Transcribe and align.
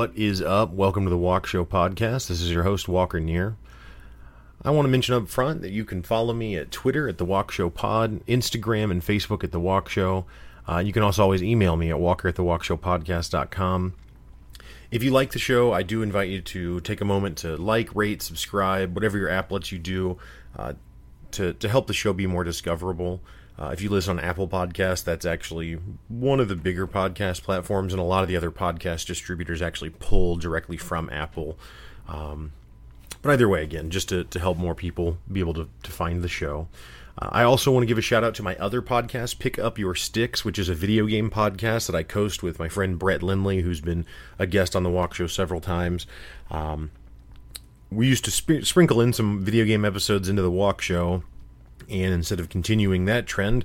What 0.00 0.16
is 0.16 0.40
up? 0.40 0.72
Welcome 0.72 1.04
to 1.04 1.10
the 1.10 1.18
Walk 1.18 1.44
Show 1.44 1.66
podcast. 1.66 2.28
This 2.28 2.40
is 2.40 2.50
your 2.50 2.62
host, 2.62 2.88
Walker 2.88 3.20
Neer. 3.20 3.58
I 4.64 4.70
want 4.70 4.86
to 4.86 4.90
mention 4.90 5.14
up 5.14 5.28
front 5.28 5.60
that 5.60 5.72
you 5.72 5.84
can 5.84 6.02
follow 6.02 6.32
me 6.32 6.56
at 6.56 6.70
Twitter 6.70 7.06
at 7.06 7.18
the 7.18 7.26
Walk 7.26 7.50
Show 7.50 7.68
Pod, 7.68 8.24
Instagram 8.24 8.90
and 8.90 9.02
Facebook 9.02 9.44
at 9.44 9.52
the 9.52 9.60
Walk 9.60 9.90
Show. 9.90 10.24
Uh, 10.66 10.78
you 10.78 10.94
can 10.94 11.02
also 11.02 11.22
always 11.22 11.42
email 11.42 11.76
me 11.76 11.90
at 11.90 12.00
walker 12.00 12.28
at 12.28 12.36
the 12.36 12.42
walk 12.42 12.64
show 12.64 12.78
podcast.com. 12.78 13.92
If 14.90 15.02
you 15.02 15.10
like 15.10 15.32
the 15.32 15.38
show, 15.38 15.74
I 15.74 15.82
do 15.82 16.00
invite 16.00 16.30
you 16.30 16.40
to 16.40 16.80
take 16.80 17.02
a 17.02 17.04
moment 17.04 17.36
to 17.38 17.58
like, 17.58 17.94
rate, 17.94 18.22
subscribe, 18.22 18.94
whatever 18.94 19.18
your 19.18 19.28
app 19.28 19.52
lets 19.52 19.70
you 19.70 19.78
do 19.78 20.16
uh, 20.58 20.72
to, 21.32 21.52
to 21.52 21.68
help 21.68 21.88
the 21.88 21.92
show 21.92 22.14
be 22.14 22.26
more 22.26 22.42
discoverable. 22.42 23.20
Uh, 23.60 23.68
if 23.68 23.82
you 23.82 23.90
listen 23.90 24.18
on 24.18 24.24
Apple 24.24 24.48
Podcasts, 24.48 25.04
that's 25.04 25.26
actually 25.26 25.78
one 26.08 26.40
of 26.40 26.48
the 26.48 26.56
bigger 26.56 26.86
podcast 26.86 27.42
platforms, 27.42 27.92
and 27.92 28.00
a 28.00 28.04
lot 28.04 28.22
of 28.22 28.28
the 28.28 28.36
other 28.36 28.50
podcast 28.50 29.06
distributors 29.06 29.60
actually 29.60 29.90
pull 29.90 30.36
directly 30.36 30.78
from 30.78 31.10
Apple. 31.10 31.58
Um, 32.08 32.52
but 33.20 33.32
either 33.32 33.48
way, 33.48 33.62
again, 33.62 33.90
just 33.90 34.08
to, 34.08 34.24
to 34.24 34.40
help 34.40 34.56
more 34.56 34.74
people 34.74 35.18
be 35.30 35.40
able 35.40 35.52
to, 35.54 35.68
to 35.82 35.90
find 35.90 36.22
the 36.22 36.28
show. 36.28 36.68
Uh, 37.18 37.28
I 37.32 37.42
also 37.42 37.70
want 37.70 37.82
to 37.82 37.86
give 37.86 37.98
a 37.98 38.02
shout 38.02 38.24
out 38.24 38.34
to 38.36 38.42
my 38.42 38.56
other 38.56 38.80
podcast, 38.80 39.38
Pick 39.38 39.58
Up 39.58 39.78
Your 39.78 39.94
Sticks, 39.94 40.42
which 40.42 40.58
is 40.58 40.70
a 40.70 40.74
video 40.74 41.04
game 41.06 41.28
podcast 41.28 41.86
that 41.86 41.94
I 41.94 42.02
coast 42.02 42.42
with 42.42 42.58
my 42.58 42.68
friend 42.68 42.98
Brett 42.98 43.22
Lindley, 43.22 43.60
who's 43.60 43.82
been 43.82 44.06
a 44.38 44.46
guest 44.46 44.74
on 44.74 44.84
the 44.84 44.90
Walk 44.90 45.12
Show 45.12 45.26
several 45.26 45.60
times. 45.60 46.06
Um, 46.50 46.92
we 47.90 48.06
used 48.06 48.24
to 48.24 48.30
sp- 48.32 48.64
sprinkle 48.64 49.02
in 49.02 49.12
some 49.12 49.44
video 49.44 49.66
game 49.66 49.84
episodes 49.84 50.30
into 50.30 50.40
the 50.40 50.50
Walk 50.50 50.80
Show 50.80 51.24
and 51.90 52.14
instead 52.14 52.40
of 52.40 52.48
continuing 52.48 53.04
that 53.06 53.26
trend, 53.26 53.64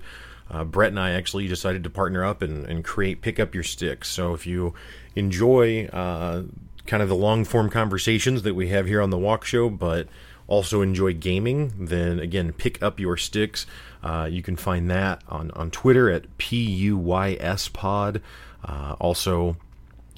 uh, 0.49 0.63
Brett 0.63 0.89
and 0.89 0.99
I 0.99 1.11
actually 1.11 1.47
decided 1.47 1.83
to 1.83 1.89
partner 1.89 2.23
up 2.23 2.41
and, 2.41 2.66
and, 2.66 2.83
create 2.83 3.22
Pick 3.22 3.39
Up 3.39 3.55
Your 3.55 3.63
Sticks. 3.63 4.09
So 4.09 4.33
if 4.33 4.45
you 4.45 4.73
enjoy 5.16 5.86
uh, 5.88 6.44
kind 6.86 7.02
of 7.02 7.09
the 7.09 7.16
long 7.16 7.45
form 7.45 7.69
conversations 7.69 8.44
that 8.44 8.53
we 8.53 8.69
have 8.69 8.86
here 8.86 9.02
on 9.02 9.09
the 9.09 9.17
Walk 9.17 9.44
Show, 9.44 9.69
but 9.69 10.08
also 10.47 10.81
enjoy 10.81 11.14
gaming, 11.14 11.73
then 11.80 12.19
again, 12.19 12.53
Pick 12.53 12.81
Up 12.83 12.99
Your 12.99 13.17
Sticks. 13.17 13.66
Uh, 14.03 14.27
you 14.30 14.44
can 14.44 14.55
find 14.55 14.89
that 14.92 15.23
on, 15.27 15.49
on 15.52 15.71
Twitter 15.71 16.11
at 16.11 16.38
PUYS 16.38 17.73
Pod. 17.73 18.21
Uh, 18.64 18.95
also, 18.99 19.58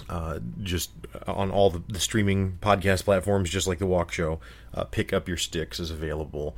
uh, 0.10 0.40
just 0.62 0.92
on 1.26 1.50
all 1.52 1.70
the, 1.70 1.82
the, 1.88 2.00
streaming 2.00 2.58
podcast 2.62 3.06
platforms, 3.06 3.50
just 3.50 3.68
like 3.68 3.80
the 3.80 3.86
Walk 3.86 4.12
Show, 4.12 4.40
uh, 4.74 4.84
Pick 4.84 5.14
Up 5.14 5.28
Your 5.28 5.38
Sticks 5.38 5.80
is 5.80 5.92
available 5.92 6.56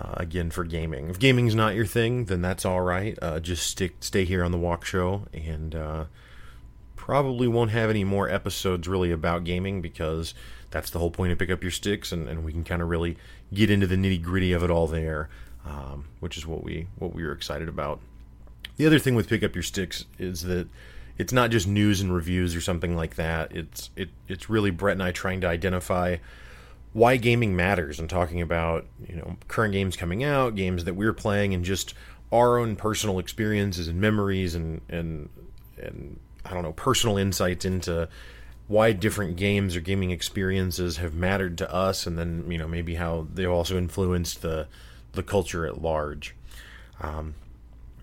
uh, 0.00 0.14
again 0.16 0.50
for 0.50 0.64
gaming. 0.64 1.10
If 1.10 1.18
gaming's 1.18 1.54
not 1.54 1.74
your 1.74 1.86
thing, 1.86 2.24
then 2.26 2.42
that's 2.42 2.64
all 2.64 2.80
right. 2.80 3.18
Uh, 3.20 3.40
just 3.40 3.66
stick 3.66 3.96
stay 4.00 4.24
here 4.24 4.42
on 4.42 4.52
the 4.52 4.58
Walk 4.58 4.84
Show, 4.84 5.26
and 5.32 5.74
uh, 5.74 6.04
probably 6.96 7.48
won't 7.48 7.70
have 7.70 7.90
any 7.90 8.04
more 8.04 8.28
episodes 8.28 8.88
really 8.88 9.10
about 9.10 9.44
gaming 9.44 9.82
because 9.82 10.34
that's 10.70 10.90
the 10.90 10.98
whole 10.98 11.10
point 11.10 11.32
of 11.32 11.38
pick 11.38 11.50
up 11.50 11.62
your 11.62 11.70
sticks, 11.70 12.12
and, 12.12 12.28
and 12.28 12.44
we 12.44 12.52
can 12.52 12.64
kind 12.64 12.80
of 12.80 12.88
really 12.88 13.16
get 13.52 13.70
into 13.70 13.86
the 13.86 13.96
nitty 13.96 14.22
gritty 14.22 14.52
of 14.52 14.62
it 14.62 14.70
all 14.70 14.86
there, 14.86 15.28
um, 15.66 16.06
which 16.20 16.36
is 16.36 16.46
what 16.46 16.64
we 16.64 16.86
what 16.98 17.14
we 17.14 17.24
were 17.24 17.32
excited 17.32 17.68
about. 17.68 18.00
The 18.76 18.86
other 18.86 18.98
thing 18.98 19.14
with 19.14 19.28
pick 19.28 19.42
up 19.42 19.54
your 19.54 19.62
sticks 19.62 20.06
is 20.18 20.42
that 20.42 20.68
it's 21.18 21.32
not 21.34 21.50
just 21.50 21.66
news 21.66 22.00
and 22.00 22.14
reviews 22.14 22.56
or 22.56 22.62
something 22.62 22.96
like 22.96 23.16
that. 23.16 23.54
It's 23.54 23.90
it 23.96 24.08
it's 24.28 24.48
really 24.48 24.70
Brett 24.70 24.94
and 24.94 25.02
I 25.02 25.10
trying 25.10 25.42
to 25.42 25.48
identify 25.48 26.16
why 26.92 27.16
gaming 27.16 27.54
matters 27.54 28.00
and 28.00 28.10
talking 28.10 28.40
about 28.40 28.86
you 29.08 29.16
know 29.16 29.36
current 29.48 29.72
games 29.72 29.96
coming 29.96 30.24
out, 30.24 30.54
games 30.54 30.84
that 30.84 30.94
we're 30.94 31.12
playing, 31.12 31.54
and 31.54 31.64
just 31.64 31.94
our 32.32 32.58
own 32.58 32.76
personal 32.76 33.18
experiences 33.18 33.88
and 33.88 34.00
memories 34.00 34.54
and 34.54 34.80
and 34.88 35.28
and 35.78 36.18
I 36.44 36.54
don't 36.54 36.62
know 36.62 36.72
personal 36.72 37.16
insights 37.16 37.64
into 37.64 38.08
why 38.66 38.92
different 38.92 39.36
games 39.36 39.74
or 39.74 39.80
gaming 39.80 40.12
experiences 40.12 40.98
have 40.98 41.14
mattered 41.14 41.58
to 41.58 41.72
us, 41.72 42.06
and 42.06 42.18
then 42.18 42.44
you 42.50 42.58
know 42.58 42.68
maybe 42.68 42.96
how 42.96 43.26
they've 43.32 43.50
also 43.50 43.76
influenced 43.76 44.42
the 44.42 44.66
the 45.12 45.22
culture 45.22 45.66
at 45.66 45.82
large. 45.82 46.34
Um, 47.00 47.34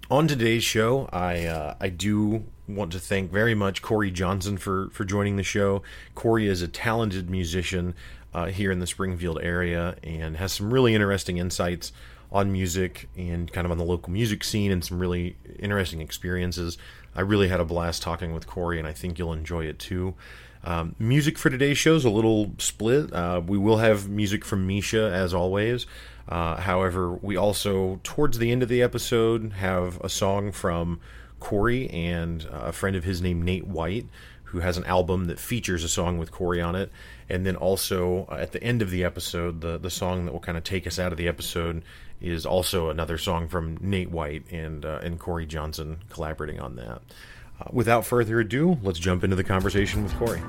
on 0.10 0.28
today's 0.28 0.64
show, 0.64 1.10
I 1.12 1.46
uh, 1.46 1.76
I 1.80 1.90
do 1.90 2.46
want 2.68 2.92
to 2.92 3.00
thank 3.00 3.32
very 3.32 3.56
much 3.56 3.82
Corey 3.82 4.12
Johnson 4.12 4.58
for 4.58 4.90
for 4.92 5.06
joining 5.06 5.38
the 5.38 5.44
show. 5.44 5.84
Corey 6.16 6.48
is 6.48 6.62
a 6.62 6.68
talented 6.68 7.30
musician 7.30 7.94
uh, 8.34 8.46
here 8.48 8.72
in 8.72 8.80
the 8.80 8.88
Springfield 8.88 9.40
area 9.42 9.96
and 10.04 10.38
has 10.38 10.54
some 10.54 10.74
really 10.74 10.94
interesting 10.94 11.38
insights 11.38 11.92
on 12.32 12.52
music 12.52 13.10
and 13.18 13.52
kind 13.52 13.66
of 13.66 13.72
on 13.72 13.78
the 13.78 13.84
local 13.86 14.12
music 14.12 14.44
scene 14.44 14.72
and 14.72 14.84
some 14.84 15.00
really 15.00 15.38
interesting 15.60 16.02
experiences. 16.02 16.78
I 17.16 17.22
really 17.22 17.48
had 17.48 17.60
a 17.60 17.66
blast 17.66 18.02
talking 18.02 18.34
with 18.34 18.48
Corey, 18.48 18.78
and 18.80 18.88
I 18.88 18.94
think 18.94 19.18
you'll 19.18 19.34
enjoy 19.34 19.66
it 19.66 19.80
too. 19.80 20.14
Um, 20.64 20.96
music 21.00 21.38
for 21.38 21.50
today's 21.50 21.78
show 21.78 21.96
is 21.96 22.06
a 22.06 22.10
little 22.10 22.52
split. 22.58 23.14
Uh, 23.14 23.42
we 23.46 23.58
will 23.58 23.78
have 23.78 24.10
music 24.10 24.44
from 24.44 24.68
Misha 24.68 25.12
as 25.14 25.34
always. 25.34 25.86
Uh, 26.28 26.58
however, 26.58 27.14
we 27.14 27.38
also, 27.38 28.00
towards 28.04 28.38
the 28.38 28.52
end 28.52 28.62
of 28.62 28.70
the 28.70 28.82
episode, 28.82 29.54
have 29.54 30.00
a 30.02 30.10
song 30.10 30.52
from 30.52 31.00
Corey 31.40 31.90
and 31.90 32.46
a 32.52 32.74
friend 32.74 32.96
of 32.96 33.04
his 33.04 33.22
named 33.22 33.46
Nate 33.46 33.68
White, 33.68 34.08
who 34.48 34.60
has 34.60 34.78
an 34.78 34.86
album 34.86 35.26
that 35.26 35.40
features 35.40 35.84
a 35.84 35.90
song 35.90 36.18
with 36.18 36.32
Corey 36.32 36.62
on 36.62 36.76
it. 36.76 36.92
And 37.30 37.46
then 37.46 37.56
also 37.56 38.26
uh, 38.32 38.36
at 38.36 38.54
the 38.54 38.64
end 38.64 38.82
of 38.82 38.90
the 38.90 39.04
episode, 39.04 39.62
the 39.62 39.78
the 39.78 39.90
song 39.90 40.26
that 40.26 40.32
will 40.32 40.40
kind 40.40 40.58
of 40.58 40.64
take 40.64 40.88
us 40.88 41.00
out 41.00 41.12
of 41.12 41.18
the 41.18 41.28
episode 41.28 41.84
is 42.22 42.46
also 42.46 42.90
another 42.90 43.18
song 43.18 43.48
from 43.48 43.78
Nate 43.82 44.10
White 44.10 44.52
and 44.52 44.86
uh, 44.86 45.00
and 45.04 45.20
Corey 45.20 45.46
Johnson 45.46 46.00
collaborating 46.10 46.60
on 46.60 46.76
that. 46.78 47.02
Uh, 47.60 47.70
without 47.72 48.06
further 48.06 48.40
ado, 48.40 48.78
let's 48.84 49.00
jump 49.00 49.24
into 49.24 49.36
the 49.36 49.44
conversation 49.44 50.04
with 50.04 50.16
Corey. 50.18 50.42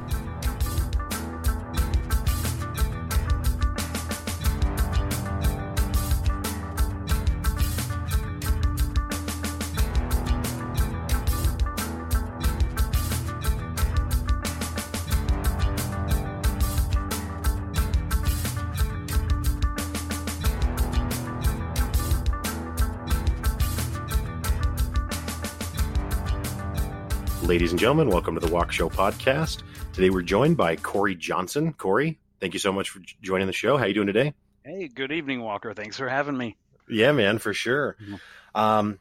And 27.78 27.82
gentlemen, 27.82 28.08
welcome 28.08 28.34
to 28.34 28.40
the 28.44 28.52
Walk 28.52 28.72
Show 28.72 28.88
podcast. 28.88 29.62
Today 29.92 30.10
we're 30.10 30.22
joined 30.22 30.56
by 30.56 30.74
Corey 30.74 31.14
Johnson. 31.14 31.72
Corey, 31.74 32.18
thank 32.40 32.52
you 32.52 32.58
so 32.58 32.72
much 32.72 32.90
for 32.90 32.98
joining 33.22 33.46
the 33.46 33.52
show. 33.52 33.76
How 33.76 33.84
are 33.84 33.86
you 33.86 33.94
doing 33.94 34.08
today? 34.08 34.34
Hey, 34.64 34.88
good 34.88 35.12
evening, 35.12 35.42
Walker. 35.42 35.72
Thanks 35.74 35.96
for 35.96 36.08
having 36.08 36.36
me. 36.36 36.56
Yeah, 36.88 37.12
man, 37.12 37.38
for 37.38 37.54
sure. 37.54 37.96
Mm-hmm. 38.02 38.60
Um, 38.60 38.98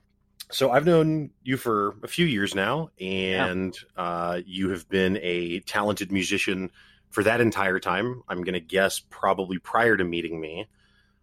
so 0.51 0.69
I've 0.69 0.85
known 0.85 1.31
you 1.41 1.57
for 1.57 1.95
a 2.03 2.07
few 2.07 2.27
years 2.27 2.53
now, 2.53 2.91
and 3.01 3.75
yeah. 3.95 4.03
uh, 4.03 4.41
you 4.45 4.69
have 4.69 4.87
been 4.87 5.17
a 5.23 5.61
talented 5.61 6.11
musician 6.11 6.69
for 7.09 7.23
that 7.23 7.41
entire 7.41 7.79
time. 7.79 8.21
I'm 8.29 8.43
going 8.43 8.53
to 8.53 8.59
guess 8.59 8.99
probably 8.99 9.57
prior 9.57 9.97
to 9.97 10.03
meeting 10.03 10.39
me. 10.39 10.67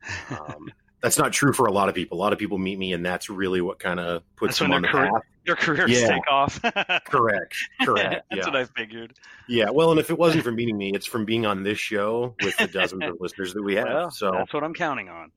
Um, 0.28 0.72
that's 1.04 1.19
not 1.19 1.34
true 1.34 1.53
for 1.53 1.66
a 1.66 1.70
lot 1.70 1.91
of 1.91 1.94
people. 1.94 2.16
A 2.16 2.20
lot 2.20 2.32
of 2.32 2.38
people 2.38 2.56
meet 2.56 2.78
me, 2.78 2.94
and 2.94 3.04
that's 3.04 3.28
really 3.28 3.60
what 3.60 3.78
kind 3.78 4.00
of 4.00 4.22
puts 4.37 4.53
that's 4.53 4.60
them 4.60 4.72
on 4.72 4.81
the 4.81 4.88
path. 4.88 5.22
Their 5.44 5.54
careers 5.54 5.91
yeah. 5.91 6.09
take 6.09 6.31
off. 6.31 6.59
correct. 7.04 7.56
Correct. 7.82 8.25
that's 8.31 8.47
yeah. 8.47 8.47
what 8.47 8.56
I 8.56 8.65
figured. 8.65 9.12
Yeah. 9.47 9.69
Well, 9.69 9.91
and 9.91 10.00
if 10.00 10.09
it 10.09 10.19
wasn't 10.19 10.44
for 10.44 10.50
meeting 10.50 10.78
me, 10.78 10.93
it's 10.94 11.04
from 11.04 11.26
being 11.26 11.44
on 11.44 11.62
this 11.62 11.78
show 11.78 12.34
with 12.43 12.56
the 12.56 12.69
dozens 12.69 13.04
of 13.04 13.20
listeners 13.20 13.53
that 13.53 13.62
we 13.62 13.75
have. 13.75 13.87
Well, 13.87 14.10
so 14.10 14.32
that's 14.32 14.54
what 14.54 14.64
I'm 14.64 14.73
counting 14.73 15.11
on. 15.11 15.31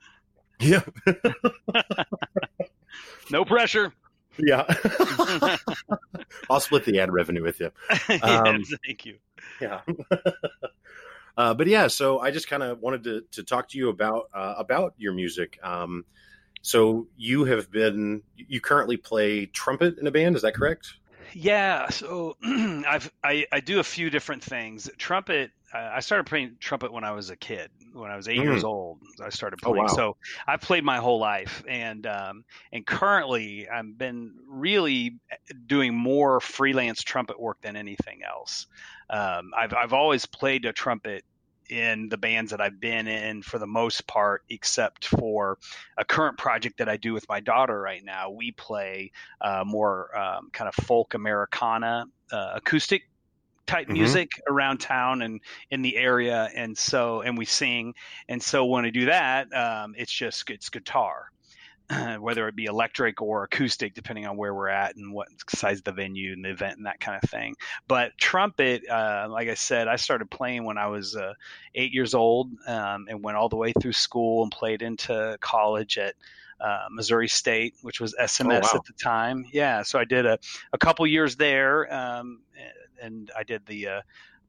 Yeah. 0.61 0.83
no 3.29 3.43
pressure. 3.43 3.91
Yeah. 4.39 4.63
I'll 6.49 6.61
split 6.61 6.85
the 6.85 6.97
ad 7.01 7.11
revenue 7.11 7.43
with 7.43 7.59
you. 7.59 7.71
Um, 8.23 8.63
thank 8.85 9.05
you. 9.05 9.17
Yeah. 9.59 9.81
Uh, 11.37 11.53
but 11.53 11.67
yeah, 11.67 11.87
so 11.87 12.19
I 12.19 12.31
just 12.31 12.49
kind 12.49 12.63
of 12.63 12.79
wanted 12.79 13.03
to, 13.03 13.23
to 13.33 13.43
talk 13.43 13.69
to 13.69 13.77
you 13.77 13.89
about 13.89 14.29
uh, 14.33 14.55
about 14.57 14.95
your 14.97 15.13
music. 15.13 15.59
Um, 15.63 16.03
so 16.63 17.07
you 17.15 17.45
have 17.45 17.71
been 17.71 18.23
you 18.35 18.59
currently 18.59 18.97
play 18.97 19.45
trumpet 19.45 19.99
in 19.99 20.07
a 20.07 20.11
band, 20.11 20.35
is 20.35 20.41
that 20.41 20.55
correct? 20.55 20.95
Yeah, 21.33 21.89
so 21.89 22.35
I've 22.43 23.11
I, 23.23 23.45
I 23.51 23.59
do 23.59 23.79
a 23.79 23.83
few 23.83 24.09
different 24.09 24.43
things. 24.43 24.89
Trumpet, 24.97 25.51
uh, 25.73 25.91
I 25.93 25.99
started 25.99 26.25
playing 26.25 26.57
trumpet 26.59 26.91
when 26.91 27.03
I 27.03 27.11
was 27.11 27.29
a 27.29 27.35
kid. 27.35 27.69
When 27.93 28.11
I 28.11 28.15
was 28.15 28.27
eight 28.27 28.39
mm. 28.39 28.43
years 28.43 28.63
old, 28.63 28.99
I 29.23 29.29
started 29.29 29.57
playing. 29.57 29.77
Oh, 29.77 29.81
wow. 29.81 29.87
So 29.87 30.17
I've 30.47 30.61
played 30.61 30.83
my 30.83 30.97
whole 30.97 31.19
life, 31.19 31.63
and 31.67 32.05
um, 32.05 32.43
and 32.71 32.85
currently 32.85 33.67
I've 33.69 33.97
been 33.97 34.33
really 34.47 35.19
doing 35.65 35.95
more 35.95 36.39
freelance 36.39 37.01
trumpet 37.01 37.39
work 37.39 37.61
than 37.61 37.75
anything 37.75 38.21
else. 38.23 38.67
Um, 39.09 39.51
I've 39.57 39.73
I've 39.73 39.93
always 39.93 40.25
played 40.25 40.65
a 40.65 40.73
trumpet 40.73 41.23
in 41.69 42.09
the 42.09 42.17
bands 42.17 42.51
that 42.51 42.61
I've 42.61 42.79
been 42.79 43.07
in 43.07 43.41
for 43.41 43.59
the 43.59 43.67
most 43.67 44.07
part, 44.07 44.43
except 44.49 45.07
for 45.07 45.57
a 45.97 46.05
current 46.05 46.37
project 46.37 46.77
that 46.77 46.89
I 46.89 46.97
do 46.97 47.13
with 47.13 47.27
my 47.29 47.39
daughter 47.39 47.79
right 47.79 48.03
now. 48.03 48.29
We 48.29 48.51
play 48.51 49.11
uh, 49.41 49.63
more 49.65 50.17
um, 50.17 50.49
kind 50.51 50.67
of 50.67 50.75
folk 50.85 51.13
Americana 51.13 52.05
uh, 52.31 52.51
acoustic 52.55 53.03
type 53.65 53.87
mm-hmm. 53.87 53.93
music 53.93 54.41
around 54.47 54.79
town 54.79 55.21
and 55.21 55.41
in 55.69 55.81
the 55.81 55.97
area, 55.97 56.49
and 56.55 56.77
so 56.77 57.21
and 57.21 57.37
we 57.37 57.45
sing, 57.45 57.93
and 58.27 58.41
so 58.41 58.65
when 58.65 58.85
I 58.85 58.89
do 58.89 59.05
that, 59.05 59.53
um, 59.53 59.93
it's 59.97 60.11
just 60.11 60.49
it's 60.49 60.69
guitar. 60.69 61.31
whether 62.19 62.47
it 62.47 62.55
be 62.55 62.65
electric 62.65 63.21
or 63.21 63.43
acoustic, 63.43 63.93
depending 63.93 64.25
on 64.25 64.37
where 64.37 64.53
we're 64.53 64.67
at 64.67 64.95
and 64.95 65.13
what 65.13 65.27
size 65.49 65.79
of 65.79 65.83
the 65.85 65.91
venue 65.91 66.33
and 66.33 66.43
the 66.43 66.49
event 66.49 66.77
and 66.77 66.85
that 66.85 66.99
kind 66.99 67.19
of 67.21 67.29
thing. 67.29 67.55
But 67.87 68.17
trumpet, 68.17 68.87
uh, 68.89 69.27
like 69.29 69.47
I 69.47 69.53
said, 69.53 69.87
I 69.87 69.95
started 69.95 70.29
playing 70.29 70.65
when 70.65 70.77
I 70.77 70.87
was 70.87 71.15
uh, 71.15 71.33
eight 71.75 71.93
years 71.93 72.13
old 72.13 72.51
um, 72.67 73.07
and 73.09 73.23
went 73.23 73.37
all 73.37 73.49
the 73.49 73.55
way 73.55 73.73
through 73.73 73.93
school 73.93 74.43
and 74.43 74.51
played 74.51 74.81
into 74.81 75.37
college 75.39 75.97
at 75.97 76.15
uh, 76.59 76.87
Missouri 76.89 77.27
State, 77.27 77.75
which 77.81 78.01
was 78.01 78.15
SMS 78.19 78.45
oh, 78.45 78.69
wow. 78.73 78.79
at 78.79 78.85
the 78.85 78.93
time. 78.93 79.45
Yeah, 79.51 79.83
so 79.83 79.99
I 79.99 80.05
did 80.05 80.25
a, 80.25 80.39
a 80.73 80.77
couple 80.77 81.05
years 81.07 81.35
there, 81.35 81.93
um, 81.93 82.41
and 83.01 83.31
I 83.37 83.43
did 83.43 83.65
the 83.65 83.87
uh, 83.87 84.01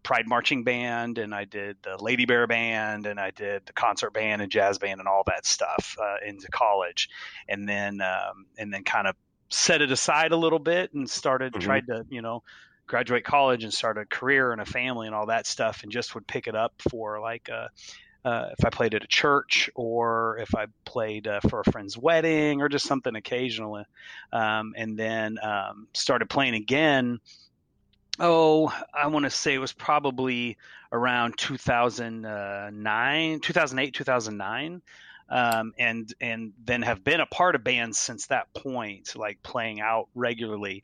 Pride 0.02 0.26
Marching 0.26 0.64
Band, 0.64 1.18
and 1.18 1.34
I 1.34 1.44
did 1.44 1.76
the 1.82 2.02
Lady 2.02 2.24
Bear 2.24 2.46
Band, 2.46 3.06
and 3.06 3.18
I 3.20 3.30
did 3.30 3.66
the 3.66 3.72
concert 3.72 4.12
band 4.12 4.42
and 4.42 4.50
jazz 4.50 4.78
band 4.78 5.00
and 5.00 5.08
all 5.08 5.22
that 5.26 5.44
stuff 5.44 5.96
uh, 6.00 6.26
into 6.26 6.48
college, 6.48 7.08
and 7.48 7.68
then 7.68 8.00
um, 8.00 8.46
and 8.56 8.72
then 8.72 8.84
kind 8.84 9.06
of 9.06 9.16
set 9.50 9.82
it 9.82 9.90
aside 9.90 10.32
a 10.32 10.36
little 10.36 10.58
bit 10.58 10.92
and 10.92 11.08
started 11.08 11.52
mm-hmm. 11.52 11.62
tried 11.62 11.86
to 11.86 12.06
you 12.10 12.22
know 12.22 12.42
graduate 12.86 13.24
college 13.24 13.64
and 13.64 13.72
start 13.74 13.98
a 13.98 14.06
career 14.06 14.52
and 14.52 14.60
a 14.60 14.64
family 14.64 15.06
and 15.06 15.14
all 15.14 15.26
that 15.26 15.46
stuff, 15.46 15.82
and 15.82 15.92
just 15.92 16.14
would 16.14 16.26
pick 16.26 16.46
it 16.46 16.54
up 16.54 16.74
for 16.90 17.20
like. 17.20 17.48
Uh, 17.50 17.68
uh, 18.24 18.50
if 18.58 18.64
I 18.64 18.68
played 18.68 18.94
at 18.94 19.04
a 19.04 19.06
church 19.06 19.70
or 19.74 20.38
if 20.38 20.54
I 20.54 20.66
played 20.84 21.26
uh, 21.26 21.40
for 21.48 21.60
a 21.60 21.70
friend's 21.70 21.96
wedding 21.96 22.60
or 22.60 22.68
just 22.68 22.84
something 22.84 23.14
occasionally. 23.14 23.84
Um, 24.32 24.74
and 24.76 24.98
then 24.98 25.38
um, 25.42 25.86
started 25.94 26.28
playing 26.28 26.54
again 26.54 27.20
oh, 28.18 28.72
I 28.92 29.06
want 29.06 29.24
to 29.24 29.30
say 29.30 29.54
it 29.54 29.58
was 29.58 29.72
probably 29.72 30.56
around 30.92 31.36
2009, 31.38 33.34
uh, 33.34 33.38
2008, 33.42 33.94
2009. 33.94 34.82
Um, 35.30 35.74
and 35.78 36.12
and 36.20 36.52
then 36.64 36.82
have 36.82 37.04
been 37.04 37.20
a 37.20 37.26
part 37.26 37.54
of 37.54 37.62
bands 37.62 37.98
since 37.98 38.26
that 38.26 38.52
point, 38.54 39.14
like 39.14 39.42
playing 39.42 39.80
out 39.80 40.08
regularly. 40.14 40.82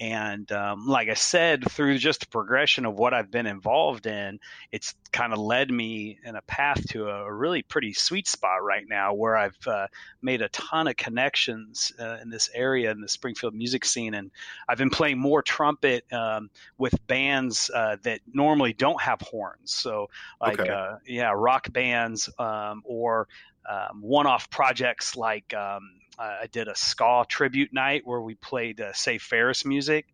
And 0.00 0.50
um, 0.50 0.88
like 0.88 1.08
I 1.08 1.14
said, 1.14 1.70
through 1.70 1.98
just 1.98 2.20
the 2.20 2.26
progression 2.26 2.84
of 2.84 2.94
what 2.94 3.14
I've 3.14 3.30
been 3.30 3.46
involved 3.46 4.06
in, 4.06 4.40
it's 4.72 4.94
kind 5.12 5.32
of 5.32 5.38
led 5.38 5.70
me 5.70 6.18
in 6.24 6.34
a 6.34 6.42
path 6.42 6.84
to 6.88 7.08
a 7.08 7.32
really 7.32 7.62
pretty 7.62 7.92
sweet 7.92 8.26
spot 8.26 8.64
right 8.64 8.84
now 8.88 9.14
where 9.14 9.36
I've 9.36 9.56
uh, 9.68 9.86
made 10.20 10.42
a 10.42 10.48
ton 10.48 10.88
of 10.88 10.96
connections 10.96 11.92
uh, 12.00 12.18
in 12.20 12.28
this 12.28 12.50
area 12.52 12.90
in 12.90 13.00
the 13.00 13.08
Springfield 13.08 13.54
music 13.54 13.84
scene. 13.84 14.14
And 14.14 14.32
I've 14.68 14.78
been 14.78 14.90
playing 14.90 15.20
more 15.20 15.42
trumpet 15.42 16.12
um, 16.12 16.50
with 16.76 16.94
bands 17.06 17.70
uh, 17.72 17.96
that 18.02 18.18
normally 18.32 18.72
don't 18.72 19.00
have 19.00 19.20
horns. 19.20 19.70
So, 19.72 20.10
like, 20.40 20.58
okay. 20.58 20.70
Uh, 20.70 20.96
yeah, 21.06 21.32
rock 21.36 21.72
bands 21.72 22.28
um, 22.40 22.82
or 22.84 23.28
um, 23.68 24.02
one-off 24.02 24.50
projects 24.50 25.16
like 25.16 25.54
um, 25.54 25.90
I 26.18 26.46
did 26.50 26.68
a 26.68 26.76
ska 26.76 27.24
tribute 27.28 27.72
night 27.72 28.02
where 28.04 28.20
we 28.20 28.34
played 28.34 28.80
uh, 28.80 28.92
Save 28.92 29.22
Ferris 29.22 29.64
music 29.64 30.06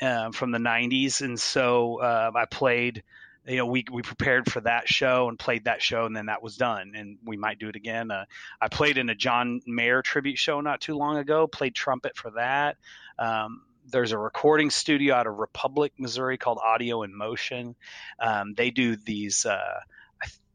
uh, 0.00 0.30
from 0.30 0.50
the 0.52 0.58
'90s, 0.58 1.20
and 1.20 1.38
so 1.38 2.00
uh, 2.00 2.30
I 2.34 2.44
played. 2.46 3.02
You 3.46 3.56
know, 3.56 3.66
we 3.66 3.84
we 3.90 4.02
prepared 4.02 4.50
for 4.50 4.60
that 4.62 4.88
show 4.88 5.28
and 5.28 5.38
played 5.38 5.64
that 5.64 5.80
show, 5.80 6.04
and 6.04 6.14
then 6.14 6.26
that 6.26 6.42
was 6.42 6.56
done. 6.56 6.92
And 6.94 7.18
we 7.24 7.38
might 7.38 7.58
do 7.58 7.68
it 7.68 7.76
again. 7.76 8.10
Uh, 8.10 8.26
I 8.60 8.68
played 8.68 8.98
in 8.98 9.08
a 9.08 9.14
John 9.14 9.60
Mayer 9.66 10.02
tribute 10.02 10.38
show 10.38 10.60
not 10.60 10.82
too 10.82 10.96
long 10.96 11.16
ago. 11.16 11.46
Played 11.46 11.74
trumpet 11.74 12.16
for 12.16 12.32
that. 12.32 12.76
Um, 13.18 13.62
there's 13.90 14.12
a 14.12 14.18
recording 14.18 14.68
studio 14.68 15.14
out 15.14 15.26
of 15.26 15.38
Republic, 15.38 15.94
Missouri 15.98 16.36
called 16.36 16.58
Audio 16.62 17.04
in 17.04 17.16
Motion. 17.16 17.74
Um, 18.18 18.52
they 18.54 18.70
do 18.70 18.96
these. 18.96 19.46
Uh, 19.46 19.80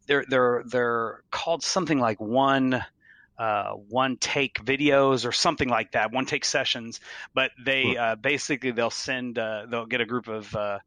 they're 0.07 0.25
they're 0.27 0.63
they're 0.65 1.23
called 1.31 1.63
something 1.63 1.99
like 1.99 2.19
one 2.19 2.83
uh, 3.37 3.71
one 3.71 4.17
take 4.17 4.63
videos 4.63 5.27
or 5.27 5.31
something 5.31 5.69
like 5.69 5.93
that, 5.93 6.11
one 6.11 6.25
take 6.25 6.45
sessions. 6.45 6.99
But 7.33 7.51
they 7.63 7.97
uh, 7.97 8.15
basically 8.15 8.71
they'll 8.71 8.89
send 8.89 9.39
uh, 9.39 9.65
they'll 9.69 9.85
get 9.85 10.01
a 10.01 10.05
group 10.05 10.27
of 10.27 10.55
uh, 10.55 10.79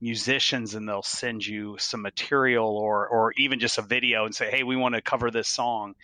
musicians 0.00 0.74
and 0.74 0.88
they'll 0.88 1.02
send 1.02 1.46
you 1.46 1.76
some 1.78 2.02
material 2.02 2.76
or 2.76 3.08
or 3.08 3.32
even 3.36 3.58
just 3.58 3.78
a 3.78 3.82
video 3.82 4.26
and 4.26 4.34
say, 4.34 4.50
hey, 4.50 4.62
we 4.62 4.76
want 4.76 4.94
to 4.94 5.02
cover 5.02 5.30
this 5.30 5.48
song. 5.48 5.94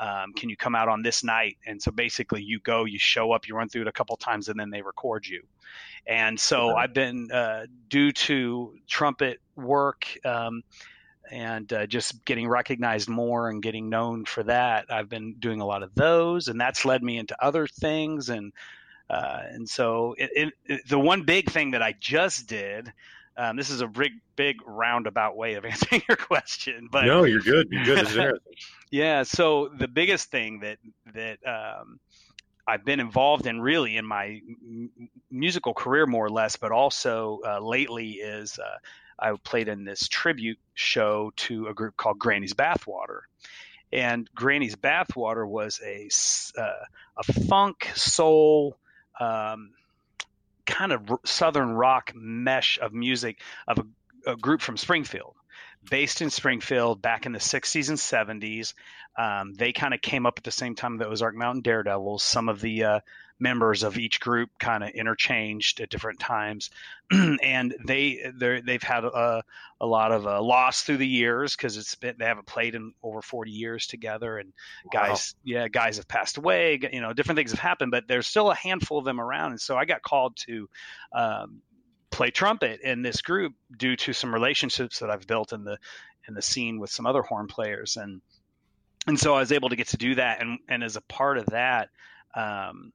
Um, 0.00 0.32
can 0.32 0.48
you 0.48 0.56
come 0.56 0.76
out 0.76 0.88
on 0.88 1.02
this 1.02 1.24
night? 1.24 1.58
And 1.66 1.82
so 1.82 1.90
basically, 1.90 2.40
you 2.40 2.60
go, 2.60 2.84
you 2.84 3.00
show 3.00 3.32
up, 3.32 3.48
you 3.48 3.56
run 3.56 3.68
through 3.68 3.82
it 3.82 3.88
a 3.88 3.92
couple 3.92 4.16
times, 4.16 4.48
and 4.48 4.58
then 4.58 4.70
they 4.70 4.80
record 4.80 5.26
you. 5.26 5.42
And 6.06 6.38
so 6.38 6.76
I've 6.76 6.94
been 6.94 7.32
uh, 7.32 7.66
due 7.88 8.12
to 8.12 8.74
trumpet 8.86 9.40
work. 9.56 10.06
Um, 10.24 10.62
and 11.30 11.72
uh, 11.72 11.86
just 11.86 12.24
getting 12.24 12.48
recognized 12.48 13.08
more 13.08 13.48
and 13.48 13.62
getting 13.62 13.88
known 13.88 14.24
for 14.24 14.42
that. 14.44 14.86
I've 14.90 15.08
been 15.08 15.34
doing 15.34 15.60
a 15.60 15.66
lot 15.66 15.82
of 15.82 15.94
those, 15.94 16.48
and 16.48 16.60
that's 16.60 16.84
led 16.84 17.02
me 17.02 17.18
into 17.18 17.36
other 17.42 17.66
things. 17.66 18.28
And 18.28 18.52
uh, 19.10 19.42
and 19.50 19.68
so 19.68 20.14
it, 20.18 20.52
it, 20.66 20.88
the 20.88 20.98
one 20.98 21.22
big 21.22 21.50
thing 21.50 21.72
that 21.72 21.82
I 21.82 21.94
just 21.98 22.46
did. 22.46 22.92
Um, 23.36 23.56
this 23.56 23.70
is 23.70 23.82
a 23.82 23.86
big, 23.86 24.14
big 24.34 24.56
roundabout 24.66 25.36
way 25.36 25.54
of 25.54 25.64
answering 25.64 26.02
your 26.08 26.16
question, 26.16 26.88
but 26.90 27.04
no, 27.04 27.22
you're 27.22 27.38
good. 27.38 27.68
You're 27.70 27.84
good. 27.84 28.40
yeah. 28.90 29.22
So 29.22 29.68
the 29.68 29.86
biggest 29.86 30.32
thing 30.32 30.58
that 30.60 30.78
that 31.14 31.38
um, 31.46 32.00
I've 32.68 32.84
been 32.84 33.00
involved 33.00 33.46
in 33.46 33.60
really 33.60 33.96
in 33.96 34.04
my 34.04 34.42
m- 34.44 34.90
musical 35.30 35.72
career, 35.72 36.04
more 36.04 36.26
or 36.26 36.30
less, 36.30 36.56
but 36.56 36.70
also 36.70 37.40
uh, 37.46 37.60
lately 37.60 38.12
is 38.12 38.58
uh, 38.58 38.76
I 39.18 39.32
played 39.42 39.68
in 39.68 39.84
this 39.84 40.08
tribute 40.08 40.58
show 40.74 41.32
to 41.36 41.66
a 41.66 41.74
group 41.74 41.96
called 41.96 42.18
Granny's 42.18 42.54
Bathwater. 42.54 43.20
And 43.92 44.28
Granny's 44.34 44.76
Bathwater 44.76 45.46
was 45.48 45.80
a, 45.84 46.08
uh, 46.60 46.84
a 47.16 47.32
funk, 47.48 47.90
soul, 47.94 48.76
um, 49.18 49.70
kind 50.66 50.92
of 50.92 51.10
southern 51.24 51.70
rock 51.70 52.12
mesh 52.14 52.78
of 52.80 52.92
music 52.92 53.40
of 53.66 53.78
a, 53.78 54.32
a, 54.32 54.36
group 54.36 54.60
from 54.60 54.76
Springfield, 54.76 55.34
based 55.88 56.20
in 56.20 56.28
Springfield 56.28 57.00
back 57.00 57.24
in 57.24 57.32
the 57.32 57.38
60s 57.38 57.88
and 57.88 57.98
70s. 58.42 58.74
Um, 59.16 59.54
they 59.54 59.72
kind 59.72 59.94
of 59.94 60.02
came 60.02 60.26
up 60.26 60.34
at 60.36 60.44
the 60.44 60.50
same 60.50 60.74
time 60.74 60.98
that 60.98 61.08
Ozark 61.08 61.34
Mountain 61.34 61.62
Daredevils. 61.62 62.22
Some 62.22 62.48
of 62.50 62.60
the 62.60 62.84
uh, 62.84 63.00
members 63.40 63.82
of 63.82 63.98
each 63.98 64.20
group 64.20 64.50
kind 64.58 64.82
of 64.82 64.90
interchanged 64.90 65.80
at 65.80 65.90
different 65.90 66.18
times, 66.18 66.70
and 67.10 67.74
they 67.86 68.30
they've 68.34 68.82
had 68.82 69.04
a, 69.04 69.42
a 69.80 69.86
lot 69.86 70.12
of 70.12 70.26
uh, 70.26 70.42
loss 70.42 70.82
through 70.82 70.96
the 70.96 71.06
years 71.06 71.54
because 71.54 71.76
it's 71.76 71.94
been 71.94 72.16
they 72.18 72.24
haven't 72.24 72.46
played 72.46 72.74
in 72.74 72.92
over 73.02 73.22
forty 73.22 73.50
years 73.50 73.86
together, 73.86 74.38
and 74.38 74.52
wow. 74.92 75.08
guys 75.08 75.34
yeah 75.44 75.68
guys 75.68 75.96
have 75.96 76.08
passed 76.08 76.36
away, 76.36 76.78
you 76.92 77.00
know 77.00 77.12
different 77.12 77.36
things 77.36 77.50
have 77.50 77.60
happened, 77.60 77.90
but 77.90 78.08
there's 78.08 78.26
still 78.26 78.50
a 78.50 78.54
handful 78.54 78.98
of 78.98 79.04
them 79.04 79.20
around, 79.20 79.52
and 79.52 79.60
so 79.60 79.76
I 79.76 79.84
got 79.84 80.02
called 80.02 80.36
to. 80.46 80.68
Um, 81.12 81.62
play 82.10 82.30
trumpet 82.30 82.80
in 82.80 83.02
this 83.02 83.20
group 83.20 83.52
due 83.76 83.94
to 83.94 84.14
some 84.14 84.32
relationships 84.32 84.98
that 84.98 85.10
I've 85.10 85.26
built 85.26 85.52
in 85.52 85.62
the 85.62 85.76
in 86.26 86.32
the 86.32 86.40
scene 86.40 86.80
with 86.80 86.90
some 86.90 87.06
other 87.06 87.20
horn 87.20 87.46
players 87.46 87.98
and 87.98 88.22
and 89.06 89.20
so 89.20 89.34
I 89.34 89.40
was 89.40 89.52
able 89.52 89.68
to 89.68 89.76
get 89.76 89.88
to 89.88 89.98
do 89.98 90.14
that 90.14 90.40
and 90.40 90.58
and 90.70 90.82
as 90.82 90.96
a 90.96 91.02
part 91.02 91.36
of 91.36 91.46
that 91.46 91.90
um, 92.34 92.92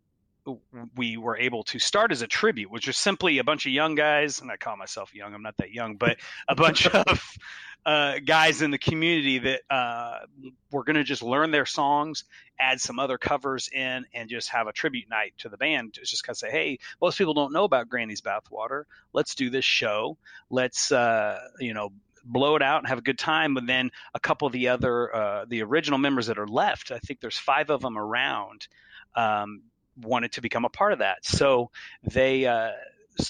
we 0.96 1.18
were 1.18 1.38
able 1.38 1.64
to 1.64 1.80
start 1.80 2.12
as 2.12 2.22
a 2.22 2.28
tribute, 2.28 2.70
which 2.70 2.88
was 2.88 2.98
simply 2.98 3.38
a 3.38 3.44
bunch 3.44 3.66
of 3.66 3.72
young 3.72 3.96
guys, 3.96 4.42
and 4.42 4.52
I 4.52 4.58
call 4.58 4.78
myself 4.78 5.14
young. 5.14 5.34
I'm 5.34 5.44
not 5.44 5.58
that 5.58 5.72
young, 5.72 5.96
but 5.96 6.18
a 6.48 6.56
bunch 6.56 6.88
of 6.88 7.38
uh, 7.86 8.20
guys 8.26 8.62
in 8.62 8.72
the 8.72 8.78
community 8.78 9.40
that 9.40 9.62
uh, 9.70 10.20
were 10.72 10.84
going 10.84 10.96
to 10.96 11.04
just 11.04 11.22
learn 11.22 11.52
their 11.52 11.66
songs, 11.66 12.24
add 12.60 12.80
some 12.80 13.00
other 13.00 13.18
covers 13.18 13.70
in, 13.74 14.06
and 14.14 14.30
just 14.30 14.50
have 14.50 14.68
a 14.68 14.74
tribute 14.74 15.10
night 15.10 15.34
to 15.40 15.50
the 15.50 15.58
band. 15.58 15.98
It's 16.00 16.10
Just 16.12 16.24
kind 16.24 16.34
of 16.34 16.38
say, 16.38 16.52
hey, 16.52 16.80
most 17.02 17.18
people 17.18 17.34
don't 17.34 17.54
know 17.54 17.64
about 17.64 17.90
Granny's 17.90 18.22
Bathwater. 18.22 18.84
Let's 19.12 19.36
do 19.36 19.50
this 19.50 19.66
show. 19.66 20.18
Let's, 20.50 20.92
uh, 20.92 21.40
you 21.60 21.74
know, 21.74 21.92
blow 22.26 22.56
it 22.56 22.62
out 22.62 22.80
and 22.80 22.88
have 22.88 23.00
a 23.00 23.04
good 23.04 23.20
time. 23.20 23.54
But 23.54 23.68
then 23.68 23.92
a 24.14 24.20
couple 24.20 24.46
of 24.46 24.54
the 24.54 24.70
other, 24.70 25.14
uh, 25.14 25.46
the 25.48 25.62
original 25.64 26.00
members 26.00 26.28
that 26.28 26.40
are 26.40 26.48
left, 26.48 26.92
I 26.92 27.00
think 27.00 27.20
there's 27.20 27.38
five 27.38 27.70
of 27.70 27.82
them 27.82 27.98
around. 27.98 28.68
Um, 29.16 29.64
wanted 30.02 30.34
to 30.34 30.42
become 30.42 30.66
a 30.66 30.70
part 30.70 30.94
of 30.94 31.00
that. 31.00 31.26
So 31.26 31.72
they 32.04 32.46
uh, 32.46 32.72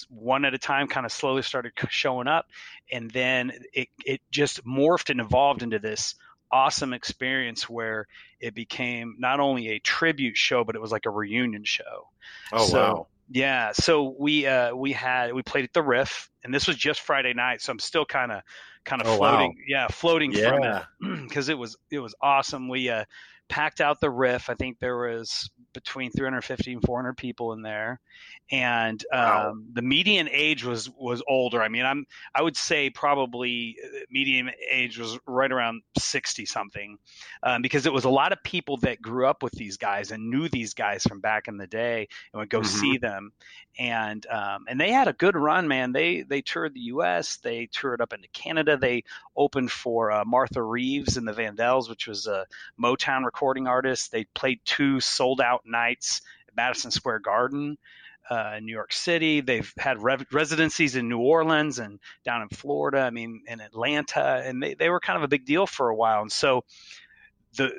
one 0.09 0.45
at 0.45 0.53
a 0.53 0.57
time 0.57 0.87
kind 0.87 1.05
of 1.05 1.11
slowly 1.11 1.41
started 1.41 1.73
showing 1.89 2.27
up, 2.27 2.47
and 2.91 3.09
then 3.11 3.51
it 3.73 3.89
it 4.05 4.21
just 4.31 4.65
morphed 4.65 5.09
and 5.09 5.19
evolved 5.19 5.63
into 5.63 5.79
this 5.79 6.15
awesome 6.51 6.93
experience 6.93 7.67
where 7.67 8.07
it 8.39 8.53
became 8.53 9.15
not 9.17 9.39
only 9.39 9.69
a 9.69 9.79
tribute 9.79 10.37
show 10.37 10.63
but 10.63 10.75
it 10.75 10.81
was 10.81 10.91
like 10.91 11.05
a 11.05 11.09
reunion 11.09 11.63
show. 11.63 12.07
Oh 12.51 12.65
so, 12.65 12.79
wow. 12.79 13.07
Yeah, 13.29 13.71
so 13.71 14.15
we 14.19 14.45
uh, 14.45 14.75
we 14.75 14.91
had 14.91 15.33
we 15.33 15.41
played 15.41 15.63
at 15.63 15.73
the 15.73 15.81
Riff 15.81 16.29
and 16.43 16.53
this 16.53 16.67
was 16.67 16.75
just 16.75 17.01
Friday 17.01 17.33
night, 17.33 17.61
so 17.61 17.71
I'm 17.71 17.79
still 17.79 18.05
kind 18.05 18.31
of 18.31 18.41
kind 18.83 19.01
of 19.01 19.07
oh, 19.07 19.17
floating, 19.17 19.49
wow. 19.49 19.63
yeah, 19.67 19.87
floating 19.87 20.31
yeah. 20.31 20.49
from 20.49 20.63
it 20.63 21.21
because 21.27 21.49
it 21.49 21.57
was 21.57 21.77
it 21.89 21.99
was 21.99 22.13
awesome. 22.21 22.69
We 22.69 22.89
uh, 22.89 23.05
packed 23.49 23.81
out 23.81 23.99
the 23.99 24.09
riff. 24.09 24.49
I 24.49 24.55
think 24.55 24.79
there 24.79 24.97
was 24.97 25.49
between 25.73 26.11
350 26.11 26.73
and 26.73 26.81
400 26.83 27.17
people 27.17 27.53
in 27.53 27.61
there, 27.61 27.99
and 28.51 29.03
wow. 29.11 29.49
um, 29.49 29.67
the 29.73 29.81
median 29.81 30.29
age 30.31 30.63
was 30.63 30.89
was 30.89 31.23
older. 31.27 31.61
I 31.61 31.67
mean, 31.67 31.85
I'm 31.85 32.05
I 32.33 32.41
would 32.41 32.57
say 32.57 32.89
probably 32.89 33.77
uh, 33.83 33.99
median 34.09 34.51
age 34.69 34.97
was 34.97 35.17
right 35.27 35.51
around 35.51 35.81
60 35.97 36.45
something, 36.45 36.97
um, 37.41 37.61
because 37.61 37.85
it 37.85 37.93
was 37.93 38.05
a 38.05 38.09
lot 38.09 38.31
of 38.31 38.43
people 38.43 38.77
that 38.77 39.01
grew 39.01 39.27
up 39.27 39.43
with 39.43 39.53
these 39.53 39.77
guys 39.77 40.11
and 40.11 40.29
knew 40.29 40.49
these 40.49 40.73
guys 40.73 41.03
from 41.03 41.19
back 41.19 41.47
in 41.47 41.57
the 41.57 41.67
day 41.67 42.07
and 42.33 42.39
would 42.39 42.49
go 42.49 42.59
mm-hmm. 42.59 42.79
see 42.79 42.97
them, 42.97 43.31
and 43.77 44.25
um, 44.27 44.65
and 44.67 44.79
they 44.79 44.91
had 44.91 45.07
a 45.07 45.13
good 45.13 45.35
run, 45.35 45.67
man. 45.67 45.91
They 45.91 46.21
they 46.21 46.41
toured 46.41 46.73
the 46.73 46.81
U.S., 46.81 47.37
they 47.37 47.67
toured 47.71 48.01
up 48.01 48.13
into 48.13 48.27
Canada, 48.29 48.77
they 48.77 49.03
opened 49.35 49.71
for 49.71 50.11
uh, 50.11 50.25
Martha 50.25 50.61
Reeves 50.61 51.17
and 51.17 51.27
the 51.27 51.33
Vandellas, 51.33 51.89
which 51.89 52.07
was 52.07 52.27
a 52.27 52.45
Motown 52.81 53.23
recording 53.33 53.67
artist. 53.67 54.11
They 54.11 54.25
played 54.35 54.59
two 54.63 54.99
sold 54.99 55.41
out 55.41 55.61
nights 55.65 56.21
at 56.47 56.55
Madison 56.55 56.91
Square 56.91 57.19
Garden. 57.19 57.77
Uh, 58.31 58.55
in 58.57 58.65
New 58.65 58.71
York 58.71 58.93
City. 58.93 59.41
They've 59.41 59.69
had 59.77 60.01
re- 60.01 60.25
residencies 60.31 60.95
in 60.95 61.09
New 61.09 61.19
Orleans 61.19 61.77
and 61.77 61.99
down 62.23 62.41
in 62.41 62.47
Florida. 62.47 63.01
I 63.01 63.09
mean, 63.09 63.41
in 63.47 63.59
Atlanta, 63.59 64.41
and 64.45 64.63
they, 64.63 64.75
they 64.75 64.89
were 64.89 65.01
kind 65.01 65.17
of 65.17 65.23
a 65.23 65.27
big 65.27 65.45
deal 65.45 65.67
for 65.67 65.89
a 65.89 65.95
while. 65.95 66.21
And 66.21 66.31
so, 66.31 66.63
the 67.57 67.73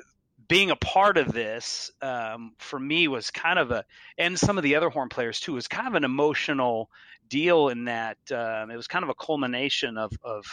being 0.47 0.69
a 0.69 0.75
part 0.75 1.17
of 1.17 1.33
this 1.33 1.89
um, 1.99 2.53
for 2.59 2.79
me 2.79 3.07
was 3.07 3.31
kind 3.31 3.57
of 3.57 3.71
a, 3.71 3.85
and 4.19 4.37
some 4.37 4.59
of 4.59 4.63
the 4.63 4.75
other 4.75 4.91
horn 4.91 5.09
players 5.09 5.39
too, 5.39 5.53
was 5.53 5.67
kind 5.67 5.87
of 5.87 5.95
an 5.95 6.03
emotional 6.03 6.91
deal 7.27 7.69
in 7.69 7.85
that 7.85 8.19
um, 8.31 8.69
it 8.69 8.77
was 8.77 8.85
kind 8.85 9.01
of 9.01 9.09
a 9.09 9.15
culmination 9.15 9.97
of, 9.97 10.11
of 10.23 10.45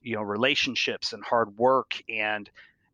you 0.00 0.16
know 0.16 0.22
relationships 0.22 1.12
and 1.12 1.22
hard 1.22 1.58
work 1.58 2.02
and 2.08 2.48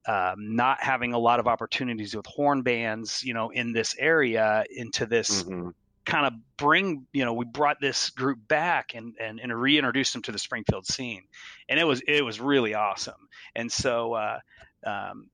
um, 0.07 0.57
not 0.57 0.83
having 0.83 1.12
a 1.12 1.19
lot 1.19 1.40
of 1.40 1.47
opportunities 1.47 2.14
with 2.14 2.26
horn 2.26 2.62
bands, 2.62 3.23
you 3.23 3.35
know, 3.35 3.50
in 3.50 3.73
this 3.73 3.95
area 3.99 4.64
into 4.75 5.07
this 5.07 5.42
mm-hmm. 5.42 5.71
kind 6.04 6.26
of 6.26 6.33
bring, 6.57 7.07
you 7.12 7.25
know, 7.25 7.35
we 7.35 7.45
brought 7.45 7.80
this 7.80 8.11
group 8.11 8.38
back 8.49 8.95
and, 8.95 9.14
and, 9.21 9.40
and 9.40 9.54
reintroduced 9.54 10.12
them 10.12 10.23
to 10.23 10.33
the 10.33 10.38
Springfield 10.38 10.87
scene. 10.87 11.25
And 11.69 11.78
it 11.78 11.85
was, 11.85 12.00
it 12.07 12.25
was 12.25 12.40
really 12.40 12.75
awesome. 12.75 13.28
And 13.54 13.71
so, 13.71 14.14
uh, 14.14 14.38
um, 14.87 15.28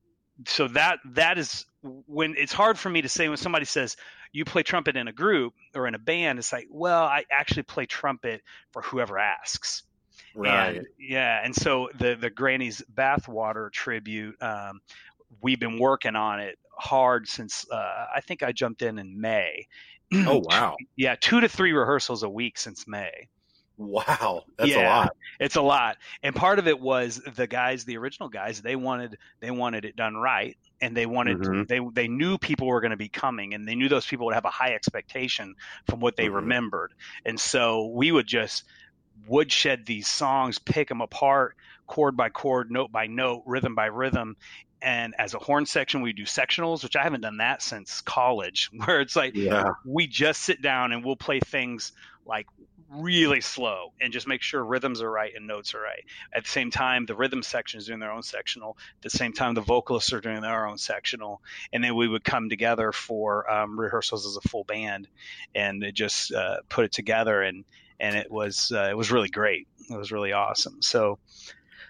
so 0.45 0.67
that, 0.69 0.99
that 1.13 1.37
is 1.37 1.65
when 1.81 2.35
it's 2.37 2.53
hard 2.53 2.77
for 2.77 2.89
me 2.89 3.01
to 3.01 3.09
say 3.09 3.29
when 3.29 3.37
somebody 3.37 3.65
says 3.65 3.95
you 4.33 4.43
play 4.43 4.63
trumpet 4.63 4.97
in 4.97 5.07
a 5.07 5.13
group 5.13 5.53
or 5.73 5.87
in 5.87 5.95
a 5.95 5.99
band, 5.99 6.39
it's 6.39 6.51
like, 6.51 6.67
well, 6.69 7.03
I 7.03 7.23
actually 7.31 7.63
play 7.63 7.85
trumpet 7.85 8.41
for 8.71 8.81
whoever 8.81 9.17
asks 9.17 9.83
Right. 10.35 10.77
And, 10.77 10.87
yeah, 10.99 11.41
and 11.43 11.55
so 11.55 11.89
the 11.97 12.15
the 12.15 12.29
Granny's 12.29 12.81
bathwater 12.93 13.71
tribute, 13.71 14.41
um, 14.41 14.81
we've 15.41 15.59
been 15.59 15.79
working 15.79 16.15
on 16.15 16.39
it 16.39 16.57
hard 16.77 17.27
since 17.27 17.65
uh, 17.71 18.05
I 18.15 18.21
think 18.21 18.43
I 18.43 18.51
jumped 18.51 18.81
in 18.81 18.99
in 18.99 19.19
May. 19.19 19.67
Oh 20.13 20.41
wow! 20.49 20.75
yeah, 20.95 21.15
two 21.19 21.41
to 21.41 21.49
three 21.49 21.73
rehearsals 21.73 22.23
a 22.23 22.29
week 22.29 22.57
since 22.57 22.87
May. 22.87 23.11
Wow, 23.77 24.45
that's 24.57 24.71
yeah, 24.71 24.81
a 24.81 24.89
lot. 24.89 25.15
It's 25.39 25.55
a 25.55 25.61
lot, 25.61 25.97
and 26.23 26.35
part 26.35 26.57
of 26.57 26.67
it 26.67 26.79
was 26.79 27.21
the 27.35 27.45
guys, 27.45 27.85
the 27.85 27.97
original 27.97 28.27
guys, 28.27 28.61
they 28.61 28.75
wanted 28.75 29.17
they 29.39 29.51
wanted 29.51 29.85
it 29.85 29.95
done 29.95 30.15
right, 30.15 30.57
and 30.81 30.97
they 30.97 31.05
wanted 31.05 31.37
mm-hmm. 31.37 31.63
they 31.67 31.79
they 31.93 32.07
knew 32.07 32.39
people 32.39 32.67
were 32.67 32.81
going 32.81 32.91
to 32.91 32.97
be 32.97 33.09
coming, 33.09 33.53
and 33.53 33.67
they 33.67 33.75
knew 33.75 33.87
those 33.87 34.05
people 34.07 34.25
would 34.27 34.35
have 34.35 34.45
a 34.45 34.49
high 34.49 34.73
expectation 34.73 35.55
from 35.87 35.99
what 35.99 36.15
they 36.15 36.25
mm-hmm. 36.25 36.37
remembered, 36.37 36.93
and 37.23 37.39
so 37.39 37.87
we 37.87 38.11
would 38.11 38.25
just 38.25 38.63
woodshed 39.27 39.85
these 39.85 40.07
songs, 40.07 40.59
pick 40.59 40.89
them 40.89 41.01
apart, 41.01 41.55
chord 41.85 42.17
by 42.17 42.29
chord, 42.29 42.71
note 42.71 42.91
by 42.91 43.07
note, 43.07 43.43
rhythm 43.45 43.75
by 43.75 43.85
rhythm. 43.85 44.35
And 44.81 45.15
as 45.17 45.33
a 45.33 45.39
horn 45.39 45.65
section, 45.65 46.01
we 46.01 46.13
do 46.13 46.23
sectionals, 46.23 46.83
which 46.83 46.95
I 46.95 47.03
haven't 47.03 47.21
done 47.21 47.37
that 47.37 47.61
since 47.61 48.01
college, 48.01 48.69
where 48.85 49.01
it's 49.01 49.15
like 49.15 49.35
yeah. 49.35 49.71
we 49.85 50.07
just 50.07 50.41
sit 50.43 50.61
down 50.61 50.91
and 50.91 51.03
we'll 51.03 51.15
play 51.15 51.39
things 51.39 51.91
like 52.25 52.47
really 52.89 53.41
slow 53.41 53.91
and 53.99 54.13
just 54.13 54.27
make 54.27 54.41
sure 54.41 54.63
rhythms 54.63 55.01
are 55.01 55.11
right 55.11 55.33
and 55.35 55.47
notes 55.47 55.73
are 55.73 55.81
right. 55.81 56.03
At 56.33 56.45
the 56.45 56.49
same 56.49 56.71
time, 56.71 57.05
the 57.05 57.15
rhythm 57.15 57.43
section 57.43 57.79
is 57.79 57.87
doing 57.87 57.99
their 57.99 58.11
own 58.11 58.23
sectional. 58.23 58.77
At 58.97 59.11
the 59.11 59.17
same 59.17 59.33
time, 59.33 59.55
the 59.55 59.61
vocalists 59.61 60.13
are 60.13 60.21
doing 60.21 60.41
their 60.41 60.67
own 60.67 60.77
sectional. 60.77 61.41
And 61.73 61.83
then 61.83 61.95
we 61.95 62.07
would 62.07 62.23
come 62.23 62.49
together 62.49 62.91
for 62.91 63.49
um, 63.51 63.79
rehearsals 63.79 64.25
as 64.25 64.37
a 64.37 64.47
full 64.47 64.63
band 64.63 65.07
and 65.53 65.83
just 65.93 66.33
uh, 66.33 66.57
put 66.69 66.85
it 66.85 66.91
together. 66.91 67.41
And 67.41 67.65
and 67.99 68.15
it 68.15 68.31
was 68.31 68.71
uh, 68.75 68.87
it 68.89 68.97
was 68.97 69.11
really 69.11 69.29
great. 69.29 69.67
It 69.89 69.97
was 69.97 70.11
really 70.11 70.33
awesome. 70.33 70.81
So 70.81 71.19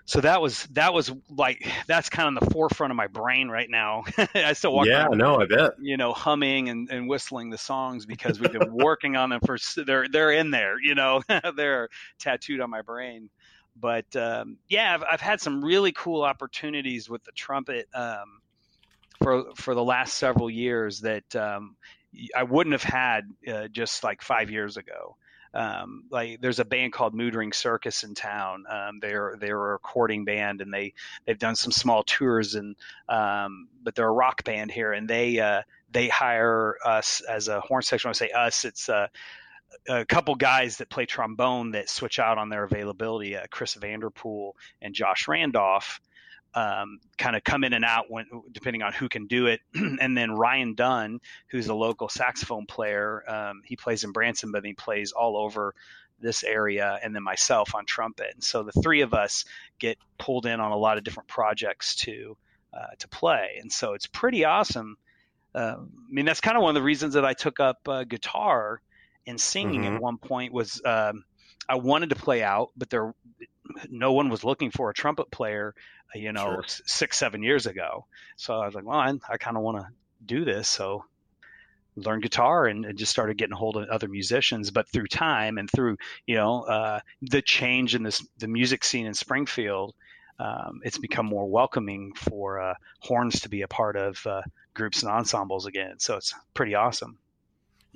so 0.08 0.22
that 0.22 0.42
was 0.42 0.64
that 0.68 0.94
was 0.94 1.12
like 1.30 1.70
that's 1.86 2.10
kind 2.10 2.30
of 2.30 2.42
in 2.42 2.48
the 2.48 2.54
forefront 2.54 2.92
of 2.92 2.98
my 2.98 3.08
brain 3.08 3.50
right 3.50 3.70
now. 3.70 4.04
I 4.34 4.54
still 4.54 4.72
walk 4.72 4.88
yeah, 4.88 5.06
around, 5.06 5.18
no, 5.18 5.42
I 5.42 5.46
bet 5.46 5.72
you 5.82 5.98
know 5.98 6.14
humming 6.14 6.70
and, 6.70 6.90
and 6.90 7.10
whistling 7.10 7.50
the 7.50 7.58
songs 7.58 8.06
because 8.06 8.40
we've 8.40 8.54
been 8.54 8.74
working 8.74 9.18
on 9.18 9.30
them 9.30 9.42
for 9.46 9.58
they're 9.86 10.08
they're 10.08 10.32
in 10.32 10.50
there, 10.50 10.80
you 10.82 10.96
know, 10.96 11.22
they're 11.58 11.90
tattooed 12.20 12.62
on 12.62 12.70
my 12.70 12.82
brain. 12.82 13.30
But 13.76 14.16
um, 14.16 14.58
yeah, 14.70 14.94
I've, 14.96 15.04
I've 15.12 15.22
had 15.22 15.42
some 15.42 15.64
really 15.64 15.92
cool 15.92 16.24
opportunities 16.24 17.10
with 17.10 17.26
the 17.26 17.34
trumpet 17.34 17.90
um, 17.94 18.40
for 19.22 19.44
for 19.56 19.76
the 19.76 19.84
last 19.84 20.14
several 20.14 20.50
years 20.50 21.02
that 21.02 21.36
um, 21.36 21.76
I 22.34 22.44
wouldn't 22.44 22.72
have 22.72 22.84
had 22.84 23.30
uh, 23.46 23.68
just 23.68 24.06
like 24.06 24.22
five 24.22 24.50
years 24.50 24.78
ago 24.78 25.18
um, 25.58 26.04
like 26.12 26.40
there's 26.40 26.60
a 26.60 26.66
band 26.66 26.94
called 26.94 27.16
Mood 27.16 27.34
Ring 27.34 27.52
Circus 27.52 28.04
in 28.04 28.14
town. 28.14 28.66
Um, 28.70 29.00
they're 29.02 29.36
they're 29.40 29.58
a 29.58 29.72
recording 29.72 30.24
band 30.24 30.62
and 30.62 30.72
they 30.72 30.94
they've 31.26 31.40
done 31.40 31.56
some 31.56 31.72
small 31.72 32.04
tours 32.04 32.54
and 32.54 32.76
um, 33.10 33.68
but 33.82 33.96
they're 33.96 34.08
a 34.08 34.12
rock 34.12 34.44
band 34.44 34.70
here 34.70 34.94
and 34.94 35.10
they 35.10 35.40
uh, 35.40 35.64
they 35.92 36.10
hire 36.10 36.76
us 36.86 37.22
as 37.22 37.48
a 37.48 37.60
horn 37.60 37.82
section. 37.82 38.10
I 38.10 38.14
say 38.14 38.30
us, 38.30 38.66
it's 38.66 38.88
uh, 38.88 39.08
a 39.90 40.06
couple 40.06 40.36
guys 40.36 40.78
that 40.78 40.90
play 40.90 41.08
trombone 41.08 41.72
that 41.72 41.90
switch 41.90 42.20
out 42.20 42.38
on 42.38 42.50
their 42.50 42.64
availability. 42.64 43.36
Uh, 43.36 43.48
Chris 43.50 43.74
Vanderpool 43.74 44.56
and 44.84 44.94
Josh 44.94 45.28
Randolph 45.28 46.00
um, 46.54 47.00
kind 47.18 47.36
of 47.36 47.44
come 47.44 47.64
in 47.64 47.74
and 47.74 47.86
out 47.86 48.06
when 48.10 48.26
depending 48.52 48.82
on 48.82 48.94
who 48.94 49.10
can 49.10 49.28
do 49.28 49.48
it. 49.48 49.62
and 49.76 50.18
then 50.18 50.32
Ryan 50.32 50.74
Dunn, 50.74 51.20
who's 51.48 51.68
a 51.68 51.74
local 51.74 52.10
saxophone 52.10 52.66
player, 52.66 53.24
um, 53.30 53.62
he 53.66 53.76
plays 53.76 54.04
in 54.04 54.12
Branson, 54.12 54.52
but 54.52 54.66
he 54.66 54.74
plays 54.74 55.12
all 55.12 55.38
over 55.38 55.74
this 56.20 56.44
area, 56.44 57.00
and 57.04 57.14
then 57.14 57.24
myself 57.24 57.76
on 57.76 57.86
trumpet. 57.86 58.32
And 58.34 58.44
so 58.44 58.64
the 58.64 58.72
three 58.82 59.02
of 59.02 59.14
us 59.14 59.46
get 59.80 59.98
pulled 60.18 60.46
in 60.46 60.60
on 60.60 60.72
a 60.72 60.78
lot 60.78 60.98
of 60.98 61.04
different 61.04 61.30
projects 61.30 61.96
to 61.98 62.36
uh, 62.74 62.96
to 63.00 63.08
play, 63.08 63.58
and 63.62 63.72
so 63.72 63.94
it's 63.94 64.08
pretty 64.08 64.44
awesome. 64.44 64.98
Uh, 65.54 65.78
I 65.80 66.12
mean, 66.12 66.26
that's 66.26 66.42
kind 66.42 66.58
of 66.58 66.64
one 66.64 66.70
of 66.70 66.76
the 66.76 66.86
reasons 66.86 67.14
that 67.14 67.26
I 67.26 67.34
took 67.34 67.60
up 67.60 67.88
uh, 67.88 68.04
guitar 68.04 68.82
and 69.26 69.40
singing 69.40 69.84
mm-hmm. 69.84 69.96
at 69.96 70.02
one 70.02 70.18
point 70.18 70.54
was 70.54 70.82
um, 70.86 71.24
I 71.70 71.76
wanted 71.76 72.10
to 72.10 72.16
play 72.16 72.44
out, 72.44 72.72
but 72.78 72.90
there 72.90 73.14
no 73.90 74.14
one 74.14 74.30
was 74.30 74.44
looking 74.44 74.72
for 74.72 74.90
a 74.90 74.94
trumpet 74.94 75.30
player 75.30 75.76
you 76.16 76.32
know, 76.32 76.46
sure. 76.46 76.64
six, 76.86 77.18
seven 77.18 77.44
years 77.44 77.66
ago. 77.66 78.06
So 78.36 78.60
I 78.60 78.66
was 78.66 78.76
like, 78.76 78.86
well, 78.86 79.00
I, 79.00 79.14
I 79.30 79.38
kind 79.38 79.58
of 79.58 79.64
want 79.64 79.78
to 79.78 79.88
do 80.26 80.46
this. 80.46 80.68
So 80.68 81.06
learned 81.96 82.24
guitar 82.24 82.68
and, 82.68 82.86
and, 82.86 82.98
just 82.98 83.12
started 83.12 83.38
getting 83.38 83.54
a 83.54 83.58
hold 83.58 83.76
of 83.76 83.90
other 83.90 84.08
musicians. 84.08 84.72
But 84.72 84.88
through 84.88 85.08
time 85.08 85.58
and 85.58 85.70
through, 85.70 85.98
you 86.26 86.36
know, 86.36 86.62
uh, 86.64 87.00
the 87.22 87.42
change 87.42 87.96
in 87.96 88.04
this, 88.04 88.26
the 88.38 88.48
music 88.48 88.84
scene 88.84 89.08
in 89.08 89.14
Springfield, 89.14 89.96
um, 90.40 90.82
it's 90.84 91.00
become 91.00 91.26
more 91.26 91.48
welcoming 91.48 92.14
for 92.14 92.62
uh, 92.62 92.76
horns 93.00 93.42
to 93.42 93.50
be 93.50 93.64
a 93.64 93.68
part 93.68 93.96
of 93.96 94.26
uh, 94.28 94.44
groups 94.76 95.02
and 95.02 95.12
ensembles 95.12 95.66
again. 95.66 95.96
So 95.98 96.18
it's 96.18 96.36
pretty 96.54 96.76
awesome. 96.76 97.18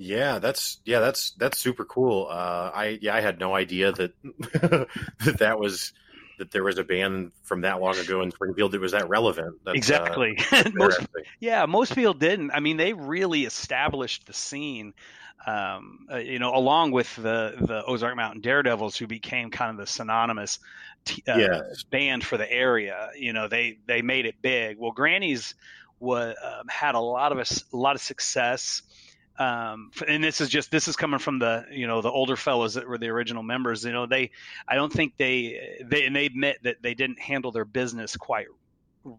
Yeah, 0.02 0.40
that's 0.40 0.78
yeah, 0.84 0.98
that's 0.98 1.30
that's 1.38 1.58
super 1.58 1.84
cool. 1.84 2.26
Uh, 2.28 2.70
I 2.74 2.98
yeah, 3.00 3.14
I 3.14 3.20
had 3.20 3.38
no 3.38 3.54
idea 3.54 3.92
that 3.92 4.12
that 4.22 5.36
that 5.38 5.60
was 5.60 5.92
that 6.38 6.50
there 6.50 6.64
was 6.64 6.78
a 6.78 6.82
band 6.82 7.30
from 7.44 7.60
that 7.60 7.80
long 7.80 7.96
ago 7.96 8.20
in 8.20 8.32
Springfield 8.32 8.72
that 8.72 8.80
was 8.80 8.92
that 8.92 9.08
relevant. 9.08 9.60
That's, 9.64 9.74
uh, 9.74 9.76
exactly. 9.76 10.36
Uh, 10.50 10.70
most, 10.74 11.00
yeah, 11.38 11.66
most 11.66 11.94
people 11.94 12.14
didn't. 12.14 12.50
I 12.50 12.58
mean, 12.58 12.78
they 12.78 12.92
really 12.94 13.44
established 13.44 14.26
the 14.26 14.32
scene. 14.32 14.92
Um, 15.46 16.06
uh, 16.10 16.16
you 16.16 16.40
know, 16.40 16.52
along 16.52 16.90
with 16.90 17.14
the 17.14 17.54
the 17.60 17.84
Ozark 17.86 18.16
Mountain 18.16 18.40
Daredevils, 18.40 18.96
who 18.96 19.06
became 19.06 19.50
kind 19.50 19.70
of 19.70 19.76
the 19.76 19.86
synonymous 19.86 20.58
t- 21.04 21.22
uh, 21.28 21.36
yes. 21.36 21.84
band 21.84 22.24
for 22.24 22.36
the 22.36 22.50
area. 22.50 23.10
You 23.16 23.32
know, 23.32 23.46
they 23.46 23.78
they 23.86 24.02
made 24.02 24.26
it 24.26 24.42
big. 24.42 24.78
Well, 24.78 24.92
Granny's 24.92 25.54
was 26.00 26.34
um, 26.42 26.66
had 26.68 26.96
a 26.96 27.00
lot 27.00 27.30
of 27.30 27.38
a, 27.38 27.44
a 27.72 27.76
lot 27.76 27.94
of 27.94 28.02
success 28.02 28.82
um, 29.38 29.90
and 30.06 30.22
this 30.22 30.40
is 30.40 30.48
just 30.48 30.70
this 30.70 30.88
is 30.88 30.96
coming 30.96 31.18
from 31.18 31.38
the 31.38 31.64
you 31.70 31.86
know 31.86 32.02
the 32.02 32.10
older 32.10 32.36
fellows 32.36 32.74
that 32.74 32.86
were 32.86 32.98
the 32.98 33.08
original 33.08 33.42
members. 33.42 33.84
You 33.84 33.92
know, 33.92 34.06
they 34.06 34.30
I 34.68 34.74
don't 34.74 34.92
think 34.92 35.16
they 35.16 35.78
they 35.84 36.04
and 36.04 36.14
they 36.14 36.26
admit 36.26 36.58
that 36.62 36.82
they 36.82 36.94
didn't 36.94 37.20
handle 37.20 37.50
their 37.50 37.64
business 37.64 38.16
quite 38.16 38.46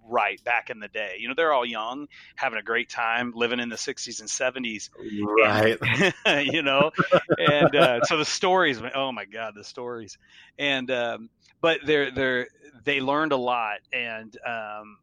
right 0.07 0.43
back 0.43 0.69
in 0.69 0.79
the 0.79 0.87
day. 0.87 1.17
You 1.19 1.27
know, 1.27 1.33
they're 1.35 1.53
all 1.53 1.65
young, 1.65 2.07
having 2.35 2.59
a 2.59 2.63
great 2.63 2.89
time, 2.89 3.33
living 3.35 3.59
in 3.59 3.69
the 3.69 3.75
60s 3.75 4.19
and 4.19 4.29
70s. 4.29 4.89
Right. 5.21 5.77
And, 6.25 6.47
you 6.53 6.61
know, 6.61 6.91
and 7.37 7.75
uh, 7.75 8.03
so 8.03 8.17
the 8.17 8.25
stories, 8.25 8.81
oh 8.95 9.11
my 9.11 9.25
God, 9.25 9.55
the 9.55 9.63
stories. 9.63 10.17
And, 10.57 10.89
um, 10.91 11.29
but 11.61 11.79
they're, 11.85 12.11
they're, 12.11 12.47
they 12.83 13.01
learned 13.01 13.31
a 13.31 13.37
lot. 13.37 13.79
And, 13.91 14.35
um, 14.45 14.97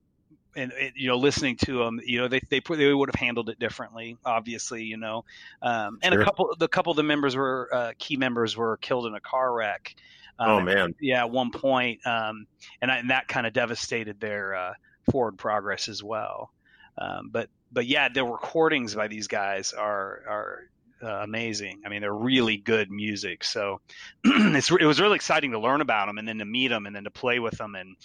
and 0.57 0.73
you 0.95 1.09
know 1.09 1.17
listening 1.17 1.57
to 1.57 1.79
them 1.79 2.01
you 2.05 2.19
know 2.19 2.29
they 2.29 2.41
they 2.49 2.61
they 2.61 2.93
would 2.93 3.09
have 3.09 3.15
handled 3.15 3.49
it 3.49 3.59
differently 3.59 4.17
obviously 4.25 4.83
you 4.83 4.97
know 4.97 5.25
um, 5.63 5.99
and 6.03 6.13
sure. 6.13 6.23
a 6.23 6.25
couple 6.25 6.55
the 6.59 6.69
couple 6.69 6.91
of 6.91 6.97
the 6.97 7.03
members 7.03 7.37
were 7.37 7.69
uh, 7.73 7.93
key 7.99 8.17
members 8.17 8.57
were 8.57 8.77
killed 8.79 9.07
in 9.07 9.15
a 9.15 9.21
car 9.21 9.53
wreck 9.53 9.95
um, 10.39 10.51
oh 10.51 10.61
man 10.61 10.95
yeah 11.01 11.21
at 11.21 11.31
one 11.31 11.51
point 11.51 12.05
um, 12.07 12.47
and, 12.83 12.91
I, 12.91 12.97
and 12.99 13.11
that 13.11 13.29
kind 13.29 13.47
of 13.47 13.53
devastated 13.53 14.21
their 14.21 14.55
uh, 14.55 14.75
forward 15.11 15.39
progress 15.39 15.89
as 15.89 16.03
well 16.03 16.53
um, 16.99 17.29
but 17.31 17.49
but 17.73 17.87
yeah 17.87 18.09
the 18.09 18.25
recordings 18.25 18.95
by 18.95 19.09
these 19.09 19.29
guys 19.29 19.73
are 19.73 20.23
are 20.29 20.71
uh, 21.03 21.23
amazing. 21.23 21.81
I 21.87 21.89
mean, 21.89 22.03
they're 22.03 22.13
really 22.13 22.59
good 22.59 22.91
music. 22.91 23.43
So 23.43 23.81
it's 24.25 24.71
it 24.71 24.85
was 24.85 25.01
really 25.01 25.17
exciting 25.17 25.53
to 25.53 25.59
learn 25.59 25.81
about 25.81 26.07
them 26.07 26.19
and 26.19 26.29
then 26.29 26.39
to 26.39 26.45
meet 26.45 26.69
them 26.69 26.87
and 26.87 26.95
then 26.95 27.05
to 27.05 27.11
play 27.11 27.39
with 27.39 27.57
them 27.57 27.75
and 27.75 27.97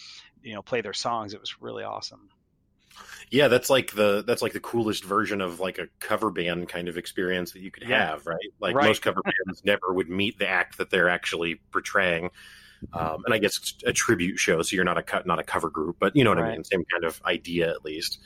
you 0.46 0.54
know 0.54 0.62
play 0.62 0.82
their 0.82 0.94
songs. 0.94 1.34
It 1.34 1.42
was 1.42 1.62
really 1.62 1.84
awesome. 1.84 2.30
Yeah, 3.30 3.48
that's 3.48 3.70
like 3.70 3.92
the 3.94 4.24
that's 4.26 4.42
like 4.42 4.54
the 4.54 4.60
coolest 4.60 5.04
version 5.04 5.42
of 5.42 5.60
like 5.60 5.80
a 5.80 5.88
cover 6.00 6.30
band 6.32 6.70
kind 6.70 6.88
of 6.88 6.98
experience 6.98 7.52
that 7.54 7.62
you 7.62 7.72
could 7.72 7.84
yeah. 7.84 8.12
have, 8.12 8.26
right? 8.26 8.38
Like 8.60 8.76
right. 8.76 8.86
most 8.86 9.02
cover 9.02 9.22
bands 9.24 9.66
never 9.66 9.92
would 9.92 10.10
meet 10.10 10.40
the 10.40 10.48
act 10.48 10.78
that 10.78 10.90
they're 10.90 11.10
actually 11.10 11.60
portraying. 11.72 12.30
Um, 12.94 13.24
and 13.26 13.34
I 13.34 13.40
guess 13.40 13.58
it's 13.58 13.76
a 13.86 13.94
tribute 13.94 14.38
show, 14.38 14.62
so 14.62 14.76
you're 14.76 14.86
not 14.86 14.98
a 14.98 15.02
cut, 15.02 15.26
not 15.26 15.40
a 15.40 15.44
cover 15.44 15.70
group, 15.70 15.98
but 16.00 16.16
you 16.16 16.24
know 16.24 16.32
what 16.32 16.40
right. 16.40 16.52
I 16.52 16.56
mean. 16.56 16.64
Same 16.64 16.84
kind 16.86 17.04
of 17.04 17.20
idea, 17.26 17.72
at 17.72 17.84
least. 17.84 18.20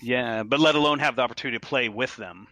Yeah, 0.00 0.42
but 0.42 0.58
let 0.58 0.74
alone 0.74 1.00
have 1.00 1.16
the 1.16 1.22
opportunity 1.22 1.58
to 1.58 1.66
play 1.66 1.88
with 1.88 2.16
them. 2.16 2.46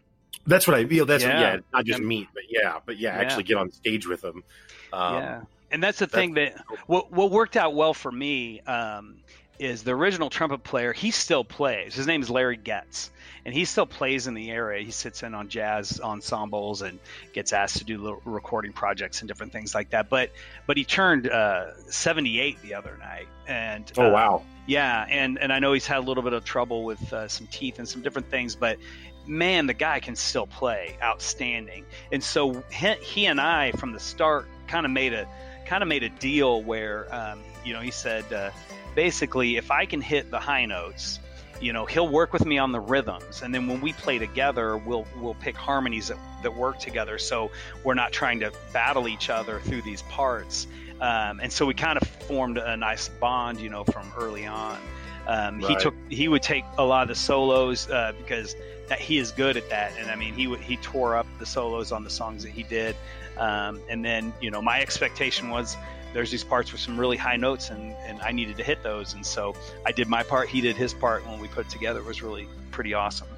That's 0.46 0.66
what 0.66 0.76
I 0.76 0.84
feel. 0.84 1.06
That's 1.06 1.24
yeah, 1.24 1.34
what, 1.34 1.40
yeah 1.40 1.60
not 1.72 1.84
just 1.86 2.02
meet, 2.02 2.28
but 2.34 2.42
yeah, 2.50 2.80
but 2.84 2.98
yeah, 2.98 3.16
yeah, 3.16 3.22
actually 3.22 3.44
get 3.44 3.56
on 3.56 3.70
stage 3.70 4.06
with 4.06 4.20
them. 4.20 4.44
Um, 4.92 5.14
yeah, 5.14 5.40
and 5.70 5.82
that's 5.82 5.98
the 5.98 6.06
that's 6.06 6.14
thing 6.14 6.34
that 6.34 6.56
what 6.86 7.12
what 7.12 7.30
worked 7.30 7.56
out 7.56 7.74
well 7.74 7.94
for 7.94 8.10
me 8.10 8.60
um, 8.60 9.16
is 9.58 9.82
the 9.82 9.92
original 9.92 10.30
trumpet 10.30 10.62
player. 10.62 10.92
He 10.92 11.10
still 11.10 11.44
plays. 11.44 11.94
His 11.94 12.06
name 12.06 12.22
is 12.22 12.30
Larry 12.30 12.56
Getz, 12.56 13.10
and 13.44 13.54
he 13.54 13.64
still 13.64 13.86
plays 13.86 14.26
in 14.26 14.34
the 14.34 14.50
area. 14.50 14.84
He 14.84 14.90
sits 14.90 15.22
in 15.22 15.34
on 15.34 15.48
jazz 15.48 16.00
ensembles 16.00 16.82
and 16.82 16.98
gets 17.32 17.52
asked 17.52 17.78
to 17.78 17.84
do 17.84 17.98
little 17.98 18.20
recording 18.24 18.72
projects 18.72 19.20
and 19.20 19.28
different 19.28 19.52
things 19.52 19.74
like 19.74 19.90
that. 19.90 20.08
But 20.08 20.30
but 20.66 20.76
he 20.76 20.84
turned 20.84 21.28
uh, 21.28 21.74
78 21.88 22.60
the 22.62 22.74
other 22.74 22.96
night, 22.98 23.28
and 23.46 23.90
oh 23.96 24.10
wow, 24.10 24.44
yeah, 24.66 25.06
and 25.08 25.38
and 25.38 25.52
I 25.52 25.58
know 25.58 25.72
he's 25.72 25.86
had 25.86 25.98
a 25.98 26.06
little 26.06 26.22
bit 26.22 26.32
of 26.32 26.44
trouble 26.44 26.84
with 26.84 27.12
uh, 27.12 27.28
some 27.28 27.46
teeth 27.46 27.78
and 27.78 27.88
some 27.88 28.02
different 28.02 28.30
things, 28.30 28.54
but 28.54 28.78
man, 29.26 29.66
the 29.66 29.74
guy 29.74 30.00
can 30.00 30.16
still 30.16 30.46
play 30.46 30.96
outstanding. 31.02 31.84
And 32.12 32.22
so 32.22 32.62
he, 32.70 32.92
he 32.94 33.26
and 33.26 33.40
I, 33.40 33.72
from 33.72 33.92
the 33.92 34.00
start, 34.00 34.46
kind 34.66 34.86
of 34.86 34.92
made 34.92 35.12
a 35.12 35.26
kind 35.64 35.82
of 35.82 35.88
made 35.88 36.02
a 36.02 36.08
deal 36.08 36.62
where, 36.62 37.12
um, 37.14 37.40
you 37.64 37.72
know, 37.72 37.80
he 37.80 37.90
said, 37.90 38.30
uh, 38.32 38.50
basically, 38.94 39.56
if 39.56 39.70
I 39.70 39.86
can 39.86 40.00
hit 40.00 40.30
the 40.30 40.38
high 40.38 40.66
notes, 40.66 41.20
you 41.60 41.72
know, 41.72 41.86
he'll 41.86 42.08
work 42.08 42.32
with 42.32 42.44
me 42.44 42.58
on 42.58 42.72
the 42.72 42.80
rhythms, 42.80 43.42
and 43.42 43.54
then 43.54 43.66
when 43.66 43.80
we 43.80 43.92
play 43.92 44.18
together, 44.18 44.76
we'll 44.76 45.06
we'll 45.20 45.34
pick 45.34 45.56
harmonies 45.56 46.08
that, 46.08 46.18
that 46.42 46.54
work 46.54 46.78
together. 46.78 47.18
So 47.18 47.50
we're 47.84 47.94
not 47.94 48.12
trying 48.12 48.40
to 48.40 48.52
battle 48.72 49.08
each 49.08 49.30
other 49.30 49.60
through 49.60 49.82
these 49.82 50.02
parts. 50.02 50.66
Um, 51.00 51.40
and 51.40 51.52
so 51.52 51.66
we 51.66 51.74
kind 51.74 51.98
of 52.00 52.06
formed 52.06 52.58
a 52.58 52.76
nice 52.76 53.08
bond, 53.08 53.60
you 53.60 53.68
know, 53.68 53.84
from 53.84 54.12
early 54.16 54.46
on. 54.46 54.78
Um, 55.26 55.60
right. 55.60 55.70
He 55.70 55.76
took 55.76 55.94
he 56.08 56.28
would 56.28 56.42
take 56.42 56.64
a 56.76 56.84
lot 56.84 57.02
of 57.02 57.08
the 57.08 57.14
solos 57.14 57.88
uh, 57.88 58.12
because 58.18 58.54
that 58.88 59.00
he 59.00 59.18
is 59.18 59.30
good 59.32 59.56
at 59.56 59.68
that. 59.70 59.92
And 59.98 60.10
I 60.10 60.16
mean, 60.16 60.34
he 60.34 60.54
he 60.56 60.76
tore 60.78 61.16
up 61.16 61.26
the 61.38 61.46
solos 61.46 61.92
on 61.92 62.04
the 62.04 62.10
songs 62.10 62.42
that 62.42 62.50
he 62.50 62.62
did. 62.64 62.96
Um, 63.38 63.80
and 63.88 64.04
then 64.04 64.32
you 64.40 64.50
know, 64.50 64.62
my 64.62 64.80
expectation 64.80 65.48
was 65.48 65.76
there's 66.12 66.30
these 66.30 66.44
parts 66.44 66.70
with 66.72 66.80
some 66.80 66.98
really 66.98 67.16
high 67.16 67.36
notes, 67.36 67.70
and 67.70 67.94
and 68.06 68.20
I 68.22 68.32
needed 68.32 68.56
to 68.58 68.64
hit 68.64 68.82
those. 68.82 69.14
And 69.14 69.26
so 69.26 69.54
I 69.84 69.92
did 69.92 70.08
my 70.08 70.22
part. 70.22 70.48
He 70.48 70.60
did 70.60 70.76
his 70.76 70.94
part. 70.94 71.22
And 71.22 71.32
when 71.32 71.40
we 71.40 71.48
put 71.48 71.66
it 71.66 71.70
together, 71.70 72.00
it 72.00 72.06
was 72.06 72.22
really 72.22 72.48
pretty 72.70 72.94
awesome. 72.94 73.28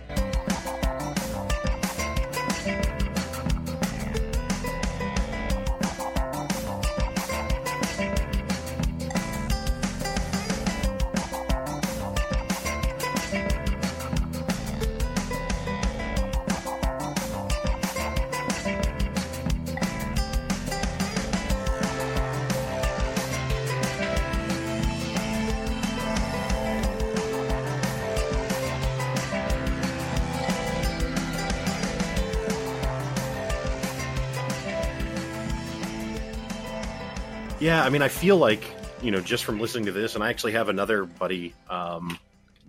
Yeah, 37.66 37.82
I 37.82 37.88
mean, 37.88 38.00
I 38.00 38.06
feel 38.06 38.36
like 38.36 38.62
you 39.02 39.10
know 39.10 39.18
just 39.18 39.42
from 39.42 39.58
listening 39.58 39.86
to 39.86 39.92
this, 39.92 40.14
and 40.14 40.22
I 40.22 40.30
actually 40.30 40.52
have 40.52 40.68
another 40.68 41.04
buddy 41.04 41.52
um, 41.68 42.16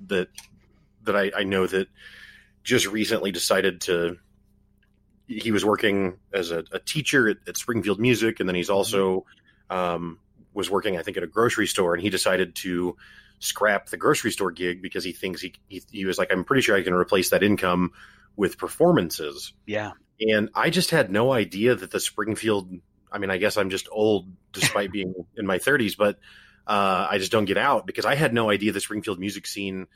that 0.08 0.28
that 1.04 1.16
I, 1.16 1.32
I 1.38 1.44
know 1.44 1.68
that 1.68 1.88
just 2.64 2.88
recently 2.88 3.32
decided 3.32 3.82
to. 3.82 4.18
He 5.28 5.52
was 5.52 5.64
working 5.64 6.18
as 6.34 6.50
a, 6.50 6.64
a 6.72 6.80
teacher 6.80 7.30
at, 7.30 7.38
at, 7.48 7.58
Springfield 7.58 8.00
Music, 8.00 8.40
and 8.40 8.50
then 8.50 8.56
he's 8.56 8.72
also 8.72 9.24
um, 9.70 10.18
was 10.56 10.68
working, 10.68 10.98
I 10.98 11.04
think, 11.04 11.16
at 11.16 11.22
a 11.22 11.28
grocery 11.28 11.68
store, 11.68 11.94
and 11.94 12.02
he 12.02 12.10
decided 12.10 12.56
to 12.56 12.98
scrap 13.38 13.90
the 13.90 13.98
grocery 13.98 14.32
store 14.32 14.50
gig 14.50 14.82
because 14.82 15.04
he 15.04 15.12
thinks 15.12 15.42
he, 15.42 15.54
he, 15.68 15.84
he 15.92 16.06
was 16.06 16.18
like, 16.18 16.34
I'm 16.34 16.44
pretty 16.44 16.64
sure 16.64 16.76
I 16.76 16.82
can 16.82 16.96
replace 16.96 17.30
that 17.30 17.44
income 17.44 17.92
with 18.36 18.58
performances. 18.58 19.54
Yeah. 19.68 19.92
And 20.20 20.50
I 20.56 20.72
just 20.72 20.90
had 20.90 21.12
no 21.12 21.34
idea 21.34 21.76
that 21.76 21.92
the 21.92 22.00
Springfield 22.00 22.80
I 23.12 23.20
mean, 23.20 23.30
I 23.30 23.38
guess 23.38 23.58
I'm 23.58 23.70
just 23.70 23.88
old 23.92 24.28
despite 24.60 24.92
being 24.92 25.14
in 25.38 25.46
my 25.46 25.58
30s, 25.58 25.98
but 25.98 26.18
uh, 26.66 27.08
I 27.10 27.18
just 27.18 27.32
don't 27.32 27.46
get 27.46 27.58
out 27.58 27.86
because 27.86 28.06
I 28.06 28.16
had 28.16 28.34
no 28.34 28.50
idea 28.50 28.72
the 28.72 28.82
Springfield 28.82 29.20
music 29.20 29.48
scene 29.48 29.88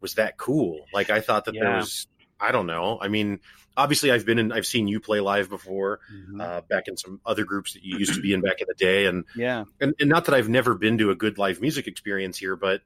was 0.00 0.14
that 0.14 0.36
cool. 0.36 0.80
Like 0.92 1.10
I 1.10 1.20
thought 1.20 1.46
that 1.46 1.54
yeah. 1.54 1.64
there 1.64 1.76
was, 1.76 2.06
I 2.40 2.52
don't 2.52 2.66
know. 2.66 2.98
I 3.00 3.08
mean, 3.08 3.40
obviously 3.76 4.10
I've 4.10 4.24
been 4.24 4.38
in, 4.38 4.52
I've 4.52 4.66
seen 4.66 4.88
you 4.88 5.00
play 5.00 5.20
live 5.20 5.48
before, 5.48 6.00
mm-hmm. 6.12 6.40
uh, 6.40 6.60
back 6.62 6.88
in 6.88 6.96
some 6.96 7.20
other 7.24 7.44
groups 7.44 7.74
that 7.74 7.82
you 7.82 7.98
used 7.98 8.14
to 8.14 8.20
be 8.20 8.32
in 8.32 8.40
back 8.40 8.60
in 8.60 8.66
the 8.68 8.74
day, 8.74 9.06
and 9.06 9.24
yeah, 9.36 9.64
and, 9.80 9.94
and 9.98 10.08
not 10.08 10.26
that 10.26 10.34
I've 10.34 10.48
never 10.48 10.74
been 10.74 10.98
to 10.98 11.10
a 11.10 11.14
good 11.14 11.38
live 11.38 11.60
music 11.60 11.86
experience 11.86 12.38
here, 12.38 12.56
but 12.56 12.82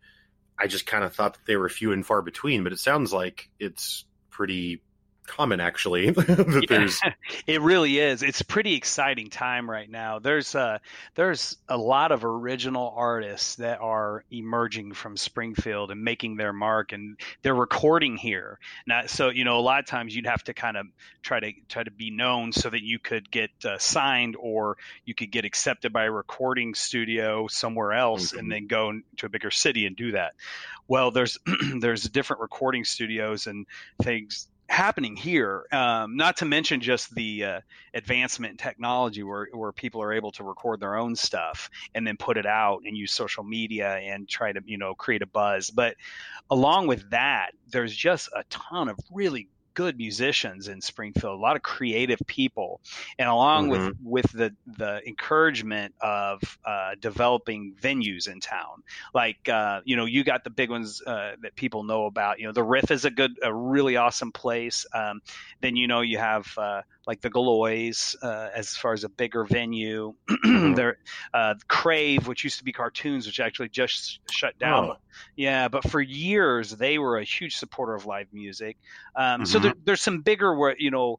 I 0.59 0.67
just 0.67 0.87
kind 0.87 1.05
of 1.05 1.15
thought 1.15 1.35
that 1.35 1.47
they 1.47 1.57
were 1.57 1.69
few 1.69 1.93
and 1.93 2.05
far 2.05 2.23
between. 2.23 2.65
But 2.65 2.73
it 2.73 2.79
sounds 2.79 3.13
like 3.13 3.49
it's 3.59 4.05
pretty 4.31 4.83
common 5.29 5.61
actually 5.61 6.07
yeah, 6.71 6.89
it 7.47 7.61
really 7.61 7.99
is. 7.99 8.23
It's 8.23 8.43
pretty 8.43 8.75
exciting 8.75 9.29
time 9.29 9.71
right 9.71 9.89
now. 9.89 10.19
There's 10.19 10.55
uh 10.55 10.79
there's 11.15 11.57
a 11.69 11.77
lot 11.77 12.13
of 12.13 12.25
original 12.25 12.93
artists 12.97 13.57
that 13.57 13.81
are 13.81 14.25
emerging 14.31 14.95
from 14.95 15.17
springfield 15.17 15.91
and 15.91 16.03
making 16.03 16.37
their 16.37 16.53
mark 16.53 16.93
and 16.93 17.19
they're 17.43 17.55
recording 17.55 18.17
here. 18.17 18.59
Now 18.87 19.03
so 19.07 19.29
you 19.29 19.45
know 19.45 19.59
a 19.59 19.61
lot 19.61 19.81
of 19.81 19.87
times 19.87 20.17
you'd 20.17 20.27
have 20.27 20.43
to 20.45 20.55
kind 20.55 20.77
of 20.77 20.87
try 21.23 21.41
to 21.41 21.53
try 21.69 21.85
to 21.85 21.91
be 21.91 22.11
known 22.11 22.53
so 22.53 22.71
that 22.71 22.83
you 22.83 22.99
could 22.99 23.31
get 23.31 23.51
uh, 23.65 23.79
signed 23.79 24.35
or 24.41 24.79
you 25.05 25.15
could 25.15 25.31
get 25.31 25.45
accepted 25.45 25.93
by 25.93 26.05
a 26.05 26.11
recording 26.11 26.75
studio 26.75 27.47
somewhere 27.49 27.93
else 27.93 28.31
mm-hmm. 28.31 28.39
and 28.39 28.53
then 28.53 28.67
go 28.67 28.99
to 29.19 29.27
a 29.27 29.29
bigger 29.29 29.51
city 29.51 29.85
and 29.85 29.95
do 29.95 30.13
that. 30.13 30.33
Well 30.89 31.11
there's 31.11 31.39
there's 31.81 32.09
different 32.09 32.41
recording 32.41 32.85
studios 32.85 33.47
and 33.47 33.67
things 34.03 34.49
happening 34.69 35.17
here. 35.17 35.65
Um, 35.73 36.17
not 36.17 36.37
to 36.39 36.45
mention 36.45 36.81
just 36.81 37.15
the 37.15 37.45
uh, 37.45 37.61
advancement 37.95 38.53
in 38.53 38.57
technology, 38.57 39.23
where 39.23 39.49
where 39.53 39.73
people 39.73 40.03
are 40.03 40.13
able 40.13 40.31
to 40.33 40.45
record 40.45 40.81
their 40.81 40.97
own 40.97 41.17
stuff 41.17 41.71
and 41.95 42.07
then 42.07 42.17
put 42.17 42.37
it 42.37 42.47
out 42.47 42.83
and 42.85 42.97
use 42.97 43.13
social 43.13 43.45
media 43.45 43.97
and 43.97 44.29
try 44.29 44.53
to 44.53 44.61
you 44.65 44.79
know 44.79 44.95
create 44.95 45.23
a 45.23 45.27
buzz. 45.27 45.71
But 45.71 45.97
along 46.51 46.87
with 46.87 47.11
that, 47.11 47.53
there's 47.71 47.95
just 47.95 48.29
a 48.37 48.45
ton 48.51 48.89
of 48.89 48.99
really 49.13 49.49
good 49.79 49.97
musicians 49.97 50.67
in 50.67 50.81
Springfield, 50.81 51.39
a 51.39 51.41
lot 51.41 51.55
of 51.55 51.63
creative 51.63 52.19
people, 52.27 52.81
and 53.17 53.29
along 53.29 53.69
mm-hmm. 53.69 53.87
with 54.03 54.25
with 54.25 54.33
the 54.33 54.53
the 54.77 55.01
encouragement 55.07 55.95
of 56.01 56.59
uh, 56.65 56.97
developing 57.01 57.77
venues 57.81 58.27
in 58.27 58.41
town, 58.41 58.83
like 59.15 59.49
uh, 59.49 59.81
you 59.85 59.95
know 59.95 60.05
you 60.05 60.25
got 60.25 60.43
the 60.43 60.51
big 60.51 60.69
ones 60.69 61.01
uh, 61.07 61.37
that 61.43 61.55
people 61.55 61.85
know 61.85 62.07
about. 62.07 62.41
You 62.41 62.47
know 62.47 62.53
the 62.53 62.65
Riff 62.65 62.91
is 62.91 63.05
a 63.05 63.11
good, 63.11 63.39
a 63.41 63.55
really 63.55 63.97
awesome 63.97 64.33
place. 64.33 64.85
Um, 64.93 65.21
then 65.61 65.77
you 65.77 65.87
know 65.87 66.01
you 66.01 66.19
have 66.19 66.53
uh, 66.59 66.83
like 67.07 67.21
the 67.21 67.31
Gillioz 67.31 68.17
uh, 68.21 68.51
as 68.53 68.77
far 68.77 68.95
as 68.95 69.05
a 69.05 69.09
bigger 69.09 69.45
venue. 69.45 70.15
Mm-hmm. 70.49 70.75
there, 70.75 70.97
uh, 71.35 71.55
Crave, 71.69 72.27
which 72.27 72.43
used 72.43 72.59
to 72.59 72.65
be 72.65 72.73
cartoons, 72.73 73.27
which 73.27 73.39
actually 73.39 73.69
just 73.69 74.21
shut 74.31 74.59
down. 74.59 74.93
Oh. 74.93 74.97
Yeah, 75.37 75.69
but 75.69 75.89
for 75.89 76.01
years 76.01 76.71
they 76.71 76.99
were 76.99 77.19
a 77.19 77.25
huge 77.25 77.57
supporter 77.57 77.95
of 77.95 78.07
live 78.07 78.29
music. 78.33 78.77
Um, 79.15 79.43
mm-hmm. 79.43 79.45
So 79.45 79.59
there, 79.69 79.83
there's 79.85 80.01
some 80.01 80.21
bigger, 80.23 80.75
you 80.79 80.91
know, 80.91 81.19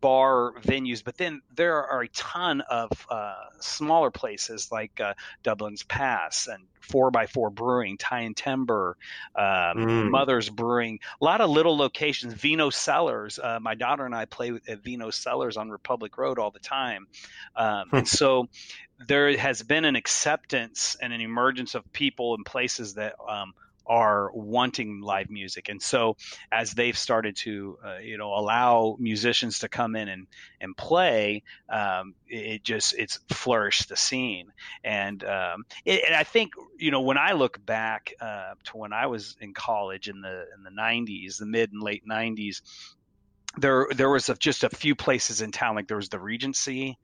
bar 0.00 0.52
venues, 0.60 1.02
but 1.02 1.16
then 1.16 1.42
there 1.54 1.84
are 1.84 2.02
a 2.02 2.08
ton 2.08 2.60
of 2.60 2.90
uh, 3.10 3.34
smaller 3.60 4.10
places 4.10 4.70
like 4.70 5.00
uh, 5.00 5.14
Dublin's 5.42 5.82
Pass 5.82 6.46
and 6.46 6.64
Four 6.80 7.10
by 7.10 7.26
Four 7.26 7.50
Brewing, 7.50 7.98
Tie 7.98 8.20
and 8.20 8.36
Timber, 8.36 8.96
um, 9.34 9.44
mm. 9.44 10.10
Mother's 10.10 10.48
Brewing, 10.48 11.00
a 11.20 11.24
lot 11.24 11.40
of 11.40 11.50
little 11.50 11.76
locations. 11.76 12.34
Vino 12.34 12.70
Cellars. 12.70 13.40
Uh, 13.42 13.58
my 13.60 13.74
daughter 13.74 14.06
and 14.06 14.14
I 14.14 14.26
play 14.26 14.52
at 14.68 14.84
Vino 14.84 15.10
Cellars 15.10 15.56
on 15.56 15.70
Republic 15.70 16.16
Road 16.16 16.38
all 16.38 16.52
the 16.52 16.60
time, 16.60 17.08
um, 17.56 17.88
and 17.92 18.06
so 18.06 18.48
there 19.08 19.36
has 19.36 19.62
been 19.62 19.84
an 19.84 19.96
acceptance 19.96 20.96
and 21.00 21.12
an 21.12 21.20
emergence 21.20 21.74
of 21.74 21.92
people 21.92 22.34
and 22.34 22.46
places 22.46 22.94
that 22.94 23.16
um, 23.28 23.54
are 23.88 24.30
wanting 24.32 25.00
live 25.00 25.30
music 25.30 25.68
and 25.68 25.80
so 25.80 26.16
as 26.50 26.72
they've 26.72 26.98
started 26.98 27.36
to 27.36 27.78
uh, 27.84 27.98
you 27.98 28.18
know 28.18 28.34
allow 28.34 28.96
musicians 28.98 29.60
to 29.60 29.68
come 29.68 29.96
in 29.96 30.08
and 30.08 30.26
and 30.60 30.76
play 30.76 31.42
um, 31.68 32.14
it, 32.26 32.62
just 32.62 32.94
it's 32.98 33.18
flourished 33.28 33.88
the 33.88 33.96
scene 33.96 34.52
and, 34.84 35.24
um, 35.24 35.64
it, 35.84 36.02
and 36.06 36.14
i 36.14 36.22
think 36.22 36.52
you 36.78 36.90
know 36.90 37.00
when 37.00 37.18
i 37.18 37.32
look 37.32 37.64
back 37.64 38.12
uh, 38.20 38.54
to 38.64 38.76
when 38.76 38.92
i 38.92 39.06
was 39.06 39.36
in 39.40 39.54
college 39.54 40.08
in 40.08 40.20
the 40.20 40.44
in 40.56 40.62
the 40.64 40.70
90s 40.70 41.38
the 41.38 41.46
mid 41.46 41.72
and 41.72 41.82
late 41.82 42.06
90s 42.06 42.62
there 43.58 43.86
there 43.94 44.10
was 44.10 44.28
a, 44.28 44.34
just 44.34 44.64
a 44.64 44.70
few 44.70 44.94
places 44.94 45.40
in 45.40 45.50
town 45.50 45.76
like 45.76 45.88
there 45.88 45.96
was 45.96 46.08
the 46.08 46.20
regency 46.20 46.98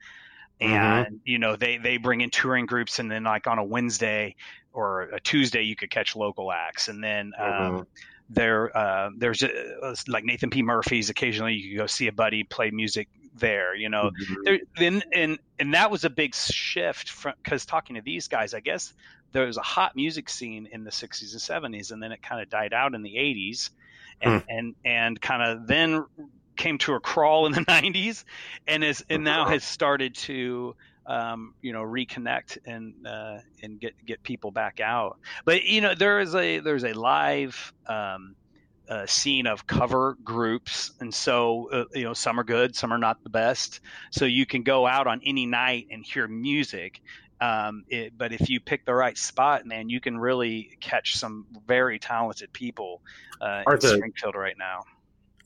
Mm-hmm. 0.61 0.75
and 0.75 1.07
mm-hmm. 1.07 1.17
you 1.25 1.39
know 1.39 1.57
they 1.57 1.79
they 1.79 1.97
bring 1.97 2.21
in 2.21 2.31
touring 2.31 2.67
groups 2.67 2.99
and 2.99 3.11
then 3.11 3.25
like 3.25 3.47
on 3.47 3.59
a 3.59 3.65
wednesday 3.65 4.37
or 4.73 5.03
a 5.03 5.21
tuesday 5.21 5.63
you 5.63 5.77
could 5.77 5.91
catch 5.91 6.17
local 6.17 6.53
acts 6.53 6.89
and 6.89 7.03
then 7.03 7.33
um, 7.39 7.49
mm-hmm. 7.49 7.83
there 8.31 8.77
uh, 8.77 9.11
there's 9.17 9.43
a, 9.43 9.95
like 10.09 10.25
nathan 10.25 10.51
p 10.51 10.63
murphy's 10.63 11.11
occasionally 11.11 11.55
you 11.55 11.71
could 11.71 11.83
go 11.83 11.87
see 11.87 12.09
a 12.09 12.13
buddy 12.13 12.45
play 12.45 12.71
music 12.71 13.09
there 13.35 13.75
you 13.75 13.89
know 13.89 14.11
mm-hmm. 14.11 14.35
there, 14.45 14.61
then 14.77 15.03
and 15.13 15.39
and 15.59 15.75
that 15.75 15.91
was 15.91 16.05
a 16.05 16.11
big 16.11 16.35
shift 16.35 17.11
from 17.11 17.33
because 17.43 17.65
talking 17.65 17.97
to 17.97 18.03
these 18.03 18.29
guys 18.29 18.55
i 18.55 18.61
guess 18.61 18.93
there 19.33 19.47
was 19.47 19.57
a 19.57 19.63
hot 19.63 19.97
music 19.97 20.29
scene 20.29 20.69
in 20.71 20.85
the 20.85 20.91
60s 20.91 21.33
and 21.33 21.75
70s 21.75 21.91
and 21.91 22.03
then 22.03 22.13
it 22.13 22.23
kind 22.23 22.43
of 22.43 22.49
died 22.49 22.73
out 22.73 22.95
in 22.95 23.03
the 23.03 23.15
80s 23.15 23.71
and 24.21 24.43
mm. 24.43 24.45
and 24.49 24.75
and 24.85 25.21
kind 25.21 25.43
of 25.43 25.67
then 25.67 26.05
came 26.57 26.79
to 26.79 26.95
a 26.95 27.01
crawl 27.01 27.47
in 27.47 27.53
the 27.53 27.61
90s 27.69 28.25
and 28.67 28.85
is 28.85 29.05
and 29.09 29.25
now 29.25 29.47
has 29.47 29.65
started 29.65 30.15
to 30.15 30.77
um, 31.07 31.55
you 31.63 31.73
know 31.73 31.83
reconnect 31.83 32.59
and 32.67 33.07
uh, 33.07 33.39
and 33.63 33.81
get 33.81 33.95
get 34.05 34.23
people 34.23 34.51
back 34.51 34.81
out. 34.81 35.19
But 35.45 35.65
you 35.65 35.81
know 35.81 35.95
there 35.95 36.21
is 36.21 36.35
a 36.35 36.61
there's 36.61 36.85
a 36.85 36.93
live 36.93 37.73
um, 37.87 38.37
uh, 38.89 39.07
scene 39.07 39.47
of 39.47 39.67
cover 39.67 40.17
groups. 40.23 40.93
And 41.01 41.13
so 41.13 41.69
uh, 41.73 41.85
you 41.95 42.05
know 42.05 42.15
some 42.15 42.39
are 42.39 42.45
good 42.45 42.77
some 42.77 42.93
are 42.93 42.99
not 42.99 43.23
the 43.23 43.31
best. 43.31 43.81
So 44.11 44.25
you 44.25 44.47
can 44.47 44.63
go 44.63 44.87
out 44.87 45.07
on 45.07 45.21
any 45.25 45.47
night 45.47 45.89
and 45.91 46.05
hear 46.05 46.29
music. 46.29 47.01
Um, 47.41 47.85
it, 47.89 48.17
but 48.17 48.33
if 48.33 48.49
you 48.49 48.61
pick 48.61 48.85
the 48.85 48.95
right 48.95 49.19
spot, 49.19 49.67
man, 49.67 49.89
you 49.89 50.01
can 50.01 50.17
really 50.17 50.77
catch 50.81 51.17
some 51.17 51.47
very 51.67 51.99
talented 51.99 52.53
people 52.53 53.03
uh, 53.41 53.65
in 53.69 53.81
Springfield 53.81 54.37
right 54.37 54.57
now 54.57 54.85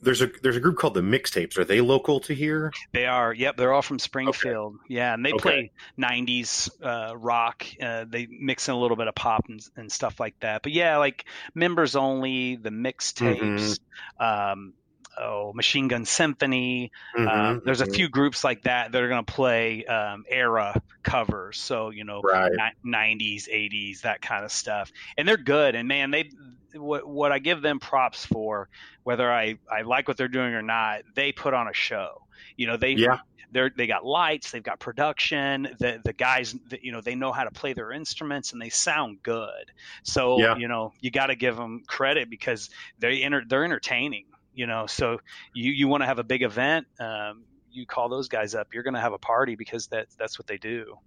there's 0.03 0.23
a 0.23 0.31
there's 0.43 0.57
a 0.57 0.61
group 0.61 0.77
called 0.77 0.95
the 0.95 1.01
Mixtapes. 1.01 1.59
Are 1.59 1.65
they 1.65 1.81
local 1.81 2.21
to 2.21 2.35
here? 2.35 2.73
They 2.93 3.07
are. 3.07 3.33
Yep, 3.33 3.57
they're 3.57 3.73
all 3.73 3.83
from 3.83 3.99
Springfield. 3.99 4.75
Okay. 4.75 4.95
Yeah, 4.95 5.15
and 5.15 5.25
they 5.25 5.33
okay. 5.33 5.43
play 5.43 5.71
'90s 5.99 6.71
uh, 6.83 7.17
rock. 7.17 7.67
Uh, 7.81 8.05
they 8.09 8.27
mix 8.27 8.69
in 8.69 8.75
a 8.75 8.79
little 8.79 8.97
bit 8.97 9.09
of 9.09 9.15
pop 9.15 9.45
and, 9.49 9.61
and, 9.77 9.91
stuff 9.91 10.21
like 10.21 10.39
that. 10.41 10.63
But 10.63 10.73
yeah, 10.73 10.99
like 10.99 11.25
members 11.55 11.97
only, 11.97 12.57
the 12.57 12.71
Mixtapes. 12.71 13.79
Mm-hmm. 14.21 14.25
Um, 14.25 14.75
oh, 15.19 15.53
Machine 15.55 15.89
Gun 15.89 16.05
Symphony. 16.05 16.93
Mm-hmm, 17.17 17.29
um, 17.29 17.63
there's 17.65 17.81
mm-hmm. 17.81 17.91
a 17.91 17.95
few 17.95 18.09
groups 18.09 18.45
like 18.45 18.63
that 18.63 18.93
that 18.93 19.03
are 19.03 19.09
going 19.09 19.25
to 19.25 19.33
play 19.33 19.85
um, 19.87 20.25
era 20.29 20.81
covers. 21.03 21.59
So 21.59 21.91
you 21.91 22.05
know, 22.05 22.21
right. 22.21 22.53
90s, 22.85 23.49
80s, 23.49 24.03
that 24.03 24.21
kind 24.21 24.45
of 24.45 24.53
stuff, 24.53 24.93
and 25.17 25.27
they're 25.27 25.37
good. 25.37 25.75
And 25.75 25.89
man, 25.89 26.11
they 26.11 26.31
what 26.75 27.07
what 27.07 27.33
I 27.33 27.39
give 27.39 27.63
them 27.63 27.79
props 27.79 28.25
for, 28.25 28.69
whether 29.03 29.31
I 29.31 29.59
I 29.71 29.83
like 29.83 30.09
what 30.09 30.17
they're 30.17 30.29
doing 30.29 30.55
or 30.55 30.63
not, 30.63 31.03
they 31.15 31.33
put 31.33 31.55
on 31.55 31.69
a 31.69 31.75
show. 31.75 32.23
You 32.57 32.67
know, 32.67 32.77
they 32.77 32.93
yeah. 32.93 33.19
They're, 33.53 33.71
they 33.75 33.87
got 33.87 34.05
lights, 34.05 34.51
they've 34.51 34.63
got 34.63 34.81
production. 34.81 35.69
The 35.79 36.01
the 36.05 36.13
guys, 36.13 36.55
you 36.83 36.91
know, 36.91 37.01
they 37.01 37.15
know 37.15 37.31
how 37.31 37.45
to 37.45 37.53
play 37.53 37.75
their 37.75 37.93
instruments 37.93 38.53
and 38.53 38.61
they 38.61 38.71
sound 38.71 39.23
good. 39.23 39.71
So 40.03 40.41
yeah. 40.41 40.57
you 40.57 40.67
know, 40.67 40.93
you 41.01 41.13
got 41.13 41.27
to 41.27 41.37
give 41.37 41.57
them 41.57 41.85
credit 41.87 42.29
because 42.29 42.71
they 42.99 43.23
enter, 43.23 43.45
they're 43.47 43.65
entertaining 43.65 44.25
you 44.57 44.67
know 44.67 44.87
so 44.87 45.21
you 45.55 45.71
you 45.71 45.87
want 45.87 46.03
to 46.03 46.07
have 46.07 46.19
a 46.19 46.25
big 46.25 46.43
event 46.43 46.87
um, 46.99 47.45
you 47.71 47.87
call 47.87 48.09
those 48.09 48.27
guys 48.27 48.57
up 48.57 48.67
you're 48.73 48.83
going 48.83 48.95
to 48.95 49.01
have 49.01 49.13
a 49.13 49.19
party 49.19 49.55
because 49.55 49.87
that 49.89 50.09
that's 50.19 50.37
what 50.39 50.49
they 50.49 50.57
do 50.57 50.99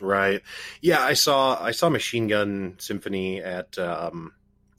right 0.00 0.40
yeah 0.80 1.02
i 1.04 1.12
saw 1.12 1.62
i 1.62 1.70
saw 1.70 1.88
machine 1.88 2.26
gun 2.26 2.74
symphony 2.78 3.40
at 3.40 3.78
um, 3.78 4.32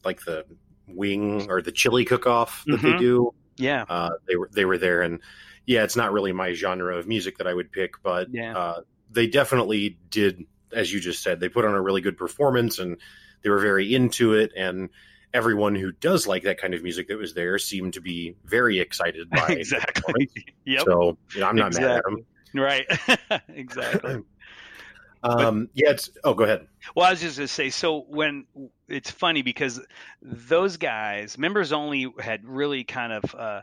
like 0.04 0.24
the 0.26 0.46
wing 0.88 1.50
or 1.50 1.62
the 1.62 1.72
chili 1.72 2.06
cook-off 2.06 2.64
that 2.66 2.78
mm-hmm. 2.78 2.92
they 2.92 2.98
do 2.98 3.34
yeah 3.58 3.86
uh, 3.90 4.10
they 4.28 4.36
were 4.36 4.50
they 4.54 4.66
were 4.66 4.78
there 4.78 5.02
and 5.02 5.20
yeah 5.66 5.84
it's 5.84 5.96
not 5.96 6.12
really 6.12 6.32
my 6.32 6.54
genre 6.54 6.98
of 6.98 7.08
music 7.08 7.38
that 7.38 7.48
i 7.48 7.54
would 7.54 7.72
pick 7.72 8.02
but 8.04 8.28
yeah. 8.32 8.58
uh, 8.58 8.82
they 9.12 9.28
definitely 9.28 9.98
did 10.10 10.46
as 10.74 10.92
you 10.92 11.00
just 11.00 11.24
said 11.24 11.40
they 11.40 11.50
put 11.50 11.66
on 11.66 11.74
a 11.74 11.82
really 11.82 12.02
good 12.02 12.18
performance 12.18 12.80
and 12.80 12.98
they 13.44 13.50
were 13.50 13.60
very 13.60 13.94
into 13.94 14.34
it 14.34 14.52
and 14.56 14.90
everyone 15.34 15.76
who 15.76 15.92
does 15.92 16.28
like 16.28 16.44
that 16.44 16.60
kind 16.60 16.74
of 16.74 16.84
music 16.84 17.08
that 17.08 17.18
was 17.18 17.34
there 17.34 17.58
seemed 17.58 17.94
to 17.94 18.02
be 18.02 18.36
very 18.46 18.80
excited 18.80 19.30
by 19.30 19.48
exactly. 19.50 20.30
Yep. 20.66 20.84
So 20.86 21.18
you 21.34 21.42
know, 21.42 21.48
I'm 21.48 21.56
not 21.56 21.68
exactly. 21.68 21.90
mad 21.90 21.98
at 21.98 22.04
them. 22.04 22.26
Right. 22.54 23.42
exactly. 23.56 24.14
um, 25.24 25.66
but, 25.66 25.70
yeah. 25.74 25.90
It's, 25.92 26.12
oh, 26.24 26.34
go 26.34 26.44
ahead. 26.44 26.68
Well, 26.96 27.08
I 27.08 27.12
was 27.12 27.22
just 27.22 27.38
going 27.38 27.48
to 27.48 27.54
say. 27.54 27.70
So 27.72 28.06
when 28.08 28.46
it's 28.92 29.12
funny 29.12 29.42
because 29.42 29.80
those 30.22 30.78
guys, 30.78 31.38
members 31.38 31.72
only, 31.72 32.14
had 32.20 32.46
really 32.46 32.84
kind 32.84 33.14
of. 33.14 33.36
Uh, 33.36 33.62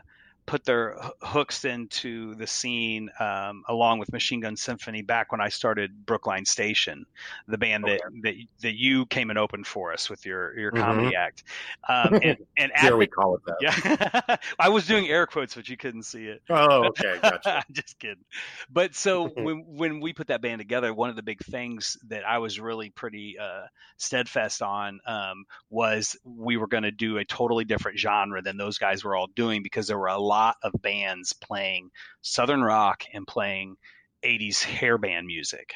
put 0.49 0.65
their 0.65 0.99
hooks 1.21 1.63
into 1.63 2.33
the 2.33 2.47
scene 2.47 3.11
um, 3.19 3.63
along 3.67 3.99
with 3.99 4.11
Machine 4.11 4.39
Gun 4.39 4.55
Symphony 4.55 5.03
back 5.03 5.31
when 5.31 5.39
I 5.39 5.49
started 5.49 6.07
Brookline 6.07 6.43
Station, 6.43 7.05
the 7.47 7.59
band 7.59 7.85
okay. 7.85 7.99
that, 8.03 8.21
that 8.23 8.35
that 8.61 8.73
you 8.75 9.05
came 9.05 9.29
and 9.29 9.37
opened 9.37 9.67
for 9.67 9.93
us 9.93 10.09
with 10.09 10.25
your 10.25 10.57
your 10.57 10.71
mm-hmm. 10.71 10.81
comedy 10.81 11.15
act. 11.15 11.43
Um, 11.87 12.19
and 12.23 12.37
and 12.57 12.71
at 12.75 12.97
we 12.97 13.05
call 13.05 13.35
it 13.35 13.41
that. 13.45 13.57
Yeah, 13.61 14.37
I 14.59 14.69
was 14.69 14.87
doing 14.87 15.07
air 15.07 15.27
quotes, 15.27 15.53
but 15.53 15.69
you 15.69 15.77
couldn't 15.77 16.01
see 16.01 16.25
it. 16.25 16.41
Oh, 16.49 16.85
okay, 16.87 17.19
gotcha. 17.21 17.57
I'm 17.57 17.63
just 17.71 17.99
kidding. 17.99 18.25
But 18.71 18.95
so 18.95 19.27
when 19.27 19.65
when 19.67 19.99
we 19.99 20.13
put 20.13 20.29
that 20.29 20.41
band 20.41 20.57
together, 20.57 20.91
one 20.95 21.11
of 21.11 21.15
the 21.15 21.21
big 21.21 21.41
things 21.41 21.95
that 22.07 22.27
I 22.27 22.39
was 22.39 22.59
really 22.59 22.89
pretty 22.89 23.37
uh, 23.37 23.67
steadfast 23.97 24.63
on 24.63 24.99
um, 25.05 25.45
was 25.69 26.17
we 26.23 26.57
were 26.57 26.67
going 26.67 26.83
to 26.83 26.91
do 26.91 27.19
a 27.19 27.25
totally 27.25 27.65
different 27.65 27.99
genre 27.99 28.41
than 28.41 28.57
those 28.57 28.79
guys 28.79 29.03
were 29.03 29.15
all 29.15 29.27
doing 29.35 29.61
because 29.61 29.85
there 29.85 29.99
were 29.99 30.07
a 30.07 30.17
lot 30.17 30.38
lot 30.39 30.55
of 30.63 30.73
bands 30.81 31.33
playing 31.33 31.89
southern 32.21 32.61
rock 32.61 33.03
and 33.13 33.27
playing 33.27 33.75
80s 34.23 34.63
hair 34.63 34.97
band 34.97 35.27
music 35.27 35.73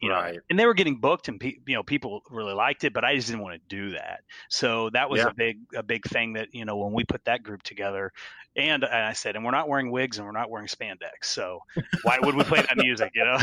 you 0.00 0.08
know 0.08 0.14
right. 0.14 0.38
and 0.48 0.58
they 0.58 0.66
were 0.66 0.74
getting 0.74 1.00
booked 1.00 1.28
and 1.28 1.40
pe- 1.40 1.58
you 1.66 1.74
know 1.74 1.82
people 1.82 2.22
really 2.30 2.52
liked 2.52 2.84
it 2.84 2.92
but 2.92 3.04
i 3.04 3.14
just 3.14 3.26
didn't 3.28 3.42
want 3.42 3.54
to 3.54 3.76
do 3.76 3.90
that 3.90 4.20
so 4.48 4.90
that 4.90 5.10
was 5.10 5.20
yeah. 5.20 5.28
a 5.28 5.34
big 5.34 5.58
a 5.74 5.82
big 5.82 6.04
thing 6.04 6.34
that 6.34 6.48
you 6.52 6.64
know 6.64 6.76
when 6.76 6.92
we 6.92 7.04
put 7.04 7.24
that 7.24 7.42
group 7.42 7.62
together 7.62 8.12
and, 8.56 8.84
and 8.84 8.92
i 8.92 9.12
said 9.12 9.34
and 9.34 9.44
we're 9.44 9.50
not 9.50 9.68
wearing 9.68 9.90
wigs 9.90 10.18
and 10.18 10.26
we're 10.26 10.32
not 10.32 10.50
wearing 10.50 10.68
spandex 10.68 11.24
so 11.24 11.58
why 12.02 12.18
would 12.20 12.36
we 12.36 12.44
play 12.44 12.62
that 12.62 12.76
music 12.76 13.10
you 13.14 13.24
know 13.24 13.38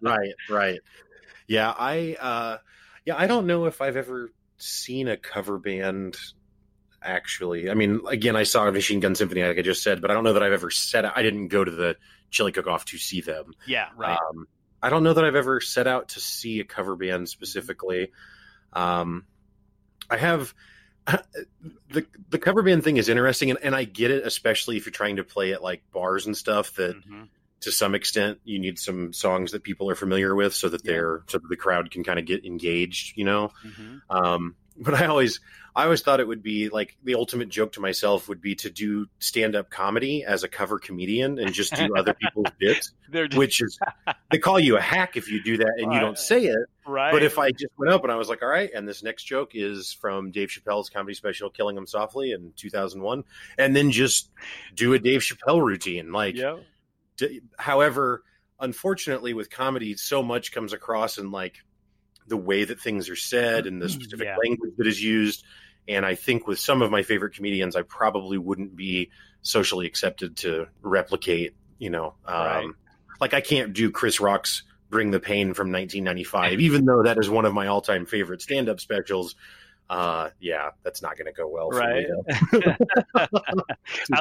right 0.02 0.34
right 0.50 0.80
yeah 1.46 1.72
i 1.78 2.16
uh 2.20 2.58
yeah 3.06 3.14
i 3.16 3.26
don't 3.26 3.46
know 3.46 3.64
if 3.64 3.80
i've 3.80 3.96
ever 3.96 4.30
seen 4.58 5.08
a 5.08 5.16
cover 5.16 5.58
band 5.58 6.16
actually. 7.02 7.70
I 7.70 7.74
mean, 7.74 8.00
again, 8.08 8.36
I 8.36 8.42
saw 8.42 8.70
Machine 8.70 9.00
Gun 9.00 9.14
Symphony, 9.14 9.42
like 9.42 9.58
I 9.58 9.62
just 9.62 9.82
said, 9.82 10.00
but 10.00 10.10
I 10.10 10.14
don't 10.14 10.24
know 10.24 10.32
that 10.32 10.42
I've 10.42 10.52
ever 10.52 10.70
set 10.70 11.04
out, 11.04 11.16
I 11.16 11.22
didn't 11.22 11.48
go 11.48 11.64
to 11.64 11.70
the 11.70 11.96
Chili 12.30 12.52
Cook 12.52 12.66
Off 12.66 12.84
to 12.86 12.98
see 12.98 13.20
them. 13.20 13.52
Yeah, 13.66 13.88
right. 13.96 14.18
Um, 14.18 14.46
I 14.82 14.90
don't 14.90 15.02
know 15.02 15.12
that 15.12 15.24
I've 15.24 15.34
ever 15.34 15.60
set 15.60 15.86
out 15.86 16.10
to 16.10 16.20
see 16.20 16.60
a 16.60 16.64
cover 16.64 16.96
band 16.96 17.28
specifically. 17.28 18.12
Um, 18.72 19.24
I 20.10 20.16
have, 20.16 20.54
the 21.90 22.06
the 22.28 22.38
cover 22.38 22.62
band 22.62 22.84
thing 22.84 22.96
is 22.96 23.08
interesting, 23.08 23.50
and, 23.50 23.58
and 23.62 23.74
I 23.74 23.84
get 23.84 24.10
it, 24.10 24.26
especially 24.26 24.76
if 24.76 24.86
you're 24.86 24.92
trying 24.92 25.16
to 25.16 25.24
play 25.24 25.52
at 25.52 25.62
like 25.62 25.82
bars 25.92 26.26
and 26.26 26.36
stuff. 26.36 26.74
That 26.74 26.96
mm-hmm. 26.96 27.24
to 27.60 27.72
some 27.72 27.94
extent 27.94 28.40
you 28.44 28.58
need 28.58 28.78
some 28.78 29.12
songs 29.12 29.52
that 29.52 29.62
people 29.62 29.90
are 29.90 29.94
familiar 29.94 30.34
with, 30.34 30.54
so 30.54 30.68
that 30.68 30.84
yeah. 30.84 30.92
they're 30.92 31.24
so 31.28 31.38
that 31.38 31.48
the 31.48 31.56
crowd 31.56 31.90
can 31.90 32.04
kind 32.04 32.18
of 32.18 32.26
get 32.26 32.44
engaged. 32.44 33.16
You 33.16 33.24
know, 33.24 33.52
mm-hmm. 33.64 33.96
um, 34.10 34.54
but 34.76 34.94
I 34.94 35.06
always 35.06 35.40
I 35.78 35.84
always 35.84 36.02
thought 36.02 36.18
it 36.18 36.26
would 36.26 36.42
be 36.42 36.70
like 36.70 36.96
the 37.04 37.14
ultimate 37.14 37.50
joke 37.50 37.74
to 37.74 37.80
myself 37.80 38.28
would 38.28 38.40
be 38.40 38.56
to 38.56 38.68
do 38.68 39.06
stand 39.20 39.54
up 39.54 39.70
comedy 39.70 40.24
as 40.24 40.42
a 40.42 40.48
cover 40.48 40.80
comedian 40.80 41.38
and 41.38 41.52
just 41.52 41.72
do 41.72 41.94
other 41.96 42.14
people's 42.20 42.52
bits, 42.58 42.92
just... 43.12 43.36
which 43.36 43.62
is 43.62 43.78
they 44.32 44.38
call 44.38 44.58
you 44.58 44.76
a 44.76 44.80
hack 44.80 45.16
if 45.16 45.30
you 45.30 45.40
do 45.40 45.58
that 45.58 45.74
and 45.76 45.86
right. 45.86 45.94
you 45.94 46.00
don't 46.00 46.18
say 46.18 46.46
it. 46.46 46.58
Right. 46.84 47.12
But 47.12 47.22
if 47.22 47.38
I 47.38 47.52
just 47.52 47.72
went 47.78 47.92
up 47.92 48.02
and 48.02 48.10
I 48.10 48.16
was 48.16 48.28
like, 48.28 48.42
all 48.42 48.48
right, 48.48 48.68
and 48.74 48.88
this 48.88 49.04
next 49.04 49.22
joke 49.22 49.52
is 49.54 49.92
from 49.92 50.32
Dave 50.32 50.48
Chappelle's 50.48 50.90
comedy 50.90 51.14
special 51.14 51.48
"Killing 51.48 51.76
Him 51.76 51.86
Softly" 51.86 52.32
in 52.32 52.52
2001, 52.56 53.22
and 53.56 53.76
then 53.76 53.92
just 53.92 54.32
do 54.74 54.94
a 54.94 54.98
Dave 54.98 55.20
Chappelle 55.20 55.64
routine, 55.64 56.10
like. 56.10 56.34
Yeah. 56.34 56.56
D- 57.18 57.40
however, 57.56 58.24
unfortunately, 58.58 59.32
with 59.32 59.48
comedy, 59.48 59.96
so 59.96 60.24
much 60.24 60.50
comes 60.50 60.72
across 60.72 61.18
in 61.18 61.30
like 61.30 61.56
the 62.28 62.36
way 62.36 62.64
that 62.64 62.80
things 62.80 63.08
are 63.08 63.16
said 63.16 63.66
and 63.66 63.80
the 63.80 63.86
mm, 63.86 63.90
specific 63.90 64.26
yeah. 64.26 64.36
language 64.36 64.72
that 64.76 64.86
is 64.86 65.02
used. 65.02 65.44
And 65.88 66.04
I 66.04 66.14
think 66.14 66.46
with 66.46 66.58
some 66.58 66.82
of 66.82 66.90
my 66.90 67.02
favorite 67.02 67.34
comedians, 67.34 67.76
I 67.76 67.82
probably 67.82 68.38
wouldn't 68.38 68.76
be 68.76 69.10
socially 69.42 69.86
accepted 69.86 70.36
to 70.38 70.66
replicate, 70.82 71.54
you 71.78 71.90
know, 71.90 72.14
um, 72.26 72.36
right. 72.36 72.66
like 73.20 73.34
I 73.34 73.40
can't 73.40 73.72
do 73.72 73.90
Chris 73.90 74.20
Rock's 74.20 74.64
Bring 74.90 75.10
the 75.10 75.20
Pain 75.20 75.54
from 75.54 75.72
1995, 75.72 76.60
even 76.60 76.84
though 76.84 77.02
that 77.04 77.18
is 77.18 77.30
one 77.30 77.44
of 77.44 77.54
my 77.54 77.68
all 77.68 77.80
time 77.80 78.06
favorite 78.06 78.42
stand 78.42 78.68
up 78.68 78.80
specials 78.80 79.34
uh, 79.90 80.28
yeah, 80.38 80.70
that's 80.82 81.00
not 81.00 81.16
going 81.16 81.26
to 81.26 81.32
go 81.32 81.48
well. 81.48 81.70
right. 81.70 82.06
I 83.14 83.28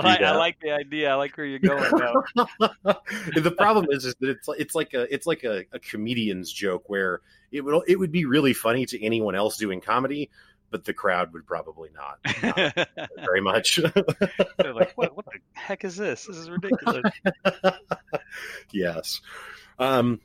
like 0.02 0.22
I 0.22 0.36
like 0.36 0.60
the 0.62 0.72
idea. 0.72 1.12
I 1.12 1.16
like 1.16 1.36
where 1.36 1.46
you're 1.46 1.60
going. 1.60 1.92
the 3.36 3.54
problem 3.58 3.88
is, 3.90 4.06
is 4.06 4.16
that 4.22 4.30
it's 4.30 4.50
it's 4.58 4.76
like 4.76 4.94
a 4.94 5.14
it's 5.14 5.28
like 5.28 5.44
a, 5.44 5.66
a 5.74 5.80
comedian's 5.80 6.52
joke 6.52 6.84
where 6.88 7.22
it 7.52 7.62
would 7.62 7.84
it 7.88 7.98
would 7.98 8.14
be 8.14 8.24
really 8.24 8.54
funny 8.54 8.86
to 8.86 9.04
anyone 9.04 9.36
else 9.36 9.58
doing 9.58 9.82
comedy, 9.82 10.30
but 10.70 10.86
the 10.86 10.94
crowd 10.94 11.34
would 11.34 11.46
probably 11.46 11.90
not, 11.94 12.20
not 12.98 13.10
very 13.18 13.42
much. 13.42 13.80
They're 14.58 14.74
like, 14.74 14.98
what, 14.98 15.16
what 15.16 15.26
the 15.26 15.40
heck 15.54 15.84
is 15.84 15.96
this? 15.96 16.26
This 16.26 16.38
is 16.38 16.50
ridiculous. 16.50 17.12
yes. 18.72 19.22
Um, 19.80 20.20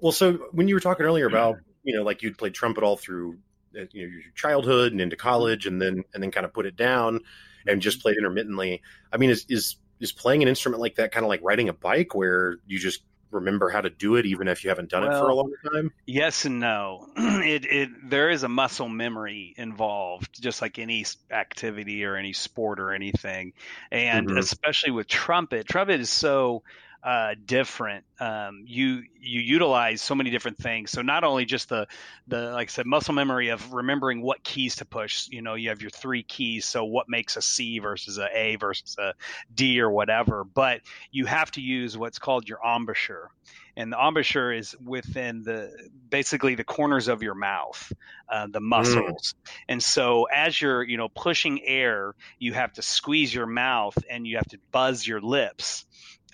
well, 0.00 0.12
so 0.12 0.34
when 0.52 0.68
you 0.68 0.74
were 0.74 0.80
talking 0.80 1.06
earlier 1.06 1.26
about, 1.26 1.58
you 1.82 1.96
know, 1.96 2.02
like 2.02 2.22
you'd 2.22 2.38
played 2.38 2.54
trumpet 2.54 2.84
all 2.84 2.96
through 2.96 3.38
uh, 3.76 3.84
you 3.92 4.06
know, 4.06 4.12
your 4.12 4.22
childhood 4.34 4.92
and 4.92 5.00
into 5.00 5.16
college, 5.16 5.66
and 5.66 5.80
then 5.80 6.04
and 6.14 6.22
then 6.22 6.30
kind 6.30 6.44
of 6.44 6.52
put 6.52 6.66
it 6.66 6.76
down 6.76 7.20
and 7.66 7.80
just 7.80 7.98
mm-hmm. 7.98 8.02
played 8.02 8.16
intermittently. 8.18 8.82
I 9.12 9.16
mean, 9.16 9.30
is 9.30 9.46
is 9.48 9.76
is 10.00 10.12
playing 10.12 10.42
an 10.42 10.48
instrument 10.48 10.80
like 10.80 10.96
that 10.96 11.12
kind 11.12 11.24
of 11.24 11.28
like 11.28 11.40
riding 11.42 11.68
a 11.68 11.72
bike, 11.72 12.14
where 12.14 12.56
you 12.66 12.78
just 12.78 13.02
remember 13.32 13.70
how 13.70 13.80
to 13.80 13.90
do 13.90 14.16
it 14.16 14.26
even 14.26 14.48
if 14.48 14.62
you 14.62 14.70
haven't 14.70 14.90
done 14.90 15.02
well, 15.02 15.16
it 15.16 15.20
for 15.20 15.28
a 15.28 15.34
long 15.34 15.52
time? 15.72 15.92
Yes 16.06 16.44
and 16.44 16.60
no. 16.60 17.08
it 17.16 17.64
it 17.64 18.10
there 18.10 18.30
is 18.30 18.42
a 18.42 18.48
muscle 18.48 18.88
memory 18.88 19.54
involved, 19.56 20.40
just 20.40 20.62
like 20.62 20.78
any 20.78 21.04
activity 21.30 22.04
or 22.04 22.16
any 22.16 22.32
sport 22.32 22.78
or 22.78 22.92
anything, 22.92 23.52
and 23.90 24.28
mm-hmm. 24.28 24.38
especially 24.38 24.92
with 24.92 25.08
trumpet. 25.08 25.66
Trumpet 25.66 26.00
is 26.00 26.10
so 26.10 26.62
uh, 27.02 27.34
different. 27.44 28.04
Um, 28.20 28.64
you 28.66 29.02
you 29.18 29.40
utilize 29.40 30.00
so 30.00 30.14
many 30.14 30.30
different 30.30 30.58
things. 30.58 30.92
So 30.92 31.02
not 31.02 31.24
only 31.24 31.44
just 31.44 31.68
the 31.68 31.88
the 32.28 32.52
like 32.52 32.68
I 32.68 32.70
said 32.70 32.86
muscle 32.86 33.14
memory 33.14 33.48
of 33.48 33.72
remembering 33.72 34.22
what 34.22 34.44
keys 34.44 34.76
to 34.76 34.84
push. 34.84 35.28
You 35.28 35.42
know, 35.42 35.54
you 35.54 35.70
have 35.70 35.80
your 35.80 35.90
three 35.90 36.22
keys. 36.22 36.64
So 36.64 36.84
what 36.84 37.08
makes 37.08 37.36
a 37.36 37.42
C 37.42 37.80
versus 37.80 38.18
a 38.18 38.28
A 38.32 38.56
versus 38.56 38.96
a 38.98 39.14
D 39.52 39.80
or 39.80 39.90
whatever. 39.90 40.44
But 40.44 40.82
you 41.10 41.26
have 41.26 41.50
to 41.52 41.60
use 41.60 41.98
what's 41.98 42.18
called 42.20 42.48
your 42.48 42.58
embouchure. 42.64 43.30
And 43.74 43.90
the 43.90 43.96
embouchure 43.96 44.52
is 44.52 44.76
within 44.84 45.42
the 45.42 45.72
basically 46.08 46.54
the 46.54 46.64
corners 46.64 47.08
of 47.08 47.22
your 47.22 47.34
mouth, 47.34 47.92
uh, 48.28 48.46
the 48.46 48.60
mm. 48.60 48.64
muscles. 48.64 49.34
Mm. 49.34 49.50
And 49.68 49.82
so 49.82 50.24
as 50.32 50.60
you're 50.60 50.84
you 50.84 50.98
know 50.98 51.08
pushing 51.08 51.64
air, 51.64 52.14
you 52.38 52.52
have 52.52 52.74
to 52.74 52.82
squeeze 52.82 53.34
your 53.34 53.46
mouth 53.46 53.98
and 54.08 54.24
you 54.24 54.36
have 54.36 54.48
to 54.50 54.58
buzz 54.70 55.04
your 55.04 55.20
lips 55.20 55.84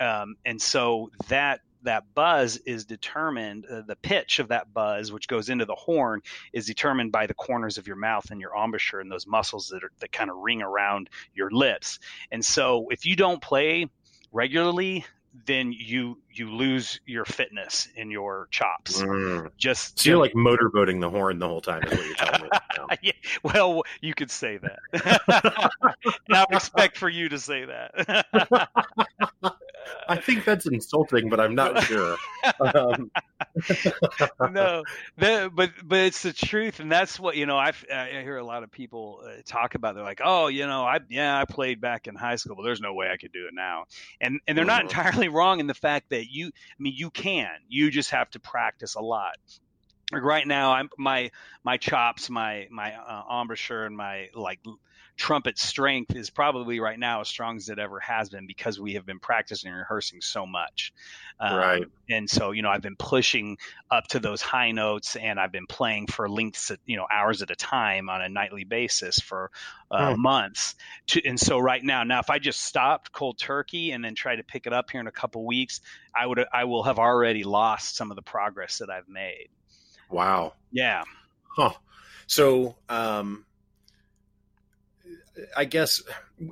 um, 0.00 0.36
and 0.44 0.60
so 0.60 1.10
that 1.28 1.60
that 1.82 2.04
buzz 2.14 2.56
is 2.58 2.84
determined 2.84 3.64
uh, 3.66 3.82
the 3.86 3.96
pitch 3.96 4.40
of 4.40 4.48
that 4.48 4.72
buzz 4.74 5.12
which 5.12 5.28
goes 5.28 5.48
into 5.48 5.64
the 5.64 5.74
horn 5.74 6.20
is 6.52 6.66
determined 6.66 7.12
by 7.12 7.26
the 7.26 7.34
corners 7.34 7.78
of 7.78 7.86
your 7.86 7.96
mouth 7.96 8.30
and 8.30 8.40
your 8.40 8.52
embouchure 8.56 9.00
and 9.00 9.10
those 9.10 9.26
muscles 9.26 9.68
that 9.68 9.84
are 9.84 9.92
that 10.00 10.12
kind 10.12 10.30
of 10.30 10.36
ring 10.36 10.60
around 10.60 11.08
your 11.34 11.50
lips. 11.50 11.98
And 12.32 12.44
so 12.44 12.88
if 12.90 13.06
you 13.06 13.16
don't 13.16 13.40
play 13.40 13.86
regularly 14.32 15.04
then 15.46 15.72
you 15.72 16.18
you 16.32 16.50
lose 16.50 17.00
your 17.06 17.24
fitness 17.24 17.88
in 17.96 18.10
your 18.10 18.48
chops. 18.50 19.02
Mm. 19.02 19.50
Just 19.56 19.98
so 19.98 20.10
you're 20.10 20.18
like 20.18 20.34
motorboating 20.34 21.00
the 21.00 21.10
horn 21.10 21.38
the 21.38 21.48
whole 21.48 21.60
time. 21.60 21.82
Is 21.84 21.98
what 21.98 22.06
you're 22.06 22.14
telling 22.14 22.42
me. 22.42 22.96
yeah, 23.02 23.12
well, 23.42 23.82
you 24.00 24.14
could 24.14 24.30
say 24.30 24.58
that. 24.58 25.70
and 26.28 26.36
I 26.36 26.46
expect 26.50 26.96
for 26.96 27.08
you 27.08 27.28
to 27.30 27.38
say 27.38 27.64
that. 27.64 28.26
I 30.08 30.16
think 30.16 30.44
that's 30.44 30.66
insulting, 30.66 31.28
but 31.28 31.40
I'm 31.40 31.54
not 31.54 31.82
sure. 31.84 32.16
Um. 32.60 33.10
no, 34.50 34.82
but 35.16 35.54
but 35.56 35.98
it's 35.98 36.22
the 36.22 36.32
truth, 36.32 36.80
and 36.80 36.90
that's 36.90 37.18
what 37.18 37.36
you 37.36 37.46
know. 37.46 37.56
I've, 37.56 37.84
I 37.92 38.20
hear 38.22 38.36
a 38.36 38.44
lot 38.44 38.62
of 38.62 38.70
people 38.70 39.20
uh, 39.24 39.42
talk 39.44 39.74
about. 39.74 39.94
They're 39.94 40.04
like, 40.04 40.20
"Oh, 40.24 40.48
you 40.48 40.66
know, 40.66 40.84
I 40.84 41.00
yeah, 41.08 41.38
I 41.38 41.44
played 41.44 41.80
back 41.80 42.06
in 42.06 42.14
high 42.14 42.36
school, 42.36 42.56
but 42.56 42.62
there's 42.62 42.80
no 42.80 42.94
way 42.94 43.10
I 43.10 43.16
could 43.16 43.32
do 43.32 43.46
it 43.46 43.54
now." 43.54 43.84
And 44.20 44.40
and 44.46 44.56
they're 44.56 44.64
not 44.64 44.84
mm-hmm. 44.84 44.92
Wrong 45.28 45.60
in 45.60 45.66
the 45.66 45.74
fact 45.74 46.10
that 46.10 46.26
you, 46.30 46.48
I 46.48 46.76
mean, 46.78 46.94
you 46.96 47.10
can. 47.10 47.50
You 47.68 47.90
just 47.90 48.10
have 48.10 48.30
to 48.30 48.40
practice 48.40 48.94
a 48.96 49.00
lot 49.02 49.36
Like 50.12 50.22
right 50.22 50.46
now 50.46 50.72
i'm 50.72 50.88
my 50.98 51.30
my 51.64 51.76
chops 51.76 52.30
my 52.30 52.66
my 52.70 52.94
uh, 52.94 53.40
embouchure 53.40 53.84
and 53.86 53.96
my 53.96 54.28
like 54.34 54.60
trumpet 55.18 55.58
strength 55.58 56.14
is 56.14 56.30
probably 56.30 56.78
right 56.78 56.98
now 56.98 57.20
as 57.20 57.28
strong 57.28 57.56
as 57.56 57.68
it 57.68 57.78
ever 57.78 57.98
has 57.98 58.30
been 58.30 58.46
because 58.46 58.78
we 58.80 58.94
have 58.94 59.04
been 59.04 59.18
practicing 59.18 59.68
and 59.68 59.78
rehearsing 59.78 60.20
so 60.20 60.46
much. 60.46 60.92
Um, 61.40 61.56
right. 61.56 61.84
And 62.08 62.30
so, 62.30 62.52
you 62.52 62.62
know, 62.62 62.70
I've 62.70 62.82
been 62.82 62.96
pushing 62.96 63.58
up 63.90 64.06
to 64.08 64.20
those 64.20 64.40
high 64.40 64.70
notes 64.70 65.16
and 65.16 65.38
I've 65.38 65.50
been 65.50 65.66
playing 65.66 66.06
for 66.06 66.28
lengths, 66.28 66.70
you 66.86 66.96
know, 66.96 67.06
hours 67.12 67.42
at 67.42 67.50
a 67.50 67.56
time 67.56 68.08
on 68.08 68.22
a 68.22 68.28
nightly 68.28 68.62
basis 68.62 69.18
for 69.18 69.50
uh, 69.90 70.14
hmm. 70.14 70.22
months. 70.22 70.76
To, 71.08 71.26
and 71.26 71.38
so 71.38 71.58
right 71.58 71.82
now, 71.82 72.04
now 72.04 72.20
if 72.20 72.30
I 72.30 72.38
just 72.38 72.60
stopped 72.60 73.10
cold 73.10 73.38
turkey 73.38 73.90
and 73.90 74.04
then 74.04 74.14
try 74.14 74.36
to 74.36 74.44
pick 74.44 74.66
it 74.66 74.72
up 74.72 74.90
here 74.90 75.00
in 75.00 75.08
a 75.08 75.12
couple 75.12 75.44
weeks, 75.44 75.80
I 76.14 76.26
would, 76.26 76.44
I 76.52 76.64
will 76.64 76.84
have 76.84 77.00
already 77.00 77.42
lost 77.42 77.96
some 77.96 78.12
of 78.12 78.16
the 78.16 78.22
progress 78.22 78.78
that 78.78 78.88
I've 78.88 79.08
made. 79.08 79.48
Wow. 80.10 80.54
Yeah. 80.70 81.02
Huh. 81.56 81.72
So, 82.28 82.76
um, 82.88 83.44
I 85.56 85.64
guess. 85.64 86.02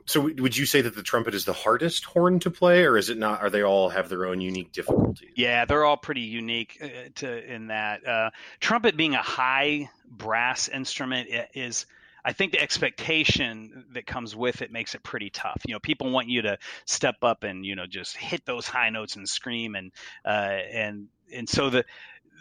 So, 0.06 0.20
would 0.20 0.56
you 0.56 0.66
say 0.66 0.80
that 0.80 0.94
the 0.94 1.02
trumpet 1.02 1.34
is 1.34 1.44
the 1.44 1.52
hardest 1.52 2.04
horn 2.04 2.40
to 2.40 2.50
play, 2.50 2.84
or 2.84 2.96
is 2.96 3.10
it 3.10 3.18
not? 3.18 3.40
Are 3.40 3.50
they 3.50 3.62
all 3.62 3.88
have 3.88 4.08
their 4.08 4.26
own 4.26 4.40
unique 4.40 4.72
difficulties? 4.72 5.30
Yeah, 5.36 5.64
they're 5.64 5.84
all 5.84 5.96
pretty 5.96 6.22
unique 6.22 6.78
uh, 6.82 7.08
to 7.16 7.54
in 7.54 7.68
that 7.68 8.06
uh, 8.06 8.30
trumpet 8.60 8.96
being 8.96 9.14
a 9.14 9.22
high 9.22 9.90
brass 10.08 10.68
instrument 10.68 11.28
is. 11.54 11.86
I 12.24 12.32
think 12.32 12.50
the 12.50 12.60
expectation 12.60 13.84
that 13.92 14.04
comes 14.04 14.34
with 14.34 14.60
it 14.60 14.72
makes 14.72 14.96
it 14.96 15.04
pretty 15.04 15.30
tough. 15.30 15.62
You 15.64 15.74
know, 15.74 15.78
people 15.78 16.10
want 16.10 16.28
you 16.28 16.42
to 16.42 16.58
step 16.84 17.22
up 17.22 17.44
and 17.44 17.64
you 17.64 17.76
know 17.76 17.86
just 17.86 18.16
hit 18.16 18.44
those 18.44 18.66
high 18.66 18.90
notes 18.90 19.14
and 19.14 19.28
scream 19.28 19.76
and 19.76 19.92
uh, 20.24 20.58
and 20.72 21.06
and 21.32 21.48
so 21.48 21.70
the 21.70 21.84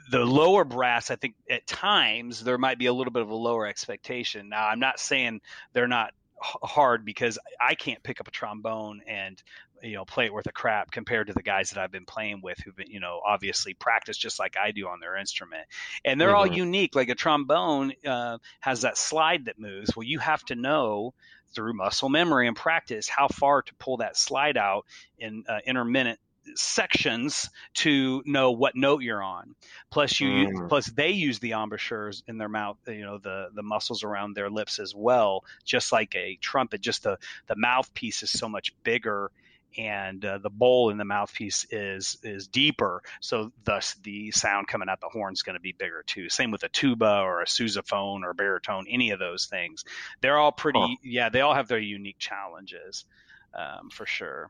the 0.10 0.20
lower 0.20 0.64
brass, 0.64 1.10
I 1.10 1.16
think 1.16 1.36
at 1.50 1.66
times 1.66 2.44
there 2.44 2.58
might 2.58 2.78
be 2.78 2.86
a 2.86 2.94
little 2.94 3.14
bit 3.14 3.22
of 3.24 3.30
a 3.30 3.36
lower 3.36 3.66
expectation. 3.66 4.50
Now, 4.50 4.68
I'm 4.68 4.80
not 4.80 5.00
saying 5.00 5.42
they're 5.74 5.88
not 5.88 6.14
hard 6.42 7.06
because 7.06 7.40
I 7.60 7.76
can't 7.76 8.04
pick 8.04 8.20
up 8.20 8.28
a 8.28 8.32
trombone 8.32 9.02
and 9.08 9.42
you 9.82 9.94
know 9.94 10.06
play 10.06 10.26
it 10.26 10.34
worth 10.34 10.48
a 10.48 10.52
crap 10.52 10.92
compared 10.92 11.28
to 11.28 11.34
the 11.34 11.44
guys 11.44 11.70
that 11.70 11.82
I've 11.82 11.92
been 11.92 12.06
playing 12.06 12.42
with 12.42 12.58
who've 12.60 12.76
been 12.76 12.90
you 12.90 13.00
know 13.00 13.22
obviously 13.26 13.74
practice 13.74 14.18
just 14.18 14.40
like 14.40 14.56
I 14.58 14.72
do 14.72 14.88
on 14.88 15.00
their 15.00 15.18
instrument 15.18 15.64
and 16.04 16.20
they're 16.20 16.30
mm-hmm. 16.30 16.38
all 16.38 16.48
unique 16.48 16.96
like 16.96 17.10
a 17.10 17.16
trombone 17.16 17.94
uh, 18.06 18.38
has 18.60 18.82
that 18.82 18.98
slide 18.98 19.46
that 19.46 19.60
moves 19.60 19.96
well 19.96 20.06
you 20.06 20.20
have 20.20 20.44
to 20.46 20.56
know 20.56 21.14
through 21.54 21.74
muscle 21.74 22.10
memory 22.10 22.48
and 22.48 22.56
practice 22.56 23.08
how 23.08 23.28
far 23.28 23.62
to 23.62 23.74
pull 23.76 23.98
that 23.98 24.18
slide 24.18 24.58
out 24.58 24.86
in 25.18 25.44
uh, 25.48 25.60
intermittent 25.66 26.20
sections 26.56 27.50
to 27.74 28.22
know 28.26 28.52
what 28.52 28.76
note 28.76 29.02
you're 29.02 29.24
on. 29.24 29.56
Plus, 29.92 30.20
you 30.20 30.28
mm. 30.28 30.70
plus 30.70 30.86
they 30.88 31.12
use 31.12 31.40
the 31.40 31.52
embouchures 31.52 32.24
in 32.28 32.38
their 32.38 32.50
mouth, 32.50 32.78
you 32.88 33.04
know, 33.04 33.18
the 33.18 33.50
the 33.54 33.64
muscles 33.64 34.04
around 34.04 34.36
their 34.36 34.50
lips 34.50 34.80
as 34.80 34.94
well, 34.96 35.44
just 35.64 35.92
like 35.92 36.16
a 36.16 36.38
trumpet. 36.42 36.82
Just 36.82 37.04
the 37.04 37.18
the 37.48 37.56
mouthpiece 37.56 38.24
is 38.24 38.32
so 38.32 38.48
much 38.50 38.74
bigger 38.84 39.32
and 39.78 40.24
uh, 40.24 40.38
the 40.38 40.50
bowl 40.50 40.90
in 40.90 40.98
the 40.98 41.06
mouthpiece 41.06 41.66
is 41.72 42.18
is 42.24 42.48
deeper, 42.48 43.02
so 43.20 43.52
thus 43.64 43.96
the 44.04 44.32
sound 44.32 44.68
coming 44.68 44.90
out 44.90 45.02
the 45.02 45.10
horn 45.10 45.34
is 45.34 45.44
going 45.44 45.56
to 45.56 45.62
be 45.62 45.74
bigger 45.74 46.04
too. 46.06 46.30
Same 46.30 46.52
with 46.52 46.64
a 46.64 46.70
tuba 46.70 47.20
or 47.20 47.42
a 47.42 47.46
sousaphone 47.46 48.24
or 48.24 48.34
baritone, 48.34 48.86
any 48.90 49.12
of 49.12 49.20
those 49.20 49.46
things. 49.48 49.84
They're 50.22 50.38
all 50.38 50.52
pretty, 50.52 50.80
huh. 50.80 50.96
yeah, 51.04 51.30
they 51.30 51.42
all 51.42 51.54
have 51.54 51.68
their 51.68 51.80
unique 51.80 52.20
challenges 52.20 53.06
um, 53.54 53.90
for 53.90 54.06
sure. 54.06 54.50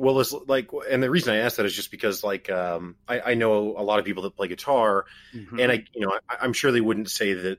Well, 0.00 0.18
it's 0.18 0.32
like, 0.32 0.70
and 0.90 1.02
the 1.02 1.10
reason 1.10 1.34
I 1.34 1.40
ask 1.40 1.58
that 1.58 1.66
is 1.66 1.74
just 1.74 1.90
because, 1.90 2.24
like, 2.24 2.48
um, 2.48 2.96
I, 3.06 3.20
I, 3.20 3.34
know 3.34 3.76
a 3.76 3.84
lot 3.84 3.98
of 3.98 4.06
people 4.06 4.22
that 4.22 4.34
play 4.34 4.48
guitar, 4.48 5.04
mm-hmm. 5.34 5.60
and 5.60 5.70
I, 5.70 5.84
you 5.94 6.00
know, 6.00 6.18
I, 6.26 6.36
I'm 6.40 6.54
sure 6.54 6.72
they 6.72 6.80
wouldn't 6.80 7.10
say 7.10 7.34
that 7.34 7.58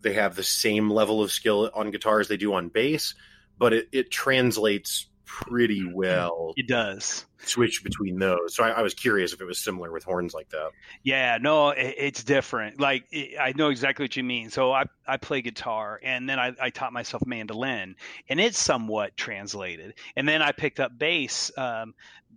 they 0.00 0.14
have 0.14 0.34
the 0.34 0.42
same 0.42 0.90
level 0.90 1.22
of 1.22 1.30
skill 1.30 1.70
on 1.72 1.92
guitar 1.92 2.18
as 2.18 2.26
they 2.26 2.36
do 2.36 2.54
on 2.54 2.70
bass, 2.70 3.14
but 3.56 3.72
it, 3.72 3.88
it 3.92 4.10
translates 4.10 5.06
pretty 5.26 5.88
well. 5.88 6.54
It 6.56 6.66
does 6.66 7.24
switch 7.48 7.82
between 7.84 8.18
those. 8.18 8.54
So 8.54 8.64
I, 8.64 8.70
I, 8.70 8.82
was 8.82 8.94
curious 8.94 9.32
if 9.32 9.40
it 9.40 9.44
was 9.44 9.58
similar 9.58 9.92
with 9.92 10.04
horns 10.04 10.34
like 10.34 10.48
that. 10.50 10.70
Yeah, 11.02 11.38
no, 11.40 11.70
it, 11.70 11.94
it's 11.98 12.24
different. 12.24 12.80
Like 12.80 13.04
it, 13.10 13.38
I 13.40 13.52
know 13.56 13.70
exactly 13.70 14.04
what 14.04 14.16
you 14.16 14.24
mean. 14.24 14.50
So 14.50 14.72
I 14.72 14.84
I 15.06 15.16
play 15.16 15.42
guitar 15.42 16.00
and 16.02 16.28
then 16.28 16.38
I, 16.38 16.52
I 16.60 16.70
taught 16.70 16.92
myself 16.92 17.26
mandolin, 17.26 17.96
and 18.28 18.40
it's 18.40 18.58
somewhat 18.58 19.16
translated. 19.16 19.94
And 20.16 20.28
then 20.28 20.42
I 20.42 20.52
picked 20.52 20.80
up 20.80 20.96
bass. 20.96 21.50
Um, 21.56 21.94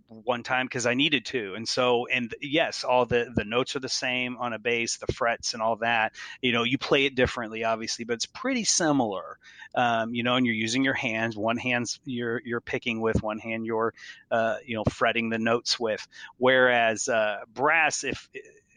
one 0.08 0.42
time 0.42 0.66
because 0.66 0.86
I 0.86 0.94
needed 0.94 1.26
to. 1.26 1.54
And 1.54 1.68
so, 1.68 2.06
and 2.06 2.34
yes, 2.40 2.84
all 2.84 3.06
the 3.06 3.30
the 3.34 3.44
notes 3.44 3.76
are 3.76 3.80
the 3.80 3.88
same 3.88 4.36
on 4.38 4.52
a 4.52 4.58
bass, 4.58 4.96
the 4.96 5.12
frets 5.12 5.54
and 5.54 5.62
all 5.62 5.76
that. 5.76 6.14
You 6.40 6.52
know, 6.52 6.62
you 6.62 6.78
play 6.78 7.04
it 7.04 7.14
differently, 7.14 7.64
obviously, 7.64 8.04
but 8.04 8.14
it's 8.14 8.26
pretty 8.26 8.64
similar. 8.64 9.38
Um, 9.74 10.14
you 10.14 10.22
know, 10.22 10.36
and 10.36 10.46
you're 10.46 10.54
using 10.54 10.82
your 10.82 10.94
hands. 10.94 11.36
One 11.36 11.58
hand's 11.58 12.00
you're 12.04 12.40
you're 12.44 12.60
picking 12.60 13.00
with, 13.00 13.22
one 13.22 13.38
hand 13.38 13.66
you're 13.66 13.92
uh, 14.30 14.56
you 14.64 14.76
know 14.76 14.84
fretting 14.98 15.30
the 15.30 15.38
notes 15.38 15.78
with. 15.78 16.06
Whereas 16.36 17.08
uh, 17.08 17.38
brass, 17.54 18.04
if 18.04 18.28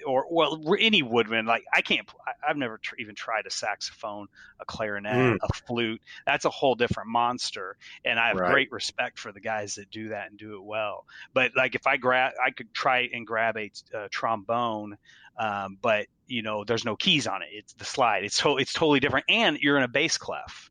or 0.05 0.25
well 0.29 0.61
any 0.79 1.01
woodwind 1.01 1.47
like 1.47 1.63
i 1.73 1.81
can't 1.81 2.09
i've 2.47 2.57
never 2.57 2.77
tr- 2.77 2.95
even 2.99 3.15
tried 3.15 3.45
a 3.45 3.51
saxophone 3.51 4.27
a 4.59 4.65
clarinet 4.65 5.13
mm. 5.13 5.37
a 5.41 5.53
flute 5.67 6.01
that's 6.25 6.45
a 6.45 6.49
whole 6.49 6.75
different 6.75 7.09
monster 7.09 7.77
and 8.05 8.19
i 8.19 8.29
have 8.29 8.37
right. 8.37 8.51
great 8.51 8.71
respect 8.71 9.19
for 9.19 9.31
the 9.31 9.39
guys 9.39 9.75
that 9.75 9.89
do 9.89 10.09
that 10.09 10.29
and 10.29 10.37
do 10.37 10.55
it 10.55 10.63
well 10.63 11.05
but 11.33 11.51
like 11.55 11.75
if 11.75 11.87
i 11.87 11.97
grab 11.97 12.33
i 12.45 12.51
could 12.51 12.73
try 12.73 13.09
and 13.13 13.25
grab 13.25 13.57
a, 13.57 13.71
a 13.93 14.09
trombone 14.09 14.97
um, 15.37 15.77
but 15.81 16.07
you 16.27 16.41
know 16.41 16.63
there's 16.63 16.85
no 16.85 16.95
keys 16.95 17.27
on 17.27 17.41
it 17.41 17.49
it's 17.51 17.73
the 17.73 17.85
slide 17.85 18.23
it's 18.23 18.37
to- 18.37 18.57
it's 18.57 18.73
totally 18.73 18.99
different 18.99 19.25
and 19.29 19.57
you're 19.59 19.77
in 19.77 19.83
a 19.83 19.87
bass 19.87 20.17
clef 20.17 20.69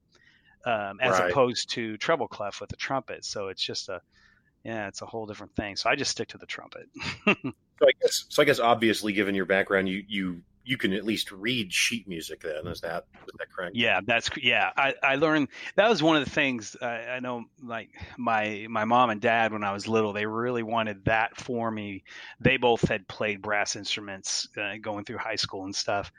um, 0.66 0.98
as 1.00 1.18
right. 1.18 1.30
opposed 1.30 1.70
to 1.70 1.96
treble 1.96 2.28
clef 2.28 2.60
with 2.60 2.72
a 2.72 2.76
trumpet 2.76 3.24
so 3.24 3.48
it's 3.48 3.62
just 3.62 3.88
a 3.88 4.00
yeah, 4.64 4.88
it's 4.88 5.02
a 5.02 5.06
whole 5.06 5.26
different 5.26 5.54
thing. 5.56 5.76
So 5.76 5.88
I 5.88 5.96
just 5.96 6.10
stick 6.10 6.28
to 6.28 6.38
the 6.38 6.46
trumpet. 6.46 6.88
so 7.24 7.34
I 7.34 7.92
guess, 8.02 8.26
so 8.28 8.42
I 8.42 8.44
guess, 8.44 8.60
obviously, 8.60 9.12
given 9.12 9.34
your 9.34 9.46
background, 9.46 9.88
you 9.88 10.04
you 10.06 10.42
you 10.64 10.76
can 10.76 10.92
at 10.92 11.04
least 11.04 11.32
read 11.32 11.72
sheet 11.72 12.06
music. 12.06 12.42
Then 12.42 12.66
is 12.66 12.80
that 12.82 13.06
is 13.26 13.34
that 13.38 13.50
correct? 13.54 13.74
Yeah, 13.74 14.00
that's 14.06 14.28
yeah. 14.36 14.70
I 14.76 14.94
I 15.02 15.14
learned 15.16 15.48
that 15.76 15.88
was 15.88 16.02
one 16.02 16.16
of 16.16 16.24
the 16.24 16.30
things 16.30 16.76
I, 16.80 17.06
I 17.06 17.20
know. 17.20 17.44
Like 17.62 17.88
my 18.18 18.66
my 18.68 18.84
mom 18.84 19.10
and 19.10 19.20
dad, 19.20 19.52
when 19.52 19.64
I 19.64 19.72
was 19.72 19.88
little, 19.88 20.12
they 20.12 20.26
really 20.26 20.62
wanted 20.62 21.06
that 21.06 21.36
for 21.36 21.70
me. 21.70 22.04
They 22.38 22.58
both 22.58 22.86
had 22.86 23.08
played 23.08 23.40
brass 23.40 23.76
instruments 23.76 24.48
uh, 24.56 24.74
going 24.80 25.04
through 25.04 25.18
high 25.18 25.36
school 25.36 25.64
and 25.64 25.74
stuff, 25.74 26.12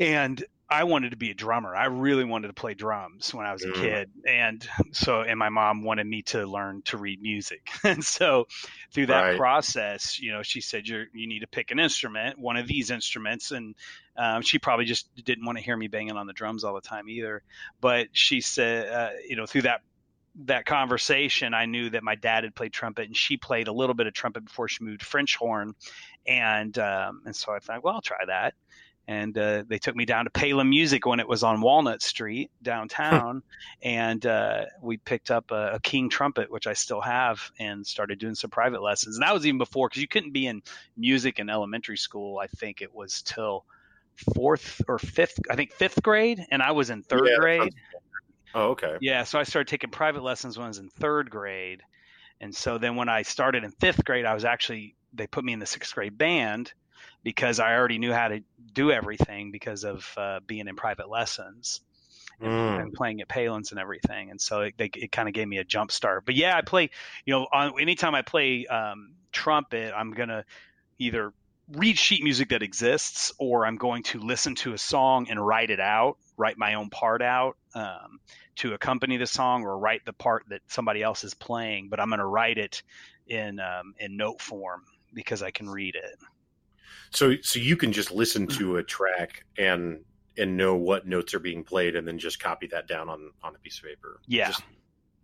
and 0.00 0.44
I 0.72 0.84
wanted 0.84 1.10
to 1.10 1.16
be 1.16 1.32
a 1.32 1.34
drummer. 1.34 1.74
I 1.74 1.86
really 1.86 2.22
wanted 2.22 2.46
to 2.46 2.54
play 2.54 2.74
drums 2.74 3.34
when 3.34 3.44
I 3.44 3.52
was 3.52 3.64
a 3.64 3.68
mm. 3.68 3.74
kid. 3.74 4.10
And 4.24 4.66
so, 4.92 5.22
and 5.22 5.36
my 5.36 5.48
mom 5.48 5.82
wanted 5.82 6.06
me 6.06 6.22
to 6.22 6.46
learn 6.46 6.82
to 6.82 6.96
read 6.96 7.20
music. 7.20 7.68
and 7.84 8.04
so 8.04 8.46
through 8.92 9.06
that 9.06 9.20
right. 9.20 9.36
process, 9.36 10.20
you 10.20 10.30
know, 10.30 10.42
she 10.44 10.60
said, 10.60 10.86
you 10.86 11.06
you 11.12 11.26
need 11.26 11.40
to 11.40 11.48
pick 11.48 11.72
an 11.72 11.80
instrument, 11.80 12.38
one 12.38 12.56
of 12.56 12.68
these 12.68 12.92
instruments. 12.92 13.50
And 13.50 13.74
um, 14.16 14.42
she 14.42 14.60
probably 14.60 14.84
just 14.84 15.12
didn't 15.24 15.44
want 15.44 15.58
to 15.58 15.64
hear 15.64 15.76
me 15.76 15.88
banging 15.88 16.16
on 16.16 16.28
the 16.28 16.32
drums 16.32 16.62
all 16.62 16.74
the 16.74 16.80
time 16.80 17.08
either. 17.08 17.42
But 17.80 18.08
she 18.12 18.40
said, 18.40 18.88
uh, 18.88 19.10
you 19.28 19.34
know, 19.34 19.46
through 19.46 19.62
that 19.62 19.80
that 20.44 20.66
conversation, 20.66 21.52
I 21.52 21.66
knew 21.66 21.90
that 21.90 22.04
my 22.04 22.14
dad 22.14 22.44
had 22.44 22.54
played 22.54 22.72
trumpet, 22.72 23.06
and 23.06 23.16
she 23.16 23.36
played 23.36 23.66
a 23.66 23.72
little 23.72 23.94
bit 23.94 24.06
of 24.06 24.14
trumpet 24.14 24.44
before 24.44 24.68
she 24.68 24.84
moved 24.84 25.02
French 25.02 25.34
horn, 25.34 25.74
and 26.24 26.78
um, 26.78 27.22
and 27.26 27.34
so 27.34 27.52
I 27.52 27.58
thought, 27.58 27.82
well, 27.82 27.94
I'll 27.94 28.00
try 28.00 28.24
that 28.28 28.54
and 29.10 29.36
uh, 29.36 29.64
they 29.66 29.78
took 29.78 29.96
me 29.96 30.04
down 30.04 30.24
to 30.26 30.30
Palen 30.30 30.68
Music 30.68 31.04
when 31.04 31.18
it 31.18 31.26
was 31.26 31.42
on 31.42 31.60
Walnut 31.60 32.00
Street 32.00 32.48
downtown, 32.62 33.42
and 33.82 34.24
uh, 34.24 34.66
we 34.80 34.98
picked 34.98 35.32
up 35.32 35.50
a, 35.50 35.72
a, 35.72 35.80
King 35.80 36.08
trumpet, 36.08 36.48
which 36.48 36.68
I 36.68 36.74
still 36.74 37.00
have, 37.00 37.50
and 37.58 37.84
started 37.84 38.20
doing 38.20 38.36
some 38.36 38.50
private 38.50 38.80
lessons. 38.80 39.16
And 39.16 39.24
that 39.24 39.34
was 39.34 39.44
even 39.44 39.58
before 39.58 39.88
because 39.88 40.00
you 40.00 40.06
couldn't 40.06 40.30
be 40.30 40.46
in 40.46 40.62
music 40.96 41.40
in 41.40 41.50
elementary 41.50 41.96
school. 41.96 42.38
I 42.38 42.46
think 42.46 42.82
it 42.82 42.94
was 42.94 43.22
till 43.22 43.64
fourth 44.32 44.80
or 44.86 45.00
fifth, 45.00 45.40
I 45.50 45.56
think 45.56 45.72
fifth 45.72 46.00
grade, 46.04 46.46
and 46.52 46.62
I 46.62 46.70
was 46.70 46.90
in 46.90 47.02
third 47.02 47.26
yeah, 47.26 47.36
grade. 47.40 47.74
Oh, 48.54 48.68
okay. 48.70 48.96
Yeah, 49.00 49.24
so 49.24 49.40
I 49.40 49.42
started 49.42 49.66
taking 49.66 49.90
private 49.90 50.22
lessons 50.22 50.56
when 50.56 50.66
I 50.66 50.68
was 50.68 50.78
in 50.78 50.88
third 50.88 51.30
grade, 51.30 51.82
and 52.40 52.54
so 52.54 52.78
then 52.78 52.94
when 52.94 53.08
I 53.08 53.22
started 53.22 53.64
in 53.64 53.72
fifth 53.72 54.04
grade, 54.04 54.24
I 54.24 54.34
was 54.34 54.44
actually 54.44 54.94
they 55.12 55.26
put 55.26 55.44
me 55.44 55.52
in 55.52 55.58
the 55.58 55.66
sixth 55.66 55.92
grade 55.96 56.16
band 56.16 56.72
because 57.22 57.60
I 57.60 57.74
already 57.74 57.98
knew 57.98 58.12
how 58.12 58.28
to 58.28 58.40
do 58.72 58.90
everything 58.90 59.50
because 59.50 59.84
of 59.84 60.12
uh, 60.16 60.40
being 60.46 60.68
in 60.68 60.76
private 60.76 61.08
lessons 61.08 61.80
and, 62.40 62.50
mm. 62.50 62.80
and, 62.80 62.92
playing 62.92 63.20
at 63.20 63.28
Palen's 63.28 63.70
and 63.70 63.80
everything. 63.80 64.30
And 64.30 64.40
so 64.40 64.62
it, 64.62 64.74
it 64.78 65.12
kind 65.12 65.28
of 65.28 65.34
gave 65.34 65.48
me 65.48 65.58
a 65.58 65.64
jump 65.64 65.92
start. 65.92 66.24
But 66.24 66.34
yeah, 66.34 66.56
I 66.56 66.62
play, 66.62 66.90
you 67.24 67.34
know, 67.34 67.46
on, 67.52 67.80
anytime 67.80 68.14
I 68.14 68.22
play 68.22 68.66
um, 68.66 69.12
trumpet, 69.32 69.92
I'm 69.94 70.12
going 70.12 70.28
to 70.28 70.44
either 70.98 71.32
read 71.72 71.98
sheet 71.98 72.24
music 72.24 72.48
that 72.48 72.62
exists 72.62 73.32
or 73.38 73.66
I'm 73.66 73.76
going 73.76 74.02
to 74.04 74.18
listen 74.18 74.54
to 74.56 74.72
a 74.72 74.78
song 74.78 75.28
and 75.30 75.44
write 75.44 75.70
it 75.70 75.80
out, 75.80 76.16
write 76.36 76.58
my 76.58 76.74
own 76.74 76.90
part 76.90 77.22
out 77.22 77.56
um, 77.74 78.20
to 78.56 78.74
accompany 78.74 79.16
the 79.16 79.26
song 79.26 79.64
or 79.64 79.78
write 79.78 80.04
the 80.04 80.12
part 80.12 80.44
that 80.48 80.62
somebody 80.66 81.02
else 81.02 81.22
is 81.22 81.34
playing. 81.34 81.88
But 81.88 82.00
I'm 82.00 82.08
going 82.08 82.18
to 82.18 82.26
write 82.26 82.58
it 82.58 82.82
in, 83.28 83.60
um, 83.60 83.94
in 83.98 84.16
note 84.16 84.40
form 84.40 84.84
because 85.14 85.42
I 85.42 85.50
can 85.50 85.68
read 85.68 85.94
it. 85.94 86.18
So 87.10 87.34
so 87.42 87.58
you 87.58 87.76
can 87.76 87.92
just 87.92 88.10
listen 88.12 88.46
to 88.48 88.76
a 88.76 88.82
track 88.82 89.44
and 89.58 90.00
and 90.38 90.56
know 90.56 90.76
what 90.76 91.06
notes 91.06 91.34
are 91.34 91.40
being 91.40 91.64
played 91.64 91.96
and 91.96 92.06
then 92.06 92.18
just 92.18 92.40
copy 92.40 92.66
that 92.68 92.86
down 92.86 93.08
on 93.08 93.30
on 93.42 93.54
a 93.54 93.58
piece 93.58 93.78
of 93.78 93.84
paper. 93.84 94.20
Yeah. 94.26 94.48
Just, 94.48 94.62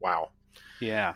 wow. 0.00 0.30
Yeah. 0.80 1.14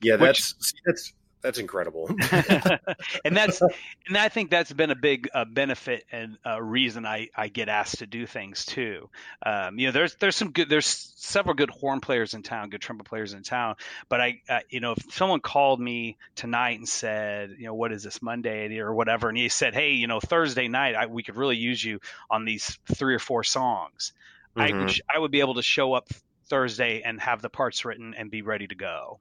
Yeah, 0.00 0.16
that's 0.16 0.54
Which, 0.54 0.72
that's 0.84 1.12
that's 1.42 1.58
incredible. 1.58 2.08
and 3.24 3.36
that's 3.36 3.60
and 3.60 4.16
I 4.16 4.28
think 4.28 4.50
that's 4.50 4.72
been 4.72 4.90
a 4.90 4.96
big 4.96 5.28
uh, 5.34 5.44
benefit 5.44 6.04
and 6.12 6.38
a 6.44 6.62
reason 6.62 7.04
I, 7.04 7.28
I 7.36 7.48
get 7.48 7.68
asked 7.68 7.98
to 7.98 8.06
do 8.06 8.26
things 8.26 8.64
too. 8.64 9.10
Um, 9.44 9.78
you 9.78 9.88
know, 9.88 9.92
there's 9.92 10.14
there's 10.16 10.36
some 10.36 10.52
good 10.52 10.68
there's 10.68 10.86
several 10.86 11.54
good 11.54 11.70
horn 11.70 12.00
players 12.00 12.34
in 12.34 12.42
town, 12.42 12.70
good 12.70 12.80
trumpet 12.80 13.06
players 13.06 13.32
in 13.32 13.42
town. 13.42 13.74
But 14.08 14.20
I 14.20 14.40
uh, 14.48 14.60
you 14.70 14.80
know 14.80 14.92
if 14.92 15.12
someone 15.12 15.40
called 15.40 15.80
me 15.80 16.16
tonight 16.36 16.78
and 16.78 16.88
said 16.88 17.56
you 17.58 17.66
know 17.66 17.74
what 17.74 17.92
is 17.92 18.04
this 18.04 18.22
Monday 18.22 18.78
or 18.78 18.94
whatever, 18.94 19.28
and 19.28 19.36
he 19.36 19.48
said 19.48 19.74
hey 19.74 19.92
you 19.92 20.06
know 20.06 20.20
Thursday 20.20 20.68
night 20.68 20.94
I, 20.94 21.06
we 21.06 21.24
could 21.24 21.36
really 21.36 21.56
use 21.56 21.82
you 21.84 22.00
on 22.30 22.44
these 22.44 22.78
three 22.94 23.14
or 23.14 23.20
four 23.20 23.42
songs. 23.42 24.12
Mm-hmm. 24.56 24.86
I 24.86 25.16
I 25.16 25.18
would 25.18 25.32
be 25.32 25.40
able 25.40 25.54
to 25.54 25.62
show 25.62 25.92
up 25.92 26.08
Thursday 26.46 27.02
and 27.04 27.20
have 27.20 27.42
the 27.42 27.48
parts 27.48 27.84
written 27.84 28.14
and 28.16 28.30
be 28.30 28.42
ready 28.42 28.68
to 28.68 28.74
go 28.74 29.18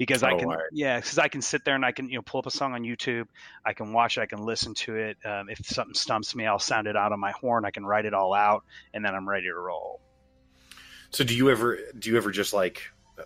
because 0.00 0.22
oh, 0.22 0.28
I 0.28 0.34
can, 0.34 0.48
right. 0.48 0.58
yeah, 0.72 0.98
because 0.98 1.18
I 1.18 1.28
can 1.28 1.42
sit 1.42 1.62
there 1.62 1.74
and 1.74 1.84
I 1.84 1.92
can, 1.92 2.08
you 2.08 2.14
know, 2.14 2.22
pull 2.22 2.38
up 2.38 2.46
a 2.46 2.50
song 2.50 2.72
on 2.72 2.84
YouTube. 2.84 3.26
I 3.66 3.74
can 3.74 3.92
watch 3.92 4.16
it. 4.16 4.22
I 4.22 4.26
can 4.26 4.38
listen 4.38 4.72
to 4.76 4.96
it. 4.96 5.18
Um, 5.26 5.50
if 5.50 5.58
something 5.66 5.92
stumps 5.92 6.34
me, 6.34 6.46
I'll 6.46 6.58
sound 6.58 6.86
it 6.86 6.96
out 6.96 7.12
on 7.12 7.20
my 7.20 7.32
horn. 7.32 7.66
I 7.66 7.70
can 7.70 7.84
write 7.84 8.06
it 8.06 8.14
all 8.14 8.32
out, 8.32 8.64
and 8.94 9.04
then 9.04 9.14
I'm 9.14 9.28
ready 9.28 9.48
to 9.48 9.54
roll. 9.54 10.00
So, 11.10 11.22
do 11.22 11.36
you 11.36 11.50
ever, 11.50 11.78
do 11.98 12.08
you 12.08 12.16
ever 12.16 12.30
just 12.30 12.54
like, 12.54 12.80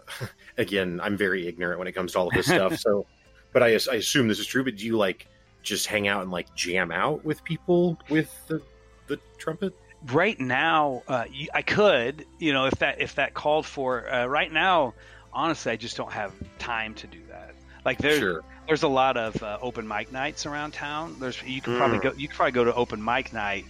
again, 0.59 0.99
I'm 1.01 1.17
very 1.17 1.47
ignorant 1.47 1.79
when 1.79 1.87
it 1.87 1.93
comes 1.93 2.11
to 2.15 2.19
all 2.19 2.27
of 2.27 2.35
this 2.35 2.47
stuff. 2.47 2.77
So, 2.79 3.07
but 3.53 3.63
I, 3.63 3.67
I 3.69 3.95
assume 3.95 4.27
this 4.27 4.41
is 4.41 4.47
true. 4.47 4.65
But 4.65 4.75
do 4.75 4.85
you 4.85 4.97
like 4.97 5.29
just 5.63 5.87
hang 5.87 6.09
out 6.09 6.23
and 6.23 6.33
like 6.33 6.53
jam 6.57 6.91
out 6.91 7.25
with 7.25 7.45
people 7.45 8.01
with 8.11 8.35
the 8.49 8.61
the 9.07 9.21
trumpet? 9.39 9.77
Right 10.07 10.41
now, 10.41 11.05
uh, 11.07 11.27
I 11.55 11.63
could, 11.63 12.27
you 12.41 12.53
know, 12.53 12.67
if 12.67 12.75
that 12.81 13.01
if 13.01 13.15
that 13.15 13.33
called 13.33 13.65
for. 13.65 14.13
Uh, 14.13 14.27
right 14.27 14.53
now, 14.53 14.95
honestly, 15.35 15.73
I 15.73 15.77
just 15.77 15.97
don't 15.97 16.13
have 16.13 16.33
time 16.59 16.95
to 16.95 17.07
do 17.07 17.19
that. 17.29 17.55
Like 17.85 17.99
there's 17.99 18.19
sure. 18.19 18.43
there's 18.67 18.83
a 18.83 18.89
lot 18.89 19.17
of 19.17 19.43
uh, 19.43 19.59
open 19.61 19.87
mic 19.87 20.11
nights 20.11 20.47
around 20.47 20.73
town. 20.73 21.17
There's 21.21 21.43
you 21.43 21.61
can 21.61 21.75
mm. 21.75 21.79
probably 21.79 21.99
go 21.99 22.13
you 22.17 22.29
can 22.29 22.37
probably 22.37 22.53
go 22.53 22.65
to 22.65 22.75
open 22.75 23.05
mic 23.05 23.33
night 23.33 23.67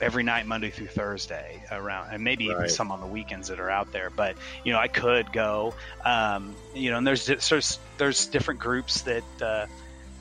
every 0.00 0.24
night 0.24 0.46
Monday 0.46 0.70
through 0.70 0.88
Thursday 0.88 1.62
around, 1.70 2.12
and 2.12 2.24
maybe 2.24 2.48
right. 2.48 2.56
even 2.56 2.68
some 2.68 2.90
on 2.90 3.00
the 3.00 3.06
weekends 3.06 3.48
that 3.48 3.60
are 3.60 3.70
out 3.70 3.92
there. 3.92 4.10
But 4.10 4.36
you 4.64 4.72
know, 4.72 4.78
I 4.78 4.88
could 4.88 5.32
go. 5.32 5.74
Um, 6.04 6.56
you 6.74 6.90
know, 6.90 6.98
and 6.98 7.06
there's 7.06 7.26
there's 7.26 7.78
there's 7.98 8.26
different 8.26 8.60
groups 8.60 9.02
that. 9.02 9.24
Uh, 9.40 9.66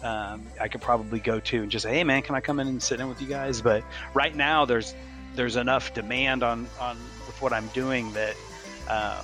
um, 0.04 0.48
I 0.60 0.68
could 0.68 0.82
probably 0.82 1.20
go 1.20 1.40
to 1.40 1.62
and 1.62 1.72
just 1.72 1.84
say, 1.84 1.94
"Hey, 1.94 2.04
man, 2.04 2.24
can 2.24 2.34
I 2.34 2.42
come 2.42 2.60
in 2.60 2.68
and 2.68 2.82
sit 2.82 3.00
in 3.00 3.08
with 3.08 3.22
you 3.22 3.28
guys?" 3.28 3.62
But 3.62 3.84
right 4.16 4.36
now, 4.36 4.66
there's 4.66 4.96
there's 5.36 5.58
enough 5.58 5.94
demand 5.94 6.42
on 6.42 6.68
on 6.80 6.98
with 7.28 7.40
what 7.40 7.54
I'm 7.54 7.68
doing 7.68 8.12
that 8.14 8.36
um, 8.90 9.24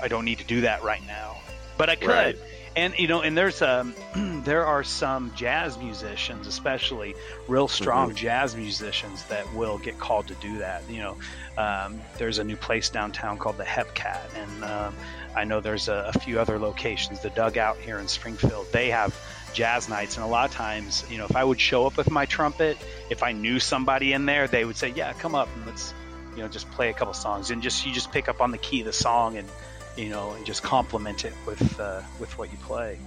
I 0.00 0.08
don't 0.08 0.24
need 0.24 0.38
to 0.38 0.44
do 0.44 0.62
that 0.62 0.82
right 0.82 1.04
now. 1.06 1.38
but 1.78 1.88
I 1.88 1.96
could. 1.96 2.08
Right. 2.08 2.38
And 2.76 2.96
you 2.98 3.08
know, 3.08 3.20
and 3.20 3.36
there's 3.36 3.62
um, 3.62 3.94
there 4.44 4.64
are 4.64 4.84
some 4.84 5.32
jazz 5.34 5.76
musicians, 5.76 6.46
especially 6.46 7.14
real 7.48 7.66
strong 7.66 8.08
mm-hmm. 8.08 8.16
jazz 8.16 8.54
musicians, 8.54 9.24
that 9.24 9.52
will 9.54 9.78
get 9.78 9.98
called 9.98 10.28
to 10.28 10.34
do 10.34 10.58
that. 10.58 10.84
You 10.88 10.98
know, 10.98 11.16
um, 11.58 12.00
there's 12.18 12.38
a 12.38 12.44
new 12.44 12.56
place 12.56 12.90
downtown 12.90 13.38
called 13.38 13.56
the 13.56 13.64
Hepcat, 13.64 14.20
and 14.36 14.64
um, 14.64 14.94
I 15.34 15.44
know 15.44 15.60
there's 15.60 15.88
a, 15.88 16.12
a 16.14 16.18
few 16.20 16.38
other 16.38 16.58
locations. 16.58 17.20
The 17.20 17.30
Dugout 17.30 17.78
here 17.78 17.98
in 17.98 18.06
Springfield, 18.06 18.66
they 18.72 18.90
have 18.90 19.18
jazz 19.52 19.88
nights, 19.88 20.16
and 20.16 20.24
a 20.24 20.28
lot 20.28 20.48
of 20.48 20.54
times, 20.54 21.04
you 21.10 21.18
know, 21.18 21.24
if 21.24 21.34
I 21.34 21.42
would 21.42 21.60
show 21.60 21.86
up 21.86 21.96
with 21.96 22.10
my 22.10 22.26
trumpet, 22.26 22.78
if 23.10 23.24
I 23.24 23.32
knew 23.32 23.58
somebody 23.58 24.12
in 24.12 24.26
there, 24.26 24.46
they 24.46 24.64
would 24.64 24.76
say, 24.76 24.90
"Yeah, 24.90 25.12
come 25.14 25.34
up 25.34 25.48
and 25.56 25.66
let's." 25.66 25.92
You 26.36 26.42
know, 26.42 26.48
just 26.48 26.70
play 26.70 26.90
a 26.90 26.92
couple 26.92 27.12
songs, 27.12 27.50
and 27.50 27.60
just 27.60 27.84
you 27.84 27.92
just 27.92 28.12
pick 28.12 28.28
up 28.28 28.40
on 28.40 28.52
the 28.52 28.56
key 28.56 28.80
of 28.80 28.86
the 28.86 28.92
song, 28.92 29.36
and 29.36 29.48
you 29.96 30.08
know, 30.08 30.32
and 30.32 30.44
just 30.46 30.62
complement 30.62 31.24
it 31.24 31.34
with 31.46 31.78
uh, 31.80 32.02
with 32.18 32.36
what 32.38 32.50
you 32.50 32.58
play. 32.58 32.98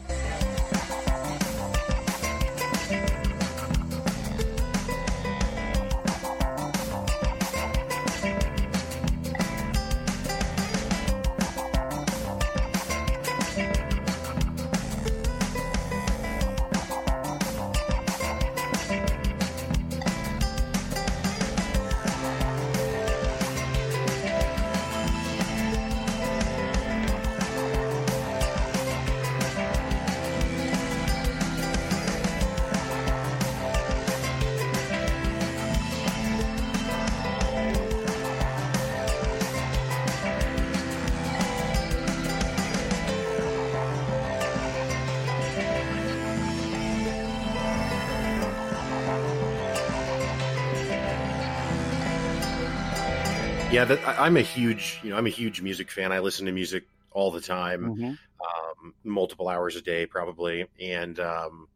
Yeah, 53.74 53.86
that, 53.86 54.07
I, 54.07 54.28
am 54.28 54.38
a 54.38 54.41
huge, 54.41 54.99
you 55.01 55.09
know, 55.09 55.17
I'm 55.17 55.26
a 55.26 55.32
huge 55.32 55.59
music 55.59 55.89
fan. 55.89 56.11
I 56.11 56.19
listen 56.19 56.45
to 56.45 56.51
music 56.51 56.84
all 57.09 57.32
the 57.32 57.41
time, 57.41 57.82
mm-hmm. 57.82 58.05
um, 58.05 58.93
multiple 59.03 59.49
hours 59.49 59.76
a 59.76 59.82
day, 59.82 60.05
probably, 60.05 60.67
and 60.80 61.19
um, 61.19 61.67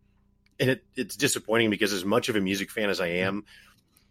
and 0.60 0.70
it, 0.70 0.86
it's 0.96 1.16
disappointing 1.16 1.72
because 1.72 1.94
as 1.94 2.06
much 2.06 2.30
of 2.30 2.36
a 2.36 2.40
music 2.40 2.70
fan 2.70 2.92
as 2.92 3.02
I 3.02 3.08
am, 3.08 3.46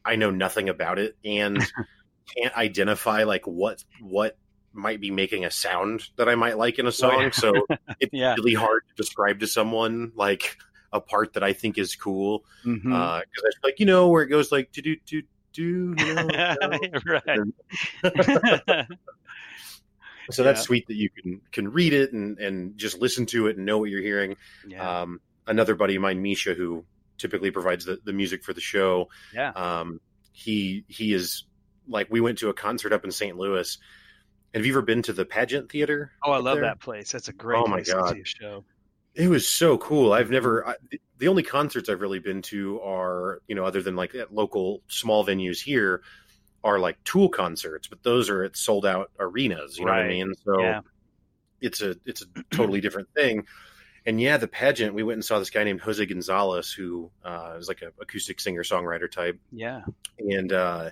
I 0.05 0.17
know 0.17 0.33
nothing 0.33 0.69
about 0.69 0.99
it 0.99 1.17
and 1.25 1.59
can't 2.37 2.57
identify 2.57 3.23
like 3.23 3.47
what 3.47 3.85
what 4.01 4.37
might 4.73 5.01
be 5.01 5.13
making 5.13 5.45
a 5.45 5.51
sound 5.53 6.03
that 6.17 6.29
I 6.29 6.35
might 6.35 6.59
like 6.59 6.81
in 6.81 6.89
a 6.89 6.93
song. 6.93 7.31
So 7.31 7.53
it's 8.01 8.13
yeah. 8.13 8.35
really 8.35 8.55
hard 8.55 8.83
to 8.89 8.95
describe 9.01 9.39
to 9.41 9.47
someone 9.47 10.11
like 10.17 10.59
a 10.93 11.01
part 11.01 11.35
that 11.35 11.45
I 11.45 11.53
think 11.53 11.79
is 11.79 11.95
cool 11.95 12.45
because 12.65 12.81
mm-hmm. 12.81 12.93
uh, 12.93 13.21
I 13.21 13.23
like 13.63 13.79
you 13.79 13.87
know 13.87 14.09
where 14.09 14.25
it 14.25 14.29
goes 14.29 14.51
like 14.51 14.73
to 14.73 14.83
do 14.83 14.97
do 15.07 15.23
do 15.23 15.29
do 15.57 15.95
right. 17.07 17.41
so 20.31 20.43
that's 20.43 20.61
yeah. 20.61 20.65
sweet 20.65 20.87
that 20.89 20.97
you 20.97 21.09
can 21.11 21.41
can 21.51 21.73
read 21.73 21.93
it 21.93 22.13
and 22.13 22.39
and 22.39 22.77
just 22.77 23.01
listen 23.01 23.27
to 23.27 23.47
it 23.47 23.57
and 23.57 23.65
know 23.65 23.79
what 23.79 23.91
you're 23.91 24.03
hearing. 24.03 24.37
Yeah. 24.69 25.03
Um, 25.03 25.21
another 25.47 25.75
buddy 25.75 25.97
of 25.97 26.03
mine, 26.03 26.23
Misha, 26.23 26.55
who 26.55 26.85
typically 27.19 27.51
provides 27.51 27.85
the, 27.87 27.99
the 28.05 28.13
music 28.13 28.45
for 28.45 28.53
the 28.53 28.61
show. 28.61 29.09
Yeah. 29.35 29.51
Um, 29.51 30.01
he 30.33 30.85
he 30.89 31.15
is 31.15 31.45
like 31.89 32.09
we 32.11 32.21
went 32.21 32.39
to 32.39 32.51
a 32.51 32.55
concert 32.55 32.93
up 32.93 33.05
in 33.05 33.11
St. 33.11 33.37
Louis. 33.37 33.79
Have 34.55 34.65
you 34.65 34.73
ever 34.73 34.83
been 34.83 35.03
to 35.03 35.13
the 35.13 35.25
Pageant 35.25 35.71
Theater? 35.71 36.13
Oh, 36.23 36.33
I 36.33 36.39
love 36.39 36.57
there? 36.57 36.65
that 36.65 36.81
place. 36.81 37.13
That's 37.13 37.29
a 37.29 37.33
great 37.33 37.59
oh 37.59 37.67
my 37.67 37.83
God. 37.83 38.17
show. 38.25 38.65
It 39.17 39.29
was 39.29 39.49
so 39.49 39.79
cool. 39.79 40.13
I've 40.13 40.31
never. 40.31 40.69
I, 40.69 40.75
the 41.19 41.29
only 41.29 41.43
concerts 41.43 41.89
I've 41.89 42.03
really 42.03 42.19
been 42.19 42.43
to 42.43 42.81
are, 42.83 43.41
you 43.49 43.55
know, 43.55 43.65
other 43.65 43.83
than 43.83 43.97
like 43.97 44.15
at 44.15 44.35
local 44.35 44.83
small 44.89 45.25
venues 45.25 45.63
here, 45.63 46.03
are 46.63 46.79
like 46.79 47.03
Tool 47.05 47.29
concerts, 47.29 47.87
but 47.87 48.03
those 48.03 48.29
are 48.29 48.43
at 48.43 48.57
sold 48.57 48.85
out 48.85 49.11
arenas. 49.19 49.79
You 49.79 49.87
right. 49.87 49.97
know 49.97 50.03
what 50.03 50.05
I 50.05 50.09
mean? 50.09 50.35
So 50.45 50.61
yeah. 50.61 50.81
it's 51.61 51.81
a 51.81 51.97
it's 52.05 52.23
a 52.23 52.27
totally 52.51 52.81
different 52.81 53.09
thing. 53.15 53.47
And 54.05 54.21
yeah, 54.21 54.37
the 54.37 54.49
pageant. 54.49 54.95
We 54.95 55.03
went 55.03 55.17
and 55.17 55.25
saw 55.25 55.39
this 55.39 55.51
guy 55.51 55.65
named 55.65 55.81
Jose 55.81 56.05
Gonzalez, 56.05 56.71
who 56.73 57.11
uh, 57.25 57.57
is 57.59 57.69
like 57.69 57.83
an 57.83 57.93
acoustic 58.01 58.41
singer 58.41 58.63
songwriter 58.63 59.11
type. 59.11 59.39
Yeah, 59.51 59.83
and 60.19 60.53
uh, 60.53 60.91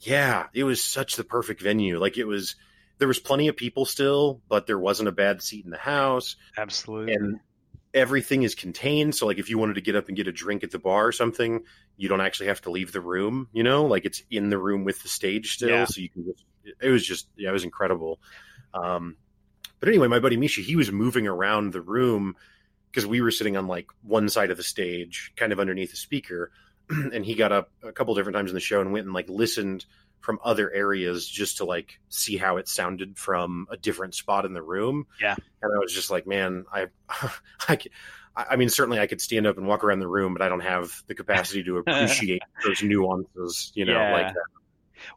yeah, 0.00 0.46
it 0.54 0.64
was 0.64 0.82
such 0.82 1.16
the 1.16 1.24
perfect 1.24 1.60
venue. 1.60 1.98
Like 1.98 2.18
it 2.18 2.24
was 2.24 2.56
there 2.98 3.08
was 3.08 3.18
plenty 3.18 3.48
of 3.48 3.56
people 3.56 3.84
still, 3.84 4.40
but 4.48 4.66
there 4.66 4.78
wasn't 4.78 5.08
a 5.08 5.12
bad 5.12 5.42
seat 5.42 5.64
in 5.64 5.70
the 5.70 5.78
house. 5.78 6.36
Absolutely. 6.56 7.14
And 7.14 7.40
everything 7.94 8.42
is 8.42 8.54
contained. 8.54 9.14
So 9.14 9.26
like 9.26 9.38
if 9.38 9.48
you 9.48 9.58
wanted 9.58 9.74
to 9.74 9.80
get 9.80 9.96
up 9.96 10.08
and 10.08 10.16
get 10.16 10.28
a 10.28 10.32
drink 10.32 10.62
at 10.62 10.70
the 10.70 10.78
bar 10.78 11.06
or 11.06 11.12
something, 11.12 11.64
you 11.96 12.08
don't 12.08 12.20
actually 12.20 12.46
have 12.46 12.60
to 12.62 12.70
leave 12.70 12.92
the 12.92 13.00
room, 13.00 13.48
you 13.52 13.62
know, 13.62 13.86
like 13.86 14.04
it's 14.04 14.22
in 14.30 14.50
the 14.50 14.58
room 14.58 14.84
with 14.84 15.02
the 15.02 15.08
stage 15.08 15.54
still. 15.54 15.70
Yeah. 15.70 15.84
So 15.86 16.00
you 16.00 16.08
can 16.08 16.24
just, 16.24 16.44
it 16.80 16.90
was 16.90 17.04
just, 17.06 17.28
yeah, 17.36 17.50
it 17.50 17.52
was 17.52 17.64
incredible. 17.64 18.20
Um, 18.74 19.16
but 19.80 19.88
anyway, 19.88 20.08
my 20.08 20.18
buddy 20.18 20.36
Misha, 20.36 20.60
he 20.60 20.76
was 20.76 20.92
moving 20.92 21.26
around 21.26 21.72
the 21.72 21.80
room 21.80 22.36
because 22.90 23.06
we 23.06 23.20
were 23.20 23.30
sitting 23.30 23.56
on 23.56 23.66
like 23.66 23.86
one 24.02 24.28
side 24.28 24.50
of 24.50 24.56
the 24.56 24.62
stage, 24.62 25.32
kind 25.36 25.52
of 25.52 25.60
underneath 25.60 25.90
the 25.90 25.96
speaker. 25.96 26.50
and 26.90 27.24
he 27.24 27.34
got 27.34 27.52
up 27.52 27.70
a 27.82 27.92
couple 27.92 28.14
different 28.14 28.36
times 28.36 28.50
in 28.50 28.54
the 28.54 28.60
show 28.60 28.80
and 28.80 28.92
went 28.92 29.04
and 29.04 29.14
like 29.14 29.28
listened 29.28 29.84
from 30.20 30.38
other 30.44 30.70
areas 30.72 31.26
just 31.26 31.58
to 31.58 31.64
like 31.64 32.00
see 32.08 32.36
how 32.36 32.56
it 32.56 32.68
sounded 32.68 33.16
from 33.16 33.66
a 33.70 33.76
different 33.76 34.14
spot 34.14 34.44
in 34.44 34.52
the 34.52 34.62
room. 34.62 35.06
Yeah. 35.20 35.36
And 35.62 35.72
I 35.74 35.78
was 35.78 35.92
just 35.92 36.10
like, 36.10 36.26
man, 36.26 36.64
I, 36.72 36.86
I, 37.68 37.78
I 38.36 38.56
mean, 38.56 38.68
certainly 38.68 38.98
I 38.98 39.06
could 39.06 39.20
stand 39.20 39.46
up 39.46 39.58
and 39.58 39.66
walk 39.66 39.84
around 39.84 40.00
the 40.00 40.08
room, 40.08 40.32
but 40.32 40.42
I 40.42 40.48
don't 40.48 40.60
have 40.60 41.02
the 41.06 41.14
capacity 41.14 41.64
to 41.64 41.78
appreciate 41.78 42.42
those 42.64 42.82
nuances, 42.82 43.72
you 43.74 43.84
know, 43.84 43.92
yeah. 43.92 44.12
like 44.12 44.34
that. 44.34 44.42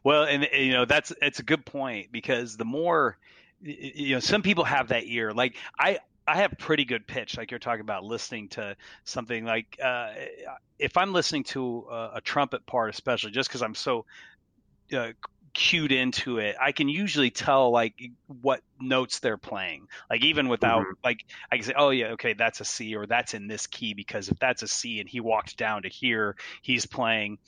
Well, 0.04 0.24
and 0.24 0.48
you 0.52 0.72
know, 0.72 0.84
that's, 0.84 1.12
it's 1.20 1.40
a 1.40 1.42
good 1.42 1.66
point 1.66 2.12
because 2.12 2.56
the 2.56 2.64
more, 2.64 3.18
you 3.60 4.14
know, 4.14 4.20
some 4.20 4.42
people 4.42 4.64
have 4.64 4.88
that 4.88 5.04
ear. 5.06 5.32
Like 5.32 5.56
I, 5.78 5.98
I 6.26 6.36
have 6.36 6.52
pretty 6.58 6.84
good 6.84 7.06
pitch, 7.06 7.36
like 7.36 7.50
you're 7.50 7.58
talking 7.58 7.80
about 7.80 8.04
listening 8.04 8.48
to 8.50 8.76
something 9.04 9.44
like 9.44 9.76
uh, 9.82 10.12
if 10.78 10.96
I'm 10.96 11.12
listening 11.12 11.42
to 11.44 11.86
a, 11.90 12.10
a 12.14 12.20
trumpet 12.20 12.64
part, 12.64 12.90
especially 12.90 13.32
just 13.32 13.48
because 13.48 13.62
I'm 13.62 13.74
so 13.74 14.04
uh, 14.92 15.12
cued 15.54 15.92
into 15.92 16.38
it, 16.38 16.56
I 16.60 16.72
can 16.72 16.88
usually 16.88 17.30
tell 17.30 17.70
like 17.70 17.94
what 18.40 18.60
notes 18.80 19.20
they're 19.20 19.36
playing. 19.36 19.88
Like 20.08 20.24
even 20.24 20.48
without 20.48 20.82
mm-hmm. 20.82 20.92
like 21.04 21.24
I 21.50 21.56
can 21.56 21.64
say, 21.64 21.74
oh 21.76 21.90
yeah, 21.90 22.12
okay, 22.12 22.32
that's 22.32 22.60
a 22.60 22.64
C 22.64 22.94
or 22.96 23.06
that's 23.06 23.34
in 23.34 23.48
this 23.48 23.66
key 23.66 23.94
because 23.94 24.28
if 24.28 24.38
that's 24.38 24.62
a 24.62 24.68
C 24.68 25.00
and 25.00 25.08
he 25.08 25.20
walked 25.20 25.56
down 25.56 25.82
to 25.82 25.88
here, 25.88 26.36
he's 26.62 26.86
playing 26.86 27.38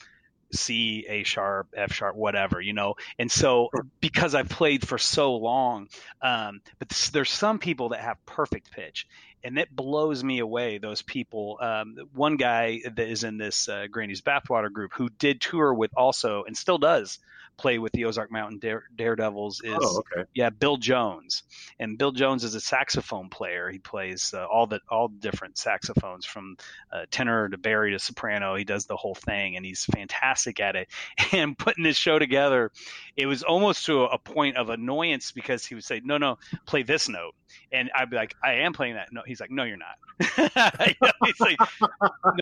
C, 0.53 1.05
A 1.09 1.25
sharp, 1.25 1.69
F 1.77 1.93
sharp, 1.93 2.17
whatever, 2.17 2.61
you 2.61 2.73
know. 2.73 2.95
And 3.19 3.31
so 3.31 3.71
because 4.01 4.35
I've 4.35 4.49
played 4.49 4.87
for 4.87 4.99
so 4.99 5.37
long, 5.37 5.89
um, 6.23 6.61
but 6.79 6.89
this, 6.89 7.11
there's 7.11 7.31
some 7.31 7.59
people 7.59 7.91
that 7.91 8.01
have 8.01 8.25
perfect 8.27 8.71
pitch, 8.71 9.07
and 9.43 9.59
it 9.59 9.75
blows 9.75 10.23
me 10.23 10.39
away. 10.39 10.79
Those 10.79 11.03
people. 11.03 11.59
Um, 11.61 11.97
one 12.13 12.37
guy 12.37 12.81
that 12.85 13.09
is 13.09 13.25
in 13.25 13.39
this 13.39 13.69
uh, 13.69 13.87
Granny's 13.91 14.21
Bathwater 14.21 14.73
group 14.73 14.93
who 14.95 15.09
did 15.09 15.41
tour 15.41 15.73
with 15.73 15.91
also 15.97 16.45
and 16.45 16.57
still 16.57 16.79
does 16.79 17.19
play 17.57 17.79
with 17.79 17.93
the 17.93 18.05
Ozark 18.05 18.31
Mountain 18.31 18.59
Dare, 18.59 18.85
Daredevils 18.95 19.61
is 19.63 19.77
oh, 19.81 19.99
okay. 19.99 20.29
yeah 20.35 20.51
Bill 20.51 20.77
Jones, 20.77 21.43
and 21.79 21.99
Bill 21.99 22.13
Jones 22.13 22.45
is 22.45 22.55
a 22.55 22.61
saxophone 22.61 23.29
player. 23.29 23.71
He 23.71 23.79
plays 23.79 24.35
uh, 24.35 24.45
all 24.45 24.67
the 24.67 24.81
all 24.89 25.09
different 25.09 25.59
saxophones 25.59 26.27
from 26.27 26.57
uh, 26.93 27.07
tenor 27.11 27.49
to 27.49 27.59
bari 27.59 27.93
to 27.93 27.99
soprano. 27.99 28.55
He 28.55 28.65
does 28.65 28.87
the 28.87 28.97
whole 28.97 29.15
thing, 29.15 29.57
and 29.57 29.65
he's 29.65 29.85
fantastic 29.85 30.61
at 30.61 30.77
it. 30.77 30.89
And 31.33 31.59
putting 31.59 31.83
this 31.83 31.97
show 31.97 32.19
together, 32.19 32.71
it 33.17 33.27
was 33.27 33.43
almost 33.43 33.87
to 33.87 34.05
a 34.05 34.19
point 34.19 34.57
of 34.57 34.69
annoyance 34.69 35.33
because 35.33 35.65
he 35.65 35.75
would 35.75 35.85
say, 35.85 36.01
"No, 36.05 36.17
no, 36.17 36.39
play 36.67 36.83
this 36.83 37.09
note," 37.09 37.35
and 37.73 37.91
I'd 37.95 38.11
be 38.11 38.17
like, 38.17 38.35
"I 38.43 38.55
am 38.55 38.73
playing 38.73 38.95
that." 38.95 39.13
No, 39.13 39.23
he's 39.27 39.41
like, 39.41 39.51
"No, 39.51 39.65
you're 39.65 39.77
not." 39.77 39.97
you 40.39 40.95
know, 41.03 41.11
he's 41.25 41.41
like, 41.41 41.59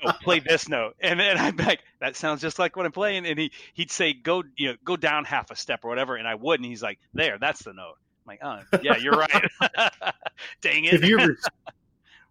"No, 0.05 0.13
play 0.23 0.41
this 0.41 0.69
note," 0.69 0.97
and 1.01 1.19
then 1.19 1.39
I'm 1.39 1.57
like, 1.57 1.81
"That 2.01 2.17
sounds 2.17 2.43
just 2.43 2.59
like 2.59 2.77
what 2.77 2.85
I'm 2.85 2.93
playing." 2.93 3.27
And 3.27 3.39
he 3.39 3.53
he'd 3.75 3.91
say, 3.91 4.13
"Go, 4.13 4.43
you 4.57 4.71
know, 4.71 4.77
go 4.85 4.97
down 5.03 5.27
half 5.27 5.51
a 5.51 5.57
step 5.57 5.85
or 5.85 5.89
whatever," 5.89 6.17
and 6.17 6.27
I 6.27 6.35
would, 6.35 6.61
and 6.61 6.65
he's 6.65 6.83
like, 6.83 6.99
"There, 7.13 7.37
that's 7.39 7.63
the 7.63 7.75
note." 7.75 7.97
I'm 8.25 8.27
like, 8.27 8.41
"Oh, 8.43 8.79
yeah, 8.83 8.97
you're 8.97 9.13
right." 9.13 9.45
Dang 10.63 10.85
it! 10.85 10.93
Have 10.93 11.05
you 11.05 11.19
ever? 11.19 11.37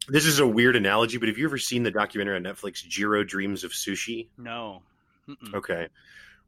This 0.08 0.26
is 0.26 0.40
a 0.40 0.48
weird 0.48 0.76
analogy, 0.76 1.20
but 1.20 1.30
have 1.30 1.38
you 1.38 1.46
ever 1.46 1.60
seen 1.60 1.84
the 1.84 1.92
documentary 1.92 2.36
on 2.36 2.44
Netflix, 2.44 2.84
Jiro 2.84 3.24
Dreams 3.24 3.64
of 3.64 3.72
Sushi? 3.72 4.30
No. 4.36 4.82
Mm-mm. 5.30 5.54
Okay. 5.54 5.90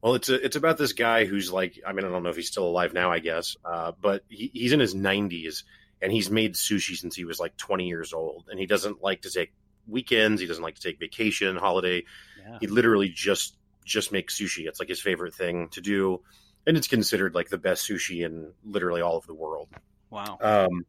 Well, 0.01 0.15
it's 0.15 0.27
a, 0.27 0.43
it's 0.43 0.55
about 0.55 0.79
this 0.79 0.93
guy 0.93 1.25
who's 1.25 1.51
like, 1.51 1.79
I 1.85 1.93
mean, 1.93 2.03
I 2.03 2.09
don't 2.09 2.23
know 2.23 2.29
if 2.29 2.35
he's 2.35 2.47
still 2.47 2.65
alive 2.65 2.93
now, 2.93 3.11
I 3.11 3.19
guess, 3.19 3.55
uh, 3.63 3.91
but 4.01 4.23
he, 4.27 4.49
he's 4.53 4.73
in 4.73 4.79
his 4.79 4.95
90s 4.95 5.63
and 6.01 6.11
he's 6.11 6.29
made 6.31 6.55
sushi 6.55 6.97
since 6.97 7.15
he 7.15 7.25
was 7.25 7.39
like 7.39 7.55
20 7.55 7.87
years 7.87 8.11
old, 8.11 8.45
and 8.49 8.59
he 8.59 8.65
doesn't 8.65 9.01
like 9.01 9.21
to 9.21 9.31
take 9.31 9.53
weekends. 9.87 10.41
He 10.41 10.47
doesn't 10.47 10.63
like 10.63 10.75
to 10.75 10.81
take 10.81 10.99
vacation, 10.99 11.55
holiday. 11.55 12.03
Yeah. 12.45 12.57
He 12.59 12.67
literally 12.67 13.09
just 13.09 13.55
just 13.85 14.11
makes 14.11 14.37
sushi. 14.37 14.67
It's 14.67 14.79
like 14.79 14.89
his 14.89 15.01
favorite 15.01 15.33
thing 15.33 15.69
to 15.69 15.81
do, 15.81 16.21
and 16.65 16.77
it's 16.77 16.87
considered 16.87 17.35
like 17.35 17.49
the 17.49 17.57
best 17.57 17.87
sushi 17.87 18.25
in 18.25 18.51
literally 18.65 19.01
all 19.01 19.17
of 19.17 19.27
the 19.27 19.33
world. 19.33 19.69
Wow. 20.09 20.37
Um, 20.41 20.85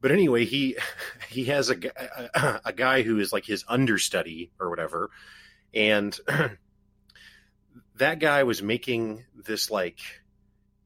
but 0.00 0.10
anyway, 0.10 0.44
he 0.44 0.76
he 1.28 1.44
has 1.46 1.70
a, 1.70 1.76
a, 2.34 2.60
a 2.66 2.72
guy 2.72 3.02
who 3.02 3.18
is 3.18 3.32
like 3.32 3.44
his 3.44 3.64
understudy 3.68 4.50
or 4.60 4.70
whatever, 4.70 5.10
and 5.74 6.18
that 7.96 8.18
guy 8.18 8.42
was 8.44 8.62
making 8.62 9.24
this 9.34 9.70
like 9.70 10.00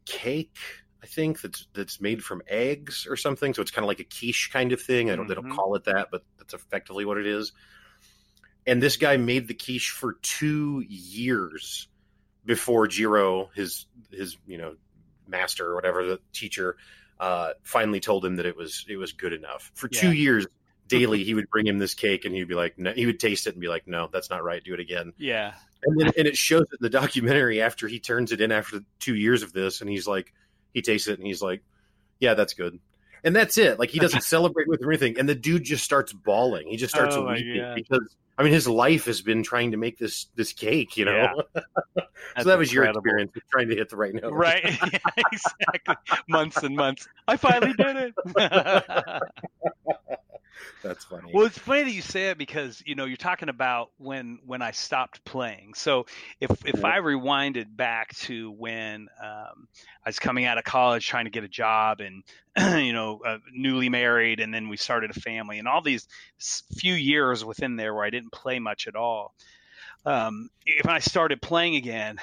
cake 0.04 0.56
I 1.02 1.06
think 1.06 1.40
that's 1.40 1.66
that's 1.74 2.00
made 2.00 2.22
from 2.22 2.42
eggs 2.46 3.06
or 3.10 3.16
something. 3.16 3.54
So 3.54 3.62
it's 3.62 3.72
kind 3.72 3.84
of 3.84 3.88
like 3.88 4.00
a 4.00 4.04
quiche 4.04 4.50
kind 4.52 4.72
of 4.72 4.80
thing. 4.80 5.10
I 5.10 5.16
don't 5.16 5.24
mm-hmm. 5.24 5.28
they 5.28 5.34
don't 5.34 5.44
mm-hmm. 5.46 5.56
call 5.56 5.74
it 5.74 5.84
that, 5.84 6.08
but 6.12 6.22
that's 6.38 6.54
effectively 6.54 7.04
what 7.04 7.18
it 7.18 7.26
is. 7.26 7.52
And 8.66 8.82
this 8.82 8.96
guy 8.96 9.16
made 9.16 9.48
the 9.48 9.54
quiche 9.54 9.90
for 9.90 10.14
two 10.22 10.84
years 10.88 11.88
before 12.44 12.86
Jiro, 12.86 13.50
his 13.54 13.86
his 14.10 14.36
you 14.46 14.58
know 14.58 14.76
master 15.26 15.66
or 15.66 15.74
whatever 15.74 16.04
the 16.04 16.20
teacher, 16.32 16.76
uh, 17.18 17.52
finally 17.62 18.00
told 18.00 18.24
him 18.24 18.36
that 18.36 18.46
it 18.46 18.56
was 18.56 18.84
it 18.88 18.96
was 18.96 19.12
good 19.12 19.32
enough. 19.32 19.70
For 19.74 19.88
yeah. 19.92 20.00
two 20.00 20.12
years, 20.12 20.46
daily 20.88 21.24
he 21.24 21.34
would 21.34 21.48
bring 21.50 21.66
him 21.66 21.78
this 21.78 21.94
cake 21.94 22.24
and 22.24 22.34
he'd 22.34 22.48
be 22.48 22.54
like, 22.54 22.78
no, 22.78 22.92
he 22.92 23.06
would 23.06 23.20
taste 23.20 23.46
it 23.46 23.54
and 23.54 23.60
be 23.60 23.68
like, 23.68 23.86
no, 23.86 24.08
that's 24.12 24.30
not 24.30 24.44
right. 24.44 24.62
Do 24.62 24.74
it 24.74 24.80
again. 24.80 25.12
Yeah. 25.18 25.54
And 25.84 26.00
then 26.00 26.12
and 26.16 26.28
it 26.28 26.36
shows 26.36 26.66
in 26.70 26.78
the 26.80 26.90
documentary 26.90 27.60
after 27.60 27.88
he 27.88 27.98
turns 27.98 28.32
it 28.32 28.40
in 28.40 28.52
after 28.52 28.80
two 29.00 29.16
years 29.16 29.42
of 29.42 29.52
this, 29.52 29.80
and 29.80 29.90
he's 29.90 30.06
like 30.06 30.32
he 30.72 30.82
tastes 30.82 31.08
it 31.08 31.18
and 31.18 31.26
he's 31.26 31.42
like, 31.42 31.62
"Yeah, 32.20 32.34
that's 32.34 32.54
good." 32.54 32.78
And 33.24 33.34
that's 33.34 33.58
it. 33.58 33.78
Like 33.78 33.90
he 33.90 33.98
doesn't 33.98 34.22
celebrate 34.24 34.68
with 34.68 34.82
or 34.82 34.90
anything, 34.90 35.18
and 35.18 35.28
the 35.28 35.34
dude 35.34 35.64
just 35.64 35.84
starts 35.84 36.12
bawling. 36.12 36.68
He 36.68 36.76
just 36.76 36.94
starts 36.94 37.16
oh 37.16 37.26
weeping 37.26 37.72
because 37.74 38.16
I 38.38 38.42
mean 38.42 38.52
his 38.52 38.66
life 38.66 39.04
has 39.06 39.20
been 39.20 39.42
trying 39.42 39.72
to 39.72 39.76
make 39.76 39.98
this 39.98 40.26
this 40.34 40.52
cake, 40.52 40.96
you 40.96 41.04
know. 41.04 41.44
Yeah. 41.56 42.02
so 42.38 42.44
that 42.44 42.58
was 42.58 42.72
incredible. 42.72 43.02
your 43.04 43.18
experience 43.18 43.32
trying 43.50 43.68
to 43.68 43.74
hit 43.74 43.88
the 43.90 43.96
right 43.96 44.14
note, 44.14 44.32
right? 44.32 44.64
yeah, 44.64 44.98
exactly. 45.32 45.94
months 46.28 46.62
and 46.62 46.74
months. 46.74 47.06
I 47.28 47.36
finally 47.36 47.74
did 47.74 47.96
it. 47.96 48.14
That's 50.82 51.04
funny. 51.04 51.30
Well, 51.32 51.46
it's 51.46 51.58
funny 51.58 51.84
that 51.84 51.92
you 51.92 52.02
say 52.02 52.30
it 52.30 52.38
because 52.38 52.82
you 52.84 52.94
know 52.94 53.04
you're 53.04 53.16
talking 53.16 53.48
about 53.48 53.90
when 53.98 54.38
when 54.44 54.62
I 54.62 54.72
stopped 54.72 55.24
playing. 55.24 55.74
So 55.74 56.06
if 56.40 56.50
if 56.66 56.84
I 56.84 56.98
rewinded 56.98 57.76
back 57.76 58.14
to 58.20 58.50
when 58.50 59.08
um, 59.22 59.68
I 60.04 60.08
was 60.08 60.18
coming 60.18 60.44
out 60.44 60.58
of 60.58 60.64
college 60.64 61.06
trying 61.06 61.24
to 61.24 61.30
get 61.30 61.44
a 61.44 61.48
job 61.48 62.00
and 62.00 62.24
you 62.84 62.92
know 62.92 63.20
uh, 63.24 63.38
newly 63.52 63.88
married, 63.88 64.40
and 64.40 64.52
then 64.52 64.68
we 64.68 64.76
started 64.76 65.10
a 65.10 65.20
family, 65.20 65.58
and 65.58 65.68
all 65.68 65.82
these 65.82 66.08
few 66.76 66.94
years 66.94 67.44
within 67.44 67.76
there 67.76 67.94
where 67.94 68.04
I 68.04 68.10
didn't 68.10 68.32
play 68.32 68.58
much 68.58 68.88
at 68.88 68.96
all. 68.96 69.34
Um, 70.04 70.50
if 70.66 70.86
I 70.86 70.98
started 70.98 71.40
playing 71.40 71.76
again, 71.76 72.18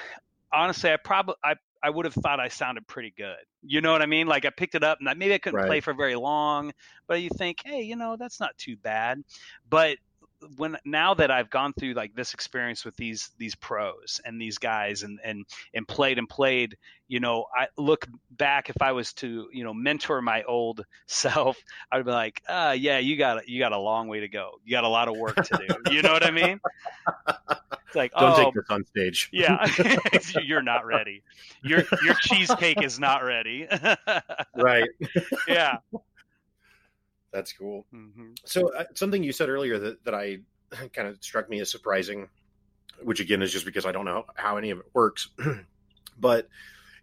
honestly, 0.52 0.92
I 0.92 0.96
probably 0.96 1.36
I 1.42 1.54
I 1.82 1.90
would 1.90 2.04
have 2.04 2.14
thought 2.14 2.40
I 2.40 2.48
sounded 2.48 2.86
pretty 2.86 3.12
good. 3.16 3.38
You 3.62 3.80
know 3.80 3.92
what 3.92 4.02
I 4.02 4.06
mean? 4.06 4.26
Like 4.26 4.44
I 4.44 4.50
picked 4.50 4.74
it 4.74 4.84
up 4.84 4.98
and 5.00 5.08
I, 5.08 5.14
maybe 5.14 5.34
I 5.34 5.38
couldn't 5.38 5.58
right. 5.58 5.66
play 5.66 5.80
for 5.80 5.94
very 5.94 6.14
long, 6.14 6.72
but 7.06 7.22
you 7.22 7.30
think, 7.36 7.58
hey, 7.64 7.82
you 7.82 7.96
know, 7.96 8.16
that's 8.18 8.40
not 8.40 8.56
too 8.58 8.76
bad. 8.76 9.22
But 9.68 9.96
when 10.56 10.76
now 10.84 11.14
that 11.14 11.30
I've 11.30 11.50
gone 11.50 11.72
through 11.78 11.94
like 11.94 12.14
this 12.14 12.34
experience 12.34 12.84
with 12.84 12.96
these 12.96 13.30
these 13.38 13.54
pros 13.54 14.20
and 14.24 14.40
these 14.40 14.58
guys 14.58 15.02
and 15.02 15.18
and 15.24 15.44
and 15.74 15.86
played 15.86 16.18
and 16.18 16.28
played, 16.28 16.76
you 17.08 17.20
know, 17.20 17.46
I 17.56 17.68
look 17.76 18.06
back 18.30 18.70
if 18.70 18.80
I 18.80 18.92
was 18.92 19.12
to 19.14 19.48
you 19.52 19.64
know 19.64 19.74
mentor 19.74 20.22
my 20.22 20.42
old 20.44 20.84
self, 21.06 21.58
I'd 21.92 22.04
be 22.04 22.10
like, 22.10 22.42
uh, 22.48 22.76
yeah, 22.78 22.98
you 22.98 23.16
got 23.16 23.48
you 23.48 23.58
got 23.58 23.72
a 23.72 23.78
long 23.78 24.08
way 24.08 24.20
to 24.20 24.28
go. 24.28 24.52
You 24.64 24.70
got 24.70 24.84
a 24.84 24.88
lot 24.88 25.08
of 25.08 25.16
work 25.16 25.36
to 25.36 25.58
do. 25.66 25.94
you 25.94 26.02
know 26.02 26.12
what 26.12 26.24
I 26.24 26.30
mean? 26.30 26.60
It's 27.90 27.96
like, 27.96 28.12
don't 28.12 28.38
oh, 28.38 28.44
take 28.44 28.54
this 28.54 28.70
on 28.70 28.84
stage. 28.84 29.28
Yeah, 29.32 29.66
you're 30.44 30.62
not 30.62 30.86
ready. 30.86 31.22
Your 31.64 31.82
your 32.04 32.14
cheesecake 32.14 32.82
is 32.82 33.00
not 33.00 33.24
ready. 33.24 33.66
right. 34.54 34.88
Yeah. 35.48 35.78
That's 37.32 37.52
cool. 37.52 37.86
Mm-hmm. 37.94 38.32
So 38.44 38.74
uh, 38.74 38.84
something 38.94 39.22
you 39.22 39.32
said 39.32 39.48
earlier 39.48 39.78
that, 39.78 40.04
that 40.04 40.14
I 40.14 40.38
kind 40.92 41.08
of 41.08 41.22
struck 41.22 41.48
me 41.48 41.60
as 41.60 41.70
surprising, 41.70 42.28
which 43.02 43.20
again 43.20 43.42
is 43.42 43.52
just 43.52 43.64
because 43.64 43.86
I 43.86 43.92
don't 43.92 44.04
know 44.04 44.24
how 44.34 44.56
any 44.56 44.70
of 44.70 44.78
it 44.78 44.86
works, 44.92 45.28
but 46.18 46.48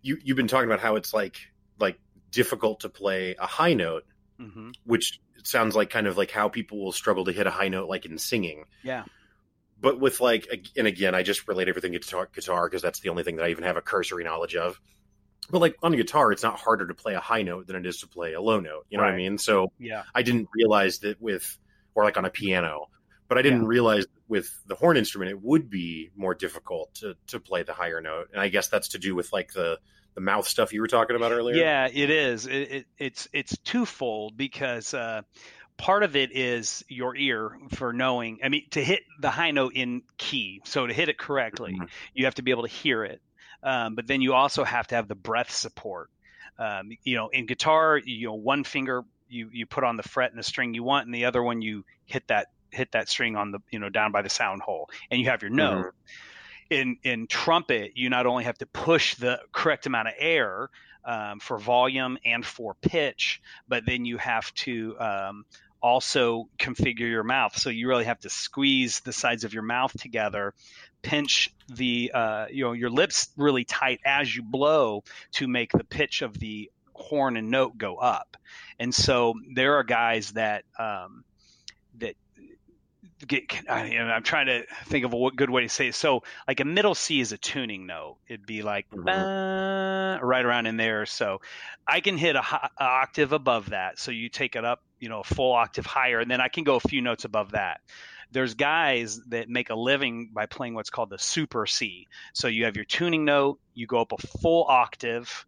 you 0.02 0.18
you've 0.24 0.38
been 0.38 0.48
talking 0.48 0.70
about 0.70 0.80
how 0.80 0.96
it's 0.96 1.14
like 1.14 1.38
like 1.80 2.00
difficult 2.32 2.82
to 2.82 2.90
play 2.90 3.36
a 3.40 3.46
high 3.46 3.74
note, 3.74 4.06
mm-hmm. 4.40 4.72
which 4.86 5.20
sounds 5.44 5.76
like 5.76 5.90
kind 5.90 6.08
of 6.08 6.18
like 6.18 6.32
how 6.32 6.50
people 6.50 6.84
will 6.84 6.92
struggle 6.92 7.26
to 7.26 7.32
hit 7.32 7.48
a 7.48 7.52
high 7.52 7.70
note 7.70 7.90
like 7.90 8.06
in 8.06 8.18
singing. 8.18 8.66
Yeah. 8.84 9.06
But 9.80 10.00
with 10.00 10.20
like, 10.20 10.48
and 10.76 10.88
again, 10.88 11.14
I 11.14 11.22
just 11.24 11.48
relate 11.48 11.70
everything 11.70 11.94
to 11.94 12.00
guitar 12.00 12.66
because 12.66 12.82
that's 12.82 13.00
the 13.00 13.10
only 13.10 13.24
thing 13.24 13.36
that 13.36 13.46
I 13.46 13.50
even 13.50 13.64
have 13.64 13.78
a 13.78 13.82
cursory 13.82 14.24
knowledge 14.24 14.56
of 14.56 14.80
but 15.50 15.60
like 15.60 15.76
on 15.82 15.94
a 15.94 15.98
guitar 15.98 16.32
it's 16.32 16.44
not 16.44 16.60
harder 16.60 16.88
to 16.88 16.94
play 16.94 17.14
a 17.14 17.20
high 17.20 17.42
note 17.42 17.68
than 17.68 17.76
it 17.76 17.86
is 17.86 18.00
to 18.00 18.08
play 18.08 18.34
a 18.34 18.42
low 18.42 18.60
note 18.60 18.86
you 18.90 18.98
know 18.98 19.04
right. 19.04 19.12
what 19.12 19.16
i 19.16 19.18
mean? 19.18 19.38
So 19.38 19.72
yeah. 19.80 20.04
I 20.14 20.22
didn't 20.22 20.50
realize 20.54 21.00
that 21.00 21.22
with 21.22 21.58
or 21.96 22.04
like 22.04 22.18
on 22.18 22.26
a 22.26 22.30
piano 22.30 22.88
but 23.28 23.38
i 23.38 23.42
didn't 23.42 23.64
yeah. 23.64 23.68
realize 23.68 24.06
with 24.28 24.50
the 24.68 24.76
horn 24.76 24.98
instrument 24.98 25.32
it 25.32 25.42
would 25.42 25.70
be 25.70 26.12
more 26.16 26.34
difficult 26.34 26.94
to 26.96 27.16
to 27.28 27.40
play 27.40 27.64
the 27.64 27.74
higher 27.74 28.02
note. 28.02 28.30
And 28.32 28.42
i 28.42 28.50
guess 28.50 28.68
that's 28.68 28.90
to 28.90 29.00
do 29.00 29.16
with 29.16 29.32
like 29.34 29.54
the 29.54 29.80
the 30.16 30.22
mouth 30.22 30.48
stuff 30.48 30.74
you 30.74 30.82
were 30.82 30.88
talking 30.88 31.16
about 31.16 31.32
earlier. 31.32 31.56
Yeah 31.56 31.88
it 31.94 32.10
is. 32.10 32.48
It, 32.48 32.72
it, 32.72 32.86
it's 32.98 33.28
it's 33.34 33.58
twofold 33.60 34.36
because 34.36 34.94
uh 34.94 35.22
part 35.78 36.02
of 36.02 36.16
it 36.16 36.36
is 36.36 36.84
your 36.88 37.16
ear 37.16 37.52
for 37.76 37.94
knowing 37.94 38.40
i 38.44 38.50
mean 38.50 38.64
to 38.72 38.84
hit 38.84 39.04
the 39.20 39.30
high 39.30 39.52
note 39.52 39.74
in 39.76 40.02
key. 40.18 40.62
So 40.66 40.88
to 40.88 40.94
hit 40.94 41.10
it 41.10 41.18
correctly 41.18 41.74
mm-hmm. 41.74 41.86
you 42.14 42.26
have 42.26 42.36
to 42.36 42.42
be 42.42 42.52
able 42.52 42.64
to 42.64 42.70
hear 42.70 43.04
it 43.06 43.22
um, 43.68 43.96
but 43.96 44.08
then 44.08 44.22
you 44.22 44.34
also 44.34 44.64
have 44.64 44.88
to 44.88 44.96
have 44.96 45.10
the 45.10 45.16
breath 45.16 45.52
support. 45.52 46.10
Um, 46.58 46.90
you 47.04 47.18
know, 47.18 47.28
in 47.28 47.46
guitar, 47.46 47.98
you 47.98 48.28
know, 48.28 48.34
one 48.34 48.64
finger 48.64 49.04
you 49.28 49.50
you 49.52 49.66
put 49.66 49.84
on 49.84 49.98
the 49.98 50.04
fret 50.04 50.32
and 50.32 50.40
the 50.40 50.44
string 50.44 50.74
you 50.74 50.84
want, 50.84 51.06
and 51.06 51.14
the 51.14 51.26
other 51.26 51.44
one 51.44 51.62
you 51.62 51.84
hit 52.06 52.26
that 52.30 52.48
hit 52.72 52.94
that 52.94 53.10
string 53.10 53.36
on 53.36 53.52
the 53.52 53.60
you 53.70 53.80
know 53.80 53.90
down 53.90 54.14
by 54.14 54.22
the 54.22 54.30
sound 54.30 54.62
hole, 54.62 54.90
and 55.12 55.20
you 55.20 55.30
have 55.30 55.42
your 55.42 55.52
note. 55.52 55.88
Mm-hmm. 55.88 56.74
In 56.74 56.98
in 57.04 57.28
trumpet, 57.28 57.92
you 57.96 58.10
not 58.10 58.26
only 58.26 58.46
have 58.46 58.58
to 58.60 58.66
push 58.66 59.16
the 59.16 59.42
correct 59.52 59.86
amount 59.86 60.08
of 60.08 60.14
air 60.18 60.70
um, 61.04 61.42
for 61.42 61.58
volume 61.58 62.18
and 62.24 62.46
for 62.46 62.74
pitch, 62.76 63.42
but 63.68 63.86
then 63.86 64.06
you 64.06 64.18
have 64.18 64.54
to 64.56 64.98
um, 64.98 65.46
also 65.82 66.50
configure 66.58 67.10
your 67.10 67.24
mouth. 67.24 67.58
So 67.58 67.70
you 67.70 67.88
really 67.88 68.06
have 68.06 68.20
to 68.22 68.30
squeeze 68.30 69.02
the 69.02 69.14
sides 69.14 69.44
of 69.44 69.54
your 69.54 69.64
mouth 69.64 69.92
together 70.00 70.54
pinch 71.02 71.54
the 71.70 72.12
uh, 72.14 72.46
you 72.52 72.64
know 72.64 72.74
your 72.74 72.90
lips 72.90 73.30
really 73.38 73.64
tight 73.64 74.00
as 74.06 74.34
you 74.36 74.44
blow 74.44 75.04
to 75.34 75.48
make 75.48 75.72
the 75.72 75.84
pitch 75.84 76.22
of 76.22 76.38
the 76.38 76.72
horn 76.94 77.38
and 77.38 77.50
note 77.50 77.78
go 77.78 77.98
up. 77.98 78.38
And 78.80 78.94
so 78.94 79.34
there 79.54 79.76
are 79.76 79.84
guys 79.84 80.32
that 80.32 80.64
um, 80.78 81.24
that 82.00 82.16
get. 83.26 83.44
I, 83.70 83.88
am 83.88 84.24
trying 84.24 84.48
to 84.48 84.64
think 84.86 85.06
of 85.06 85.14
a 85.14 85.32
good 85.32 85.50
way 85.50 85.64
to 85.64 85.70
say 85.70 85.88
it. 85.88 85.96
So 85.96 86.24
like 86.48 86.60
a 86.60 86.66
middle 86.66 86.96
C 86.96 87.20
is 87.20 87.32
a 87.32 87.38
tuning 87.38 87.86
note. 87.86 88.18
It'd 88.28 88.46
be 88.46 88.62
like 88.62 88.90
mm-hmm. 88.90 90.26
right 90.26 90.46
around 90.46 90.66
in 90.68 90.78
there. 90.78 91.06
So 91.06 91.42
I 91.88 92.00
can 92.02 92.18
hit 92.18 92.36
a, 92.36 92.42
a 92.42 92.84
octave 92.84 93.32
above 93.32 93.72
that. 93.72 94.00
So 94.00 94.12
you 94.12 94.30
take 94.30 94.56
it 94.56 94.66
up, 94.66 94.82
you 95.00 95.10
know, 95.10 95.22
a 95.22 95.24
full 95.24 95.54
octave 95.54 95.86
higher, 95.86 96.20
and 96.20 96.30
then 96.30 96.42
I 96.42 96.48
can 96.48 96.64
go 96.64 96.76
a 96.76 96.80
few 96.80 97.02
notes 97.02 97.26
above 97.26 97.52
that 97.52 97.82
there's 98.32 98.54
guys 98.54 99.22
that 99.28 99.50
make 99.50 99.70
a 99.70 99.76
living 99.76 100.30
by 100.34 100.46
playing 100.46 100.74
what's 100.74 100.90
called 100.90 101.10
the 101.10 101.20
super 101.20 101.66
C. 101.66 102.08
So 102.34 102.48
you 102.48 102.66
have 102.66 102.76
your 102.76 102.86
tuning 102.86 103.26
note, 103.26 103.60
you 103.74 103.88
go 103.88 104.02
up 104.02 104.12
a 104.12 104.18
full 104.18 104.66
octave. 104.68 105.46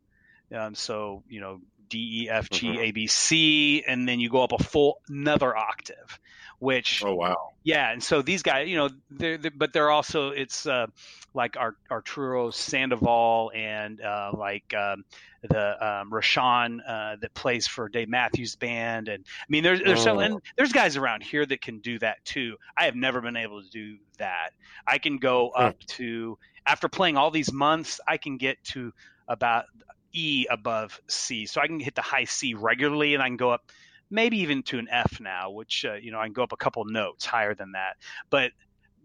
Um, 0.56 0.74
so 0.76 1.24
you 1.30 1.42
know 1.42 1.62
D 1.90 2.24
E 2.24 2.30
F 2.30 2.50
G 2.50 2.68
mm-hmm. 2.68 2.80
A 2.80 2.92
B 2.92 3.08
C, 3.08 3.84
and 3.88 4.08
then 4.08 4.20
you 4.20 4.30
go 4.30 4.44
up 4.44 4.52
a 4.52 4.64
full 4.64 5.00
another 5.08 5.56
octave. 5.56 6.20
Which 6.60 7.04
oh 7.06 7.16
wow 7.16 7.50
yeah, 7.64 7.92
and 7.92 8.02
so 8.02 8.22
these 8.22 8.42
guys, 8.42 8.68
you 8.68 8.78
know, 8.78 8.90
they're, 9.12 9.38
they're 9.38 9.52
but 9.56 9.74
they're 9.74 9.92
also 9.92 10.30
it's 10.30 10.66
uh, 10.66 10.88
like 11.34 11.58
our 11.58 11.76
Arturo 11.92 12.52
Sandoval 12.52 13.52
and 13.54 14.02
uh, 14.02 14.32
like 14.36 14.74
um, 14.74 15.04
the 15.42 15.86
um, 15.86 16.12
Rashawn 16.12 16.80
uh, 16.88 17.16
that 17.22 17.34
plays 17.34 17.68
for 17.68 17.90
Dave 17.90 18.10
Matthews 18.10 18.56
Band, 18.56 19.08
and 19.08 19.26
I 19.42 19.46
mean 19.50 19.64
there's 19.64 19.82
there's 19.82 20.06
oh. 20.08 20.20
and 20.20 20.42
there's 20.58 20.74
guys 20.74 20.98
around 20.98 21.24
here 21.24 21.46
that 21.46 21.62
can 21.62 21.80
do 21.80 22.00
that 22.00 22.24
too. 22.26 22.58
I 22.78 22.86
have 22.86 22.96
never 22.96 23.22
been 23.22 23.38
able 23.38 23.62
to 23.62 23.70
do 23.70 23.98
that. 24.18 24.52
I 24.86 24.98
can 24.98 25.18
go 25.18 25.50
up 25.50 25.80
to 25.80 26.38
after 26.66 26.88
playing 26.88 27.18
all 27.18 27.32
these 27.32 27.52
months, 27.52 28.00
I 28.08 28.18
can 28.18 28.38
get 28.38 28.64
to 28.66 28.94
about 29.28 29.66
E 30.14 30.46
above 30.50 31.00
C, 31.08 31.46
so 31.46 31.62
I 31.62 31.68
can 31.68 31.80
hit 31.80 31.96
the 31.96 32.02
high 32.02 32.26
C 32.26 32.54
regularly, 32.54 33.14
and 33.14 33.24
I 33.24 33.28
can 33.28 33.38
go 33.38 33.52
up 33.52 33.72
maybe 34.10 34.40
even 34.40 34.64
to 34.64 34.80
an 34.80 34.88
F 34.90 35.20
now, 35.20 35.52
which 35.52 35.86
uh, 35.86 35.94
you 35.94 36.12
know 36.12 36.20
I 36.20 36.26
can 36.26 36.34
go 36.34 36.44
up 36.44 36.52
a 36.52 36.58
couple 36.58 36.84
notes 36.86 37.26
higher 37.26 37.56
than 37.56 37.74
that. 37.74 37.98
But 38.30 38.52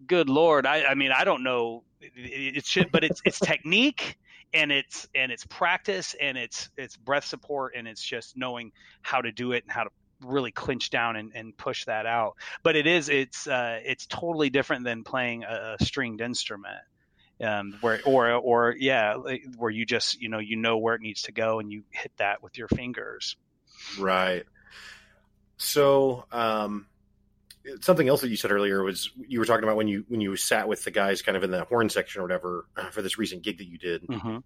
good 0.07 0.29
lord, 0.29 0.67
I, 0.67 0.85
I 0.85 0.95
mean 0.95 1.13
I 1.13 1.25
don't 1.25 1.43
know. 1.43 1.85
It, 2.01 2.59
it 2.59 2.67
should, 2.67 2.91
but 2.91 3.05
it's 3.05 3.21
it's 3.25 3.39
technique 3.41 4.19
and 4.55 4.71
it's 4.71 5.07
and 5.15 5.33
it's 5.33 5.45
practice 5.47 6.15
and 6.19 6.39
it's 6.39 6.71
it's 6.79 6.97
breath 6.97 7.25
support 7.25 7.75
and 7.77 7.87
it's 7.89 8.03
just 8.03 8.37
knowing 8.37 8.73
how 9.03 9.21
to 9.21 9.33
do 9.33 9.53
it 9.53 9.65
and 9.65 9.73
how 9.73 9.85
to 9.85 9.91
really 10.23 10.53
clinch 10.53 10.91
down 10.91 11.17
and, 11.17 11.33
and 11.35 11.57
push 11.57 11.85
that 11.87 12.07
out. 12.07 12.37
But 12.63 12.77
it 12.77 12.87
is 12.87 13.09
it's 13.09 13.47
uh, 13.47 13.81
it's 13.85 14.07
totally 14.07 14.49
different 14.49 14.85
than 14.85 15.05
playing 15.05 15.45
a, 15.45 15.77
a 15.79 15.85
stringed 15.85 16.21
instrument. 16.21 16.81
Um, 17.41 17.77
where 17.81 18.01
or 18.07 18.31
or 18.31 18.77
yeah, 18.79 19.17
where 19.57 19.71
you 19.71 19.85
just 19.85 20.21
you 20.21 20.29
know 20.29 20.39
you 20.39 20.57
know 20.57 20.79
where 20.79 20.95
it 20.95 21.01
needs 21.01 21.23
to 21.23 21.33
go 21.33 21.59
and 21.59 21.71
you 21.71 21.83
hit 21.91 22.13
that 22.19 22.43
with 22.43 22.57
your 22.57 22.69
fingers. 22.69 23.37
Right. 23.99 24.45
So, 25.57 26.25
um, 26.31 26.87
something 27.81 28.09
else 28.09 28.21
that 28.21 28.29
you 28.29 28.37
said 28.37 28.51
earlier 28.51 28.83
was 28.83 29.11
you 29.17 29.39
were 29.39 29.45
talking 29.45 29.65
about 29.65 29.77
when 29.77 29.89
you 29.89 30.05
when 30.09 30.21
you 30.21 30.37
sat 30.37 30.69
with 30.69 30.85
the 30.85 30.91
guys 30.91 31.23
kind 31.23 31.37
of 31.37 31.43
in 31.43 31.51
the 31.51 31.65
horn 31.65 31.89
section 31.89 32.21
or 32.21 32.25
whatever 32.25 32.67
uh, 32.77 32.91
for 32.91 33.03
this 33.03 33.19
recent 33.19 33.43
gig 33.43 33.59
that 33.59 33.67
you 33.67 33.79
did, 33.79 34.07
mm-hmm. 34.07 34.39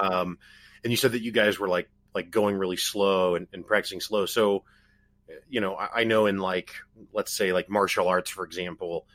um, 0.00 0.38
and 0.84 0.92
you 0.92 0.96
said 0.96 1.12
that 1.12 1.22
you 1.22 1.32
guys 1.32 1.58
were 1.58 1.68
like 1.68 1.88
like 2.14 2.30
going 2.30 2.56
really 2.56 2.76
slow 2.76 3.34
and, 3.34 3.46
and 3.52 3.66
practicing 3.66 4.00
slow. 4.00 4.26
So, 4.26 4.64
you 5.48 5.60
know, 5.60 5.74
I, 5.74 6.00
I, 6.00 6.04
know 6.04 6.24
in 6.26 6.38
like 6.38 6.72
let's 7.12 7.32
say 7.32 7.52
like 7.52 7.68
martial 7.68 8.08
arts, 8.08 8.30
for 8.30 8.44
example, 8.44 9.06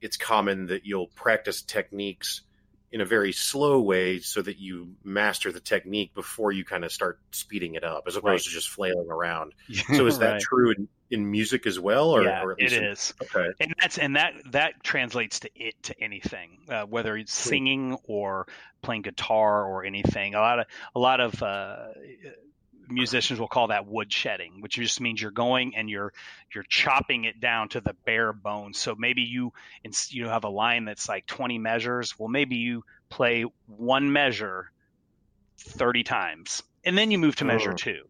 it's 0.00 0.16
common 0.16 0.66
that 0.66 0.84
you'll 0.84 1.08
practice 1.08 1.62
techniques 1.62 2.42
in 2.90 3.00
a 3.00 3.04
very 3.04 3.32
slow 3.32 3.80
way 3.80 4.18
so 4.20 4.40
that 4.40 4.58
you 4.58 4.94
master 5.04 5.52
the 5.52 5.60
technique 5.60 6.14
before 6.14 6.52
you 6.52 6.64
kind 6.64 6.84
of 6.84 6.92
start 6.92 7.18
speeding 7.32 7.74
it 7.74 7.84
up 7.84 8.04
as 8.06 8.16
opposed 8.16 8.24
right. 8.24 8.42
to 8.42 8.50
just 8.50 8.70
flailing 8.70 9.10
around. 9.10 9.52
So 9.94 10.06
is 10.06 10.18
that 10.20 10.32
right. 10.32 10.40
true 10.40 10.72
in, 10.72 10.88
in 11.10 11.30
music 11.30 11.66
as 11.66 11.78
well 11.78 12.10
or, 12.10 12.24
yeah, 12.24 12.42
or 12.42 12.52
it 12.52 12.72
in, 12.72 12.84
is. 12.84 13.12
Okay. 13.22 13.48
And 13.60 13.74
that's 13.78 13.98
and 13.98 14.16
that 14.16 14.32
that 14.52 14.82
translates 14.82 15.40
to 15.40 15.50
it 15.54 15.74
to 15.82 16.00
anything, 16.00 16.58
uh, 16.70 16.84
whether 16.84 17.16
it's 17.16 17.32
singing 17.32 17.98
or 18.04 18.46
playing 18.80 19.02
guitar 19.02 19.64
or 19.64 19.84
anything. 19.84 20.34
A 20.34 20.40
lot 20.40 20.60
of 20.60 20.66
a 20.94 20.98
lot 20.98 21.20
of 21.20 21.42
uh, 21.42 21.88
musicians 22.90 23.40
will 23.40 23.48
call 23.48 23.68
that 23.68 23.86
wood 23.86 24.12
shedding, 24.12 24.60
which 24.60 24.74
just 24.74 25.00
means 25.00 25.20
you're 25.20 25.30
going 25.30 25.76
and 25.76 25.88
you're 25.88 26.12
you're 26.54 26.64
chopping 26.64 27.24
it 27.24 27.40
down 27.40 27.68
to 27.70 27.80
the 27.80 27.94
bare 28.04 28.32
bones. 28.32 28.78
So 28.78 28.94
maybe 28.96 29.22
you 29.22 29.52
you 30.08 30.28
have 30.28 30.44
a 30.44 30.48
line 30.48 30.84
that's 30.84 31.08
like 31.08 31.26
20 31.26 31.58
measures. 31.58 32.18
Well, 32.18 32.28
maybe 32.28 32.56
you 32.56 32.84
play 33.08 33.44
one 33.66 34.12
measure 34.12 34.70
30 35.58 36.04
times, 36.04 36.62
and 36.84 36.96
then 36.96 37.10
you 37.10 37.18
move 37.18 37.36
to 37.36 37.44
measure 37.44 37.72
oh. 37.72 37.76
two, 37.76 38.04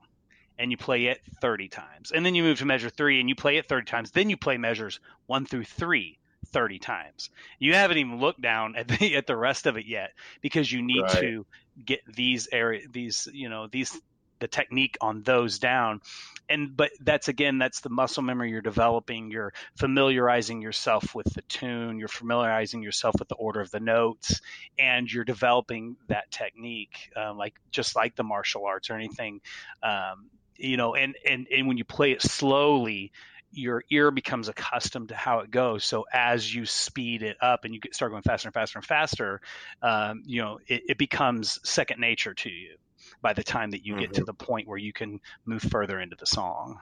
and 0.59 0.71
you 0.71 0.77
play 0.77 1.07
it 1.07 1.21
30 1.41 1.69
times, 1.69 2.13
and 2.13 2.25
then 2.25 2.35
you 2.35 2.43
move 2.43 2.59
to 2.59 2.67
measure 2.67 2.91
three, 2.91 3.21
and 3.21 3.29
you 3.29 3.35
play 3.35 3.57
it 3.57 3.69
30 3.69 3.87
times. 3.87 4.11
Then 4.11 4.31
you 4.31 4.37
play 4.37 4.57
measures 4.57 5.01
one 5.27 5.47
through 5.47 5.65
three 5.65 6.19
30 6.53 6.79
times. 6.79 7.31
You 7.59 7.75
haven't 7.75 7.99
even 7.99 8.21
looked 8.21 8.41
down 8.41 8.77
at 8.77 8.89
the 8.89 9.17
at 9.17 9.27
the 9.27 9.37
rest 9.37 9.67
of 9.67 9.77
it 9.77 9.87
yet 9.87 10.13
because 10.41 10.71
you 10.71 10.83
need 10.83 11.03
right. 11.03 11.21
to 11.21 11.47
get 11.85 12.01
these 12.07 12.49
area 12.51 12.83
these 12.91 13.29
you 13.33 13.49
know 13.49 13.67
these 13.67 13.99
the 14.41 14.49
technique 14.49 14.97
on 15.01 15.23
those 15.23 15.59
down. 15.59 16.01
And 16.49 16.77
but 16.77 16.91
that's 17.01 17.29
again 17.29 17.59
that's 17.59 17.81
the 17.81 17.91
muscle 17.91 18.23
memory 18.23 18.51
you're 18.51 18.63
developing. 18.63 19.31
You're 19.31 19.53
familiarizing 19.77 20.63
yourself 20.63 21.15
with 21.15 21.33
the 21.35 21.43
tune. 21.43 21.99
You're 21.99 22.09
familiarizing 22.09 22.83
yourself 22.83 23.17
with 23.19 23.29
the 23.29 23.35
order 23.35 23.61
of 23.61 23.71
the 23.71 23.81
notes. 23.81 24.41
And 24.79 25.11
you're 25.11 25.25
developing 25.25 25.97
that 26.09 26.31
technique 26.31 27.11
um, 27.17 27.37
like 27.37 27.55
just 27.71 27.97
like 27.97 28.17
the 28.17 28.25
martial 28.25 28.65
arts 28.65 28.91
or 28.91 28.95
anything 28.95 29.41
um, 29.83 30.31
you 30.57 30.77
know 30.77 30.95
and, 30.95 31.17
and 31.29 31.47
and 31.55 31.69
when 31.69 31.77
you 31.77 31.85
play 31.85 32.13
it 32.13 32.23
slowly 32.23 33.13
your 33.53 33.83
ear 33.91 34.11
becomes 34.11 34.49
accustomed 34.49 35.09
to 35.09 35.15
how 35.15 35.41
it 35.41 35.51
goes. 35.51 35.85
So 35.85 36.05
as 36.13 36.55
you 36.55 36.67
speed 36.67 37.23
it 37.23 37.37
up 37.41 37.65
and 37.65 37.75
you 37.75 37.81
start 37.93 38.13
going 38.13 38.23
faster 38.23 38.49
and 38.49 38.55
faster 38.55 38.79
and 38.79 38.87
faster, 38.87 39.41
um, 39.83 40.23
you 40.27 40.43
know, 40.43 40.59
it, 40.67 40.83
it, 40.89 40.99
becomes 40.99 41.59
second 41.65 42.01
nature 42.01 42.35
to 42.35 42.51
you 42.51 42.77
by 43.21 43.33
the 43.33 43.43
time 43.43 43.71
that 43.71 43.85
you 43.85 43.93
mm-hmm. 43.93 44.01
get 44.01 44.15
to 44.15 44.21
mm-hmm. 44.21 44.27
the 44.27 44.35
point 44.35 44.69
where 44.69 44.79
you 44.79 44.93
can 44.93 45.21
move 45.45 45.63
further 45.63 46.01
into 46.01 46.17
the 46.17 46.27
song. 46.27 46.79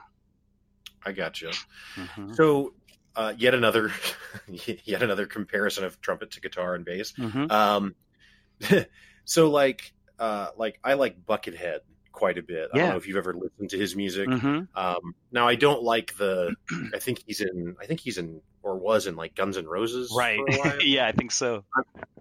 I 1.05 1.11
got 1.11 1.41
you. 1.41 1.49
Mm-hmm. 1.95 2.33
So, 2.33 2.73
uh, 3.15 3.33
yet 3.37 3.53
another, 3.53 3.91
yet 4.83 5.03
another 5.03 5.25
comparison 5.25 5.83
of 5.83 5.99
trumpet 6.01 6.31
to 6.31 6.41
guitar 6.41 6.75
and 6.75 6.85
bass. 6.85 7.13
Mm-hmm. 7.13 7.51
Um, 7.51 7.95
so 9.25 9.49
like, 9.49 9.93
uh, 10.19 10.49
like 10.57 10.79
I 10.83 10.93
like 10.93 11.25
Buckethead 11.25 11.79
quite 12.17 12.37
a 12.39 12.41
bit. 12.43 12.69
Yeah. 12.73 12.79
I 12.79 12.83
don't 12.83 12.89
know 12.89 12.97
if 12.97 13.07
you've 13.07 13.17
ever 13.17 13.33
listened 13.33 13.69
to 13.69 13.77
his 13.77 13.95
music. 13.95 14.27
Mm-hmm. 14.27 14.61
Um, 14.75 15.15
now 15.31 15.47
I 15.47 15.55
don't 15.55 15.83
like 15.83 16.17
the. 16.17 16.55
I 16.93 16.99
think 16.99 17.21
he's 17.25 17.41
in. 17.41 17.75
I 17.79 17.85
think 17.85 17.99
he's 17.99 18.17
in 18.17 18.41
or 18.63 18.77
was 18.77 19.07
in 19.07 19.15
like 19.15 19.35
Guns 19.35 19.57
N' 19.57 19.65
Roses. 19.65 20.13
Right. 20.15 20.39
yeah, 20.81 21.07
I 21.07 21.11
think 21.11 21.31
so. 21.31 21.63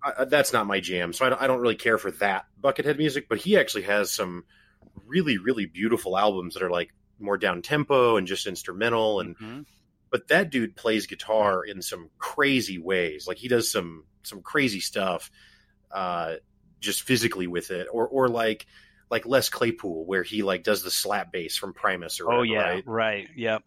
I, 0.02 0.12
I, 0.18 0.24
that's 0.24 0.52
not 0.52 0.66
my 0.66 0.80
jam, 0.80 1.12
so 1.12 1.26
I 1.26 1.30
don't, 1.30 1.42
I 1.42 1.46
don't, 1.46 1.60
really 1.60 1.76
care 1.76 1.98
for 1.98 2.10
that 2.12 2.46
Buckethead 2.60 2.98
music. 2.98 3.28
But 3.28 3.38
he 3.38 3.56
actually 3.56 3.82
has 3.82 4.12
some 4.12 4.44
really, 5.06 5.38
really 5.38 5.66
beautiful 5.66 6.16
albums 6.16 6.54
that 6.54 6.62
are 6.62 6.70
like 6.70 6.92
more 7.18 7.38
down 7.38 7.62
tempo 7.62 8.16
and 8.16 8.26
just 8.26 8.46
instrumental. 8.46 9.20
And 9.20 9.36
mm-hmm. 9.36 9.60
but 10.10 10.28
that 10.28 10.50
dude 10.50 10.76
plays 10.76 11.06
guitar 11.06 11.64
in 11.64 11.82
some 11.82 12.10
crazy 12.18 12.78
ways. 12.78 13.26
Like 13.26 13.38
he 13.38 13.48
does 13.48 13.70
some 13.70 14.04
some 14.22 14.42
crazy 14.42 14.80
stuff, 14.80 15.30
uh, 15.90 16.34
just 16.80 17.02
physically 17.02 17.46
with 17.46 17.70
it, 17.70 17.88
or 17.90 18.06
or 18.06 18.28
like 18.28 18.66
like 19.10 19.26
Les 19.26 19.48
Claypool, 19.48 20.04
where 20.04 20.22
he 20.22 20.42
like 20.42 20.62
does 20.62 20.82
the 20.82 20.90
slap 20.90 21.32
bass 21.32 21.56
from 21.56 21.72
Primus. 21.72 22.20
Or 22.20 22.32
oh 22.32 22.42
yeah, 22.42 22.68
right? 22.68 22.84
right, 22.86 23.28
yep. 23.36 23.62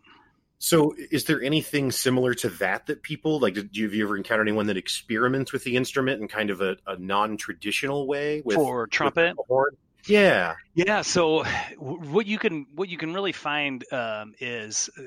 So, 0.61 0.93
is 1.09 1.23
there 1.23 1.41
anything 1.41 1.89
similar 1.89 2.33
to 2.35 2.49
that 2.49 2.87
that 2.87 3.01
people 3.01 3.39
like? 3.39 3.53
Do 3.53 3.67
you, 3.71 3.85
have 3.85 3.93
you 3.93 4.03
ever 4.03 4.17
encountered 4.17 4.47
anyone 4.47 4.67
that 4.67 4.75
experiments 4.75 5.53
with 5.53 5.63
the 5.63 5.77
instrument 5.77 6.21
in 6.21 6.27
kind 6.27 6.49
of 6.49 6.59
a, 6.59 6.75
a 6.85 6.97
non-traditional 6.97 8.07
way 8.07 8.41
with, 8.43 8.55
for 8.57 8.85
trumpet? 8.87 9.37
With 9.47 9.75
yeah, 10.05 10.55
yeah. 10.73 11.01
So, 11.01 11.45
what 11.77 12.25
you 12.25 12.37
can 12.37 12.67
what 12.75 12.89
you 12.89 12.97
can 12.97 13.13
really 13.13 13.31
find 13.31 13.85
um, 13.93 14.33
is 14.39 14.89
uh, 14.97 15.03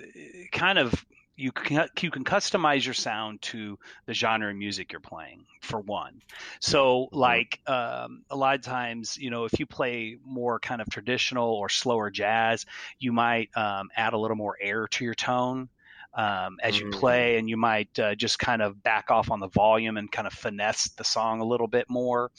kind 0.53 0.79
of 0.79 1.05
you 1.37 1.51
can 1.51 1.89
you 2.01 2.11
can 2.11 2.25
customize 2.25 2.85
your 2.85 2.95
sound 2.95 3.41
to 3.41 3.79
the 4.07 4.15
genre 4.15 4.51
of 4.51 4.57
music 4.57 4.93
you're 4.93 5.01
playing 5.01 5.45
for 5.63 5.81
one 5.81 6.21
so 6.61 7.07
mm-hmm. 7.07 7.19
like 7.19 7.61
um, 7.67 8.23
a 8.31 8.37
lot 8.37 8.55
of 8.55 8.63
times 8.63 9.17
you 9.17 9.31
know 9.31 9.45
if 9.45 9.59
you 9.59 9.67
play 9.67 10.19
more 10.25 10.59
kind 10.61 10.81
of 10.81 10.89
traditional 10.91 11.51
or 11.55 11.69
slower 11.69 12.11
jazz 12.11 12.67
you 12.99 13.13
might 13.13 13.49
um, 13.57 13.89
add 13.97 14.13
a 14.13 14.19
little 14.19 14.37
more 14.37 14.57
air 14.61 14.87
to 14.89 15.05
your 15.05 15.15
tone 15.15 15.69
um, 16.15 16.59
as 16.63 16.79
you 16.79 16.91
play, 16.91 17.35
mm. 17.35 17.39
and 17.39 17.49
you 17.49 17.57
might 17.57 17.99
uh, 17.99 18.15
just 18.15 18.39
kind 18.39 18.61
of 18.61 18.83
back 18.83 19.11
off 19.11 19.31
on 19.31 19.41
the 19.41 19.49
volume 19.49 19.97
and 19.97 20.11
kind 20.11 20.27
of 20.27 20.33
finesse 20.33 20.91
the 20.91 21.05
song 21.05 21.41
a 21.41 21.45
little 21.45 21.67
bit 21.67 21.89
more. 21.89 22.31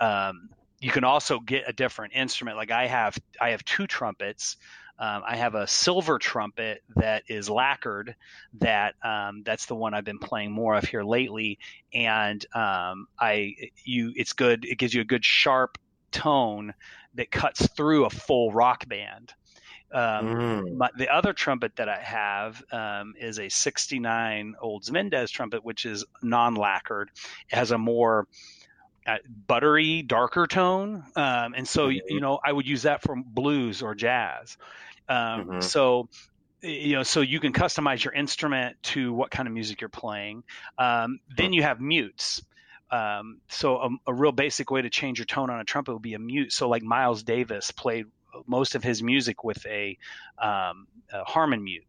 Um, 0.00 0.48
you 0.80 0.90
can 0.90 1.04
also 1.04 1.38
get 1.40 1.64
a 1.68 1.72
different 1.72 2.14
instrument. 2.14 2.56
Like 2.56 2.70
I 2.70 2.86
have, 2.86 3.18
I 3.40 3.50
have 3.50 3.64
two 3.64 3.86
trumpets. 3.86 4.56
Um, 5.00 5.22
I 5.26 5.36
have 5.36 5.54
a 5.54 5.66
silver 5.66 6.18
trumpet 6.18 6.82
that 6.96 7.24
is 7.26 7.48
lacquered. 7.48 8.14
That 8.60 8.94
um, 9.02 9.42
that's 9.44 9.64
the 9.64 9.74
one 9.74 9.94
I've 9.94 10.04
been 10.04 10.18
playing 10.18 10.52
more 10.52 10.76
of 10.76 10.84
here 10.84 11.02
lately, 11.02 11.58
and 11.94 12.44
um, 12.54 13.08
I 13.18 13.54
you 13.82 14.12
it's 14.14 14.34
good. 14.34 14.66
It 14.66 14.76
gives 14.76 14.92
you 14.92 15.00
a 15.00 15.06
good 15.06 15.24
sharp 15.24 15.78
tone 16.12 16.74
that 17.14 17.30
cuts 17.30 17.66
through 17.68 18.04
a 18.04 18.10
full 18.10 18.52
rock 18.52 18.86
band. 18.86 19.32
Um, 19.92 20.26
mm. 20.26 20.76
my, 20.76 20.90
the 20.96 21.08
other 21.08 21.32
trumpet 21.32 21.76
that 21.76 21.88
I 21.88 21.98
have 21.98 22.62
um, 22.70 23.14
is 23.18 23.40
a 23.40 23.48
69 23.48 24.54
Olds 24.60 24.92
Mendez 24.92 25.30
trumpet, 25.30 25.64
which 25.64 25.86
is 25.86 26.04
non 26.22 26.54
lacquered. 26.54 27.10
It 27.50 27.56
has 27.56 27.70
a 27.70 27.78
more 27.78 28.28
uh, 29.06 29.16
buttery, 29.46 30.02
darker 30.02 30.46
tone. 30.46 31.04
Um, 31.16 31.54
and 31.56 31.66
so, 31.66 31.88
mm-hmm. 31.88 31.98
you 32.08 32.20
know, 32.20 32.38
I 32.44 32.52
would 32.52 32.68
use 32.68 32.82
that 32.82 33.02
for 33.02 33.16
blues 33.16 33.82
or 33.82 33.94
jazz. 33.94 34.56
Um, 35.10 35.16
mm-hmm. 35.16 35.60
So, 35.60 36.08
you 36.62 36.94
know, 36.94 37.02
so 37.02 37.20
you 37.20 37.40
can 37.40 37.52
customize 37.52 38.04
your 38.04 38.14
instrument 38.14 38.76
to 38.84 39.12
what 39.12 39.30
kind 39.30 39.48
of 39.48 39.52
music 39.52 39.80
you're 39.80 39.88
playing. 39.88 40.44
Um, 40.78 41.18
then 41.36 41.52
you 41.52 41.62
have 41.62 41.80
mutes. 41.80 42.42
Um, 42.92 43.40
so 43.48 43.76
a, 43.78 43.88
a, 44.08 44.14
real 44.14 44.32
basic 44.32 44.70
way 44.70 44.82
to 44.82 44.90
change 44.90 45.18
your 45.18 45.26
tone 45.26 45.48
on 45.50 45.60
a 45.60 45.64
trumpet 45.64 45.92
would 45.92 46.02
be 46.02 46.14
a 46.14 46.18
mute. 46.18 46.52
So 46.52 46.68
like 46.68 46.82
Miles 46.82 47.22
Davis 47.22 47.70
played 47.70 48.06
most 48.46 48.74
of 48.74 48.82
his 48.82 49.02
music 49.02 49.44
with 49.44 49.64
a, 49.66 49.96
um, 50.38 50.86
a 51.12 51.24
Harmon 51.24 51.62
mute. 51.62 51.84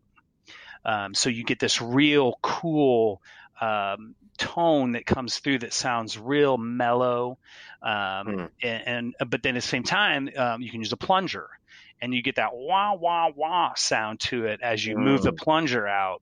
Um, 0.85 1.13
so 1.13 1.29
you 1.29 1.43
get 1.43 1.59
this 1.59 1.81
real 1.81 2.37
cool 2.41 3.21
um, 3.59 4.15
tone 4.37 4.93
that 4.93 5.05
comes 5.05 5.39
through 5.39 5.59
that 5.59 5.73
sounds 5.73 6.17
real 6.17 6.57
mellow, 6.57 7.37
um, 7.83 7.91
mm. 7.91 8.49
and, 8.63 9.13
and, 9.19 9.29
but 9.29 9.43
then 9.43 9.55
at 9.55 9.61
the 9.61 9.67
same 9.67 9.83
time 9.83 10.29
um, 10.35 10.61
you 10.61 10.71
can 10.71 10.81
use 10.81 10.91
a 10.91 10.97
plunger 10.97 11.49
and 12.01 12.13
you 12.13 12.21
get 12.21 12.35
that 12.35 12.53
wah 12.53 12.93
wah 12.93 13.29
wah 13.35 13.73
sound 13.75 14.19
to 14.19 14.45
it 14.45 14.59
as 14.61 14.85
you 14.85 14.97
move 14.97 15.21
the 15.21 15.33
mm. 15.33 15.37
plunger 15.37 15.87
out 15.87 16.21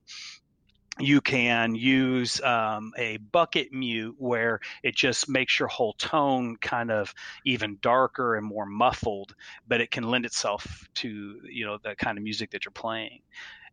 you 1.00 1.20
can 1.20 1.74
use 1.74 2.40
um, 2.42 2.92
a 2.96 3.16
bucket 3.16 3.72
mute 3.72 4.16
where 4.18 4.60
it 4.82 4.94
just 4.94 5.28
makes 5.28 5.58
your 5.58 5.68
whole 5.68 5.94
tone 5.94 6.56
kind 6.56 6.90
of 6.90 7.14
even 7.44 7.78
darker 7.80 8.36
and 8.36 8.46
more 8.46 8.66
muffled, 8.66 9.34
but 9.66 9.80
it 9.80 9.90
can 9.90 10.04
lend 10.04 10.26
itself 10.26 10.88
to 10.96 11.40
you 11.48 11.64
know 11.64 11.78
the 11.82 11.94
kind 11.94 12.18
of 12.18 12.24
music 12.24 12.50
that 12.50 12.64
you're 12.64 12.72
playing. 12.72 13.20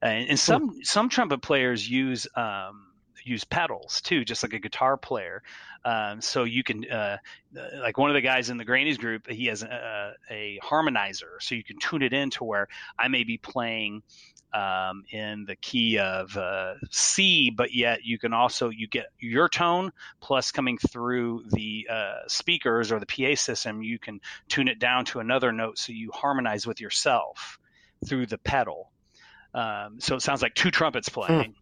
And, 0.01 0.29
and 0.29 0.39
some 0.39 0.79
some 0.83 1.09
trumpet 1.09 1.41
players 1.41 1.89
use 1.89 2.27
um, 2.35 2.86
use 3.27 3.43
pedals 3.43 4.01
too, 4.01 4.25
just 4.25 4.43
like 4.43 4.53
a 4.53 4.59
guitar 4.59 4.97
player. 4.97 5.43
Um, 5.85 6.21
so 6.21 6.43
you 6.43 6.63
can, 6.63 6.89
uh, 6.89 7.17
like 7.81 7.97
one 7.97 8.09
of 8.09 8.15
the 8.15 8.21
guys 8.21 8.49
in 8.49 8.57
the 8.57 8.65
Grannies 8.65 8.97
group, 8.97 9.29
he 9.29 9.45
has 9.47 9.63
a, 9.63 10.13
a 10.29 10.59
harmonizer, 10.63 11.39
so 11.39 11.55
you 11.55 11.63
can 11.63 11.77
tune 11.79 12.01
it 12.01 12.13
in 12.13 12.29
to 12.31 12.43
where 12.43 12.67
I 12.97 13.07
may 13.07 13.23
be 13.23 13.37
playing 13.37 14.03
um, 14.53 15.03
in 15.11 15.45
the 15.45 15.55
key 15.55 15.99
of 15.99 16.35
uh, 16.37 16.75
C, 16.89 17.49
but 17.49 17.73
yet 17.73 18.03
you 18.03 18.17
can 18.17 18.33
also 18.33 18.69
you 18.69 18.87
get 18.87 19.07
your 19.19 19.49
tone 19.49 19.91
plus 20.21 20.51
coming 20.51 20.77
through 20.77 21.43
the 21.51 21.87
uh, 21.89 22.19
speakers 22.27 22.91
or 22.91 22.99
the 22.99 23.05
PA 23.05 23.35
system, 23.35 23.83
you 23.83 23.99
can 23.99 24.19
tune 24.47 24.67
it 24.67 24.79
down 24.79 25.05
to 25.05 25.19
another 25.19 25.51
note 25.51 25.77
so 25.77 25.91
you 25.91 26.11
harmonize 26.13 26.65
with 26.65 26.79
yourself 26.79 27.59
through 28.05 28.25
the 28.25 28.37
pedal. 28.37 28.91
Um, 29.53 29.99
so 29.99 30.15
it 30.15 30.21
sounds 30.21 30.41
like 30.41 30.55
two 30.55 30.71
trumpets 30.71 31.09
hmm. 31.09 31.13
playing. 31.13 31.55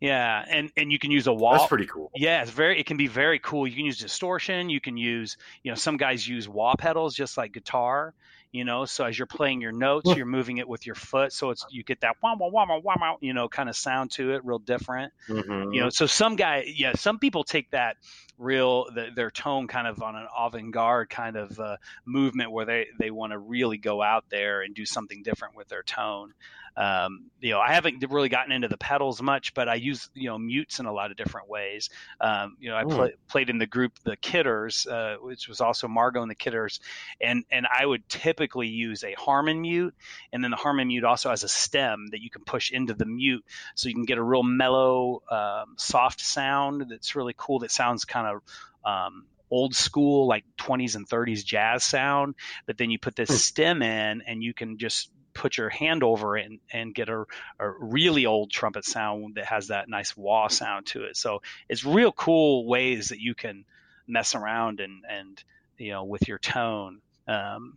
Yeah, 0.00 0.44
and 0.48 0.70
and 0.76 0.92
you 0.92 0.98
can 0.98 1.10
use 1.10 1.26
a 1.26 1.32
wah. 1.32 1.58
That's 1.58 1.66
pretty 1.66 1.86
cool. 1.86 2.10
Yeah, 2.14 2.42
it's 2.42 2.52
very. 2.52 2.78
It 2.78 2.86
can 2.86 2.96
be 2.96 3.08
very 3.08 3.40
cool. 3.40 3.66
You 3.66 3.74
can 3.74 3.84
use 3.84 3.98
distortion. 3.98 4.70
You 4.70 4.80
can 4.80 4.96
use, 4.96 5.36
you 5.64 5.72
know, 5.72 5.74
some 5.74 5.96
guys 5.96 6.26
use 6.26 6.48
wah 6.48 6.76
pedals 6.76 7.14
just 7.16 7.36
like 7.36 7.52
guitar 7.52 8.14
you 8.52 8.64
know 8.64 8.84
so 8.84 9.04
as 9.04 9.18
you're 9.18 9.26
playing 9.26 9.60
your 9.60 9.72
notes 9.72 10.14
you're 10.16 10.26
moving 10.26 10.58
it 10.58 10.68
with 10.68 10.86
your 10.86 10.94
foot 10.94 11.32
so 11.32 11.50
it's 11.50 11.64
you 11.70 11.82
get 11.82 12.00
that 12.00 12.16
wah 12.22 12.34
wah 12.38 12.48
wah 12.48 12.64
wah 12.66 12.94
wah 12.98 13.16
you 13.20 13.32
know 13.32 13.48
kind 13.48 13.68
of 13.68 13.76
sound 13.76 14.10
to 14.10 14.32
it 14.32 14.44
real 14.44 14.58
different 14.58 15.12
mm-hmm. 15.28 15.72
you 15.72 15.80
know 15.80 15.90
so 15.90 16.06
some 16.06 16.36
guy 16.36 16.64
yeah 16.76 16.94
some 16.94 17.18
people 17.18 17.44
take 17.44 17.70
that 17.70 17.96
real 18.38 18.86
the, 18.94 19.08
their 19.14 19.30
tone 19.30 19.66
kind 19.66 19.86
of 19.86 20.02
on 20.02 20.16
an 20.16 20.26
avant-garde 20.36 21.10
kind 21.10 21.36
of 21.36 21.58
uh, 21.58 21.76
movement 22.06 22.50
where 22.50 22.64
they 22.64 22.86
they 22.98 23.10
want 23.10 23.32
to 23.32 23.38
really 23.38 23.78
go 23.78 24.02
out 24.02 24.24
there 24.30 24.62
and 24.62 24.74
do 24.74 24.86
something 24.86 25.22
different 25.22 25.56
with 25.56 25.68
their 25.68 25.82
tone 25.82 26.32
um, 26.78 27.24
you 27.40 27.50
know, 27.50 27.58
I 27.58 27.74
haven't 27.74 28.04
really 28.08 28.28
gotten 28.28 28.52
into 28.52 28.68
the 28.68 28.76
pedals 28.76 29.20
much, 29.20 29.52
but 29.52 29.68
I 29.68 29.74
use 29.74 30.08
you 30.14 30.28
know 30.28 30.38
mutes 30.38 30.78
in 30.78 30.86
a 30.86 30.92
lot 30.92 31.10
of 31.10 31.16
different 31.16 31.48
ways. 31.48 31.90
Um, 32.20 32.56
you 32.60 32.70
know, 32.70 32.76
I 32.76 32.84
play, 32.84 33.14
played 33.28 33.50
in 33.50 33.58
the 33.58 33.66
group 33.66 33.98
the 34.04 34.16
Kidders, 34.16 34.86
uh, 34.86 35.16
which 35.20 35.48
was 35.48 35.60
also 35.60 35.88
Margo 35.88 36.22
and 36.22 36.30
the 36.30 36.36
Kidders, 36.36 36.78
and 37.20 37.44
and 37.50 37.66
I 37.66 37.84
would 37.84 38.08
typically 38.38 38.68
use 38.68 39.02
a 39.04 39.12
Harmon 39.14 39.60
mute, 39.60 39.94
and 40.32 40.42
then 40.42 40.50
the 40.50 40.56
Harmon 40.56 40.88
mute 40.88 41.04
also 41.04 41.30
has 41.30 41.42
a 41.42 41.48
stem 41.48 42.06
that 42.12 42.22
you 42.22 42.30
can 42.30 42.42
push 42.44 42.70
into 42.70 42.94
the 42.94 43.06
mute, 43.06 43.44
so 43.74 43.88
you 43.88 43.94
can 43.94 44.04
get 44.04 44.18
a 44.18 44.22
real 44.22 44.42
mellow, 44.42 45.22
um, 45.30 45.74
soft 45.76 46.20
sound 46.20 46.86
that's 46.88 47.16
really 47.16 47.34
cool. 47.36 47.58
That 47.60 47.70
sounds 47.70 48.04
kind 48.04 48.26
of 48.26 48.42
um, 48.90 49.24
old 49.50 49.74
school 49.74 50.26
like 50.26 50.44
20s 50.58 50.94
and 50.94 51.08
30s 51.08 51.42
jazz 51.42 51.82
sound 51.82 52.34
but 52.66 52.76
then 52.76 52.90
you 52.90 52.98
put 52.98 53.16
this 53.16 53.30
hmm. 53.30 53.34
stem 53.36 53.82
in 53.82 54.22
and 54.26 54.42
you 54.42 54.52
can 54.52 54.76
just 54.76 55.10
put 55.38 55.56
your 55.56 55.70
hand 55.70 56.02
over 56.02 56.36
it 56.36 56.46
and, 56.46 56.58
and 56.72 56.94
get 56.94 57.08
a, 57.08 57.24
a, 57.60 57.70
really 57.80 58.26
old 58.26 58.50
trumpet 58.50 58.84
sound 58.84 59.36
that 59.36 59.46
has 59.46 59.68
that 59.68 59.88
nice 59.88 60.16
wah 60.16 60.48
sound 60.48 60.84
to 60.84 61.04
it. 61.04 61.16
So 61.16 61.42
it's 61.68 61.84
real 61.84 62.10
cool 62.10 62.66
ways 62.66 63.10
that 63.10 63.20
you 63.20 63.36
can 63.36 63.64
mess 64.08 64.34
around 64.34 64.80
and, 64.80 65.04
and 65.08 65.42
you 65.78 65.92
know, 65.92 66.04
with 66.04 66.26
your 66.26 66.38
tone. 66.38 67.00
Um, 67.28 67.76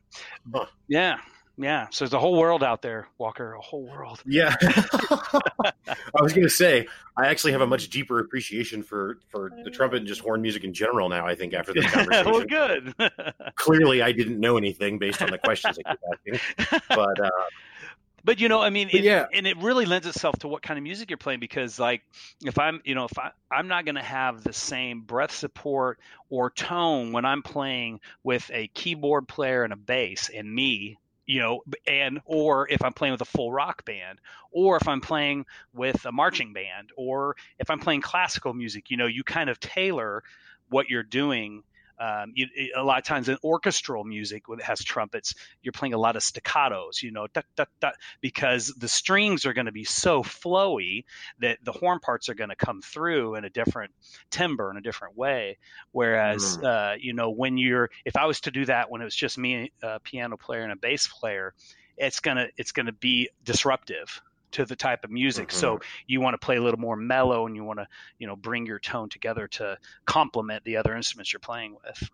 huh. 0.53 0.65
Yeah. 0.87 1.17
Yeah. 1.57 1.87
So 1.91 2.05
there's 2.05 2.13
a 2.13 2.19
whole 2.19 2.37
world 2.37 2.63
out 2.63 2.81
there, 2.81 3.07
Walker, 3.17 3.53
a 3.53 3.61
whole 3.61 3.85
world. 3.85 4.21
Yeah. 4.25 4.55
I 4.61 6.21
was 6.21 6.33
going 6.33 6.45
to 6.45 6.49
say, 6.49 6.87
I 7.17 7.27
actually 7.27 7.51
have 7.51 7.61
a 7.61 7.67
much 7.67 7.89
deeper 7.89 8.19
appreciation 8.19 8.81
for, 8.81 9.19
for 9.29 9.51
the 9.63 9.69
trumpet 9.69 9.97
and 9.97 10.07
just 10.07 10.21
horn 10.21 10.41
music 10.41 10.63
in 10.63 10.73
general 10.73 11.09
now, 11.09 11.27
I 11.27 11.35
think, 11.35 11.53
after 11.53 11.73
this 11.73 11.85
conversation. 11.91 12.31
well, 12.31 12.45
good. 12.45 12.95
Clearly, 13.55 14.01
I 14.01 14.11
didn't 14.11 14.39
know 14.39 14.57
anything 14.57 14.97
based 14.97 15.21
on 15.21 15.29
the 15.29 15.37
questions 15.37 15.77
I 15.85 15.91
keep 15.91 15.99
asking. 16.11 16.81
But, 16.89 17.19
uh, 17.19 17.29
but 18.23 18.39
you 18.39 18.49
know, 18.49 18.61
I 18.61 18.69
mean, 18.69 18.89
it, 18.91 19.03
yeah, 19.03 19.25
and 19.33 19.47
it 19.47 19.57
really 19.57 19.85
lends 19.85 20.07
itself 20.07 20.39
to 20.39 20.47
what 20.47 20.61
kind 20.61 20.77
of 20.77 20.83
music 20.83 21.09
you're 21.09 21.17
playing 21.17 21.39
because, 21.39 21.79
like, 21.79 22.01
if 22.43 22.57
I'm, 22.59 22.81
you 22.83 22.95
know, 22.95 23.05
if 23.05 23.17
I, 23.17 23.31
I'm 23.51 23.67
not 23.67 23.85
going 23.85 23.95
to 23.95 24.03
have 24.03 24.43
the 24.43 24.53
same 24.53 25.01
breath 25.01 25.31
support 25.31 25.99
or 26.29 26.49
tone 26.49 27.11
when 27.11 27.25
I'm 27.25 27.41
playing 27.41 27.99
with 28.23 28.49
a 28.53 28.67
keyboard 28.67 29.27
player 29.27 29.63
and 29.63 29.73
a 29.73 29.77
bass 29.77 30.29
and 30.33 30.53
me 30.53 30.97
you 31.31 31.39
know, 31.39 31.61
and 31.87 32.19
or 32.25 32.67
if 32.69 32.83
I'm 32.83 32.91
playing 32.91 33.13
with 33.13 33.21
a 33.21 33.25
full 33.25 33.53
rock 33.53 33.85
band, 33.85 34.19
or 34.51 34.75
if 34.75 34.85
I'm 34.87 34.99
playing 34.99 35.45
with 35.73 36.03
a 36.05 36.11
marching 36.11 36.51
band, 36.51 36.89
or 36.97 37.37
if 37.57 37.69
I'm 37.69 37.79
playing 37.79 38.01
classical 38.01 38.53
music, 38.53 38.89
you 38.89 38.97
know, 38.97 39.05
you 39.05 39.23
kind 39.23 39.49
of 39.49 39.57
tailor 39.57 40.23
what 40.69 40.89
you're 40.89 41.03
doing 41.03 41.63
um, 42.01 42.31
you, 42.33 42.47
a 42.75 42.83
lot 42.83 42.97
of 42.97 43.03
times 43.03 43.29
in 43.29 43.37
orchestral 43.43 44.03
music 44.03 44.43
that 44.49 44.63
has 44.63 44.83
trumpets, 44.83 45.35
you're 45.61 45.71
playing 45.71 45.93
a 45.93 45.99
lot 45.99 46.15
of 46.15 46.23
staccatos, 46.23 47.03
you 47.03 47.11
know, 47.11 47.27
da, 47.31 47.41
da, 47.55 47.65
da, 47.79 47.91
because 48.21 48.73
the 48.77 48.87
strings 48.87 49.45
are 49.45 49.53
going 49.53 49.67
to 49.67 49.71
be 49.71 49.83
so 49.83 50.23
flowy 50.23 51.05
that 51.39 51.59
the 51.63 51.71
horn 51.71 51.99
parts 51.99 52.27
are 52.27 52.33
going 52.33 52.49
to 52.49 52.55
come 52.55 52.81
through 52.81 53.35
in 53.35 53.45
a 53.45 53.49
different 53.51 53.91
timbre 54.31 54.71
in 54.71 54.77
a 54.77 54.81
different 54.81 55.15
way. 55.15 55.59
Whereas, 55.91 56.57
mm. 56.57 56.63
uh, 56.63 56.95
you 56.99 57.13
know, 57.13 57.29
when 57.29 57.59
you're, 57.59 57.91
if 58.03 58.17
I 58.17 58.25
was 58.25 58.41
to 58.41 58.51
do 58.51 58.65
that 58.65 58.89
when 58.89 59.01
it 59.01 59.05
was 59.05 59.15
just 59.15 59.37
me, 59.37 59.71
a 59.83 59.99
piano 59.99 60.37
player 60.37 60.63
and 60.63 60.71
a 60.71 60.75
bass 60.75 61.05
player, 61.07 61.53
it's 61.97 62.19
gonna 62.19 62.47
it's 62.57 62.71
gonna 62.71 62.93
be 62.93 63.29
disruptive 63.43 64.21
to 64.51 64.65
the 64.65 64.75
type 64.75 65.03
of 65.03 65.11
music. 65.11 65.49
Mm-hmm. 65.49 65.59
So 65.59 65.79
you 66.07 66.21
want 66.21 66.33
to 66.33 66.45
play 66.45 66.57
a 66.57 66.61
little 66.61 66.79
more 66.79 66.95
mellow 66.95 67.45
and 67.45 67.55
you 67.55 67.63
want 67.63 67.79
to, 67.79 67.87
you 68.19 68.27
know, 68.27 68.35
bring 68.35 68.65
your 68.65 68.79
tone 68.79 69.09
together 69.09 69.47
to 69.49 69.77
complement 70.05 70.63
the 70.63 70.77
other 70.77 70.95
instruments 70.95 71.33
you're 71.33 71.39
playing 71.39 71.75
with. 71.85 72.09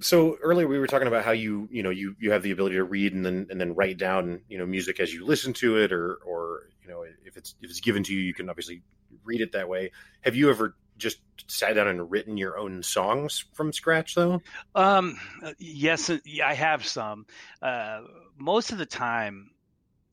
So 0.00 0.38
earlier 0.42 0.66
we 0.66 0.78
were 0.78 0.86
talking 0.86 1.08
about 1.08 1.24
how 1.24 1.32
you, 1.32 1.68
you 1.70 1.82
know, 1.82 1.90
you, 1.90 2.16
you 2.18 2.32
have 2.32 2.42
the 2.42 2.50
ability 2.50 2.76
to 2.76 2.84
read 2.84 3.12
and 3.12 3.24
then 3.24 3.46
and 3.50 3.60
then 3.60 3.74
write 3.74 3.98
down, 3.98 4.40
you 4.48 4.56
know, 4.56 4.64
music 4.64 5.00
as 5.00 5.12
you 5.12 5.26
listen 5.26 5.52
to 5.54 5.78
it 5.78 5.92
or 5.92 6.14
or 6.24 6.70
you 6.82 6.88
know, 6.88 7.04
if 7.24 7.36
it's 7.36 7.54
if 7.60 7.70
it's 7.70 7.80
given 7.80 8.02
to 8.04 8.14
you, 8.14 8.20
you 8.20 8.32
can 8.32 8.48
obviously 8.48 8.82
read 9.24 9.42
it 9.42 9.52
that 9.52 9.68
way. 9.68 9.92
Have 10.22 10.34
you 10.34 10.48
ever 10.48 10.74
just 10.96 11.18
sat 11.46 11.74
down 11.74 11.88
and 11.88 12.10
written 12.10 12.36
your 12.36 12.58
own 12.58 12.82
songs 12.82 13.44
from 13.52 13.72
scratch 13.72 14.14
though? 14.14 14.40
Um, 14.74 15.18
yes, 15.58 16.10
I 16.42 16.54
have 16.54 16.86
some. 16.86 17.26
Uh, 17.60 18.02
most 18.38 18.72
of 18.72 18.78
the 18.78 18.86
time, 18.86 19.50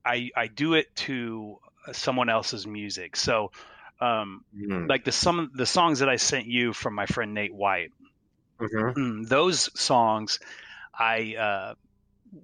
I 0.05 0.31
I 0.35 0.47
do 0.47 0.73
it 0.73 0.95
to 0.97 1.59
someone 1.93 2.29
else's 2.29 2.67
music. 2.67 3.15
So, 3.15 3.51
um, 3.99 4.43
mm. 4.55 4.87
like 4.89 5.03
the 5.05 5.11
some 5.11 5.51
the 5.53 5.65
songs 5.65 5.99
that 5.99 6.09
I 6.09 6.17
sent 6.17 6.47
you 6.47 6.73
from 6.73 6.95
my 6.95 7.05
friend 7.05 7.33
Nate 7.33 7.53
White, 7.53 7.91
mm-hmm. 8.59 8.99
Mm, 8.99 9.27
those 9.27 9.69
songs, 9.79 10.39
I 10.97 11.35
uh, 11.35 11.73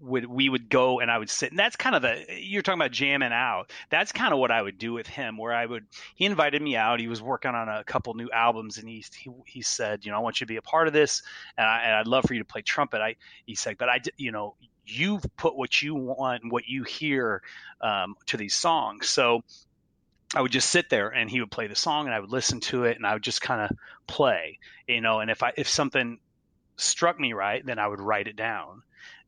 would 0.01 0.25
we 0.25 0.49
would 0.49 0.69
go 0.69 0.99
and 0.99 1.11
I 1.11 1.17
would 1.17 1.29
sit 1.29 1.51
and 1.51 1.59
that's 1.59 1.75
kind 1.75 1.95
of 1.95 2.01
the 2.01 2.25
you're 2.29 2.61
talking 2.61 2.79
about 2.79 2.91
jamming 2.91 3.31
out. 3.31 3.71
That's 3.89 4.11
kind 4.11 4.33
of 4.33 4.39
what 4.39 4.51
I 4.51 4.61
would 4.61 4.77
do 4.77 4.93
with 4.93 5.07
him 5.07 5.37
where 5.37 5.53
I 5.53 5.65
would 5.65 5.85
he 6.15 6.25
invited 6.25 6.61
me 6.61 6.75
out. 6.75 6.99
He 6.99 7.07
was 7.07 7.21
working 7.21 7.51
on 7.51 7.69
a 7.69 7.83
couple 7.83 8.13
new 8.13 8.29
albums 8.31 8.77
and 8.77 8.87
he 8.87 9.03
he, 9.17 9.31
he 9.45 9.61
said, 9.61 10.05
you 10.05 10.11
know, 10.11 10.17
I 10.17 10.21
want 10.21 10.39
you 10.39 10.45
to 10.45 10.51
be 10.51 10.57
a 10.57 10.61
part 10.61 10.87
of 10.87 10.93
this 10.93 11.21
and, 11.57 11.65
I, 11.65 11.99
would 11.99 12.07
love 12.07 12.25
for 12.25 12.33
you 12.33 12.39
to 12.39 12.45
play 12.45 12.61
trumpet. 12.61 13.01
I 13.01 13.15
he 13.45 13.55
said, 13.55 13.77
but 13.77 13.89
I 13.89 14.01
you 14.17 14.31
know, 14.31 14.55
you've 14.85 15.25
put 15.37 15.55
what 15.55 15.81
you 15.81 15.95
want 15.95 16.43
and 16.43 16.51
what 16.51 16.67
you 16.67 16.83
hear 16.83 17.41
um, 17.81 18.15
to 18.27 18.37
these 18.37 18.55
songs. 18.55 19.09
So 19.09 19.43
I 20.35 20.41
would 20.41 20.51
just 20.51 20.69
sit 20.69 20.89
there 20.89 21.09
and 21.09 21.29
he 21.29 21.39
would 21.39 21.51
play 21.51 21.67
the 21.67 21.75
song 21.75 22.05
and 22.05 22.13
I 22.13 22.19
would 22.19 22.31
listen 22.31 22.59
to 22.61 22.83
it 22.85 22.97
and 22.97 23.05
I 23.05 23.13
would 23.13 23.23
just 23.23 23.41
kind 23.41 23.61
of 23.61 23.77
play, 24.07 24.59
you 24.87 25.01
know, 25.01 25.19
and 25.19 25.31
if 25.31 25.43
I, 25.43 25.53
if 25.55 25.67
something 25.67 26.19
struck 26.77 27.19
me 27.19 27.33
right, 27.33 27.65
then 27.65 27.79
I 27.79 27.87
would 27.87 28.01
write 28.01 28.27
it 28.27 28.35
down. 28.35 28.81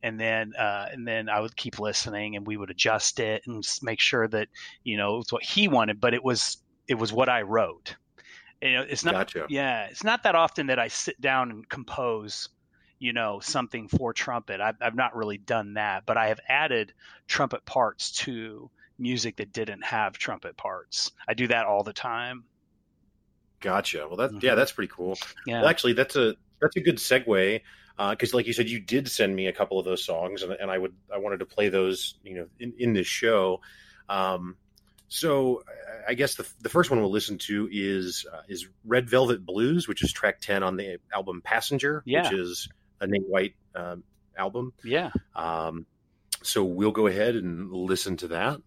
And 0.03 0.19
then, 0.19 0.53
uh, 0.55 0.87
and 0.91 1.07
then 1.07 1.29
I 1.29 1.39
would 1.39 1.55
keep 1.55 1.79
listening 1.79 2.35
and 2.35 2.45
we 2.45 2.57
would 2.57 2.69
adjust 2.69 3.19
it 3.19 3.43
and 3.47 3.63
make 3.81 3.99
sure 3.99 4.27
that, 4.27 4.47
you 4.83 4.97
know, 4.97 5.19
it's 5.19 5.31
what 5.31 5.43
he 5.43 5.67
wanted, 5.67 5.99
but 5.99 6.13
it 6.13 6.23
was, 6.23 6.57
it 6.87 6.95
was 6.95 7.11
what 7.11 7.29
I 7.29 7.41
wrote. 7.41 7.95
You 8.61 8.73
know, 8.73 8.85
it's 8.87 9.03
not, 9.03 9.13
gotcha. 9.13 9.45
yeah, 9.49 9.85
it's 9.85 10.03
not 10.03 10.23
that 10.23 10.35
often 10.35 10.67
that 10.67 10.79
I 10.79 10.87
sit 10.87 11.19
down 11.21 11.51
and 11.51 11.69
compose 11.69 12.49
you 12.99 13.13
know 13.13 13.39
something 13.39 13.87
for 13.87 14.13
trumpet. 14.13 14.61
I've, 14.61 14.75
I've 14.81 14.95
not 14.95 15.15
really 15.15 15.37
done 15.37 15.75
that 15.75 16.05
but 16.05 16.17
i 16.17 16.27
have 16.27 16.39
added 16.47 16.93
trumpet 17.27 17.65
parts 17.65 18.11
to 18.23 18.69
music 18.99 19.37
that 19.37 19.53
didn't 19.53 19.83
have 19.83 20.17
trumpet 20.17 20.57
parts. 20.57 21.11
I 21.27 21.33
do 21.33 21.47
that 21.47 21.65
all 21.65 21.83
the 21.83 21.93
time. 21.93 22.45
Gotcha. 23.59 24.07
Well 24.07 24.17
that 24.17 24.31
mm-hmm. 24.31 24.45
yeah 24.45 24.55
that's 24.55 24.71
pretty 24.71 24.91
cool. 24.93 25.17
Yeah. 25.45 25.61
Well, 25.61 25.69
actually 25.69 25.93
that's 25.93 26.15
a 26.15 26.35
that's 26.61 26.75
a 26.75 26.81
good 26.81 26.97
segue 26.97 27.61
because 27.97 28.33
uh, 28.33 28.37
like 28.37 28.47
you 28.47 28.53
said 28.53 28.69
you 28.69 28.79
did 28.79 29.07
send 29.09 29.35
me 29.35 29.47
a 29.47 29.53
couple 29.53 29.79
of 29.79 29.85
those 29.85 30.03
songs 30.03 30.43
and, 30.43 30.51
and 30.53 30.69
i 30.69 30.77
would 30.77 30.93
i 31.11 31.17
wanted 31.17 31.39
to 31.39 31.45
play 31.45 31.69
those 31.69 32.15
you 32.23 32.35
know 32.35 32.47
in, 32.59 32.73
in 32.77 32.93
this 32.93 33.07
show. 33.07 33.61
Um, 34.09 34.55
so 35.09 35.63
I 36.07 36.13
guess 36.13 36.35
the, 36.35 36.47
the 36.61 36.69
first 36.69 36.89
one 36.89 36.99
we'll 36.99 37.11
listen 37.11 37.37
to 37.39 37.69
is 37.71 38.25
uh, 38.31 38.41
is 38.47 38.67
Red 38.85 39.09
Velvet 39.09 39.45
Blues, 39.45 39.87
which 39.87 40.03
is 40.03 40.11
track 40.11 40.41
ten 40.41 40.63
on 40.63 40.75
the 40.75 40.99
album 41.13 41.41
Passenger, 41.41 42.03
yeah. 42.05 42.23
which 42.23 42.33
is 42.33 42.69
a 42.99 43.07
Nate 43.07 43.27
White 43.27 43.55
um, 43.75 44.03
album. 44.37 44.73
Yeah. 44.83 45.11
Um, 45.35 45.85
so 46.43 46.63
we'll 46.63 46.91
go 46.91 47.07
ahead 47.07 47.35
and 47.35 47.71
listen 47.71 48.17
to 48.17 48.27
that. 48.29 48.61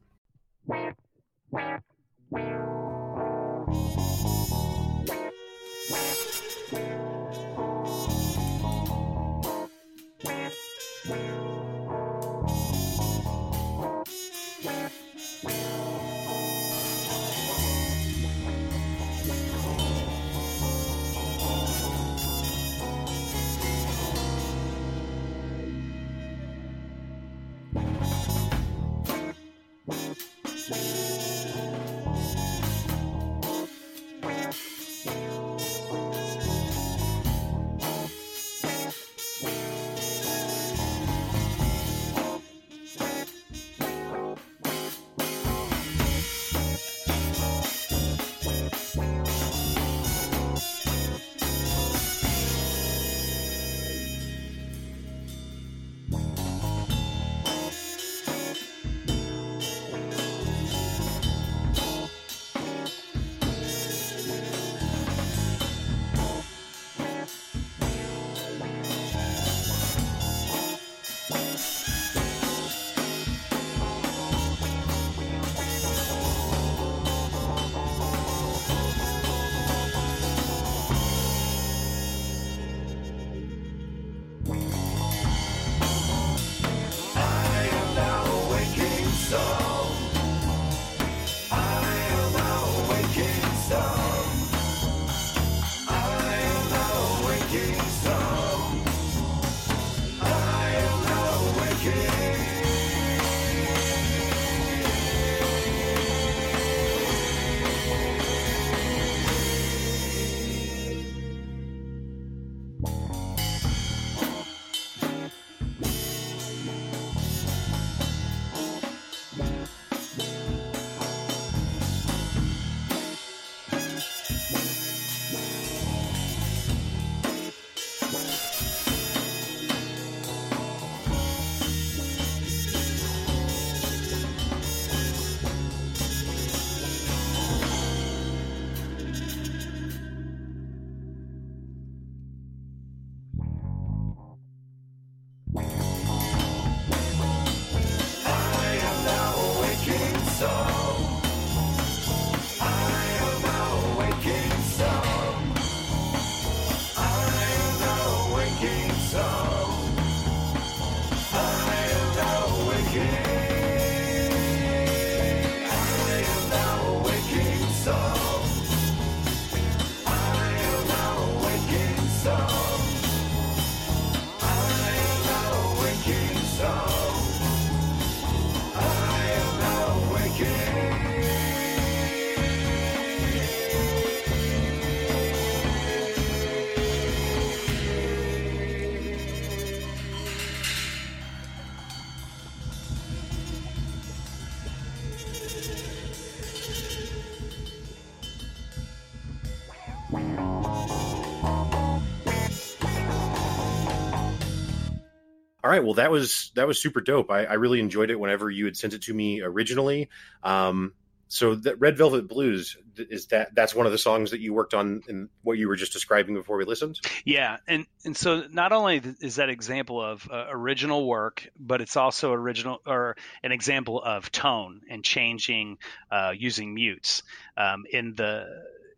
All 205.70 205.76
right. 205.76 205.84
Well, 205.84 205.94
that 205.94 206.10
was 206.10 206.50
that 206.56 206.66
was 206.66 206.82
super 206.82 207.00
dope. 207.00 207.30
I, 207.30 207.44
I 207.44 207.52
really 207.52 207.78
enjoyed 207.78 208.10
it 208.10 208.18
whenever 208.18 208.50
you 208.50 208.64
had 208.64 208.76
sent 208.76 208.92
it 208.92 209.02
to 209.02 209.14
me 209.14 209.40
originally. 209.40 210.08
Um, 210.42 210.94
so 211.28 211.54
that 211.54 211.78
Red 211.78 211.96
Velvet 211.96 212.26
Blues 212.26 212.76
is 212.96 213.26
that 213.26 213.54
that's 213.54 213.72
one 213.72 213.86
of 213.86 213.92
the 213.92 213.98
songs 213.98 214.32
that 214.32 214.40
you 214.40 214.52
worked 214.52 214.74
on 214.74 215.02
in 215.06 215.28
what 215.42 215.58
you 215.58 215.68
were 215.68 215.76
just 215.76 215.92
describing 215.92 216.34
before 216.34 216.56
we 216.56 216.64
listened. 216.64 216.98
Yeah, 217.24 217.58
and 217.68 217.86
and 218.04 218.16
so 218.16 218.48
not 218.50 218.72
only 218.72 219.00
is 219.20 219.36
that 219.36 219.48
example 219.48 220.04
of 220.04 220.28
uh, 220.28 220.46
original 220.50 221.06
work, 221.06 221.48
but 221.56 221.80
it's 221.80 221.96
also 221.96 222.32
original 222.32 222.80
or 222.84 223.16
an 223.44 223.52
example 223.52 224.02
of 224.02 224.32
tone 224.32 224.80
and 224.90 225.04
changing 225.04 225.78
uh, 226.10 226.32
using 226.36 226.74
mutes 226.74 227.22
um, 227.56 227.84
in 227.88 228.16
the 228.16 228.48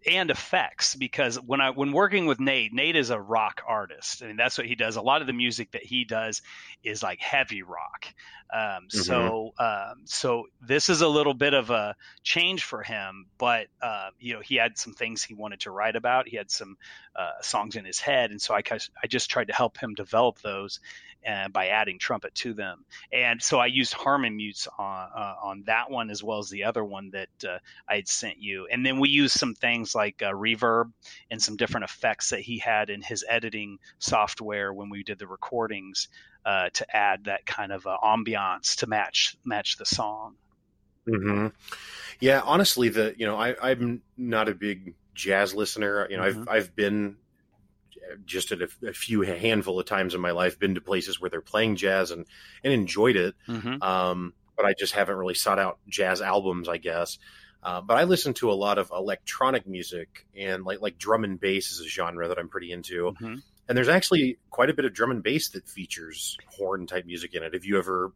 and 0.06 0.30
effects 0.30 0.94
because 0.94 1.36
when 1.40 1.60
I 1.60 1.70
when 1.70 1.92
working 1.92 2.26
with 2.26 2.40
Nate, 2.40 2.72
Nate 2.72 2.96
is 2.96 3.10
a 3.10 3.20
rock 3.20 3.62
artist. 3.66 4.22
I 4.22 4.26
mean 4.26 4.36
that's 4.36 4.58
what 4.58 4.66
he 4.66 4.74
does. 4.74 4.96
A 4.96 5.02
lot 5.02 5.20
of 5.20 5.26
the 5.26 5.32
music 5.32 5.72
that 5.72 5.82
he 5.82 6.04
does 6.04 6.42
is 6.82 7.02
like 7.02 7.20
heavy 7.20 7.62
rock. 7.62 8.06
Um, 8.52 8.60
mm-hmm. 8.60 8.98
So 8.98 9.52
um, 9.58 10.02
so 10.04 10.46
this 10.60 10.88
is 10.88 11.00
a 11.00 11.08
little 11.08 11.34
bit 11.34 11.54
of 11.54 11.70
a 11.70 11.96
change 12.22 12.64
for 12.64 12.82
him, 12.82 13.26
but 13.38 13.68
uh, 13.80 14.10
you 14.18 14.34
know 14.34 14.40
he 14.40 14.56
had 14.56 14.76
some 14.76 14.92
things 14.92 15.22
he 15.22 15.34
wanted 15.34 15.60
to 15.60 15.70
write 15.70 15.96
about. 15.96 16.28
He 16.28 16.36
had 16.36 16.50
some 16.50 16.76
uh, 17.16 17.40
songs 17.40 17.76
in 17.76 17.84
his 17.84 18.00
head, 18.00 18.30
and 18.30 18.40
so 18.40 18.54
I 18.54 18.62
I 19.02 19.06
just 19.06 19.30
tried 19.30 19.48
to 19.48 19.54
help 19.54 19.78
him 19.78 19.94
develop 19.94 20.40
those 20.40 20.80
uh, 21.28 21.48
by 21.48 21.68
adding 21.68 21.98
trumpet 21.98 22.34
to 22.36 22.54
them. 22.54 22.84
And 23.12 23.42
so 23.42 23.58
I 23.58 23.66
used 23.66 23.92
Harmon 23.92 24.36
mutes 24.36 24.68
on 24.78 25.08
uh, 25.14 25.34
on 25.42 25.62
that 25.66 25.90
one 25.90 26.10
as 26.10 26.22
well 26.22 26.38
as 26.38 26.50
the 26.50 26.64
other 26.64 26.84
one 26.84 27.10
that 27.10 27.28
uh, 27.48 27.58
I 27.88 27.96
had 27.96 28.08
sent 28.08 28.38
you. 28.38 28.66
And 28.70 28.84
then 28.84 28.98
we 28.98 29.08
used 29.08 29.38
some 29.38 29.54
things 29.54 29.94
like 29.94 30.22
uh, 30.22 30.32
reverb 30.32 30.92
and 31.30 31.42
some 31.42 31.56
different 31.56 31.84
effects 31.84 32.30
that 32.30 32.40
he 32.40 32.58
had 32.58 32.90
in 32.90 33.02
his 33.02 33.24
editing 33.28 33.78
software 33.98 34.72
when 34.72 34.90
we 34.90 35.02
did 35.02 35.18
the 35.18 35.26
recordings 35.26 36.08
uh, 36.44 36.70
to 36.74 36.96
add 36.96 37.24
that 37.24 37.46
kind 37.46 37.72
of 37.72 37.86
uh, 37.86 37.96
ambiance 38.02 38.76
to 38.76 38.86
match 38.86 39.36
match 39.44 39.76
the 39.76 39.86
song. 39.86 40.34
Mm-hmm. 41.06 41.48
Yeah, 42.20 42.40
honestly, 42.44 42.88
the 42.88 43.14
you 43.16 43.26
know 43.26 43.36
I, 43.36 43.54
I'm 43.60 44.02
not 44.16 44.48
a 44.48 44.54
big 44.54 44.94
jazz 45.14 45.54
listener. 45.54 46.06
You 46.10 46.16
know, 46.16 46.24
mm-hmm. 46.24 46.42
I've 46.42 46.48
I've 46.48 46.76
been 46.76 47.16
just 48.24 48.52
at 48.52 48.62
a, 48.62 48.68
a, 48.86 48.92
few 48.92 49.22
handful 49.22 49.78
of 49.78 49.86
times 49.86 50.14
in 50.14 50.20
my 50.20 50.30
life 50.30 50.58
been 50.58 50.74
to 50.74 50.80
places 50.80 51.20
where 51.20 51.30
they're 51.30 51.40
playing 51.40 51.76
jazz 51.76 52.10
and 52.10 52.26
and 52.64 52.72
enjoyed 52.72 53.16
it. 53.16 53.34
Mm-hmm. 53.48 53.82
Um, 53.82 54.34
but 54.56 54.66
I 54.66 54.74
just 54.78 54.92
haven't 54.92 55.16
really 55.16 55.34
sought 55.34 55.58
out 55.58 55.78
jazz 55.88 56.20
albums, 56.20 56.68
I 56.68 56.76
guess. 56.76 57.18
Uh, 57.62 57.80
but 57.80 57.96
I 57.96 58.04
listen 58.04 58.34
to 58.34 58.50
a 58.50 58.54
lot 58.54 58.78
of 58.78 58.90
electronic 58.90 59.66
music 59.66 60.26
and 60.36 60.64
like 60.64 60.80
like 60.80 60.98
drum 60.98 61.24
and 61.24 61.38
bass 61.38 61.70
is 61.70 61.80
a 61.80 61.88
genre 61.88 62.28
that 62.28 62.38
I'm 62.38 62.48
pretty 62.48 62.72
into. 62.72 63.12
Mm-hmm. 63.12 63.36
And 63.68 63.78
there's 63.78 63.88
actually 63.88 64.38
quite 64.50 64.70
a 64.70 64.74
bit 64.74 64.84
of 64.84 64.92
drum 64.92 65.12
and 65.12 65.22
bass 65.22 65.50
that 65.50 65.68
features 65.68 66.36
horn 66.46 66.86
type 66.86 67.06
music 67.06 67.34
in 67.34 67.42
it. 67.42 67.54
Have 67.54 67.64
you 67.64 67.78
ever 67.78 68.12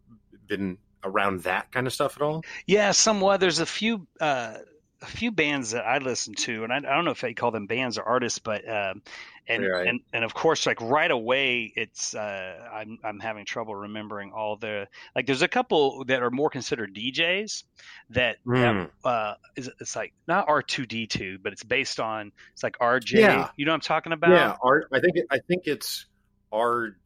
been 0.49 0.79
around 1.05 1.45
that 1.45 1.71
kind 1.71 1.87
of 1.87 1.93
stuff 1.93 2.17
at 2.17 2.23
all? 2.23 2.45
Yeah, 2.67 2.91
somewhat. 2.91 3.41
There's 3.41 3.61
a 3.61 3.67
few. 3.67 4.07
Uh 4.21 4.59
a 5.03 5.07
few 5.07 5.31
bands 5.31 5.73
that 5.73 5.85
I 5.85 5.99
listen 5.99 6.35
to, 6.35 6.65
and 6.65 6.73
I, 6.73 6.77
I, 6.77 6.81
don't 6.81 7.05
know 7.05 7.11
if 7.11 7.23
I 7.23 7.35
call 7.35 7.51
them 7.51 7.67
bands 7.67 7.99
or 7.99 8.03
artists, 8.03 8.39
but 8.39 8.69
um, 8.69 9.03
and 9.47 9.67
right. 9.67 9.87
and 9.87 10.01
and 10.13 10.25
of 10.25 10.33
course, 10.33 10.67
like 10.67 10.81
right 10.81 11.11
away, 11.11 11.73
it's 11.77 12.15
uh, 12.15 12.69
I'm 12.73 12.99
I'm 13.05 13.21
having 13.21 13.45
trouble 13.45 13.75
remembering 13.75 14.33
all 14.33 14.57
the 14.57 14.89
like. 15.15 15.27
There's 15.27 15.43
a 15.43 15.49
couple 15.49 16.05
that 16.07 16.23
are 16.23 16.31
more 16.31 16.49
considered 16.49 16.95
DJs 16.95 17.65
that, 18.11 18.39
mm. 18.47 18.55
that 18.55 18.75
hmm. 18.75 18.91
uh, 19.05 19.35
is 19.55 19.71
it's 19.81 19.95
like 19.95 20.15
not 20.27 20.49
R 20.49 20.63
two 20.63 20.87
D 20.87 21.07
two, 21.07 21.39
but 21.43 21.53
it's 21.53 21.65
based 21.65 22.01
on 22.01 22.33
it's 22.53 22.63
like 22.63 22.79
RJ. 22.79 23.13
Yeah. 23.13 23.51
You 23.57 23.67
know 23.67 23.73
what 23.73 23.77
I'm 23.77 23.81
talking 23.83 24.13
about? 24.13 24.31
Yeah, 24.31 24.57
R, 24.63 24.85
I 24.93 25.01
think 25.01 25.17
it, 25.17 25.27
I 25.31 25.39
think 25.39 25.63
it's 25.67 26.07
R 26.51 26.97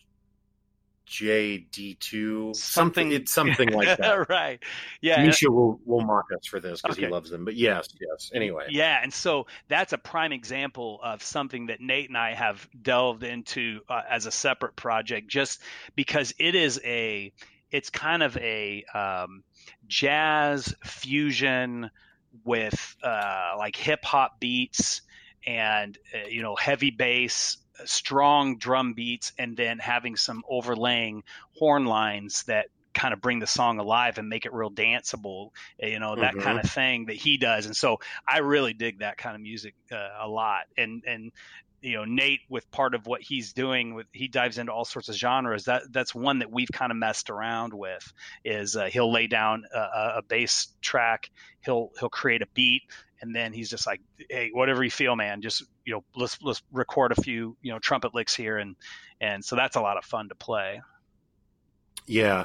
JD2 1.11 2.55
something 2.55 3.11
it's 3.11 3.33
something 3.33 3.69
like 3.71 3.99
that. 3.99 4.29
right. 4.29 4.63
Yeah. 5.01 5.25
Misha 5.25 5.51
will 5.51 5.81
will 5.85 6.03
mock 6.03 6.27
us 6.37 6.47
for 6.47 6.61
this 6.61 6.81
because 6.81 6.97
okay. 6.97 7.07
he 7.07 7.13
loves 7.13 7.31
them. 7.31 7.45
But 7.45 7.57
yes, 7.57 7.89
yes. 8.01 8.31
Anyway. 8.33 8.67
Yeah, 8.71 9.01
and 9.03 9.13
so 9.13 9.47
that's 9.69 9.93
a 9.93 9.99
prime 9.99 10.33
example 10.33 11.01
of 11.03 11.23
something 11.23 11.67
that 11.67 11.81
Nate 11.81 12.09
and 12.09 12.17
I 12.17 12.35
have 12.35 12.69
delved 12.81 13.25
into 13.25 13.81
uh, 13.89 14.03
as 14.09 14.27
a 14.27 14.31
separate 14.31 14.77
project 14.77 15.29
just 15.29 15.61
because 15.97 16.33
it 16.39 16.55
is 16.55 16.81
a 16.85 17.33
it's 17.73 17.91
kind 17.91 18.23
of 18.23 18.37
a 18.37 18.85
um, 18.95 19.43
jazz 19.89 20.75
fusion 20.85 21.91
with 22.45 22.97
uh, 23.03 23.55
like 23.59 23.75
hip 23.75 24.05
hop 24.05 24.39
beats 24.39 25.03
and 25.45 25.99
uh, 26.15 26.29
you 26.29 26.43
know 26.43 26.55
heavy 26.55 26.91
bass 26.91 27.57
strong 27.85 28.59
drum 28.59 28.95
beats 28.95 29.33
and 29.39 29.57
then 29.57 29.79
having 29.79 30.17
some 30.17 30.43
overlaying 30.49 31.23
horn 31.59 31.85
lines 31.85 32.45
that 32.45 32.67
kind 32.93 33.15
of 33.15 33.21
bring 33.21 33.39
the 33.39 33.47
song 33.47 33.79
alive 33.79 34.19
and 34.19 34.29
make 34.29 34.47
it 34.47 34.53
real 34.53 34.71
danceable, 34.71 35.51
you 35.79 35.99
know, 35.99 36.17
that 36.17 36.35
mm-hmm. 36.35 36.43
kind 36.43 36.59
of 36.59 36.71
thing 36.71 37.07
that 37.07 37.17
he 37.17 37.37
does. 37.37 37.67
And 37.67 37.77
so 37.77 37.99
I 38.27 38.39
really 38.39 38.73
dig 38.73 38.99
that 38.99 39.17
kind 39.17 39.37
of 39.37 39.43
music 39.43 39.75
uh, 39.93 40.09
a 40.21 40.29
lot. 40.29 40.63
And, 40.77 41.05
and, 41.07 41.33
you 41.83 41.97
know, 41.97 42.05
Nate 42.05 42.41
with 42.49 42.71
part 42.71 42.95
of 42.95 43.07
what 43.07 43.23
he's 43.23 43.53
doing 43.53 43.95
with, 43.95 44.07
he 44.13 44.29
dives 44.29 44.59
into 44.59 44.73
all 44.73 44.85
sorts 44.85 45.09
of 45.09 45.15
genres. 45.15 45.65
That 45.65 45.83
that's 45.91 46.15
one 46.15 46.41
that 46.41 46.51
we've 46.51 46.71
kind 46.73 46.93
of 46.93 46.99
messed 46.99 47.31
around 47.31 47.73
with 47.73 48.13
is 48.45 48.77
uh, 48.77 48.87
he'll 48.87 49.13
lay 49.13 49.27
down 49.27 49.65
a, 49.75 49.79
a 50.19 50.23
bass 50.27 50.69
track. 50.81 51.31
He'll, 51.65 51.91
he'll 51.99 52.09
create 52.09 52.43
a 52.43 52.47
beat 52.55 52.83
and 53.21 53.35
then 53.35 53.53
he's 53.53 53.69
just 53.69 53.87
like, 53.87 54.01
"Hey, 54.29 54.51
whatever 54.53 54.83
you 54.83 54.91
feel, 54.91 55.15
man, 55.15 55.43
just 55.43 55.63
you 55.85 55.93
know, 55.93 56.05
let's 56.17 56.41
let's 56.43 56.63
record 56.73 57.13
a 57.13 57.21
few 57.21 57.57
you 57.63 57.73
know 57.73 57.79
trumpet 57.79 58.15
licks 58.15 58.35
here," 58.35 58.59
and 58.59 58.77
and 59.21 59.45
so 59.45 59.57
that's 59.57 59.77
a 59.77 59.81
lot 59.81 59.97
of 59.97 60.05
fun 60.05 60.29
to 60.29 60.35
play. 60.35 60.81
Yeah, 62.07 62.45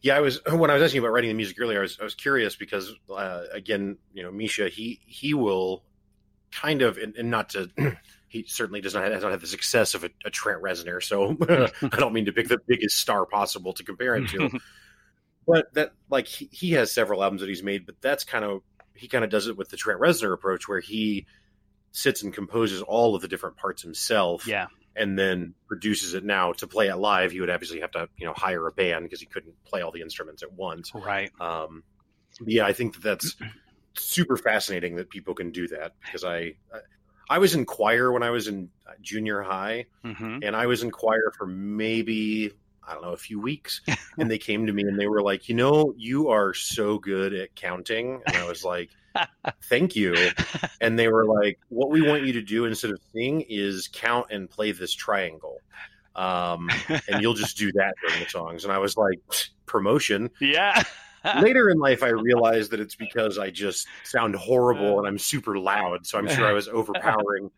yeah. 0.00 0.16
I 0.16 0.20
was 0.20 0.40
when 0.50 0.70
I 0.70 0.74
was 0.74 0.82
asking 0.82 1.00
about 1.00 1.12
writing 1.12 1.28
the 1.28 1.34
music 1.34 1.60
earlier. 1.60 1.80
I 1.80 1.82
was 1.82 1.98
I 2.00 2.04
was 2.04 2.14
curious 2.14 2.56
because 2.56 2.92
uh, 3.10 3.42
again, 3.52 3.98
you 4.12 4.22
know, 4.22 4.30
Misha 4.30 4.68
he 4.68 5.00
he 5.06 5.34
will 5.34 5.84
kind 6.50 6.82
of 6.82 6.96
and, 6.98 7.14
and 7.16 7.30
not 7.30 7.50
to. 7.50 7.70
he 8.36 8.44
certainly 8.48 8.80
does 8.80 8.94
not 8.94 9.04
have, 9.04 9.12
does 9.12 9.22
not 9.22 9.32
have 9.32 9.40
the 9.40 9.46
success 9.46 9.94
of 9.94 10.04
a, 10.04 10.10
a 10.24 10.30
Trent 10.30 10.62
Reznor, 10.62 11.02
so 11.02 11.36
I 11.92 11.96
don't 11.96 12.12
mean 12.12 12.26
to 12.26 12.32
pick 12.32 12.48
the 12.48 12.60
biggest 12.66 12.98
star 12.98 13.26
possible 13.26 13.72
to 13.74 13.84
compare 13.84 14.16
him 14.16 14.26
to. 14.28 14.58
but 15.46 15.72
that 15.74 15.92
like 16.10 16.26
he, 16.26 16.48
he 16.52 16.72
has 16.72 16.92
several 16.92 17.22
albums 17.22 17.40
that 17.40 17.48
he's 17.48 17.62
made, 17.62 17.86
but 17.86 17.96
that's 18.00 18.24
kind 18.24 18.44
of 18.44 18.62
he 18.94 19.08
kind 19.08 19.24
of 19.24 19.30
does 19.30 19.46
it 19.46 19.56
with 19.56 19.68
the 19.68 19.76
Trent 19.76 20.00
Reznor 20.00 20.32
approach, 20.32 20.68
where 20.68 20.80
he 20.80 21.26
sits 21.92 22.22
and 22.22 22.32
composes 22.32 22.82
all 22.82 23.14
of 23.14 23.22
the 23.22 23.28
different 23.28 23.56
parts 23.56 23.82
himself. 23.82 24.46
Yeah. 24.46 24.66
And 24.98 25.18
then 25.18 25.52
produces 25.68 26.14
it. 26.14 26.24
Now 26.24 26.52
to 26.52 26.66
play 26.66 26.88
it 26.88 26.96
live, 26.96 27.30
he 27.30 27.40
would 27.40 27.50
obviously 27.50 27.80
have 27.80 27.90
to, 27.90 28.08
you 28.16 28.26
know, 28.26 28.32
hire 28.34 28.66
a 28.66 28.72
band 28.72 29.04
because 29.04 29.20
he 29.20 29.26
couldn't 29.26 29.52
play 29.64 29.82
all 29.82 29.92
the 29.92 30.00
instruments 30.00 30.42
at 30.42 30.50
once. 30.50 30.90
Right. 30.94 31.30
Um, 31.38 31.82
yeah, 32.46 32.64
I 32.64 32.72
think 32.72 32.94
that 32.94 33.02
that's 33.02 33.36
super 33.92 34.38
fascinating 34.38 34.96
that 34.96 35.10
people 35.10 35.34
can 35.34 35.50
do 35.50 35.68
that 35.68 35.92
because 36.00 36.24
I, 36.24 36.54
I 37.28 37.38
was 37.38 37.54
in 37.54 37.64
choir 37.64 38.12
when 38.12 38.22
I 38.22 38.30
was 38.30 38.48
in 38.48 38.70
junior 39.00 39.42
high, 39.42 39.86
mm-hmm. 40.04 40.38
and 40.42 40.54
I 40.56 40.66
was 40.66 40.82
in 40.82 40.90
choir 40.90 41.32
for 41.36 41.46
maybe 41.46 42.52
I 42.86 42.92
don't 42.92 43.02
know, 43.02 43.12
a 43.12 43.16
few 43.16 43.40
weeks. 43.40 43.80
and 44.18 44.30
they 44.30 44.38
came 44.38 44.66
to 44.66 44.72
me 44.72 44.82
and 44.82 44.98
they 44.98 45.08
were 45.08 45.22
like, 45.22 45.48
you 45.48 45.54
know, 45.54 45.92
you 45.96 46.28
are 46.28 46.54
so 46.54 46.98
good 46.98 47.34
at 47.34 47.54
counting. 47.56 48.22
And 48.26 48.36
I 48.36 48.46
was 48.46 48.64
like, 48.64 48.90
thank 49.64 49.96
you. 49.96 50.14
And 50.80 50.98
they 50.98 51.08
were 51.08 51.24
like, 51.24 51.58
what 51.68 51.90
we 51.90 52.02
want 52.02 52.24
you 52.24 52.34
to 52.34 52.42
do 52.42 52.64
instead 52.64 52.90
of 52.90 53.00
sing 53.12 53.42
is 53.48 53.88
count 53.92 54.26
and 54.30 54.48
play 54.48 54.72
this 54.72 54.92
triangle. 54.92 55.58
Um, 56.14 56.70
and 57.08 57.20
you'll 57.20 57.34
just 57.34 57.58
do 57.58 57.72
that 57.72 57.94
during 58.00 58.22
the 58.22 58.30
songs. 58.30 58.64
And 58.64 58.72
I 58.72 58.78
was 58.78 58.96
like, 58.96 59.20
promotion. 59.66 60.30
Yeah. 60.40 60.82
Later 61.40 61.70
in 61.70 61.78
life, 61.78 62.02
I 62.02 62.08
realized 62.10 62.70
that 62.72 62.80
it's 62.80 62.94
because 62.94 63.38
I 63.38 63.50
just 63.50 63.86
sound 64.04 64.34
horrible 64.36 64.98
and 64.98 65.06
I'm 65.06 65.18
super 65.18 65.58
loud. 65.58 66.06
So 66.06 66.18
I'm 66.18 66.28
sure 66.28 66.46
I 66.46 66.52
was 66.52 66.68
overpowering 66.68 67.50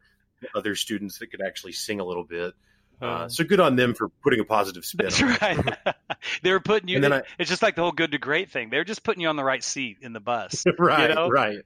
other 0.55 0.75
students 0.75 1.19
that 1.19 1.29
could 1.29 1.41
actually 1.41 1.73
sing 1.73 2.01
a 2.01 2.05
little 2.05 2.25
bit. 2.25 2.55
Uh, 3.01 3.05
uh, 3.05 3.29
so 3.29 3.45
good 3.45 3.61
on 3.61 3.77
them 3.77 3.95
for 3.95 4.09
putting 4.25 4.41
a 4.41 4.45
positive 4.45 4.85
spin. 4.85 5.07
That's 5.07 5.23
right. 5.23 5.77
they 6.43 6.51
were 6.51 6.59
putting 6.59 6.89
you. 6.89 6.99
I, 7.07 7.23
it's 7.39 7.49
just 7.49 7.63
like 7.63 7.77
the 7.77 7.83
whole 7.83 7.93
good 7.93 8.11
to 8.11 8.19
great 8.19 8.51
thing. 8.51 8.71
They're 8.71 8.83
just 8.83 9.05
putting 9.05 9.21
you 9.23 9.29
on 9.29 9.37
the 9.37 9.45
right 9.45 9.63
seat 9.63 9.99
in 10.01 10.13
the 10.13 10.19
bus. 10.19 10.65
right. 10.81 11.11
You 11.11 11.15
know? 11.15 11.29
Right. 11.29 11.59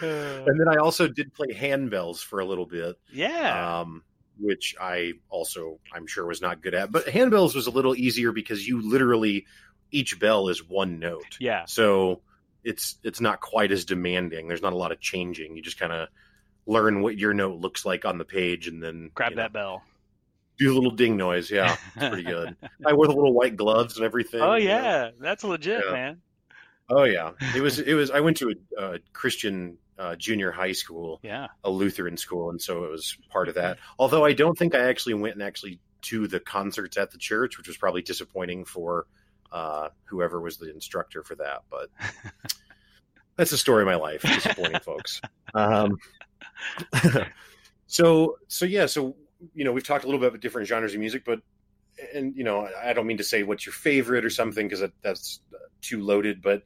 and 0.00 0.60
then 0.60 0.68
I 0.68 0.76
also 0.76 1.08
did 1.08 1.34
play 1.34 1.48
handbells 1.52 2.22
for 2.22 2.38
a 2.38 2.44
little 2.44 2.66
bit. 2.66 2.96
Yeah. 3.12 3.80
Um, 3.80 4.04
which 4.40 4.74
I 4.80 5.12
also 5.28 5.78
I'm 5.92 6.06
sure 6.06 6.26
was 6.26 6.40
not 6.40 6.62
good 6.62 6.74
at. 6.74 6.90
But 6.90 7.06
handbells 7.06 7.54
was 7.54 7.66
a 7.66 7.70
little 7.70 7.94
easier 7.94 8.32
because 8.32 8.66
you 8.66 8.82
literally 8.88 9.46
each 9.90 10.18
bell 10.18 10.48
is 10.48 10.66
one 10.66 10.98
note. 10.98 11.36
Yeah. 11.38 11.64
So 11.66 12.22
it's 12.64 12.96
it's 13.02 13.20
not 13.20 13.40
quite 13.40 13.72
as 13.72 13.84
demanding. 13.84 14.48
There's 14.48 14.62
not 14.62 14.72
a 14.72 14.76
lot 14.76 14.92
of 14.92 15.00
changing. 15.00 15.56
You 15.56 15.62
just 15.62 15.78
kind 15.78 15.92
of 15.92 16.08
learn 16.66 17.02
what 17.02 17.18
your 17.18 17.34
note 17.34 17.60
looks 17.60 17.84
like 17.84 18.04
on 18.04 18.18
the 18.18 18.24
page 18.24 18.68
and 18.68 18.82
then 18.82 19.10
grab 19.14 19.34
that 19.36 19.52
know, 19.52 19.60
bell. 19.60 19.82
Do 20.58 20.72
a 20.72 20.74
little 20.74 20.90
ding 20.90 21.16
noise. 21.16 21.50
Yeah, 21.50 21.76
it's 21.96 22.08
pretty 22.08 22.22
good. 22.22 22.56
I 22.86 22.92
wore 22.92 23.06
the 23.06 23.14
little 23.14 23.32
white 23.32 23.56
gloves 23.56 23.96
and 23.96 24.04
everything. 24.04 24.40
Oh 24.40 24.54
yeah, 24.54 25.06
you 25.06 25.12
know? 25.12 25.12
that's 25.20 25.44
legit, 25.44 25.84
yeah. 25.86 25.92
man. 25.92 26.20
Oh 26.88 27.04
yeah, 27.04 27.32
it 27.54 27.60
was. 27.60 27.78
It 27.78 27.94
was. 27.94 28.10
I 28.10 28.20
went 28.20 28.36
to 28.38 28.54
a, 28.78 28.82
a 28.82 28.98
Christian 29.12 29.78
uh, 30.00 30.16
junior 30.16 30.50
high 30.50 30.72
school, 30.72 31.20
yeah, 31.22 31.48
a 31.62 31.70
Lutheran 31.70 32.16
school, 32.16 32.48
and 32.48 32.60
so 32.60 32.84
it 32.84 32.90
was 32.90 33.18
part 33.28 33.48
of 33.48 33.56
that. 33.56 33.78
Although 33.98 34.24
I 34.24 34.32
don't 34.32 34.56
think 34.56 34.74
I 34.74 34.88
actually 34.88 35.14
went 35.14 35.34
and 35.34 35.42
actually 35.42 35.78
to 36.02 36.26
the 36.26 36.40
concerts 36.40 36.96
at 36.96 37.10
the 37.10 37.18
church, 37.18 37.58
which 37.58 37.68
was 37.68 37.76
probably 37.76 38.00
disappointing 38.00 38.64
for 38.64 39.06
uh, 39.52 39.90
whoever 40.04 40.40
was 40.40 40.56
the 40.56 40.72
instructor 40.72 41.22
for 41.22 41.34
that. 41.34 41.64
But 41.70 41.90
that's 43.36 43.50
the 43.50 43.58
story 43.58 43.82
of 43.82 43.86
my 43.86 43.96
life. 43.96 44.22
Disappointing, 44.22 44.80
folks. 44.84 45.20
Um, 45.52 45.98
so, 47.86 48.38
so 48.48 48.64
yeah, 48.64 48.86
so 48.86 49.16
you 49.54 49.64
know, 49.64 49.72
we've 49.72 49.86
talked 49.86 50.04
a 50.04 50.06
little 50.06 50.20
bit 50.20 50.28
about 50.28 50.40
different 50.40 50.66
genres 50.66 50.94
of 50.94 51.00
music, 51.00 51.24
but 51.26 51.40
and 52.14 52.34
you 52.34 52.44
know, 52.44 52.66
I 52.82 52.94
don't 52.94 53.06
mean 53.06 53.18
to 53.18 53.24
say 53.24 53.42
what's 53.42 53.66
your 53.66 53.74
favorite 53.74 54.24
or 54.24 54.30
something 54.30 54.66
because 54.66 54.80
that, 54.80 54.92
that's 55.02 55.40
too 55.82 56.02
loaded, 56.02 56.40
but 56.40 56.62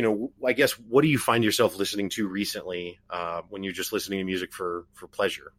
you 0.00 0.06
know, 0.06 0.32
I 0.46 0.54
guess 0.54 0.72
what 0.72 1.02
do 1.02 1.08
you 1.08 1.18
find 1.18 1.44
yourself 1.44 1.76
listening 1.76 2.08
to 2.10 2.26
recently 2.26 2.98
uh, 3.10 3.42
when 3.50 3.62
you're 3.62 3.74
just 3.74 3.92
listening 3.92 4.18
to 4.20 4.24
music 4.24 4.50
for 4.50 4.86
for 4.94 5.06
pleasure? 5.06 5.52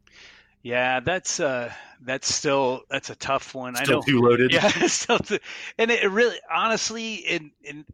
Yeah, 0.63 0.99
that's 0.99 1.39
uh 1.39 1.71
that's 2.01 2.33
still 2.33 2.81
that's 2.89 3.11
a 3.11 3.15
tough 3.15 3.53
one. 3.53 3.75
Still 3.75 3.97
I 3.97 3.97
know 3.97 4.01
too 4.01 4.19
loaded. 4.19 4.51
Yeah, 4.51 4.67
still 4.87 5.19
too, 5.19 5.37
and 5.77 5.91
it 5.91 6.09
really 6.09 6.37
honestly 6.51 7.13
it, 7.17 7.43
it 7.61 7.85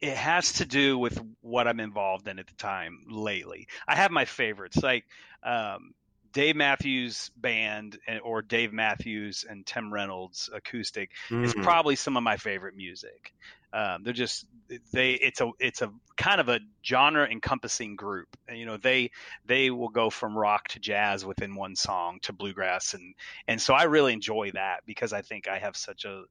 it 0.00 0.16
has 0.16 0.54
to 0.54 0.64
do 0.64 0.96
with 0.96 1.20
what 1.42 1.68
I'm 1.68 1.80
involved 1.80 2.26
in 2.26 2.38
at 2.38 2.46
the 2.46 2.54
time 2.54 3.04
lately. 3.10 3.68
I 3.86 3.94
have 3.96 4.10
my 4.10 4.24
favorites 4.24 4.82
like 4.82 5.04
um 5.42 5.92
Dave 6.32 6.56
Matthews 6.56 7.30
Band 7.36 7.98
or 8.24 8.42
Dave 8.42 8.72
Matthews 8.72 9.44
and 9.48 9.66
Tim 9.66 9.92
Reynolds 9.92 10.48
acoustic 10.52 11.10
mm-hmm. 11.28 11.44
is 11.44 11.54
probably 11.54 11.96
some 11.96 12.16
of 12.16 12.22
my 12.22 12.36
favorite 12.36 12.76
music. 12.76 13.34
Um, 13.72 14.02
they're 14.02 14.12
just 14.12 14.46
they 14.92 15.12
it's 15.12 15.40
a 15.40 15.50
it's 15.58 15.80
a 15.80 15.90
kind 16.16 16.40
of 16.40 16.48
a 16.48 16.60
genre 16.84 17.26
encompassing 17.26 17.96
group. 17.96 18.28
You 18.52 18.66
know, 18.66 18.76
they 18.76 19.10
they 19.46 19.70
will 19.70 19.88
go 19.88 20.10
from 20.10 20.36
rock 20.36 20.68
to 20.68 20.78
jazz 20.78 21.24
within 21.24 21.54
one 21.54 21.74
song 21.74 22.18
to 22.22 22.32
bluegrass 22.32 22.94
and 22.94 23.14
and 23.48 23.60
so 23.60 23.72
I 23.72 23.84
really 23.84 24.12
enjoy 24.12 24.50
that 24.52 24.80
because 24.86 25.12
I 25.12 25.22
think 25.22 25.48
I 25.48 25.58
have 25.58 25.76
such 25.76 26.04
a, 26.04 26.24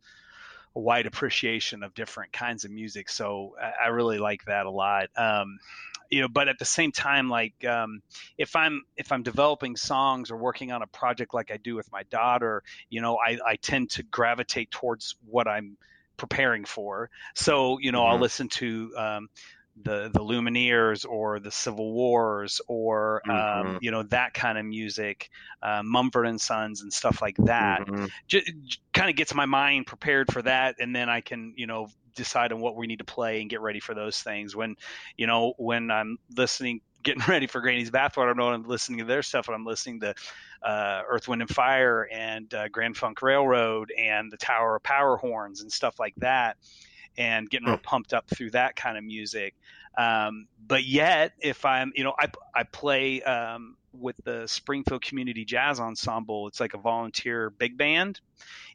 a 0.75 0.79
wide 0.79 1.07
appreciation 1.07 1.81
of 1.81 1.95
different 1.95 2.31
kinds 2.31 2.63
of 2.63 2.71
music. 2.71 3.09
So 3.09 3.55
I, 3.59 3.85
I 3.85 3.87
really 3.87 4.19
like 4.19 4.45
that 4.45 4.67
a 4.67 4.71
lot. 4.71 5.09
Um, 5.15 5.59
you 6.11 6.21
know, 6.21 6.27
but 6.27 6.49
at 6.49 6.59
the 6.59 6.65
same 6.65 6.91
time, 6.91 7.29
like 7.29 7.65
um, 7.65 8.01
if 8.37 8.55
I'm 8.55 8.83
if 8.97 9.11
I'm 9.11 9.23
developing 9.23 9.77
songs 9.77 10.29
or 10.29 10.37
working 10.37 10.71
on 10.71 10.81
a 10.81 10.87
project 10.87 11.33
like 11.33 11.51
I 11.51 11.57
do 11.57 11.75
with 11.75 11.91
my 11.91 12.03
daughter, 12.03 12.63
you 12.89 13.01
know, 13.01 13.17
I, 13.17 13.37
I 13.45 13.55
tend 13.55 13.91
to 13.91 14.03
gravitate 14.03 14.69
towards 14.71 15.15
what 15.25 15.47
I'm 15.47 15.77
preparing 16.17 16.65
for. 16.65 17.09
So 17.33 17.79
you 17.79 17.93
know, 17.93 18.01
mm-hmm. 18.01 18.11
I'll 18.11 18.19
listen 18.19 18.49
to 18.49 18.93
um, 18.97 19.29
the 19.83 20.11
the 20.13 20.19
Lumineers 20.19 21.05
or 21.07 21.39
the 21.39 21.51
Civil 21.51 21.93
Wars 21.93 22.59
or 22.67 23.21
um, 23.29 23.35
mm-hmm. 23.35 23.77
you 23.81 23.91
know 23.91 24.03
that 24.03 24.33
kind 24.33 24.57
of 24.57 24.65
music, 24.65 25.29
uh, 25.63 25.81
Mumford 25.81 26.27
and 26.27 26.41
Sons 26.41 26.81
and 26.81 26.91
stuff 26.91 27.21
like 27.21 27.37
that. 27.37 27.81
Mm-hmm. 27.81 28.05
J- 28.27 28.43
j- 28.43 28.79
kind 28.93 29.09
of 29.09 29.15
gets 29.15 29.33
my 29.33 29.45
mind 29.45 29.87
prepared 29.87 30.31
for 30.31 30.41
that, 30.41 30.75
and 30.79 30.95
then 30.95 31.09
I 31.09 31.21
can 31.21 31.53
you 31.55 31.67
know 31.67 31.87
decide 32.15 32.51
on 32.51 32.59
what 32.59 32.75
we 32.75 32.87
need 32.87 32.99
to 32.99 33.05
play 33.05 33.41
and 33.41 33.49
get 33.49 33.61
ready 33.61 33.79
for 33.79 33.93
those 33.93 34.21
things. 34.21 34.55
When 34.55 34.75
you 35.17 35.27
know 35.27 35.53
when 35.57 35.91
I'm 35.91 36.17
listening, 36.35 36.81
getting 37.03 37.23
ready 37.27 37.47
for 37.47 37.61
Granny's 37.61 37.91
Bathwater, 37.91 38.31
I 38.31 38.33
know 38.33 38.49
I'm 38.49 38.63
listening 38.63 38.99
to 38.99 39.05
their 39.05 39.21
stuff, 39.21 39.47
and 39.47 39.55
I'm 39.55 39.65
listening 39.65 39.99
to 40.01 40.13
uh, 40.63 41.01
Earth, 41.07 41.27
Wind, 41.27 41.41
and 41.41 41.49
Fire 41.49 42.07
and 42.11 42.53
uh, 42.53 42.67
Grand 42.69 42.97
Funk 42.97 43.21
Railroad 43.21 43.91
and 43.97 44.31
the 44.31 44.37
Tower 44.37 44.75
of 44.75 44.83
Power 44.83 45.17
Horns 45.17 45.61
and 45.61 45.71
stuff 45.71 45.99
like 45.99 46.15
that, 46.17 46.57
and 47.17 47.49
getting 47.49 47.67
real 47.67 47.77
pumped 47.77 48.13
up 48.13 48.29
through 48.29 48.51
that 48.51 48.75
kind 48.75 48.97
of 48.97 49.03
music. 49.03 49.55
Um, 49.97 50.47
but 50.65 50.85
yet, 50.85 51.33
if 51.39 51.65
I'm, 51.65 51.91
you 51.95 52.03
know, 52.03 52.13
I 52.19 52.27
I 52.55 52.63
play 52.63 53.21
um, 53.23 53.75
with 53.93 54.15
the 54.23 54.47
Springfield 54.47 55.01
Community 55.01 55.45
Jazz 55.45 55.79
Ensemble. 55.79 56.47
It's 56.47 56.59
like 56.59 56.73
a 56.73 56.77
volunteer 56.77 57.49
big 57.49 57.77
band 57.77 58.19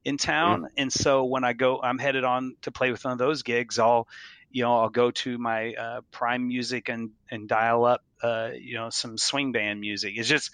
in 0.04 0.16
town, 0.18 0.62
mm. 0.62 0.66
and 0.76 0.92
so 0.92 1.24
when 1.24 1.44
I 1.44 1.52
go, 1.52 1.80
I'm 1.82 1.98
headed 1.98 2.24
on 2.24 2.56
to 2.62 2.70
play 2.70 2.90
with 2.90 3.04
one 3.04 3.12
of 3.12 3.18
those 3.18 3.42
gigs. 3.42 3.78
I'll 3.78 4.08
you 4.50 4.62
know, 4.62 4.80
I'll 4.80 4.88
go 4.88 5.10
to 5.10 5.36
my 5.36 5.74
uh, 5.74 6.00
Prime 6.10 6.48
Music 6.48 6.88
and 6.88 7.10
and 7.30 7.48
dial 7.48 7.84
up, 7.84 8.02
uh, 8.22 8.50
you 8.58 8.74
know, 8.74 8.90
some 8.90 9.18
swing 9.18 9.52
band 9.52 9.80
music. 9.80 10.14
It's 10.16 10.28
just 10.28 10.50